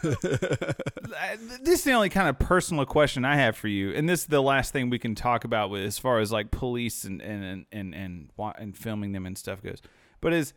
Good, 0.00 0.20
good. 0.20 0.74
Uh, 1.18 1.36
this 1.62 1.80
is 1.80 1.84
the 1.84 1.92
only 1.92 2.08
kind 2.08 2.28
of 2.28 2.38
personal 2.38 2.84
question 2.86 3.24
I 3.24 3.36
have 3.36 3.56
for 3.56 3.68
you, 3.68 3.92
and 3.92 4.08
this 4.08 4.20
is 4.20 4.26
the 4.26 4.42
last 4.42 4.72
thing 4.72 4.90
we 4.90 4.98
can 4.98 5.14
talk 5.14 5.44
about 5.44 5.70
with 5.70 5.82
as 5.82 5.98
far 5.98 6.18
as 6.20 6.30
like 6.30 6.50
police 6.50 7.04
and 7.04 7.20
and 7.20 7.44
and 7.44 7.66
and 7.72 7.94
and, 7.94 8.30
and 8.58 8.76
filming 8.76 9.12
them 9.12 9.26
and 9.26 9.36
stuff 9.36 9.62
goes. 9.62 9.80
But 10.20 10.32
is 10.32 10.52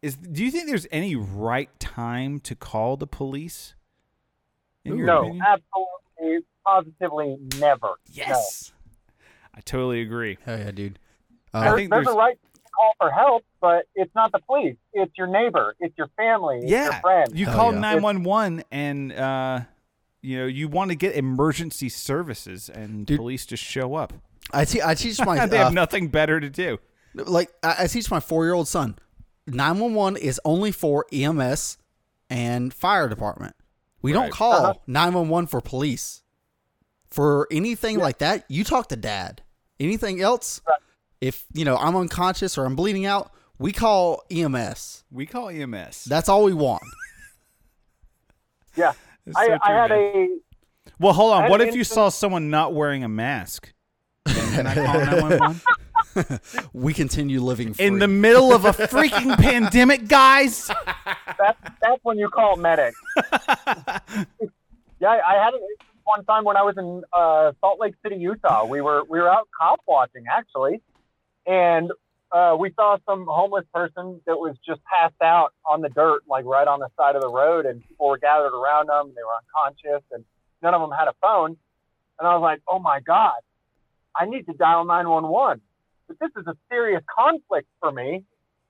is 0.00 0.16
do 0.16 0.44
you 0.44 0.50
think 0.50 0.66
there's 0.66 0.86
any 0.90 1.14
right 1.16 1.70
time 1.78 2.40
to 2.40 2.54
call 2.54 2.96
the 2.96 3.06
police? 3.06 3.74
In 4.84 4.96
your 4.96 5.06
No, 5.06 5.20
opinion? 5.22 5.44
absolutely, 5.46 6.46
positively 6.66 7.36
never. 7.60 7.90
Yes, 8.10 8.72
I 9.54 9.60
totally 9.60 10.00
agree. 10.00 10.38
Hell 10.44 10.58
yeah, 10.58 10.70
dude. 10.72 10.98
No. 11.54 11.60
I 11.60 11.76
think 11.76 11.90
there's, 11.90 12.06
there's 12.06 12.14
a 12.14 12.18
right 12.18 12.38
to 12.51 12.51
call 12.82 12.92
for 12.98 13.10
help, 13.10 13.44
but 13.60 13.84
it's 13.94 14.14
not 14.14 14.32
the 14.32 14.40
police. 14.40 14.76
It's 14.92 15.12
your 15.16 15.26
neighbor. 15.26 15.74
It's 15.80 15.96
your 15.96 16.08
family. 16.16 16.58
It's 16.58 16.70
your 16.70 16.80
yeah. 16.82 17.00
friend. 17.00 17.38
You 17.38 17.46
Hell 17.46 17.54
call 17.54 17.72
yeah. 17.72 17.80
nine 17.80 18.02
one 18.02 18.22
one 18.24 18.62
and 18.70 19.12
uh, 19.12 19.60
you 20.20 20.38
know 20.38 20.46
you 20.46 20.68
want 20.68 20.90
to 20.90 20.94
get 20.96 21.14
emergency 21.14 21.88
services, 21.88 22.68
and 22.68 23.06
Dude. 23.06 23.18
police 23.18 23.46
just 23.46 23.62
show 23.62 23.94
up. 23.94 24.12
I 24.52 24.64
te- 24.64 24.82
I 24.82 24.94
teach 24.94 25.18
my 25.24 25.46
they 25.46 25.58
uh, 25.58 25.64
have 25.64 25.72
nothing 25.72 26.08
better 26.08 26.40
to 26.40 26.50
do. 26.50 26.78
Like 27.14 27.50
I, 27.62 27.76
I 27.80 27.86
teach 27.86 28.10
my 28.10 28.20
four 28.20 28.44
year 28.44 28.54
old 28.54 28.68
son, 28.68 28.98
nine 29.46 29.78
one 29.78 29.94
one 29.94 30.16
is 30.16 30.40
only 30.44 30.72
for 30.72 31.06
EMS 31.12 31.78
and 32.30 32.72
fire 32.72 33.08
department. 33.08 33.54
We 34.00 34.12
don't 34.12 34.32
call 34.32 34.52
Uh-huh. 34.54 34.74
nine 34.86 35.12
one 35.14 35.28
one 35.28 35.46
for 35.46 35.60
police. 35.60 36.22
For 37.08 37.46
anything 37.50 37.98
like 37.98 38.18
that, 38.18 38.44
you 38.48 38.64
talk 38.64 38.88
to 38.88 38.96
dad. 38.96 39.42
Anything 39.78 40.20
else, 40.22 40.62
if 41.22 41.46
you 41.54 41.64
know 41.64 41.76
I'm 41.76 41.96
unconscious 41.96 42.58
or 42.58 42.66
I'm 42.66 42.74
bleeding 42.74 43.06
out, 43.06 43.32
we 43.56 43.72
call 43.72 44.24
EMS. 44.30 45.04
We 45.10 45.24
call 45.24 45.48
EMS. 45.48 46.04
That's 46.04 46.28
all 46.28 46.44
we 46.44 46.52
want. 46.52 46.82
Yeah. 48.74 48.92
It's 49.26 49.36
I, 49.36 49.48
so 49.48 49.58
I 49.62 49.72
had 49.72 49.90
man. 49.90 49.98
a 50.00 50.28
Well, 50.98 51.12
hold 51.12 51.34
on. 51.34 51.50
What 51.50 51.60
if 51.60 51.74
you 51.74 51.84
saw 51.84 52.08
someone 52.08 52.48
not 52.48 52.72
wearing 52.72 53.04
a 53.04 53.08
mask? 53.08 53.70
Can 54.24 54.66
I 54.66 54.74
call 54.74 54.84
911? 56.14 56.40
We 56.72 56.94
continue 56.94 57.42
living 57.42 57.74
free. 57.74 57.84
In 57.84 57.98
the 57.98 58.08
middle 58.08 58.50
of 58.54 58.64
a 58.64 58.72
freaking 58.72 59.36
pandemic, 59.38 60.08
guys. 60.08 60.68
that's 61.38 61.58
that's 61.82 62.02
when 62.02 62.16
you 62.16 62.30
call 62.30 62.56
medic. 62.56 62.94
yeah, 64.98 65.18
I 65.26 65.34
had 65.34 65.52
an 65.52 65.60
instance 65.60 65.90
one 66.04 66.24
time 66.24 66.44
when 66.44 66.56
I 66.56 66.62
was 66.62 66.76
in 66.78 67.02
uh, 67.12 67.52
Salt 67.60 67.78
Lake 67.78 67.92
City, 68.02 68.16
Utah. 68.16 68.64
We 68.64 68.80
were 68.80 69.02
we 69.04 69.20
were 69.20 69.30
out 69.30 69.48
cop 69.60 69.80
watching 69.86 70.24
actually, 70.30 70.80
and 71.46 71.90
uh, 72.30 72.56
we 72.58 72.72
saw 72.74 72.96
some 73.06 73.26
homeless 73.28 73.64
person 73.74 74.20
that 74.26 74.36
was 74.36 74.56
just 74.66 74.80
passed 74.84 75.20
out 75.22 75.52
on 75.68 75.82
the 75.82 75.90
dirt, 75.90 76.22
like 76.26 76.44
right 76.44 76.66
on 76.66 76.80
the 76.80 76.88
side 76.96 77.14
of 77.14 77.22
the 77.22 77.28
road, 77.28 77.66
and 77.66 77.86
people 77.86 78.08
were 78.08 78.18
gathered 78.18 78.56
around 78.56 78.88
them. 78.88 79.12
They 79.14 79.22
were 79.22 79.36
unconscious, 79.36 80.04
and 80.12 80.24
none 80.62 80.74
of 80.74 80.80
them 80.80 80.90
had 80.90 81.08
a 81.08 81.14
phone. 81.20 81.56
And 82.18 82.28
I 82.28 82.34
was 82.34 82.42
like, 82.42 82.62
"Oh 82.68 82.78
my 82.78 83.00
god, 83.00 83.40
I 84.16 84.26
need 84.26 84.46
to 84.46 84.52
dial 84.54 84.84
911." 84.84 85.60
But 86.08 86.18
this 86.20 86.30
is 86.40 86.46
a 86.46 86.56
serious 86.70 87.02
conflict 87.14 87.68
for 87.80 87.90
me. 87.90 88.24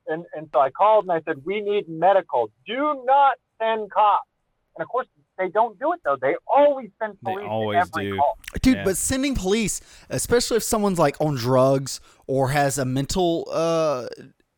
And, 0.07 0.25
and 0.35 0.49
so 0.53 0.61
I 0.61 0.70
called 0.70 1.05
and 1.05 1.12
I 1.12 1.20
said, 1.23 1.45
we 1.45 1.61
need 1.61 1.89
medical. 1.89 2.51
Do 2.66 3.03
not 3.05 3.35
send 3.61 3.91
cops. 3.91 4.29
And 4.77 4.83
of 4.83 4.89
course, 4.89 5.07
they 5.39 5.49
don't 5.49 5.78
do 5.78 5.93
it 5.93 6.01
though. 6.05 6.16
They 6.20 6.35
always 6.47 6.91
send 7.01 7.20
police. 7.20 7.37
They 7.39 7.41
police 7.43 7.49
always 7.51 7.78
every 7.95 8.11
do. 8.11 8.16
call. 8.18 8.39
Dude, 8.61 8.76
Yeah. 8.76 8.85
but 8.85 8.97
sending 8.97 9.35
police, 9.35 9.80
especially 10.11 10.57
if 10.59 10.62
someone's 10.62 10.99
like 10.99 11.16
on 11.20 11.35
drugs 11.37 12.01
or 12.26 12.51
has 12.51 12.78
a 12.78 12.85
mental 12.85 13.49
uh, 13.51 14.07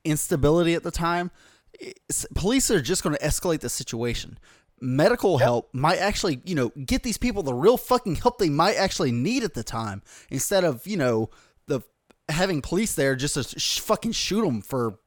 instability 0.04 0.74
at 0.74 0.82
the 0.82 0.90
time, 0.90 1.30
police 2.34 2.70
are 2.70 2.80
just 2.80 3.02
going 3.02 3.16
to 3.16 3.22
escalate 3.22 3.60
the 3.60 3.68
situation. 3.68 4.38
Medical 4.80 5.38
help 5.38 5.72
might 5.72 5.98
actually, 5.98 6.40
you 6.44 6.54
know, 6.54 6.70
get 6.84 7.02
these 7.04 7.16
people 7.16 7.42
the 7.42 7.54
real 7.54 7.76
fucking 7.76 8.16
help 8.16 8.38
they 8.38 8.50
might 8.50 8.76
actually 8.76 9.12
need 9.12 9.44
at 9.44 9.54
the 9.54 9.62
time 9.64 10.02
instead 10.30 10.64
of, 10.64 10.86
you 10.86 10.96
know, 10.96 11.30
the 11.66 11.80
having 12.28 12.60
police 12.60 12.94
there 12.94 13.14
just 13.16 13.34
to 13.34 13.58
sh- 13.58 13.78
fucking 13.80 14.12
shoot 14.12 14.42
them 14.44 14.60
for, 14.60 14.98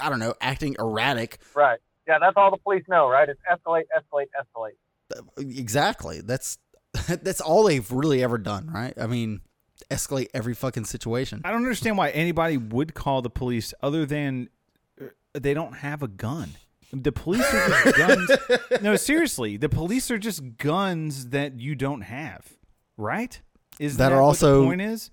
I 0.00 0.08
don't 0.08 0.18
know, 0.20 0.34
acting 0.40 0.76
erratic. 0.78 1.38
Right. 1.54 1.78
Yeah, 2.06 2.18
that's 2.20 2.34
all 2.36 2.50
the 2.50 2.56
police 2.56 2.84
know, 2.88 3.08
right? 3.08 3.28
It's 3.28 3.40
escalate, 3.50 3.84
escalate, 3.96 4.26
escalate. 4.40 4.76
Exactly. 5.36 6.20
That's 6.20 6.58
that's 7.08 7.40
all 7.40 7.64
they've 7.64 7.90
really 7.90 8.22
ever 8.22 8.38
done, 8.38 8.68
right? 8.70 8.94
I 8.98 9.06
mean, 9.06 9.40
escalate 9.90 10.28
every 10.34 10.54
fucking 10.54 10.84
situation. 10.84 11.40
I 11.44 11.50
don't 11.50 11.62
understand 11.62 11.96
why 11.98 12.10
anybody 12.10 12.56
would 12.56 12.94
call 12.94 13.22
the 13.22 13.30
police 13.30 13.72
other 13.82 14.04
than 14.06 14.48
uh, 15.00 15.06
they 15.34 15.54
don't 15.54 15.74
have 15.78 16.02
a 16.02 16.08
gun. 16.08 16.50
The 16.92 17.12
police 17.12 17.44
are 17.52 17.68
just 17.68 17.96
guns. 18.68 18.82
No, 18.82 18.96
seriously, 18.96 19.56
the 19.56 19.70
police 19.70 20.10
are 20.10 20.18
just 20.18 20.58
guns 20.58 21.28
that 21.30 21.58
you 21.58 21.74
don't 21.74 22.02
have, 22.02 22.46
right? 22.98 23.40
Is 23.78 23.96
That 23.96 24.10
that, 24.10 24.14
are 24.14 24.20
what 24.20 24.26
also- 24.28 24.60
the 24.60 24.66
point 24.66 24.82
is? 24.82 25.10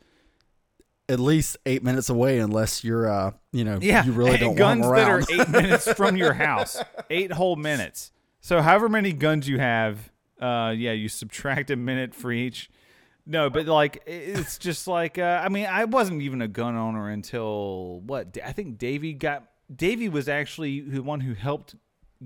At 1.07 1.19
least 1.19 1.57
eight 1.65 1.83
minutes 1.83 2.09
away, 2.09 2.37
unless 2.37 2.83
you're, 2.83 3.09
uh, 3.09 3.31
you 3.51 3.63
know, 3.63 3.79
Yeah, 3.81 4.05
you 4.05 4.11
really 4.11 4.37
don't 4.37 4.53
guns 4.55 4.85
want 4.85 4.95
them 4.97 5.07
Guns 5.07 5.25
that 5.27 5.39
are 5.39 5.41
eight 5.41 5.49
minutes 5.49 5.91
from 5.93 6.15
your 6.17 6.33
house, 6.33 6.77
eight 7.09 7.31
whole 7.31 7.55
minutes. 7.55 8.11
So, 8.41 8.61
however 8.61 8.87
many 8.89 9.11
guns 9.13 9.47
you 9.47 9.59
have, 9.59 10.11
uh, 10.41 10.73
yeah, 10.77 10.91
you 10.93 11.09
subtract 11.09 11.69
a 11.71 11.75
minute 11.75 12.13
for 12.15 12.31
each. 12.31 12.69
No, 13.25 13.49
but 13.49 13.67
like 13.67 14.01
it's 14.07 14.57
just 14.57 14.87
like 14.87 15.17
uh, 15.19 15.41
I 15.43 15.49
mean, 15.49 15.65
I 15.67 15.85
wasn't 15.85 16.21
even 16.23 16.41
a 16.41 16.47
gun 16.47 16.75
owner 16.75 17.09
until 17.09 18.01
what? 18.01 18.37
I 18.43 18.51
think 18.53 18.77
Davey 18.77 19.13
got. 19.13 19.43
Davey 19.73 20.09
was 20.09 20.27
actually 20.27 20.79
the 20.81 21.03
one 21.03 21.19
who 21.21 21.33
helped 21.35 21.75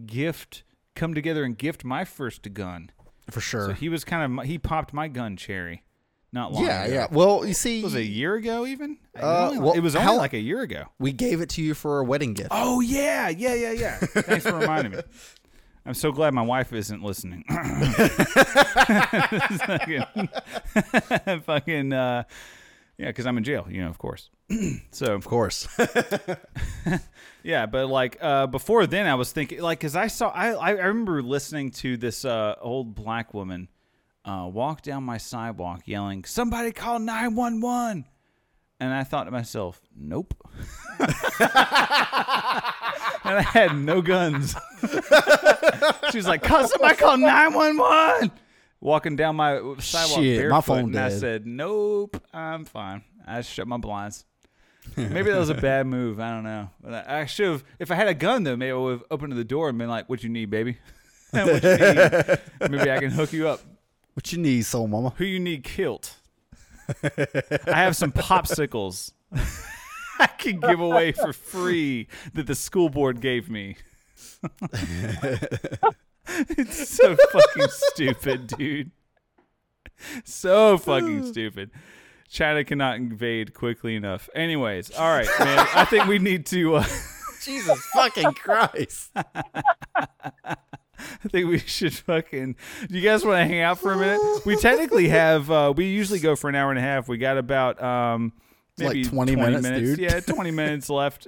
gift 0.06 0.64
come 0.96 1.14
together 1.14 1.44
and 1.44 1.58
gift 1.58 1.84
my 1.84 2.06
first 2.06 2.54
gun. 2.54 2.90
for 3.30 3.42
sure. 3.42 3.68
So 3.68 3.74
he 3.74 3.90
was 3.90 4.06
kind 4.06 4.40
of 4.40 4.46
he 4.46 4.58
popped 4.58 4.94
my 4.94 5.08
gun 5.10 5.36
cherry. 5.36 5.84
Not 6.32 6.52
long 6.54 6.66
yeah, 6.66 6.84
ago. 6.86 6.94
yeah. 6.94 7.00
Yeah. 7.02 7.08
Well, 7.12 7.46
you 7.46 7.54
see, 7.54 7.82
it 7.82 7.84
Was 7.84 7.94
a 7.96 8.04
year 8.04 8.34
ago 8.36 8.66
even? 8.66 8.98
Uh, 9.16 9.20
It 9.20 9.24
only- 9.24 9.60
well, 9.60 9.74
it 9.74 9.82
was 9.82 9.96
only 9.96 10.06
how- 10.08 10.18
like 10.18 10.34
a 10.34 10.40
year 10.40 10.62
ago. 10.62 10.86
we 11.00 11.12
gave 11.12 11.42
it 11.42 11.50
to 11.50 11.62
you 11.62 11.74
for 11.76 12.00
a 12.00 12.04
wedding 12.04 12.34
gift. 12.34 12.48
Oh 12.52 12.80
yeah, 12.80 13.30
yeah, 13.30 13.54
yeah, 13.54 13.72
yeah. 13.72 13.98
Thanks 14.00 14.46
for 14.46 14.54
reminding 14.58 14.94
me. 14.94 15.00
I'm 15.86 15.94
so 15.94 16.12
glad 16.12 16.34
my 16.34 16.42
wife 16.42 16.72
isn't 16.72 17.04
listening. 17.04 17.44
fucking, 19.66 20.30
fucking, 21.46 21.94
uh, 21.94 22.24
yeah, 22.98 23.08
because 23.08 23.26
I'm 23.26 23.38
in 23.38 23.44
jail, 23.44 23.68
you 23.70 23.82
know, 23.82 23.90
of 23.90 23.98
course. 23.98 24.30
so 24.92 25.14
Of 25.14 25.26
course. 25.26 25.68
yeah, 27.44 27.66
but 27.66 27.88
like 27.88 28.18
uh, 28.22 28.48
before 28.48 28.88
then, 28.88 29.08
I 29.08 29.16
was 29.16 29.32
thinking 29.32 29.62
like 29.62 29.80
because 29.80 29.96
I 29.96 30.08
saw 30.08 30.30
I 30.30 30.52
I 30.52 30.70
remember 30.72 31.22
listening 31.22 31.72
to 31.72 31.98
this 31.98 32.24
uh, 32.24 32.56
old 32.62 32.96
black 32.96 33.34
woman 33.34 33.68
uh, 34.26 34.50
walk 34.52 34.82
down 34.82 35.04
my 35.04 35.18
sidewalk 35.18 35.82
yelling, 35.86 36.24
"Somebody 36.24 36.72
call 36.72 37.00
nine 37.00 37.36
one 37.36 37.62
one!" 37.62 38.06
And 38.80 38.94
I 38.94 39.04
thought 39.04 39.26
to 39.26 39.32
myself, 39.32 39.82
"Nope." 39.96 40.34
and 41.00 41.10
I 43.24 43.42
had 43.42 43.76
no 43.78 44.02
guns. 44.02 44.56
she 46.12 46.18
was 46.18 46.28
like, 46.28 46.44
"Call 46.44 46.68
I 46.84 46.94
call 46.96 47.18
nine 47.18 47.54
one 47.54 47.78
one!" 47.78 48.32
Walking 48.82 49.16
down 49.16 49.38
my 49.38 49.56
sidewalk 49.80 50.20
Shit, 50.20 50.40
barefoot, 50.40 50.50
my 50.50 50.62
phone 50.62 50.96
and 50.96 51.00
I 51.00 51.10
said, 51.10 51.48
"Nope, 51.48 52.22
I'm 52.34 52.66
fine." 52.66 53.04
I 53.26 53.42
shut 53.42 53.68
my 53.68 53.78
blinds. 53.78 54.26
Maybe 54.98 55.32
that 55.32 55.38
was 55.40 55.50
a 55.50 55.54
bad 55.56 55.88
move. 55.88 56.20
I 56.20 56.32
don't 56.32 56.44
know. 56.44 56.70
But 56.82 57.08
I, 57.08 57.22
I 57.22 57.26
should 57.26 57.48
have. 57.48 57.64
If 57.80 57.90
I 57.90 57.96
had 57.96 58.10
a 58.10 58.14
gun, 58.14 58.44
though, 58.44 58.58
maybe 58.58 58.72
I 58.72 58.76
would 58.76 58.92
have 58.92 59.04
opened 59.10 59.32
the 59.34 59.46
door 59.46 59.70
and 59.70 59.78
been 59.78 59.88
like, 59.90 60.10
"What 60.10 60.24
you 60.24 60.30
need, 60.30 60.50
baby? 60.50 60.78
what 61.32 61.64
you 61.64 61.78
need? 61.78 62.40
Maybe 62.70 62.92
I 62.92 63.00
can 63.00 63.12
hook 63.12 63.32
you 63.32 63.48
up. 63.48 63.62
what 64.14 64.32
you 64.32 64.40
need, 64.40 64.66
soul 64.66 64.88
mama? 64.88 65.14
Who 65.18 65.24
you 65.24 65.40
need 65.40 65.64
killed? 65.64 66.12
I 67.04 67.78
have 67.78 67.96
some 67.96 68.12
popsicles 68.12 69.12
I 70.20 70.28
can 70.28 70.60
give 70.60 70.80
away 70.80 71.12
for 71.12 71.34
free 71.34 72.08
that 72.34 72.48
the 72.48 72.56
school 72.56 72.90
board 72.90 73.20
gave 73.22 73.50
me. 73.50 73.78
it's 76.50 76.90
so 76.90 77.16
fucking 77.16 77.68
stupid, 77.70 78.48
dude. 78.48 78.92
So 80.24 80.78
fucking 80.78 81.26
stupid. 81.26 81.72
China 82.30 82.64
cannot 82.64 82.96
invade 82.98 83.54
quickly 83.54 83.96
enough. 83.96 84.30
Anyways, 84.36 84.92
all 84.92 85.10
right, 85.10 85.30
man. 85.40 85.68
I 85.76 85.86
think 85.86 86.08
we 86.08 86.20
need 86.20 86.46
to. 86.48 86.78
Uh, 86.78 86.86
Jesus 87.44 87.80
fucking 87.94 88.34
Christ. 88.34 89.12
I 91.24 91.28
think 91.28 91.48
we 91.50 91.60
should 91.60 91.94
fucking. 91.94 92.56
Do 92.90 92.96
you 92.98 93.02
guys 93.02 93.26
want 93.26 93.38
to 93.38 93.46
hang 93.46 93.62
out 93.62 93.80
for 93.80 93.92
a 93.94 93.98
minute? 93.98 94.20
We 94.46 94.56
technically 94.56 95.10
have. 95.10 95.50
Uh, 95.50 95.74
we 95.76 95.86
usually 95.86 96.20
go 96.20 96.36
for 96.36 96.50
an 96.50 96.56
hour 96.56 96.70
and 96.70 96.80
a 96.80 96.82
half. 96.82 97.08
We 97.08 97.18
got 97.18 97.38
about 97.38 97.82
um 97.82 98.34
like 98.78 98.90
maybe 98.96 99.04
20 99.06 99.36
minutes, 99.36 99.68
dude. 99.68 100.00
Yeah, 100.00 100.20
twenty 100.20 100.52
minutes 100.52 100.90
left. 100.90 101.28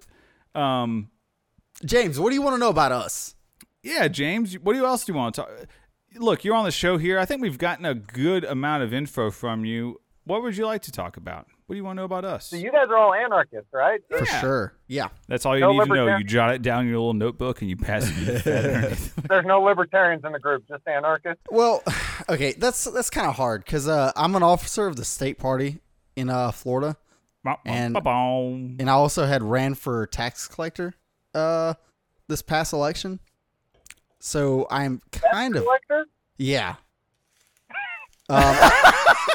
Um, 0.53 1.09
James, 1.83 2.19
what 2.19 2.29
do 2.29 2.35
you 2.35 2.41
want 2.41 2.55
to 2.55 2.59
know 2.59 2.69
about 2.69 2.91
us? 2.91 3.35
yeah, 3.83 4.07
James. 4.07 4.57
What 4.59 4.73
do 4.73 4.79
you 4.79 4.85
else 4.85 5.05
do 5.05 5.11
you 5.13 5.17
want 5.17 5.35
to 5.35 5.41
talk? 5.41 5.51
Look, 6.15 6.43
you're 6.43 6.55
on 6.55 6.65
the 6.65 6.71
show 6.71 6.97
here. 6.97 7.19
I 7.19 7.25
think 7.25 7.41
we've 7.41 7.57
gotten 7.57 7.85
a 7.85 7.93
good 7.93 8.43
amount 8.45 8.83
of 8.83 8.93
info 8.93 9.29
from 9.29 9.63
you. 9.65 9.99
What 10.23 10.41
would 10.41 10.57
you 10.57 10.65
like 10.65 10.81
to 10.83 10.91
talk 10.91 11.17
about? 11.17 11.47
What 11.67 11.73
do 11.73 11.77
you 11.77 11.83
want 11.83 11.97
to 11.97 12.01
know 12.01 12.05
about 12.05 12.25
us? 12.25 12.45
So 12.45 12.57
you 12.57 12.71
guys 12.71 12.87
are 12.89 12.95
all 12.97 13.13
anarchists, 13.13 13.69
right? 13.73 13.99
For 14.07 14.19
Yeah. 14.23 14.39
sure. 14.41 14.73
Yeah. 14.87 15.07
That's 15.27 15.47
all 15.47 15.55
you 15.55 15.61
No 15.61 15.71
need 15.71 15.79
to 15.85 15.95
know. 15.95 16.17
You 16.17 16.23
jot 16.23 16.53
it 16.53 16.61
down 16.61 16.81
in 16.83 16.87
your 16.89 16.97
little 16.99 17.15
notebook 17.15 17.61
and 17.61 17.69
you 17.69 17.75
pass 17.75 18.07
it 18.07 18.13
to 18.13 18.25
the 18.33 18.39
Fed 18.41 18.65
underneath. 18.65 19.15
There's 19.27 19.45
no 19.47 19.61
libertarians 19.61 20.23
in 20.23 20.31
the 20.31 20.39
group, 20.39 20.67
just 20.67 20.87
anarchists. 20.87 21.41
Well, 21.49 21.81
okay, 22.29 22.53
that's 22.53 22.83
that's 22.85 23.09
kind 23.09 23.27
of 23.27 23.35
hard 23.35 23.65
because 23.65 23.87
uh, 23.87 24.11
I'm 24.15 24.35
an 24.35 24.43
officer 24.43 24.85
of 24.85 24.95
the 24.95 25.05
state 25.05 25.39
party 25.39 25.79
in 26.15 26.29
uh, 26.29 26.51
Florida, 26.51 26.97
And- 27.65 27.97
and 27.97 28.87
I 28.89 28.93
also 28.93 29.25
had 29.25 29.41
ran 29.41 29.73
for 29.73 30.05
tax 30.05 30.47
collector 30.47 30.93
uh, 31.33 31.73
this 32.27 32.43
past 32.43 32.73
election. 32.73 33.19
So 34.19 34.67
I'm 34.69 35.01
kind 35.11 35.55
of 35.55 35.63
Collector? 35.63 36.05
yeah. 36.37 36.75
Um, 38.29 38.55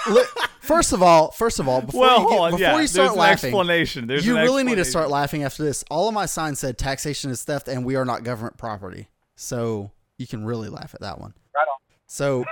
li- 0.10 0.22
first 0.60 0.92
of 0.92 1.02
all, 1.02 1.30
first 1.30 1.60
of 1.60 1.68
all, 1.68 1.82
before 1.82 2.00
well, 2.00 2.22
you, 2.22 2.28
get- 2.28 2.38
on. 2.38 2.50
before 2.52 2.60
yeah, 2.66 2.80
you 2.80 2.86
start 2.86 3.04
there's 3.06 3.12
an 3.12 3.18
laughing, 3.18 3.48
explanation. 3.48 4.06
There's 4.06 4.26
you 4.26 4.36
an 4.36 4.42
really 4.42 4.64
need 4.64 4.76
to 4.76 4.84
start 4.84 5.10
laughing 5.10 5.44
after 5.44 5.62
this. 5.62 5.84
All 5.90 6.08
of 6.08 6.14
my 6.14 6.26
signs 6.26 6.60
said 6.60 6.78
taxation 6.78 7.30
is 7.30 7.42
theft 7.44 7.68
and 7.68 7.84
we 7.84 7.96
are 7.96 8.04
not 8.04 8.24
government 8.24 8.56
property. 8.56 9.08
So 9.36 9.90
you 10.18 10.26
can 10.26 10.44
really 10.44 10.68
laugh 10.68 10.94
at 10.94 11.00
that 11.00 11.20
one. 11.20 11.34
Right 11.54 11.66
on. 11.68 11.78
So 12.06 12.44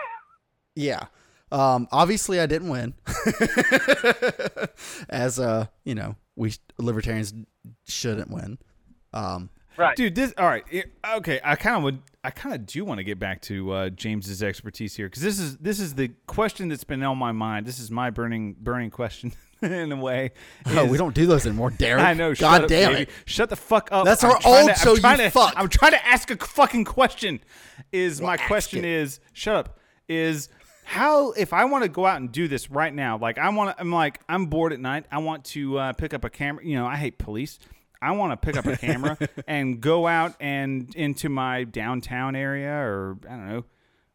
yeah. 0.75 1.07
Um, 1.51 1.89
obviously 1.91 2.41
I 2.41 2.47
didn't 2.47 2.69
win. 2.69 2.95
As 5.09 5.39
uh, 5.41 5.67
you 5.85 5.95
know, 5.95 6.17
we 6.37 6.55
libertarians 6.79 7.35
shouldn't 7.87 8.31
win. 8.31 8.59
Um, 9.13 9.51
Right. 9.79 9.97
Dude, 9.97 10.15
this 10.17 10.35
all 10.37 10.47
right. 10.47 10.65
it- 10.71 10.93
okay, 11.15 11.41
I 11.45 11.55
kind 11.57 11.77
of 11.77 11.83
would. 11.85 12.01
I 12.25 12.31
kind 12.31 12.55
of 12.55 12.67
do 12.67 12.85
want 12.85 12.99
to 12.99 13.05
get 13.05 13.19
back 13.19 13.41
to 13.43 13.71
uh, 13.71 13.89
James's 13.91 14.43
expertise 14.43 14.97
here 14.97 15.07
because 15.07 15.23
this 15.23 15.39
is 15.39 15.57
this 15.59 15.79
is 15.79 15.95
the 15.95 16.09
question 16.27 16.69
that's 16.69 16.85
been 16.85 17.03
on 17.05 17.17
my 17.17 17.33
mind. 17.33 17.65
This 17.65 17.79
is 17.79 17.91
my 17.91 18.11
burning 18.11 18.57
burning 18.59 18.91
question 18.91 19.33
in 19.63 19.93
a 19.93 19.97
way. 19.97 20.33
oh, 20.67 20.85
we 20.85 20.99
don't 20.99 21.15
do 21.15 21.27
those 21.27 21.47
anymore, 21.47 21.71
Derek. 21.71 22.03
I 22.05 22.15
know. 22.15 22.31
God 22.31 22.37
shut 22.37 22.63
up, 22.63 22.69
damn 22.69 22.93
baby. 22.93 23.03
it. 23.05 23.11
Shut 23.25 23.51
the 23.51 23.57
fuck 23.57 23.89
up. 23.93 24.05
That's 24.05 24.25
I'm 24.25 24.33
our 24.33 24.41
old 24.45 24.69
to, 24.69 24.75
show, 24.75 24.91
I'm 24.91 24.97
you 24.97 25.01
trying 25.01 25.19
to, 25.19 25.31
fuck. 25.31 25.55
I'm 25.57 25.69
trying 25.69 25.93
to 25.93 26.07
ask 26.07 26.31
a 26.31 26.37
fucking 26.37 26.85
question. 26.85 27.41
Is 27.93 28.21
my 28.21 28.37
question 28.37 28.81
it. 28.81 28.91
is 28.91 29.21
shut 29.33 29.55
up. 29.55 29.79
Is 30.09 30.49
how 30.85 31.33
if 31.33 31.53
I 31.53 31.67
want 31.67 31.85
to 31.85 31.89
go 31.89 32.05
out 32.05 32.17
and 32.21 32.33
do 32.33 32.49
this 32.49 32.71
right 32.71 32.93
now? 32.93 33.17
Like 33.17 33.39
I 33.39 33.49
want 33.51 33.77
to. 33.77 33.81
I'm 33.81 33.93
like 33.93 34.21
I'm 34.29 34.47
bored 34.47 34.73
at 34.73 34.81
night. 34.81 35.05
I 35.13 35.19
want 35.19 35.45
to 35.47 35.79
uh, 35.79 35.93
pick 35.93 36.15
up 36.15 36.25
a 36.25 36.31
camera. 36.31 36.65
You 36.65 36.77
know, 36.77 36.87
I 36.87 36.97
hate 36.97 37.19
police. 37.19 37.59
I 38.01 38.13
want 38.13 38.33
to 38.33 38.47
pick 38.47 38.57
up 38.57 38.67
a 38.67 38.77
camera 38.87 39.19
and 39.47 39.81
go 39.81 40.07
out 40.07 40.35
and 40.41 40.95
into 40.95 41.29
my 41.29 41.65
downtown 41.65 42.37
area 42.37 42.73
or 42.73 43.19
I 43.27 43.31
don't 43.31 43.49
know 43.49 43.65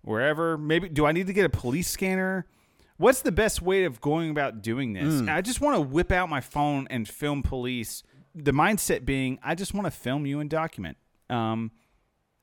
wherever. 0.02 0.58
Maybe 0.58 0.90
do 0.90 1.06
I 1.06 1.12
need 1.12 1.28
to 1.28 1.34
get 1.34 1.46
a 1.46 1.50
police 1.50 1.90
scanner? 1.90 2.46
What's 2.98 3.22
the 3.22 3.32
best 3.32 3.62
way 3.62 3.86
of 3.86 4.00
going 4.02 4.30
about 4.30 4.62
doing 4.62 4.94
this? 4.94 5.22
Hmm. 5.22 5.30
I 5.30 5.42
just 5.42 5.62
want 5.62 5.76
to 5.76 5.82
whip 5.82 6.12
out 6.12 6.30
my 6.30 6.42
phone 6.42 6.88
and 6.90 7.08
film 7.08 7.44
police. 7.44 8.04
The 8.36 8.52
mindset 8.52 9.06
being, 9.06 9.40
I 9.44 9.56
just 9.56 9.74
want 9.74 9.86
to 9.86 9.92
film 9.92 10.26
you 10.26 10.40
and 10.40 10.50
document. 10.50 10.98
Um, 11.30 11.72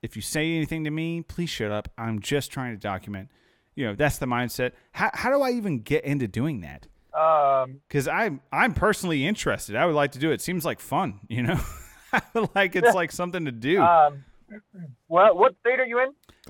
if 0.02 0.16
you 0.16 0.22
say 0.22 0.54
anything 0.54 0.84
to 0.84 0.90
me, 0.90 1.22
please 1.22 1.50
shut 1.50 1.70
up. 1.70 1.88
I'm 1.96 2.20
just 2.20 2.50
trying 2.50 2.74
to 2.74 2.78
document. 2.78 3.28
You 3.74 3.86
know, 3.86 3.94
that's 3.94 4.18
the 4.18 4.26
mindset. 4.26 4.72
How, 4.92 5.10
how 5.12 5.30
do 5.30 5.42
I 5.42 5.52
even 5.52 5.80
get 5.80 6.04
into 6.04 6.26
doing 6.26 6.60
that? 6.60 6.86
Um, 7.20 7.80
Because 7.88 8.08
I'm 8.08 8.40
I'm 8.52 8.72
personally 8.74 9.26
interested. 9.26 9.76
I 9.76 9.86
would 9.86 9.94
like 9.94 10.12
to 10.12 10.18
do 10.18 10.30
it. 10.30 10.34
it 10.34 10.40
Seems 10.40 10.64
like 10.64 10.80
fun. 10.80 11.20
You 11.28 11.42
know, 11.42 11.60
like 12.54 12.74
it's 12.76 12.94
like 12.94 13.12
something 13.12 13.44
to 13.44 13.52
do. 13.52 13.80
um, 13.82 14.24
what 15.06 15.36
what 15.36 15.54
state 15.60 15.78
are 15.78 15.84
you 15.86 16.00
in? 16.00 16.08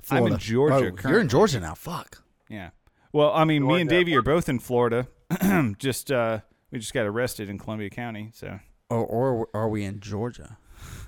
I'm 0.09 0.25
in 0.27 0.37
Georgia 0.37 0.75
Oh, 0.75 1.09
you're 1.09 1.19
in. 1.19 1.27
Georgia 1.29 1.59
now. 1.59 1.75
Fuck. 1.75 2.23
Yeah. 2.49 2.71
Well, 3.13 3.31
I 3.33 3.43
mean, 3.43 3.67
me 3.67 3.81
and 3.81 3.89
Davey 3.89 4.15
are 4.15 4.21
both 4.21 4.47
in 4.49 4.59
Florida. 4.59 5.07
just 5.77 6.11
uh, 6.11 6.39
we 6.71 6.79
just 6.79 6.93
got 6.93 7.05
arrested 7.05 7.49
in 7.49 7.57
Columbia 7.59 7.89
County, 7.89 8.31
so 8.33 8.59
Or, 8.89 9.05
or 9.05 9.49
are 9.53 9.69
we 9.69 9.83
in 9.83 9.99
Georgia? 9.99 10.57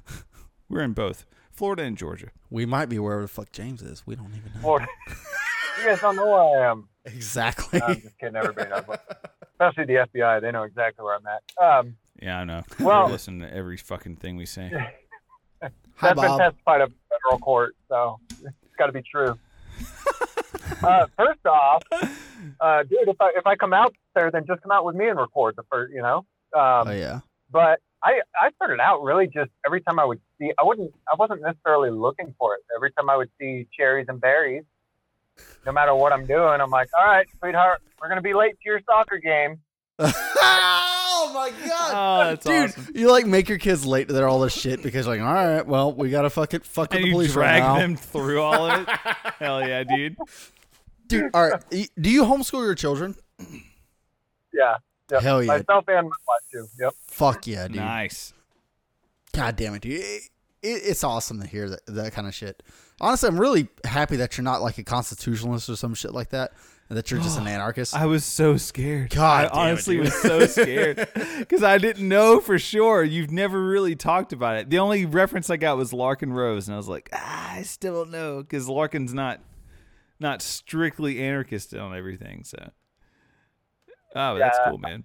we're 0.70 0.82
in 0.82 0.94
both 0.94 1.26
Florida 1.52 1.84
and 1.84 1.98
Georgia. 1.98 2.28
We 2.50 2.66
might 2.66 2.90
be 2.90 3.00
wherever 3.00 3.22
the 3.24 3.28
fuck 3.28 3.52
James 3.52 3.82
is. 3.82 4.06
We 4.06 4.16
don't 4.16 4.28
even 4.36 4.52
know. 4.54 4.60
Florida. 4.62 4.88
you 5.80 5.86
guys 5.86 6.02
don't 6.02 6.16
know 6.16 6.26
where 6.28 6.42
I 6.66 6.72
am. 6.72 6.90
Exactly. 7.06 7.82
I'm 7.82 8.00
just 8.02 8.18
kidding. 8.20 8.36
Everybody 8.36 8.70
knows. 8.70 8.84
What, 9.58 9.68
especially 9.70 9.94
the 9.94 10.08
FBI. 10.20 10.42
They 10.42 10.52
know 10.52 10.64
exactly 10.64 11.04
where 11.04 11.16
I'm 11.16 11.26
at. 11.28 11.64
Um, 11.64 11.96
Yeah, 12.22 12.40
I 12.40 12.44
know. 12.44 12.62
Well- 12.80 13.08
They 13.08 13.14
listen 13.14 13.40
to 13.40 13.54
every 13.54 13.78
fucking 13.78 14.18
thing 14.18 14.36
we 14.38 14.46
say. 14.46 14.72
Hi, 15.62 15.70
that's 16.10 16.20
been 16.20 16.28
Bob. 16.30 16.40
testified 16.40 16.82
of 16.82 16.92
federal 17.10 17.40
court, 17.40 17.76
so 17.88 18.20
it's 18.44 18.76
got 18.78 18.88
to 18.88 18.92
be 18.92 19.02
true. 19.04 19.38
uh, 20.84 21.06
first 21.18 21.46
off, 21.46 21.84
uh, 22.60 22.84
dude, 22.84 23.08
if 23.08 23.16
I 23.22 23.32
if 23.36 23.46
I 23.46 23.56
come 23.56 23.74
out 23.74 23.94
there, 24.16 24.30
then 24.32 24.44
just 24.48 24.62
come 24.62 24.72
out 24.72 24.84
with 24.86 24.96
me 24.96 25.08
and 25.08 25.18
record 25.20 25.56
the 25.56 25.64
first, 25.72 25.94
you 25.94 26.02
know. 26.02 26.18
Um, 26.54 26.88
Oh 26.88 26.92
yeah. 26.92 27.20
But 27.52 27.80
I 28.04 28.22
I 28.38 28.50
started 28.56 28.80
out 28.82 29.04
really 29.04 29.28
just 29.28 29.52
every 29.66 29.82
time 29.82 30.00
I 30.00 30.06
would 30.06 30.20
see, 30.40 30.52
I 30.60 30.64
wouldn't, 30.64 30.92
I 31.12 31.16
wasn't 31.18 31.42
necessarily 31.42 31.92
looking 31.92 32.34
for 32.38 32.56
it. 32.56 32.62
Every 32.76 32.92
time 32.92 33.10
I 33.10 33.16
would 33.16 33.30
see 33.40 33.68
cherries 33.78 34.08
and 34.10 34.20
berries, 34.20 34.64
no 35.66 35.72
matter 35.72 35.96
what 35.96 36.14
I'm 36.14 36.26
doing, 36.26 36.62
I'm 36.62 36.70
like, 36.70 36.90
all 36.98 37.06
right, 37.06 37.28
sweetheart, 37.40 37.82
we're 38.02 38.10
gonna 38.10 38.22
be 38.22 38.34
late 38.34 38.52
to 38.54 38.60
your 38.66 38.82
soccer 38.86 39.18
game. 39.18 39.60
oh 40.00 41.32
my 41.34 41.52
god. 41.68 41.92
Oh, 41.94 42.30
that's 42.32 42.46
Dude, 42.46 42.70
awesome. 42.82 42.96
you 42.96 43.12
like 43.12 43.26
make 43.26 43.48
your 43.48 43.58
kids 43.60 43.86
late 43.86 44.08
to 44.08 44.14
their 44.14 44.28
all 44.28 44.40
this 44.40 44.54
shit 44.54 44.82
because 44.82 45.08
like, 45.08 45.22
all 45.22 45.34
right, 45.34 45.66
well, 45.66 45.94
we 45.94 46.10
gotta 46.10 46.30
fuck 46.30 46.54
it, 46.54 46.66
fuck 46.66 46.92
with 46.92 46.98
And 46.98 47.04
the 47.06 47.08
you 47.10 47.14
police 47.14 47.34
drag 47.34 47.62
right 47.64 47.68
now. 47.68 47.78
them 47.80 47.96
through 47.96 48.42
all 48.42 48.70
of 48.70 48.82
it. 48.82 48.90
Hell 49.40 49.68
yeah, 49.68 49.84
dude. 49.84 50.18
Dude, 51.08 51.30
all 51.34 51.50
right. 51.50 51.62
Do 52.00 52.10
you 52.10 52.24
homeschool 52.24 52.64
your 52.64 52.76
children? 52.76 53.16
Yeah. 54.54 54.76
Yep. 55.12 55.22
Hell 55.22 55.44
yeah. 55.44 55.48
Myself 55.58 55.86
and 55.88 56.08
my 56.08 56.16
wife 56.28 56.42
too. 56.52 56.66
Yep. 56.80 56.94
Fuck 57.08 57.48
yeah, 57.48 57.68
dude. 57.68 57.78
Nice. 57.78 58.34
God 59.34 59.56
damn 59.56 59.74
it, 59.76 59.82
dude. 59.82 60.00
It, 60.00 60.30
it, 60.62 60.82
it's 60.86 61.04
awesome 61.04 61.42
to 61.42 61.48
hear 61.48 61.70
that, 61.70 61.86
that 61.88 62.14
kind 62.14 62.28
of 62.28 62.34
shit. 62.34 62.64
Honestly, 63.04 63.28
I'm 63.28 63.40
really 63.40 63.68
happy 63.84 64.16
that 64.16 64.38
you're 64.38 64.44
not 64.44 64.62
like 64.62 64.78
a 64.78 64.84
constitutionalist 64.84 65.70
or 65.70 65.76
some 65.76 65.94
shit 65.94 66.14
like 66.14 66.30
that, 66.30 66.54
and 66.90 66.98
that 66.98 67.12
you're 67.12 67.20
just 67.20 67.38
an 67.38 67.48
anarchist. 67.56 67.94
I 67.96 68.06
was 68.06 68.24
so 68.24 68.56
scared. 68.58 69.10
God 69.10 69.46
I 69.46 69.48
damn 69.50 69.52
it, 69.52 69.70
honestly 69.72 69.96
dude. 69.96 70.06
was 70.06 70.22
so 70.22 70.46
scared 70.46 71.08
because 71.40 71.64
I 71.64 71.78
didn't 71.78 72.08
know 72.08 72.40
for 72.40 72.58
sure. 72.58 73.04
You've 73.04 73.32
never 73.32 73.62
really 73.62 73.96
talked 73.96 74.32
about 74.32 74.56
it. 74.58 74.70
The 74.70 74.80
only 74.80 75.06
reference 75.06 75.50
I 75.50 75.58
got 75.58 75.76
was 75.78 75.92
Larken 75.92 76.32
Rose, 76.34 76.68
and 76.68 76.76
I 76.76 76.78
was 76.78 76.88
like, 76.88 77.10
ah, 77.14 77.54
I 77.56 77.62
still 77.64 78.04
don't 78.06 78.12
know 78.12 78.42
because 78.42 78.68
Larken's 78.68 79.14
not 79.14 79.40
not 80.20 80.42
strictly 80.42 81.20
anarchist 81.22 81.74
on 81.76 81.96
everything. 81.96 82.44
So, 82.46 82.72
oh, 84.16 84.38
that's 84.38 84.58
Yeah. 84.64 84.70
cool, 84.70 84.78
man. 84.78 85.04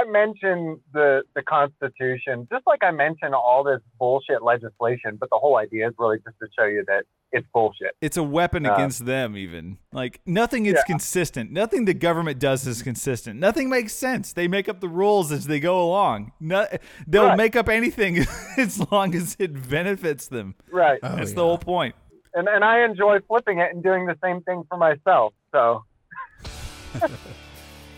I 0.00 0.04
mentioned 0.10 0.80
the 0.92 1.22
the 1.34 1.42
Constitution, 1.42 2.46
just 2.52 2.66
like 2.66 2.82
I 2.82 2.90
mentioned 2.90 3.34
all 3.34 3.62
this 3.64 3.80
bullshit 3.98 4.42
legislation, 4.42 5.16
but 5.18 5.30
the 5.30 5.38
whole 5.38 5.56
idea 5.56 5.88
is 5.88 5.94
really 5.98 6.18
just 6.18 6.38
to 6.40 6.46
show 6.58 6.64
you 6.66 6.84
that 6.86 7.04
it's 7.32 7.46
bullshit. 7.52 7.94
It's 8.00 8.16
a 8.16 8.22
weapon 8.22 8.64
Uh, 8.66 8.74
against 8.74 9.04
them, 9.06 9.36
even. 9.36 9.78
Like, 9.92 10.20
nothing 10.24 10.66
is 10.66 10.74
Yeah. 10.74 10.82
consistent. 10.86 11.50
Nothing 11.52 11.84
the 11.84 11.94
government 11.94 12.38
does 12.38 12.66
is 12.66 12.82
consistent. 12.82 13.38
Nothing 13.38 13.68
makes 13.68 13.92
sense. 13.92 14.32
They 14.32 14.48
make 14.48 14.68
up 14.68 14.80
the 14.80 14.88
rules 14.88 15.30
as 15.30 15.46
they 15.46 15.60
go 15.60 15.82
along. 15.82 16.32
No, 16.40 16.66
they'll 17.06 17.26
Right. 17.26 17.36
make 17.36 17.54
up 17.56 17.68
anything 17.68 18.18
as 18.58 18.90
long 18.90 19.14
as 19.14 19.36
it 19.38 19.68
benefits 19.68 20.28
them. 20.28 20.54
Right. 20.70 20.98
Oh, 21.02 21.16
That's 21.16 21.30
yeah. 21.30 21.36
the 21.36 21.42
whole 21.42 21.58
point. 21.58 21.94
And 22.34 22.48
and 22.48 22.62
I 22.64 22.84
enjoy 22.84 23.20
flipping 23.20 23.58
it 23.58 23.72
and 23.74 23.82
doing 23.82 24.06
the 24.06 24.16
same 24.22 24.42
thing 24.42 24.62
for 24.68 24.76
myself. 24.76 25.32
So 25.52 25.84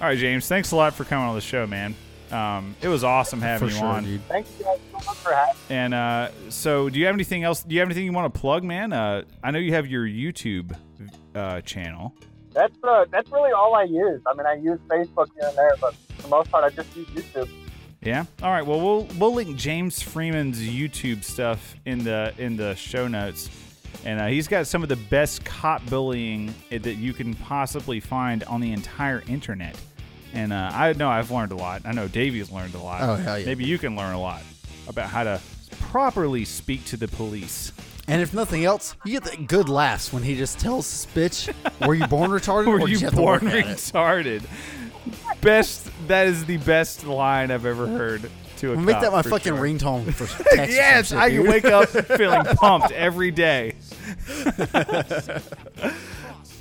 All 0.00 0.06
right, 0.06 0.16
James. 0.18 0.48
Thanks 0.48 0.72
a 0.72 0.76
lot 0.76 0.94
for 0.94 1.04
coming 1.04 1.26
on 1.28 1.34
the 1.34 1.40
show, 1.42 1.66
man. 1.66 1.94
Um, 2.30 2.74
it 2.80 2.88
was 2.88 3.04
awesome 3.04 3.40
having 3.40 3.68
For 3.68 3.74
you 3.74 3.78
sure, 3.80 3.88
on. 3.88 4.04
dude. 4.04 4.22
thank 4.28 4.46
you 4.58 4.64
guys 4.64 4.78
so 4.92 4.96
much 5.04 5.16
for 5.18 5.32
having 5.34 5.54
me. 5.68 5.76
And 5.76 5.94
uh, 5.94 6.30
so, 6.48 6.88
do 6.88 6.98
you 6.98 7.06
have 7.06 7.14
anything 7.14 7.42
else? 7.44 7.62
Do 7.62 7.74
you 7.74 7.80
have 7.80 7.88
anything 7.88 8.04
you 8.04 8.12
want 8.12 8.32
to 8.32 8.40
plug, 8.40 8.62
man? 8.64 8.92
Uh, 8.92 9.24
I 9.42 9.50
know 9.50 9.58
you 9.58 9.72
have 9.74 9.88
your 9.88 10.06
YouTube 10.06 10.74
uh, 11.34 11.60
channel. 11.62 12.14
That's 12.54 12.74
uh, 12.82 13.04
that's 13.10 13.30
really 13.30 13.52
all 13.52 13.74
I 13.74 13.82
use. 13.82 14.22
I 14.26 14.34
mean, 14.34 14.46
I 14.46 14.54
use 14.54 14.78
Facebook 14.88 15.28
here 15.38 15.48
and 15.48 15.58
there, 15.58 15.72
but 15.80 15.94
for 15.94 16.22
the 16.22 16.28
most 16.28 16.50
part, 16.50 16.64
I 16.64 16.70
just 16.70 16.96
use 16.96 17.06
YouTube. 17.08 17.48
Yeah. 18.00 18.24
All 18.42 18.50
right. 18.50 18.64
Well, 18.64 18.80
we'll 18.80 19.08
we'll 19.18 19.34
link 19.34 19.56
James 19.56 20.00
Freeman's 20.00 20.60
YouTube 20.60 21.24
stuff 21.24 21.76
in 21.84 22.04
the 22.04 22.32
in 22.38 22.56
the 22.56 22.74
show 22.74 23.06
notes, 23.06 23.50
and 24.04 24.20
uh, 24.20 24.26
he's 24.28 24.48
got 24.48 24.66
some 24.66 24.82
of 24.82 24.88
the 24.88 24.96
best 24.96 25.44
cop 25.44 25.84
bullying 25.90 26.54
that 26.70 26.94
you 26.94 27.12
can 27.12 27.34
possibly 27.34 28.00
find 28.00 28.44
on 28.44 28.60
the 28.60 28.72
entire 28.72 29.22
internet. 29.28 29.76
And 30.32 30.52
uh, 30.52 30.70
I 30.72 30.92
know 30.92 31.08
I've 31.08 31.30
learned 31.30 31.52
a 31.52 31.56
lot. 31.56 31.82
I 31.84 31.92
know 31.92 32.06
Davey's 32.08 32.50
learned 32.50 32.74
a 32.74 32.78
lot. 32.78 33.02
Oh, 33.02 33.14
hell 33.16 33.38
yeah. 33.38 33.46
Maybe 33.46 33.64
you 33.64 33.78
can 33.78 33.96
learn 33.96 34.14
a 34.14 34.20
lot 34.20 34.42
about 34.88 35.08
how 35.08 35.24
to 35.24 35.40
properly 35.80 36.44
speak 36.44 36.84
to 36.86 36.96
the 36.96 37.08
police. 37.08 37.72
And 38.06 38.20
if 38.22 38.32
nothing 38.34 38.64
else, 38.64 38.96
you 39.04 39.20
get 39.20 39.24
the 39.24 39.36
good 39.44 39.68
laughs 39.68 40.12
when 40.12 40.22
he 40.22 40.36
just 40.36 40.58
tells 40.58 40.86
this 40.90 41.06
bitch, 41.48 41.86
"Were 41.86 41.94
you 41.94 42.06
born 42.06 42.30
retarded, 42.38 42.66
Were 42.66 42.80
or 42.80 42.88
you 42.88 42.98
you 42.98 43.10
born 43.10 43.44
work 43.44 43.54
at 43.54 43.54
it?" 43.54 43.66
retarded? 43.76 44.42
Best. 45.40 45.88
That 46.08 46.26
is 46.26 46.44
the 46.44 46.56
best 46.58 47.06
line 47.06 47.50
I've 47.50 47.66
ever 47.66 47.86
heard 47.86 48.28
to 48.58 48.72
a 48.72 48.76
I'll 48.76 48.80
make 48.80 49.00
that 49.00 49.12
my 49.12 49.22
fucking 49.22 49.54
sure. 49.54 49.62
ringtone 49.62 50.12
for 50.12 50.26
text. 50.54 50.72
yes, 50.74 51.08
shit, 51.08 51.18
I 51.18 51.30
can 51.30 51.46
wake 51.46 51.64
up 51.64 51.88
feeling 52.16 52.44
pumped 52.56 52.90
every 52.92 53.30
day. 53.30 53.74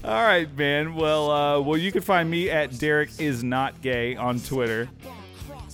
All 0.03 0.23
right, 0.23 0.53
man. 0.57 0.95
Well, 0.95 1.29
uh, 1.29 1.59
well, 1.59 1.77
you 1.77 1.91
can 1.91 2.01
find 2.01 2.29
me 2.29 2.49
at 2.49 2.77
Derek 2.77 3.09
is 3.19 3.43
not 3.43 3.81
gay 3.81 4.15
on 4.15 4.39
Twitter. 4.39 4.87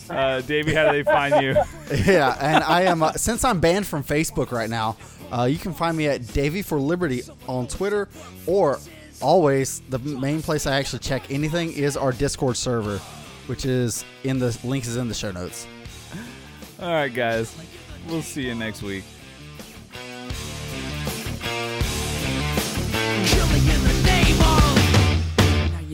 Uh, 0.09 0.41
Davey, 0.41 0.73
how 0.73 0.91
do 0.91 0.91
they 0.91 1.03
find 1.03 1.43
you? 1.43 1.55
yeah, 2.11 2.35
and 2.39 2.63
I 2.63 2.83
am 2.83 3.03
uh, 3.03 3.13
since 3.13 3.43
I'm 3.43 3.59
banned 3.59 3.85
from 3.87 4.03
Facebook 4.03 4.51
right 4.51 4.69
now. 4.69 4.97
Uh, 5.31 5.43
you 5.43 5.57
can 5.57 5.73
find 5.73 5.95
me 5.97 6.07
at 6.07 6.25
Davey 6.33 6.61
for 6.61 6.79
Liberty 6.79 7.23
on 7.47 7.67
Twitter, 7.67 8.07
or 8.45 8.79
always 9.21 9.81
the 9.89 9.99
main 9.99 10.41
place 10.41 10.67
I 10.67 10.77
actually 10.77 10.99
check 10.99 11.31
anything 11.31 11.71
is 11.73 11.97
our 11.97 12.11
Discord 12.11 12.57
server, 12.57 12.97
which 13.47 13.65
is 13.65 14.05
in 14.23 14.39
the 14.39 14.57
links 14.63 14.87
is 14.87 14.97
in 14.97 15.07
the 15.07 15.13
show 15.13 15.31
notes. 15.31 15.67
All 16.79 16.91
right, 16.91 17.13
guys. 17.13 17.55
We'll 18.07 18.21
see 18.21 18.45
you 18.47 18.55
next 18.55 18.83
week. 18.83 19.03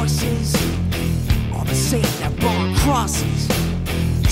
Forces 0.00 0.54
are 1.52 1.64
the 1.64 1.74
same 1.74 2.02
that 2.20 2.34
burn 2.40 2.74
crosses. 2.76 3.79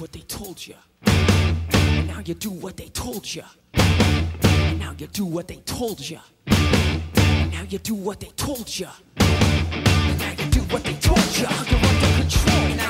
what 0.00 0.12
they 0.12 0.20
told 0.20 0.66
you. 0.66 0.74
And 1.02 2.08
now 2.08 2.20
you 2.24 2.32
do 2.32 2.50
what 2.50 2.76
they 2.78 2.86
told 2.86 3.34
you. 3.34 3.42
And 3.74 4.78
now 4.78 4.94
you 4.96 5.06
do 5.08 5.26
what 5.26 5.46
they 5.46 5.56
told 5.56 6.00
you. 6.00 6.18
And 6.46 7.52
now 7.52 7.64
you 7.68 7.78
do 7.78 7.94
what 7.94 8.18
they 8.18 8.28
told 8.28 8.78
you. 8.78 8.86
And 9.18 10.18
now 10.18 10.30
you 10.30 10.50
do 10.50 10.60
what 10.72 10.84
they 10.84 10.94
told 10.94 11.36
you. 11.36 11.46
You're 11.68 11.84
under 11.84 12.22
control. 12.22 12.89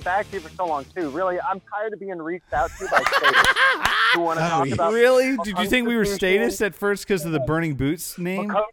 Get 0.00 0.04
back 0.04 0.28
to 0.30 0.36
you 0.36 0.40
for 0.40 0.48
so 0.50 0.66
long 0.66 0.84
too. 0.94 1.10
Really, 1.10 1.38
I'm 1.40 1.60
tired 1.60 1.92
of 1.92 2.00
being 2.00 2.16
reached 2.18 2.52
out 2.52 2.70
to 2.78 2.88
by 2.88 3.02
statists 3.02 3.54
who 4.14 4.20
want 4.22 4.38
to 4.38 4.48
talk 4.48 4.68
about. 4.70 4.92
Really? 4.92 5.36
Did 5.44 5.58
you 5.58 5.68
think 5.68 5.86
we 5.86 5.94
were 5.94 6.00
unconstitutional- 6.02 6.16
status 6.50 6.60
at 6.62 6.74
first 6.74 7.06
because 7.06 7.24
of 7.24 7.32
the 7.32 7.40
burning 7.40 7.74
boots 7.74 8.18
name? 8.18 8.48
Because- 8.48 8.64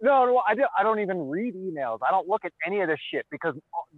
no, 0.00 0.26
no, 0.26 0.40
I, 0.46 0.54
don't, 0.54 0.70
I 0.78 0.84
don't 0.84 1.00
even 1.00 1.28
read 1.28 1.56
emails. 1.56 1.98
I 2.06 2.12
don't 2.12 2.28
look 2.28 2.44
at 2.44 2.52
any 2.64 2.80
of 2.82 2.86
this 2.88 3.00
shit 3.12 3.26
because 3.32 3.56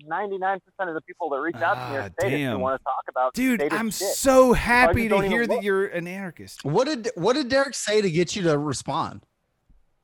99% 0.09 0.61
of 0.79 0.95
the 0.95 1.03
people 1.03 1.29
that 1.29 1.37
reach 1.41 1.57
out 1.57 1.75
to 1.75 1.91
me 1.93 1.99
Ah, 1.99 2.01
are 2.01 2.11
statists 2.19 2.31
damn. 2.39 2.53
who 2.57 2.59
want 2.63 2.81
to 2.81 2.85
talk 2.85 3.05
about 3.07 3.35
Dude, 3.35 3.61
statist 3.61 3.79
I'm 3.79 3.91
shit. 3.91 4.09
so 4.15 4.55
happy 4.55 5.03
to 5.03 5.09
don't 5.11 5.25
even 5.27 5.31
hear 5.31 5.47
that 5.47 5.55
look. 5.57 5.63
you're 5.63 5.85
an 5.89 6.09
anarchist. 6.09 6.65
What 6.65 6.87
did 6.87 7.11
what 7.17 7.35
did 7.35 7.51
Derek 7.51 7.75
say 7.75 8.01
to 8.01 8.11
get 8.11 8.35
you 8.35 8.41
to 8.45 8.57
respond? 8.57 9.27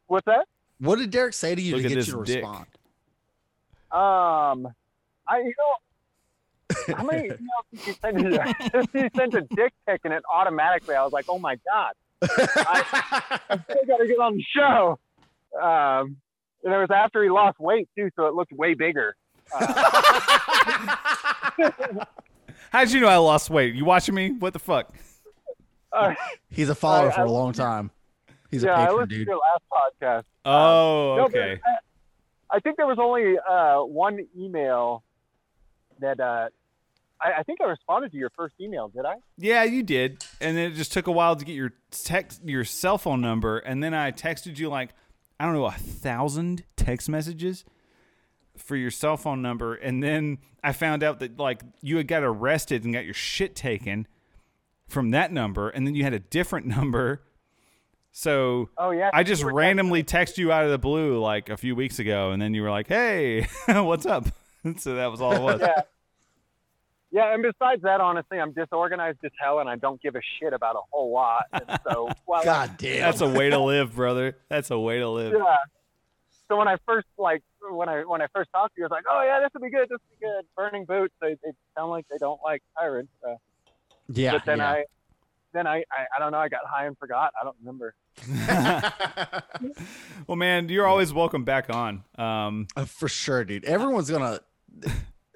What's 0.07 0.27
that? 0.27 0.45
What 0.81 0.99
did 0.99 1.11
Derek 1.13 1.33
say 1.33 1.55
to 1.55 1.63
you 1.63 1.77
Look 1.77 1.81
to 1.81 1.87
at 1.87 1.89
get 1.89 1.95
this 1.95 2.09
you 2.09 2.15
to 2.17 2.25
dick. 2.25 2.37
respond? 2.43 2.67
Um, 3.91 4.75
I 5.27 5.39
you 5.39 5.45
know 5.57 5.77
how 6.95 7.05
many 7.05 7.29
emails 7.31 7.65
did 7.73 7.87
you 7.87 7.95
send? 8.01 8.21
you 8.95 9.11
sent 9.17 9.35
a 9.35 9.41
dick 9.55 9.73
pic 9.89 10.01
and 10.05 10.13
it 10.15 10.23
automatically. 10.33 10.95
I 10.95 11.03
was 11.05 11.13
like, 11.13 11.27
oh 11.29 11.39
my 11.39 11.57
god, 11.71 11.93
I, 12.23 13.39
I 13.51 13.59
still 13.59 13.85
got 13.87 13.97
to 13.99 14.07
get 14.07 14.19
on 14.19 14.37
the 14.37 14.45
show. 14.55 14.99
Um, 15.61 16.17
and 16.65 16.73
it 16.75 16.79
was 16.79 16.89
after 16.95 17.23
he 17.23 17.31
lost 17.31 17.59
weight 17.61 17.89
too, 17.97 18.11
so 18.17 18.27
it 18.27 18.35
looked 18.35 18.53
way 18.53 18.75
bigger. 18.75 19.17
How'd 22.71 22.91
you 22.91 23.01
know 23.01 23.09
I 23.09 23.17
lost 23.17 23.49
weight? 23.51 23.75
You 23.75 23.85
watching 23.85 24.15
me? 24.15 24.33
What 24.33 24.53
the 24.53 24.59
fuck? 24.59 24.93
Uh, 25.93 26.15
He's 26.51 26.69
a 26.69 26.75
follower 26.75 27.11
I- 27.11 27.15
for 27.15 27.21
I- 27.23 27.25
a 27.25 27.31
long 27.31 27.53
time. 27.53 27.91
He's 28.51 28.63
yeah, 28.63 28.71
a 28.71 28.75
I 28.75 28.79
patron, 28.87 28.97
listened 28.97 29.11
dude. 29.11 29.27
to 29.27 29.31
your 29.33 29.41
last 29.41 29.65
podcast. 29.73 30.25
Oh, 30.45 31.17
No, 31.17 31.25
okay. 31.25 31.61
I, 31.67 32.57
I 32.57 32.61
think 32.61 32.77
there 32.77 32.87
was 32.87 32.99
only 33.01 33.37
uh, 33.39 33.81
one 33.85 34.25
email 34.39 35.03
that 35.99 36.21
uh, 36.21 36.49
I, 37.21 37.41
I 37.41 37.43
think 37.43 37.61
I 37.61 37.65
responded 37.65 38.13
to 38.13 38.19
your 38.19 38.31
first 38.37 38.55
email. 38.61 38.89
Did 38.89 39.05
I? 39.05 39.17
Yeah, 39.39 39.65
you 39.65 39.83
did. 39.83 40.25
And 40.41 40.57
then 40.57 40.71
it 40.71 40.75
just 40.75 40.93
took 40.93 41.07
a 41.07 41.13
while 41.13 41.37
to 41.37 41.45
get 41.45 41.55
your 41.55 41.73
text, 41.91 42.43
your 42.45 42.65
cell 42.65 42.99
phone 42.99 43.21
number, 43.21 43.59
and 43.59 43.83
then 43.83 43.95
I 43.95 44.13
texted 44.13 44.59
you 44.59 44.69
like 44.69 44.91
I 45.39 45.45
don't 45.45 45.55
know 45.55 45.67
a 45.67 45.73
thousand 45.73 46.65
text 46.77 47.09
messages 47.09 47.65
for 48.57 48.77
your 48.77 48.91
cell 48.91 49.17
phone 49.17 49.43
number, 49.43 49.75
and 49.75 50.03
then 50.03 50.39
I 50.65 50.73
found 50.73 51.03
out 51.03 51.21
that 51.21 51.39
like 51.39 51.63
you 51.83 51.97
had 51.99 52.09
got 52.09 52.23
arrested 52.23 52.85
and 52.85 52.95
got 52.95 53.05
your 53.05 53.15
shit 53.15 53.55
taken 53.55 54.07
from 54.89 55.11
that 55.11 55.33
number, 55.33 55.69
and 55.69 55.87
then 55.87 55.95
you 55.95 56.05
had 56.05 56.15
a 56.15 56.21
different 56.21 56.67
number. 56.77 57.23
So 58.13 58.71
Oh 58.79 58.93
yeah. 58.93 59.11
I 59.13 59.25
just 59.25 59.43
randomly 59.43 60.03
texted 60.03 60.39
you 60.39 60.51
out 60.51 60.65
of 60.65 60.71
the 60.71 60.79
blue 60.79 61.19
like 61.21 61.51
a 61.51 61.57
few 61.57 61.77
weeks 61.77 61.99
ago, 61.99 62.31
and 62.31 62.41
then 62.41 62.55
you 62.55 62.63
were 62.63 62.71
like, 62.71 62.89
"Hey, 62.89 63.47
what's 63.69 64.07
up?" 64.07 64.27
so 64.79 64.95
that 64.95 65.11
was 65.11 65.21
all 65.21 65.33
it 65.33 65.43
was. 65.43 65.61
Yeah. 65.61 65.83
Yeah, 67.13 67.33
and 67.33 67.43
besides 67.43 67.83
that, 67.83 68.01
honestly, 68.01 68.39
I'm 68.41 68.53
disorganized 68.53 69.19
as 69.25 69.31
hell, 69.41 69.61
and 69.61 69.69
I 69.69 69.77
don't 69.77 70.03
give 70.03 70.17
a 70.17 70.21
shit 70.41 70.53
about 70.53 70.75
a 70.77 70.81
whole 70.91 71.13
lot. 71.13 71.45
And 71.53 71.79
so, 71.89 72.09
while 72.27 72.43
God 72.45 72.77
damn. 72.79 73.01
That's 73.01 73.21
a 73.21 73.29
way 73.29 73.49
to 73.51 73.59
live, 73.59 73.95
brother. 73.95 74.37
That's 74.49 74.71
a 74.71 74.79
way 74.79 74.99
to 74.99 75.09
live. 75.09 75.33
yeah, 75.33 75.57
so 76.49 76.57
when 76.57 76.69
I 76.69 76.77
first 76.85 77.07
like 77.17 77.43
when 77.71 77.89
I 77.89 78.03
when 78.05 78.21
I 78.23 78.27
first 78.35 78.51
talked 78.53 78.75
to 78.75 78.81
you, 78.81 78.85
I 78.85 78.87
was 78.87 78.91
like, 78.91 79.05
oh 79.11 79.23
yeah, 79.25 79.41
this 79.41 79.51
would 79.55 79.63
be 79.63 79.71
good. 79.71 79.89
This 79.89 79.99
would 80.11 80.21
be 80.21 80.27
good. 80.27 80.45
Burning 80.57 80.85
boots. 80.85 81.15
They, 81.21 81.37
they 81.45 81.53
sound 81.77 81.91
like 81.91 82.07
they 82.11 82.19
don't 82.19 82.41
like 82.45 82.63
tyrants. 82.79 83.13
Uh, 83.27 83.35
Yeah. 84.09 84.33
but 84.33 84.45
then 84.45 84.59
yeah. 84.59 84.71
I 84.71 84.85
then 85.53 85.67
I, 85.67 85.77
I 85.91 86.07
I 86.17 86.19
don't 86.19 86.33
know. 86.33 86.39
I 86.39 86.49
got 86.49 86.61
high 86.67 86.87
and 86.87 86.99
forgot. 86.99 87.33
I 87.41 87.45
don't 87.45 87.57
remember. 87.61 87.95
Well, 90.27 90.37
man, 90.37 90.69
you're 90.69 90.87
always 90.87 91.13
welcome 91.13 91.45
back 91.45 91.71
on. 91.71 92.03
Um, 92.19 92.67
Uh, 92.77 92.85
for 92.85 93.09
sure, 93.09 93.45
dude. 93.45 93.65
Everyone's 93.65 94.11
gonna. 94.11 94.41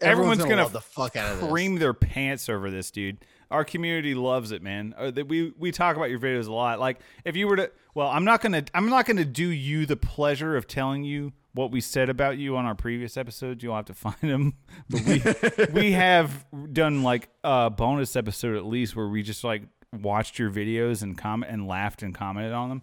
Everyone's, 0.00 0.42
gonna, 0.42 0.62
love 0.62 0.72
the 0.72 0.80
fuck 0.80 1.16
out 1.16 1.32
of 1.32 1.40
this. 1.40 1.48
cream 1.48 1.76
their 1.76 1.94
pants 1.94 2.48
over 2.48 2.70
this, 2.70 2.90
dude. 2.90 3.18
Our 3.50 3.64
community 3.64 4.14
loves 4.14 4.52
it, 4.52 4.62
man. 4.62 4.94
Uh, 4.96 5.10
that 5.10 5.28
we 5.28 5.52
we 5.58 5.72
talk 5.72 5.96
about 5.96 6.10
your 6.10 6.20
videos 6.20 6.46
a 6.46 6.52
lot. 6.52 6.78
Like, 6.78 7.00
if 7.24 7.36
you 7.36 7.48
were 7.48 7.56
to, 7.56 7.70
well, 7.94 8.08
I'm 8.08 8.24
not 8.24 8.40
gonna, 8.40 8.64
I'm 8.74 8.88
not 8.88 9.06
gonna 9.06 9.24
do 9.24 9.48
you 9.48 9.86
the 9.86 9.96
pleasure 9.96 10.56
of 10.56 10.68
telling 10.68 11.02
you 11.02 11.32
what 11.52 11.70
we 11.70 11.80
said 11.80 12.08
about 12.08 12.38
you 12.38 12.56
on 12.56 12.64
our 12.64 12.74
previous 12.74 13.16
episodes. 13.16 13.62
You'll 13.62 13.74
have 13.76 13.86
to 13.86 13.94
find 13.94 14.16
them. 14.20 14.54
But 14.88 15.00
we 15.02 15.72
we 15.80 15.92
have 15.92 16.44
done 16.72 17.02
like 17.02 17.28
a 17.42 17.70
bonus 17.70 18.16
episode 18.16 18.56
at 18.56 18.64
least 18.64 18.94
where 18.94 19.08
we 19.08 19.22
just 19.22 19.44
like 19.44 19.62
watched 19.92 20.38
your 20.38 20.50
videos 20.50 21.02
and 21.02 21.18
comment 21.18 21.52
and 21.52 21.66
laughed 21.66 22.02
and 22.02 22.14
commented 22.14 22.52
on 22.52 22.68
them. 22.68 22.82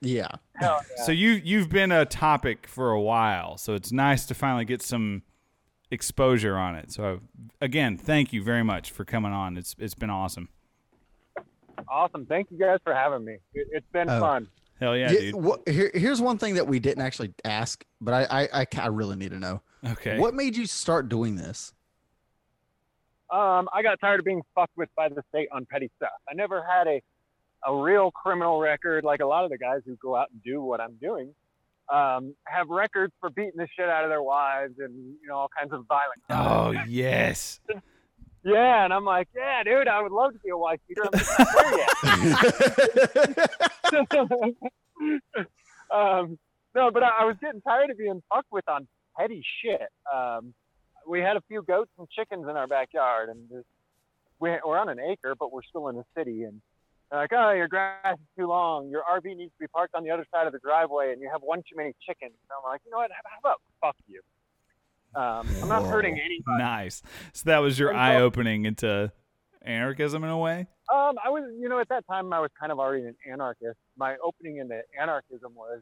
Yeah. 0.00 0.28
Hell 0.56 0.82
yeah. 0.96 1.04
So 1.04 1.12
you 1.12 1.30
you've 1.30 1.68
been 1.68 1.92
a 1.92 2.04
topic 2.04 2.66
for 2.66 2.90
a 2.90 3.00
while, 3.00 3.56
so 3.56 3.74
it's 3.74 3.92
nice 3.92 4.26
to 4.26 4.34
finally 4.34 4.64
get 4.64 4.82
some 4.82 5.22
exposure 5.90 6.56
on 6.56 6.74
it. 6.76 6.90
So 6.92 7.20
again, 7.60 7.96
thank 7.96 8.32
you 8.32 8.42
very 8.42 8.62
much 8.64 8.90
for 8.90 9.04
coming 9.04 9.32
on. 9.32 9.56
It's 9.56 9.74
it's 9.78 9.94
been 9.94 10.10
awesome. 10.10 10.48
Awesome. 11.88 12.26
Thank 12.26 12.50
you 12.50 12.58
guys 12.58 12.78
for 12.82 12.94
having 12.94 13.24
me. 13.24 13.34
It, 13.54 13.68
it's 13.70 13.86
been 13.92 14.08
Oh. 14.10 14.18
fun. 14.20 14.48
Hell 14.80 14.96
yeah, 14.96 15.10
Yeah, 15.10 15.20
dude. 15.20 15.34
what- 15.36 15.66
here, 15.68 15.90
here's 15.94 16.20
one 16.20 16.36
thing 16.38 16.54
that 16.54 16.66
we 16.66 16.78
didn't 16.80 17.02
actually 17.02 17.32
ask, 17.44 17.82
but 18.00 18.12
I, 18.12 18.42
I, 18.42 18.60
I, 18.62 18.66
I 18.78 18.86
really 18.88 19.16
need 19.16 19.30
to 19.30 19.38
know. 19.38 19.62
Okay. 19.86 20.18
What 20.18 20.34
made 20.34 20.56
you 20.56 20.66
start 20.66 21.08
doing 21.08 21.36
this? 21.36 21.72
Um, 23.32 23.68
I 23.72 23.82
got 23.82 23.98
tired 24.00 24.20
of 24.20 24.24
being 24.26 24.42
fucked 24.54 24.76
with 24.76 24.88
by 24.96 25.08
the 25.08 25.22
state 25.30 25.48
on 25.52 25.66
petty 25.70 25.90
stuff. 25.96 26.10
I 26.30 26.34
never 26.34 26.64
had 26.64 26.86
a 26.86 27.00
a 27.66 27.74
real 27.74 28.10
criminal 28.12 28.60
record 28.60 29.02
like 29.02 29.20
a 29.20 29.26
lot 29.26 29.44
of 29.44 29.50
the 29.50 29.58
guys 29.58 29.80
who 29.86 29.96
go 29.96 30.14
out 30.14 30.28
and 30.30 30.40
do 30.44 30.62
what 30.62 30.80
I'm 30.80 30.94
doing. 31.00 31.34
Um, 31.92 32.34
have 32.46 32.68
records 32.68 33.12
for 33.20 33.30
beating 33.30 33.52
the 33.56 33.68
shit 33.78 33.88
out 33.88 34.02
of 34.02 34.10
their 34.10 34.22
wives 34.22 34.74
and 34.78 34.92
you 35.22 35.28
know 35.28 35.36
all 35.36 35.50
kinds 35.56 35.72
of 35.72 35.84
violent. 35.86 36.20
Oh 36.30 36.72
yes. 36.88 37.60
Yeah, 38.46 38.84
and 38.84 38.92
I'm 38.92 39.04
like, 39.04 39.26
yeah, 39.34 39.64
dude, 39.64 39.88
I 39.88 40.00
would 40.00 40.12
love 40.12 40.32
to 40.32 40.38
be 40.38 40.50
a 40.50 40.56
wife 40.56 40.78
beater. 40.86 41.02
I'm 41.04 41.18
just 41.18 41.36
not 41.36 41.48
there 41.56 41.78
yet. 43.26 43.50
um, 45.92 46.38
no, 46.72 46.92
but 46.92 47.02
I, 47.02 47.10
I 47.22 47.24
was 47.24 47.34
getting 47.40 47.60
tired 47.60 47.90
of 47.90 47.98
being 47.98 48.22
fucked 48.32 48.52
with 48.52 48.68
on 48.68 48.86
petty 49.18 49.42
shit. 49.64 49.88
Um, 50.14 50.54
we 51.08 51.20
had 51.20 51.36
a 51.36 51.40
few 51.48 51.62
goats 51.62 51.90
and 51.98 52.08
chickens 52.08 52.46
in 52.48 52.56
our 52.56 52.68
backyard, 52.68 53.30
and 53.30 53.48
just, 53.48 53.66
we, 54.38 54.50
we're 54.64 54.78
on 54.78 54.90
an 54.90 55.00
acre, 55.00 55.34
but 55.36 55.52
we're 55.52 55.64
still 55.68 55.88
in 55.88 55.96
the 55.96 56.04
city. 56.16 56.44
And 56.44 56.60
they're 57.10 57.20
like, 57.20 57.32
oh, 57.32 57.52
your 57.52 57.68
grass 57.68 58.14
is 58.14 58.26
too 58.38 58.46
long. 58.48 58.88
Your 58.90 59.02
RV 59.02 59.24
needs 59.36 59.52
to 59.52 59.58
be 59.60 59.66
parked 59.68 59.94
on 59.94 60.02
the 60.04 60.10
other 60.10 60.26
side 60.34 60.46
of 60.46 60.52
the 60.52 60.58
driveway, 60.58 61.12
and 61.12 61.20
you 61.20 61.28
have 61.30 61.40
one 61.42 61.60
too 61.60 61.76
many 61.76 61.92
chickens. 62.06 62.32
And 62.32 62.50
I'm 62.56 62.68
like, 62.70 62.80
you 62.84 62.90
know 62.90 62.98
what? 62.98 63.10
How 63.12 63.38
about 63.38 63.60
fuck 63.80 63.96
you? 64.08 64.20
Um, 65.14 65.46
I'm 65.62 65.68
not 65.68 65.86
hurting 65.86 66.14
anybody. 66.18 66.58
Nice. 66.58 67.02
So 67.32 67.42
that 67.50 67.58
was 67.58 67.78
your 67.78 67.92
so- 67.92 67.96
eye 67.96 68.16
opening 68.16 68.64
into 68.66 69.12
anarchism 69.62 70.24
in 70.24 70.30
a 70.30 70.38
way. 70.38 70.66
Um, 70.92 71.16
I 71.24 71.30
was, 71.30 71.42
you 71.60 71.68
know, 71.68 71.80
at 71.80 71.88
that 71.88 72.06
time 72.06 72.32
I 72.32 72.38
was 72.38 72.50
kind 72.58 72.70
of 72.70 72.78
already 72.78 73.04
an 73.06 73.16
anarchist. 73.30 73.76
My 73.96 74.16
opening 74.24 74.58
into 74.58 74.80
anarchism 75.00 75.52
was, 75.56 75.80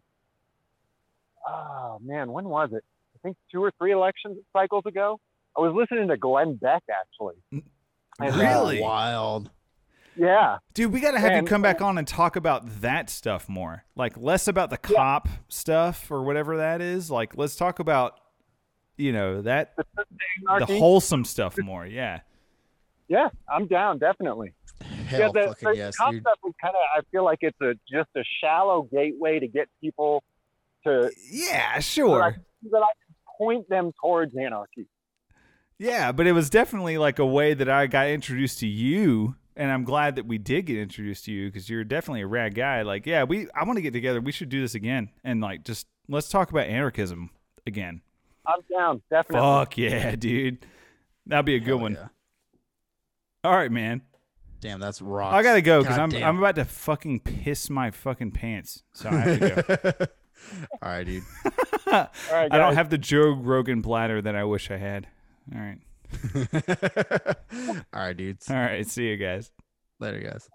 oh 1.46 1.98
man, 2.02 2.32
when 2.32 2.44
was 2.48 2.70
it? 2.72 2.82
I 3.14 3.18
think 3.22 3.36
two 3.52 3.62
or 3.62 3.72
three 3.78 3.92
election 3.92 4.42
cycles 4.52 4.84
ago. 4.86 5.20
I 5.56 5.60
was 5.60 5.72
listening 5.74 6.08
to 6.08 6.16
Glenn 6.16 6.54
Beck 6.54 6.82
actually. 6.90 7.34
And, 7.52 7.62
uh, 8.34 8.38
Really? 8.38 8.80
Wild. 8.80 9.50
Yeah. 10.16 10.58
Dude, 10.74 10.92
we 10.92 11.00
got 11.00 11.12
to 11.12 11.18
have 11.18 11.32
And- 11.32 11.46
you 11.46 11.48
come 11.48 11.62
back 11.62 11.80
on 11.80 11.98
and 11.98 12.06
talk 12.06 12.36
about 12.36 12.80
that 12.82 13.10
stuff 13.10 13.48
more. 13.48 13.84
Like 13.96 14.16
less 14.16 14.48
about 14.48 14.70
the 14.70 14.76
cop 14.78 15.28
stuff 15.48 16.10
or 16.10 16.22
whatever 16.22 16.56
that 16.58 16.80
is. 16.80 17.10
Like 17.10 17.36
let's 17.36 17.56
talk 17.56 17.78
about 17.78 18.20
you 18.96 19.12
know, 19.12 19.42
that 19.42 19.74
the 19.76 19.84
Anarchy. 20.48 20.78
wholesome 20.78 21.24
stuff 21.24 21.58
more. 21.58 21.84
Yeah. 21.84 22.20
Yeah, 23.08 23.28
I'm 23.52 23.66
down 23.66 23.98
definitely. 23.98 24.54
Hell 25.06 25.20
yeah, 25.20 25.28
the, 25.28 25.48
fucking 25.48 25.68
the 25.68 25.76
yes, 25.76 25.96
cop 25.96 26.12
dude. 26.12 26.22
stuff 26.22 26.38
is 26.46 26.54
kind 26.62 26.74
of. 26.74 26.80
I 26.96 27.00
feel 27.10 27.24
like 27.24 27.38
it's 27.42 27.60
a 27.60 27.74
just 27.90 28.08
a 28.16 28.22
shallow 28.40 28.82
gateway 28.92 29.40
to 29.40 29.48
get 29.48 29.68
people 29.80 30.22
to 30.86 31.10
Yeah, 31.30 31.80
sure. 31.80 32.18
that, 32.18 32.24
I, 32.24 32.30
that 32.70 32.78
I 32.78 32.92
can 33.06 33.14
point 33.36 33.68
them 33.68 33.90
towards 34.00 34.34
anarchy. 34.36 34.86
Yeah, 35.78 36.12
but 36.12 36.26
it 36.26 36.32
was 36.32 36.48
definitely 36.48 36.96
like 36.96 37.18
a 37.18 37.26
way 37.26 37.52
that 37.52 37.68
I 37.68 37.88
got 37.88 38.06
introduced 38.06 38.60
to 38.60 38.66
you, 38.68 39.34
and 39.56 39.70
I'm 39.70 39.84
glad 39.84 40.16
that 40.16 40.26
we 40.26 40.38
did 40.38 40.66
get 40.66 40.78
introduced 40.78 41.24
to 41.26 41.32
you 41.32 41.48
because 41.48 41.68
you're 41.68 41.84
definitely 41.84 42.22
a 42.22 42.26
rad 42.26 42.54
guy. 42.54 42.82
Like, 42.82 43.06
yeah, 43.06 43.24
we 43.24 43.48
I 43.54 43.64
want 43.64 43.76
to 43.76 43.82
get 43.82 43.92
together. 43.92 44.20
We 44.20 44.32
should 44.32 44.48
do 44.48 44.60
this 44.60 44.74
again, 44.74 45.10
and 45.22 45.40
like 45.40 45.64
just 45.64 45.86
let's 46.08 46.28
talk 46.28 46.50
about 46.50 46.66
anarchism 46.66 47.30
again. 47.66 48.02
I'm 48.46 48.60
down, 48.70 49.02
definitely. 49.10 49.40
Fuck 49.40 49.78
yeah, 49.78 50.14
dude, 50.16 50.66
that'd 51.26 51.46
be 51.46 51.54
a 51.54 51.60
good 51.60 51.68
Hell 51.68 51.78
one. 51.78 51.92
yeah. 51.94 52.08
All 53.44 53.56
right, 53.56 53.70
man. 53.70 54.02
Damn, 54.60 54.80
that's 54.80 55.02
rock. 55.02 55.34
I 55.34 55.42
gotta 55.42 55.60
go 55.60 55.82
because 55.82 55.98
I'm 55.98 56.08
damn. 56.08 56.26
I'm 56.26 56.38
about 56.38 56.54
to 56.56 56.64
fucking 56.64 57.20
piss 57.20 57.68
my 57.68 57.90
fucking 57.90 58.30
pants, 58.32 58.82
so 58.94 59.10
I 59.10 59.12
have 59.16 59.38
to 59.38 59.94
go. 59.98 60.06
All 60.82 60.88
right, 60.88 61.04
dude. 61.04 61.22
All 61.86 62.08
right, 62.32 62.52
I 62.52 62.58
don't 62.58 62.74
have 62.74 62.88
the 62.90 62.98
Joe 62.98 63.30
Rogan 63.30 63.82
bladder 63.82 64.20
that 64.22 64.34
I 64.34 64.44
wish 64.44 64.70
I 64.70 64.78
had. 64.78 65.06
All 65.54 65.60
right, 65.60 65.78
All 67.92 68.00
right, 68.00 68.16
dudes. 68.16 68.50
all 68.50 68.56
right. 68.56 68.86
See 68.86 69.08
you 69.08 69.16
guys. 69.16 69.50
Later, 70.00 70.20
guys. 70.20 70.48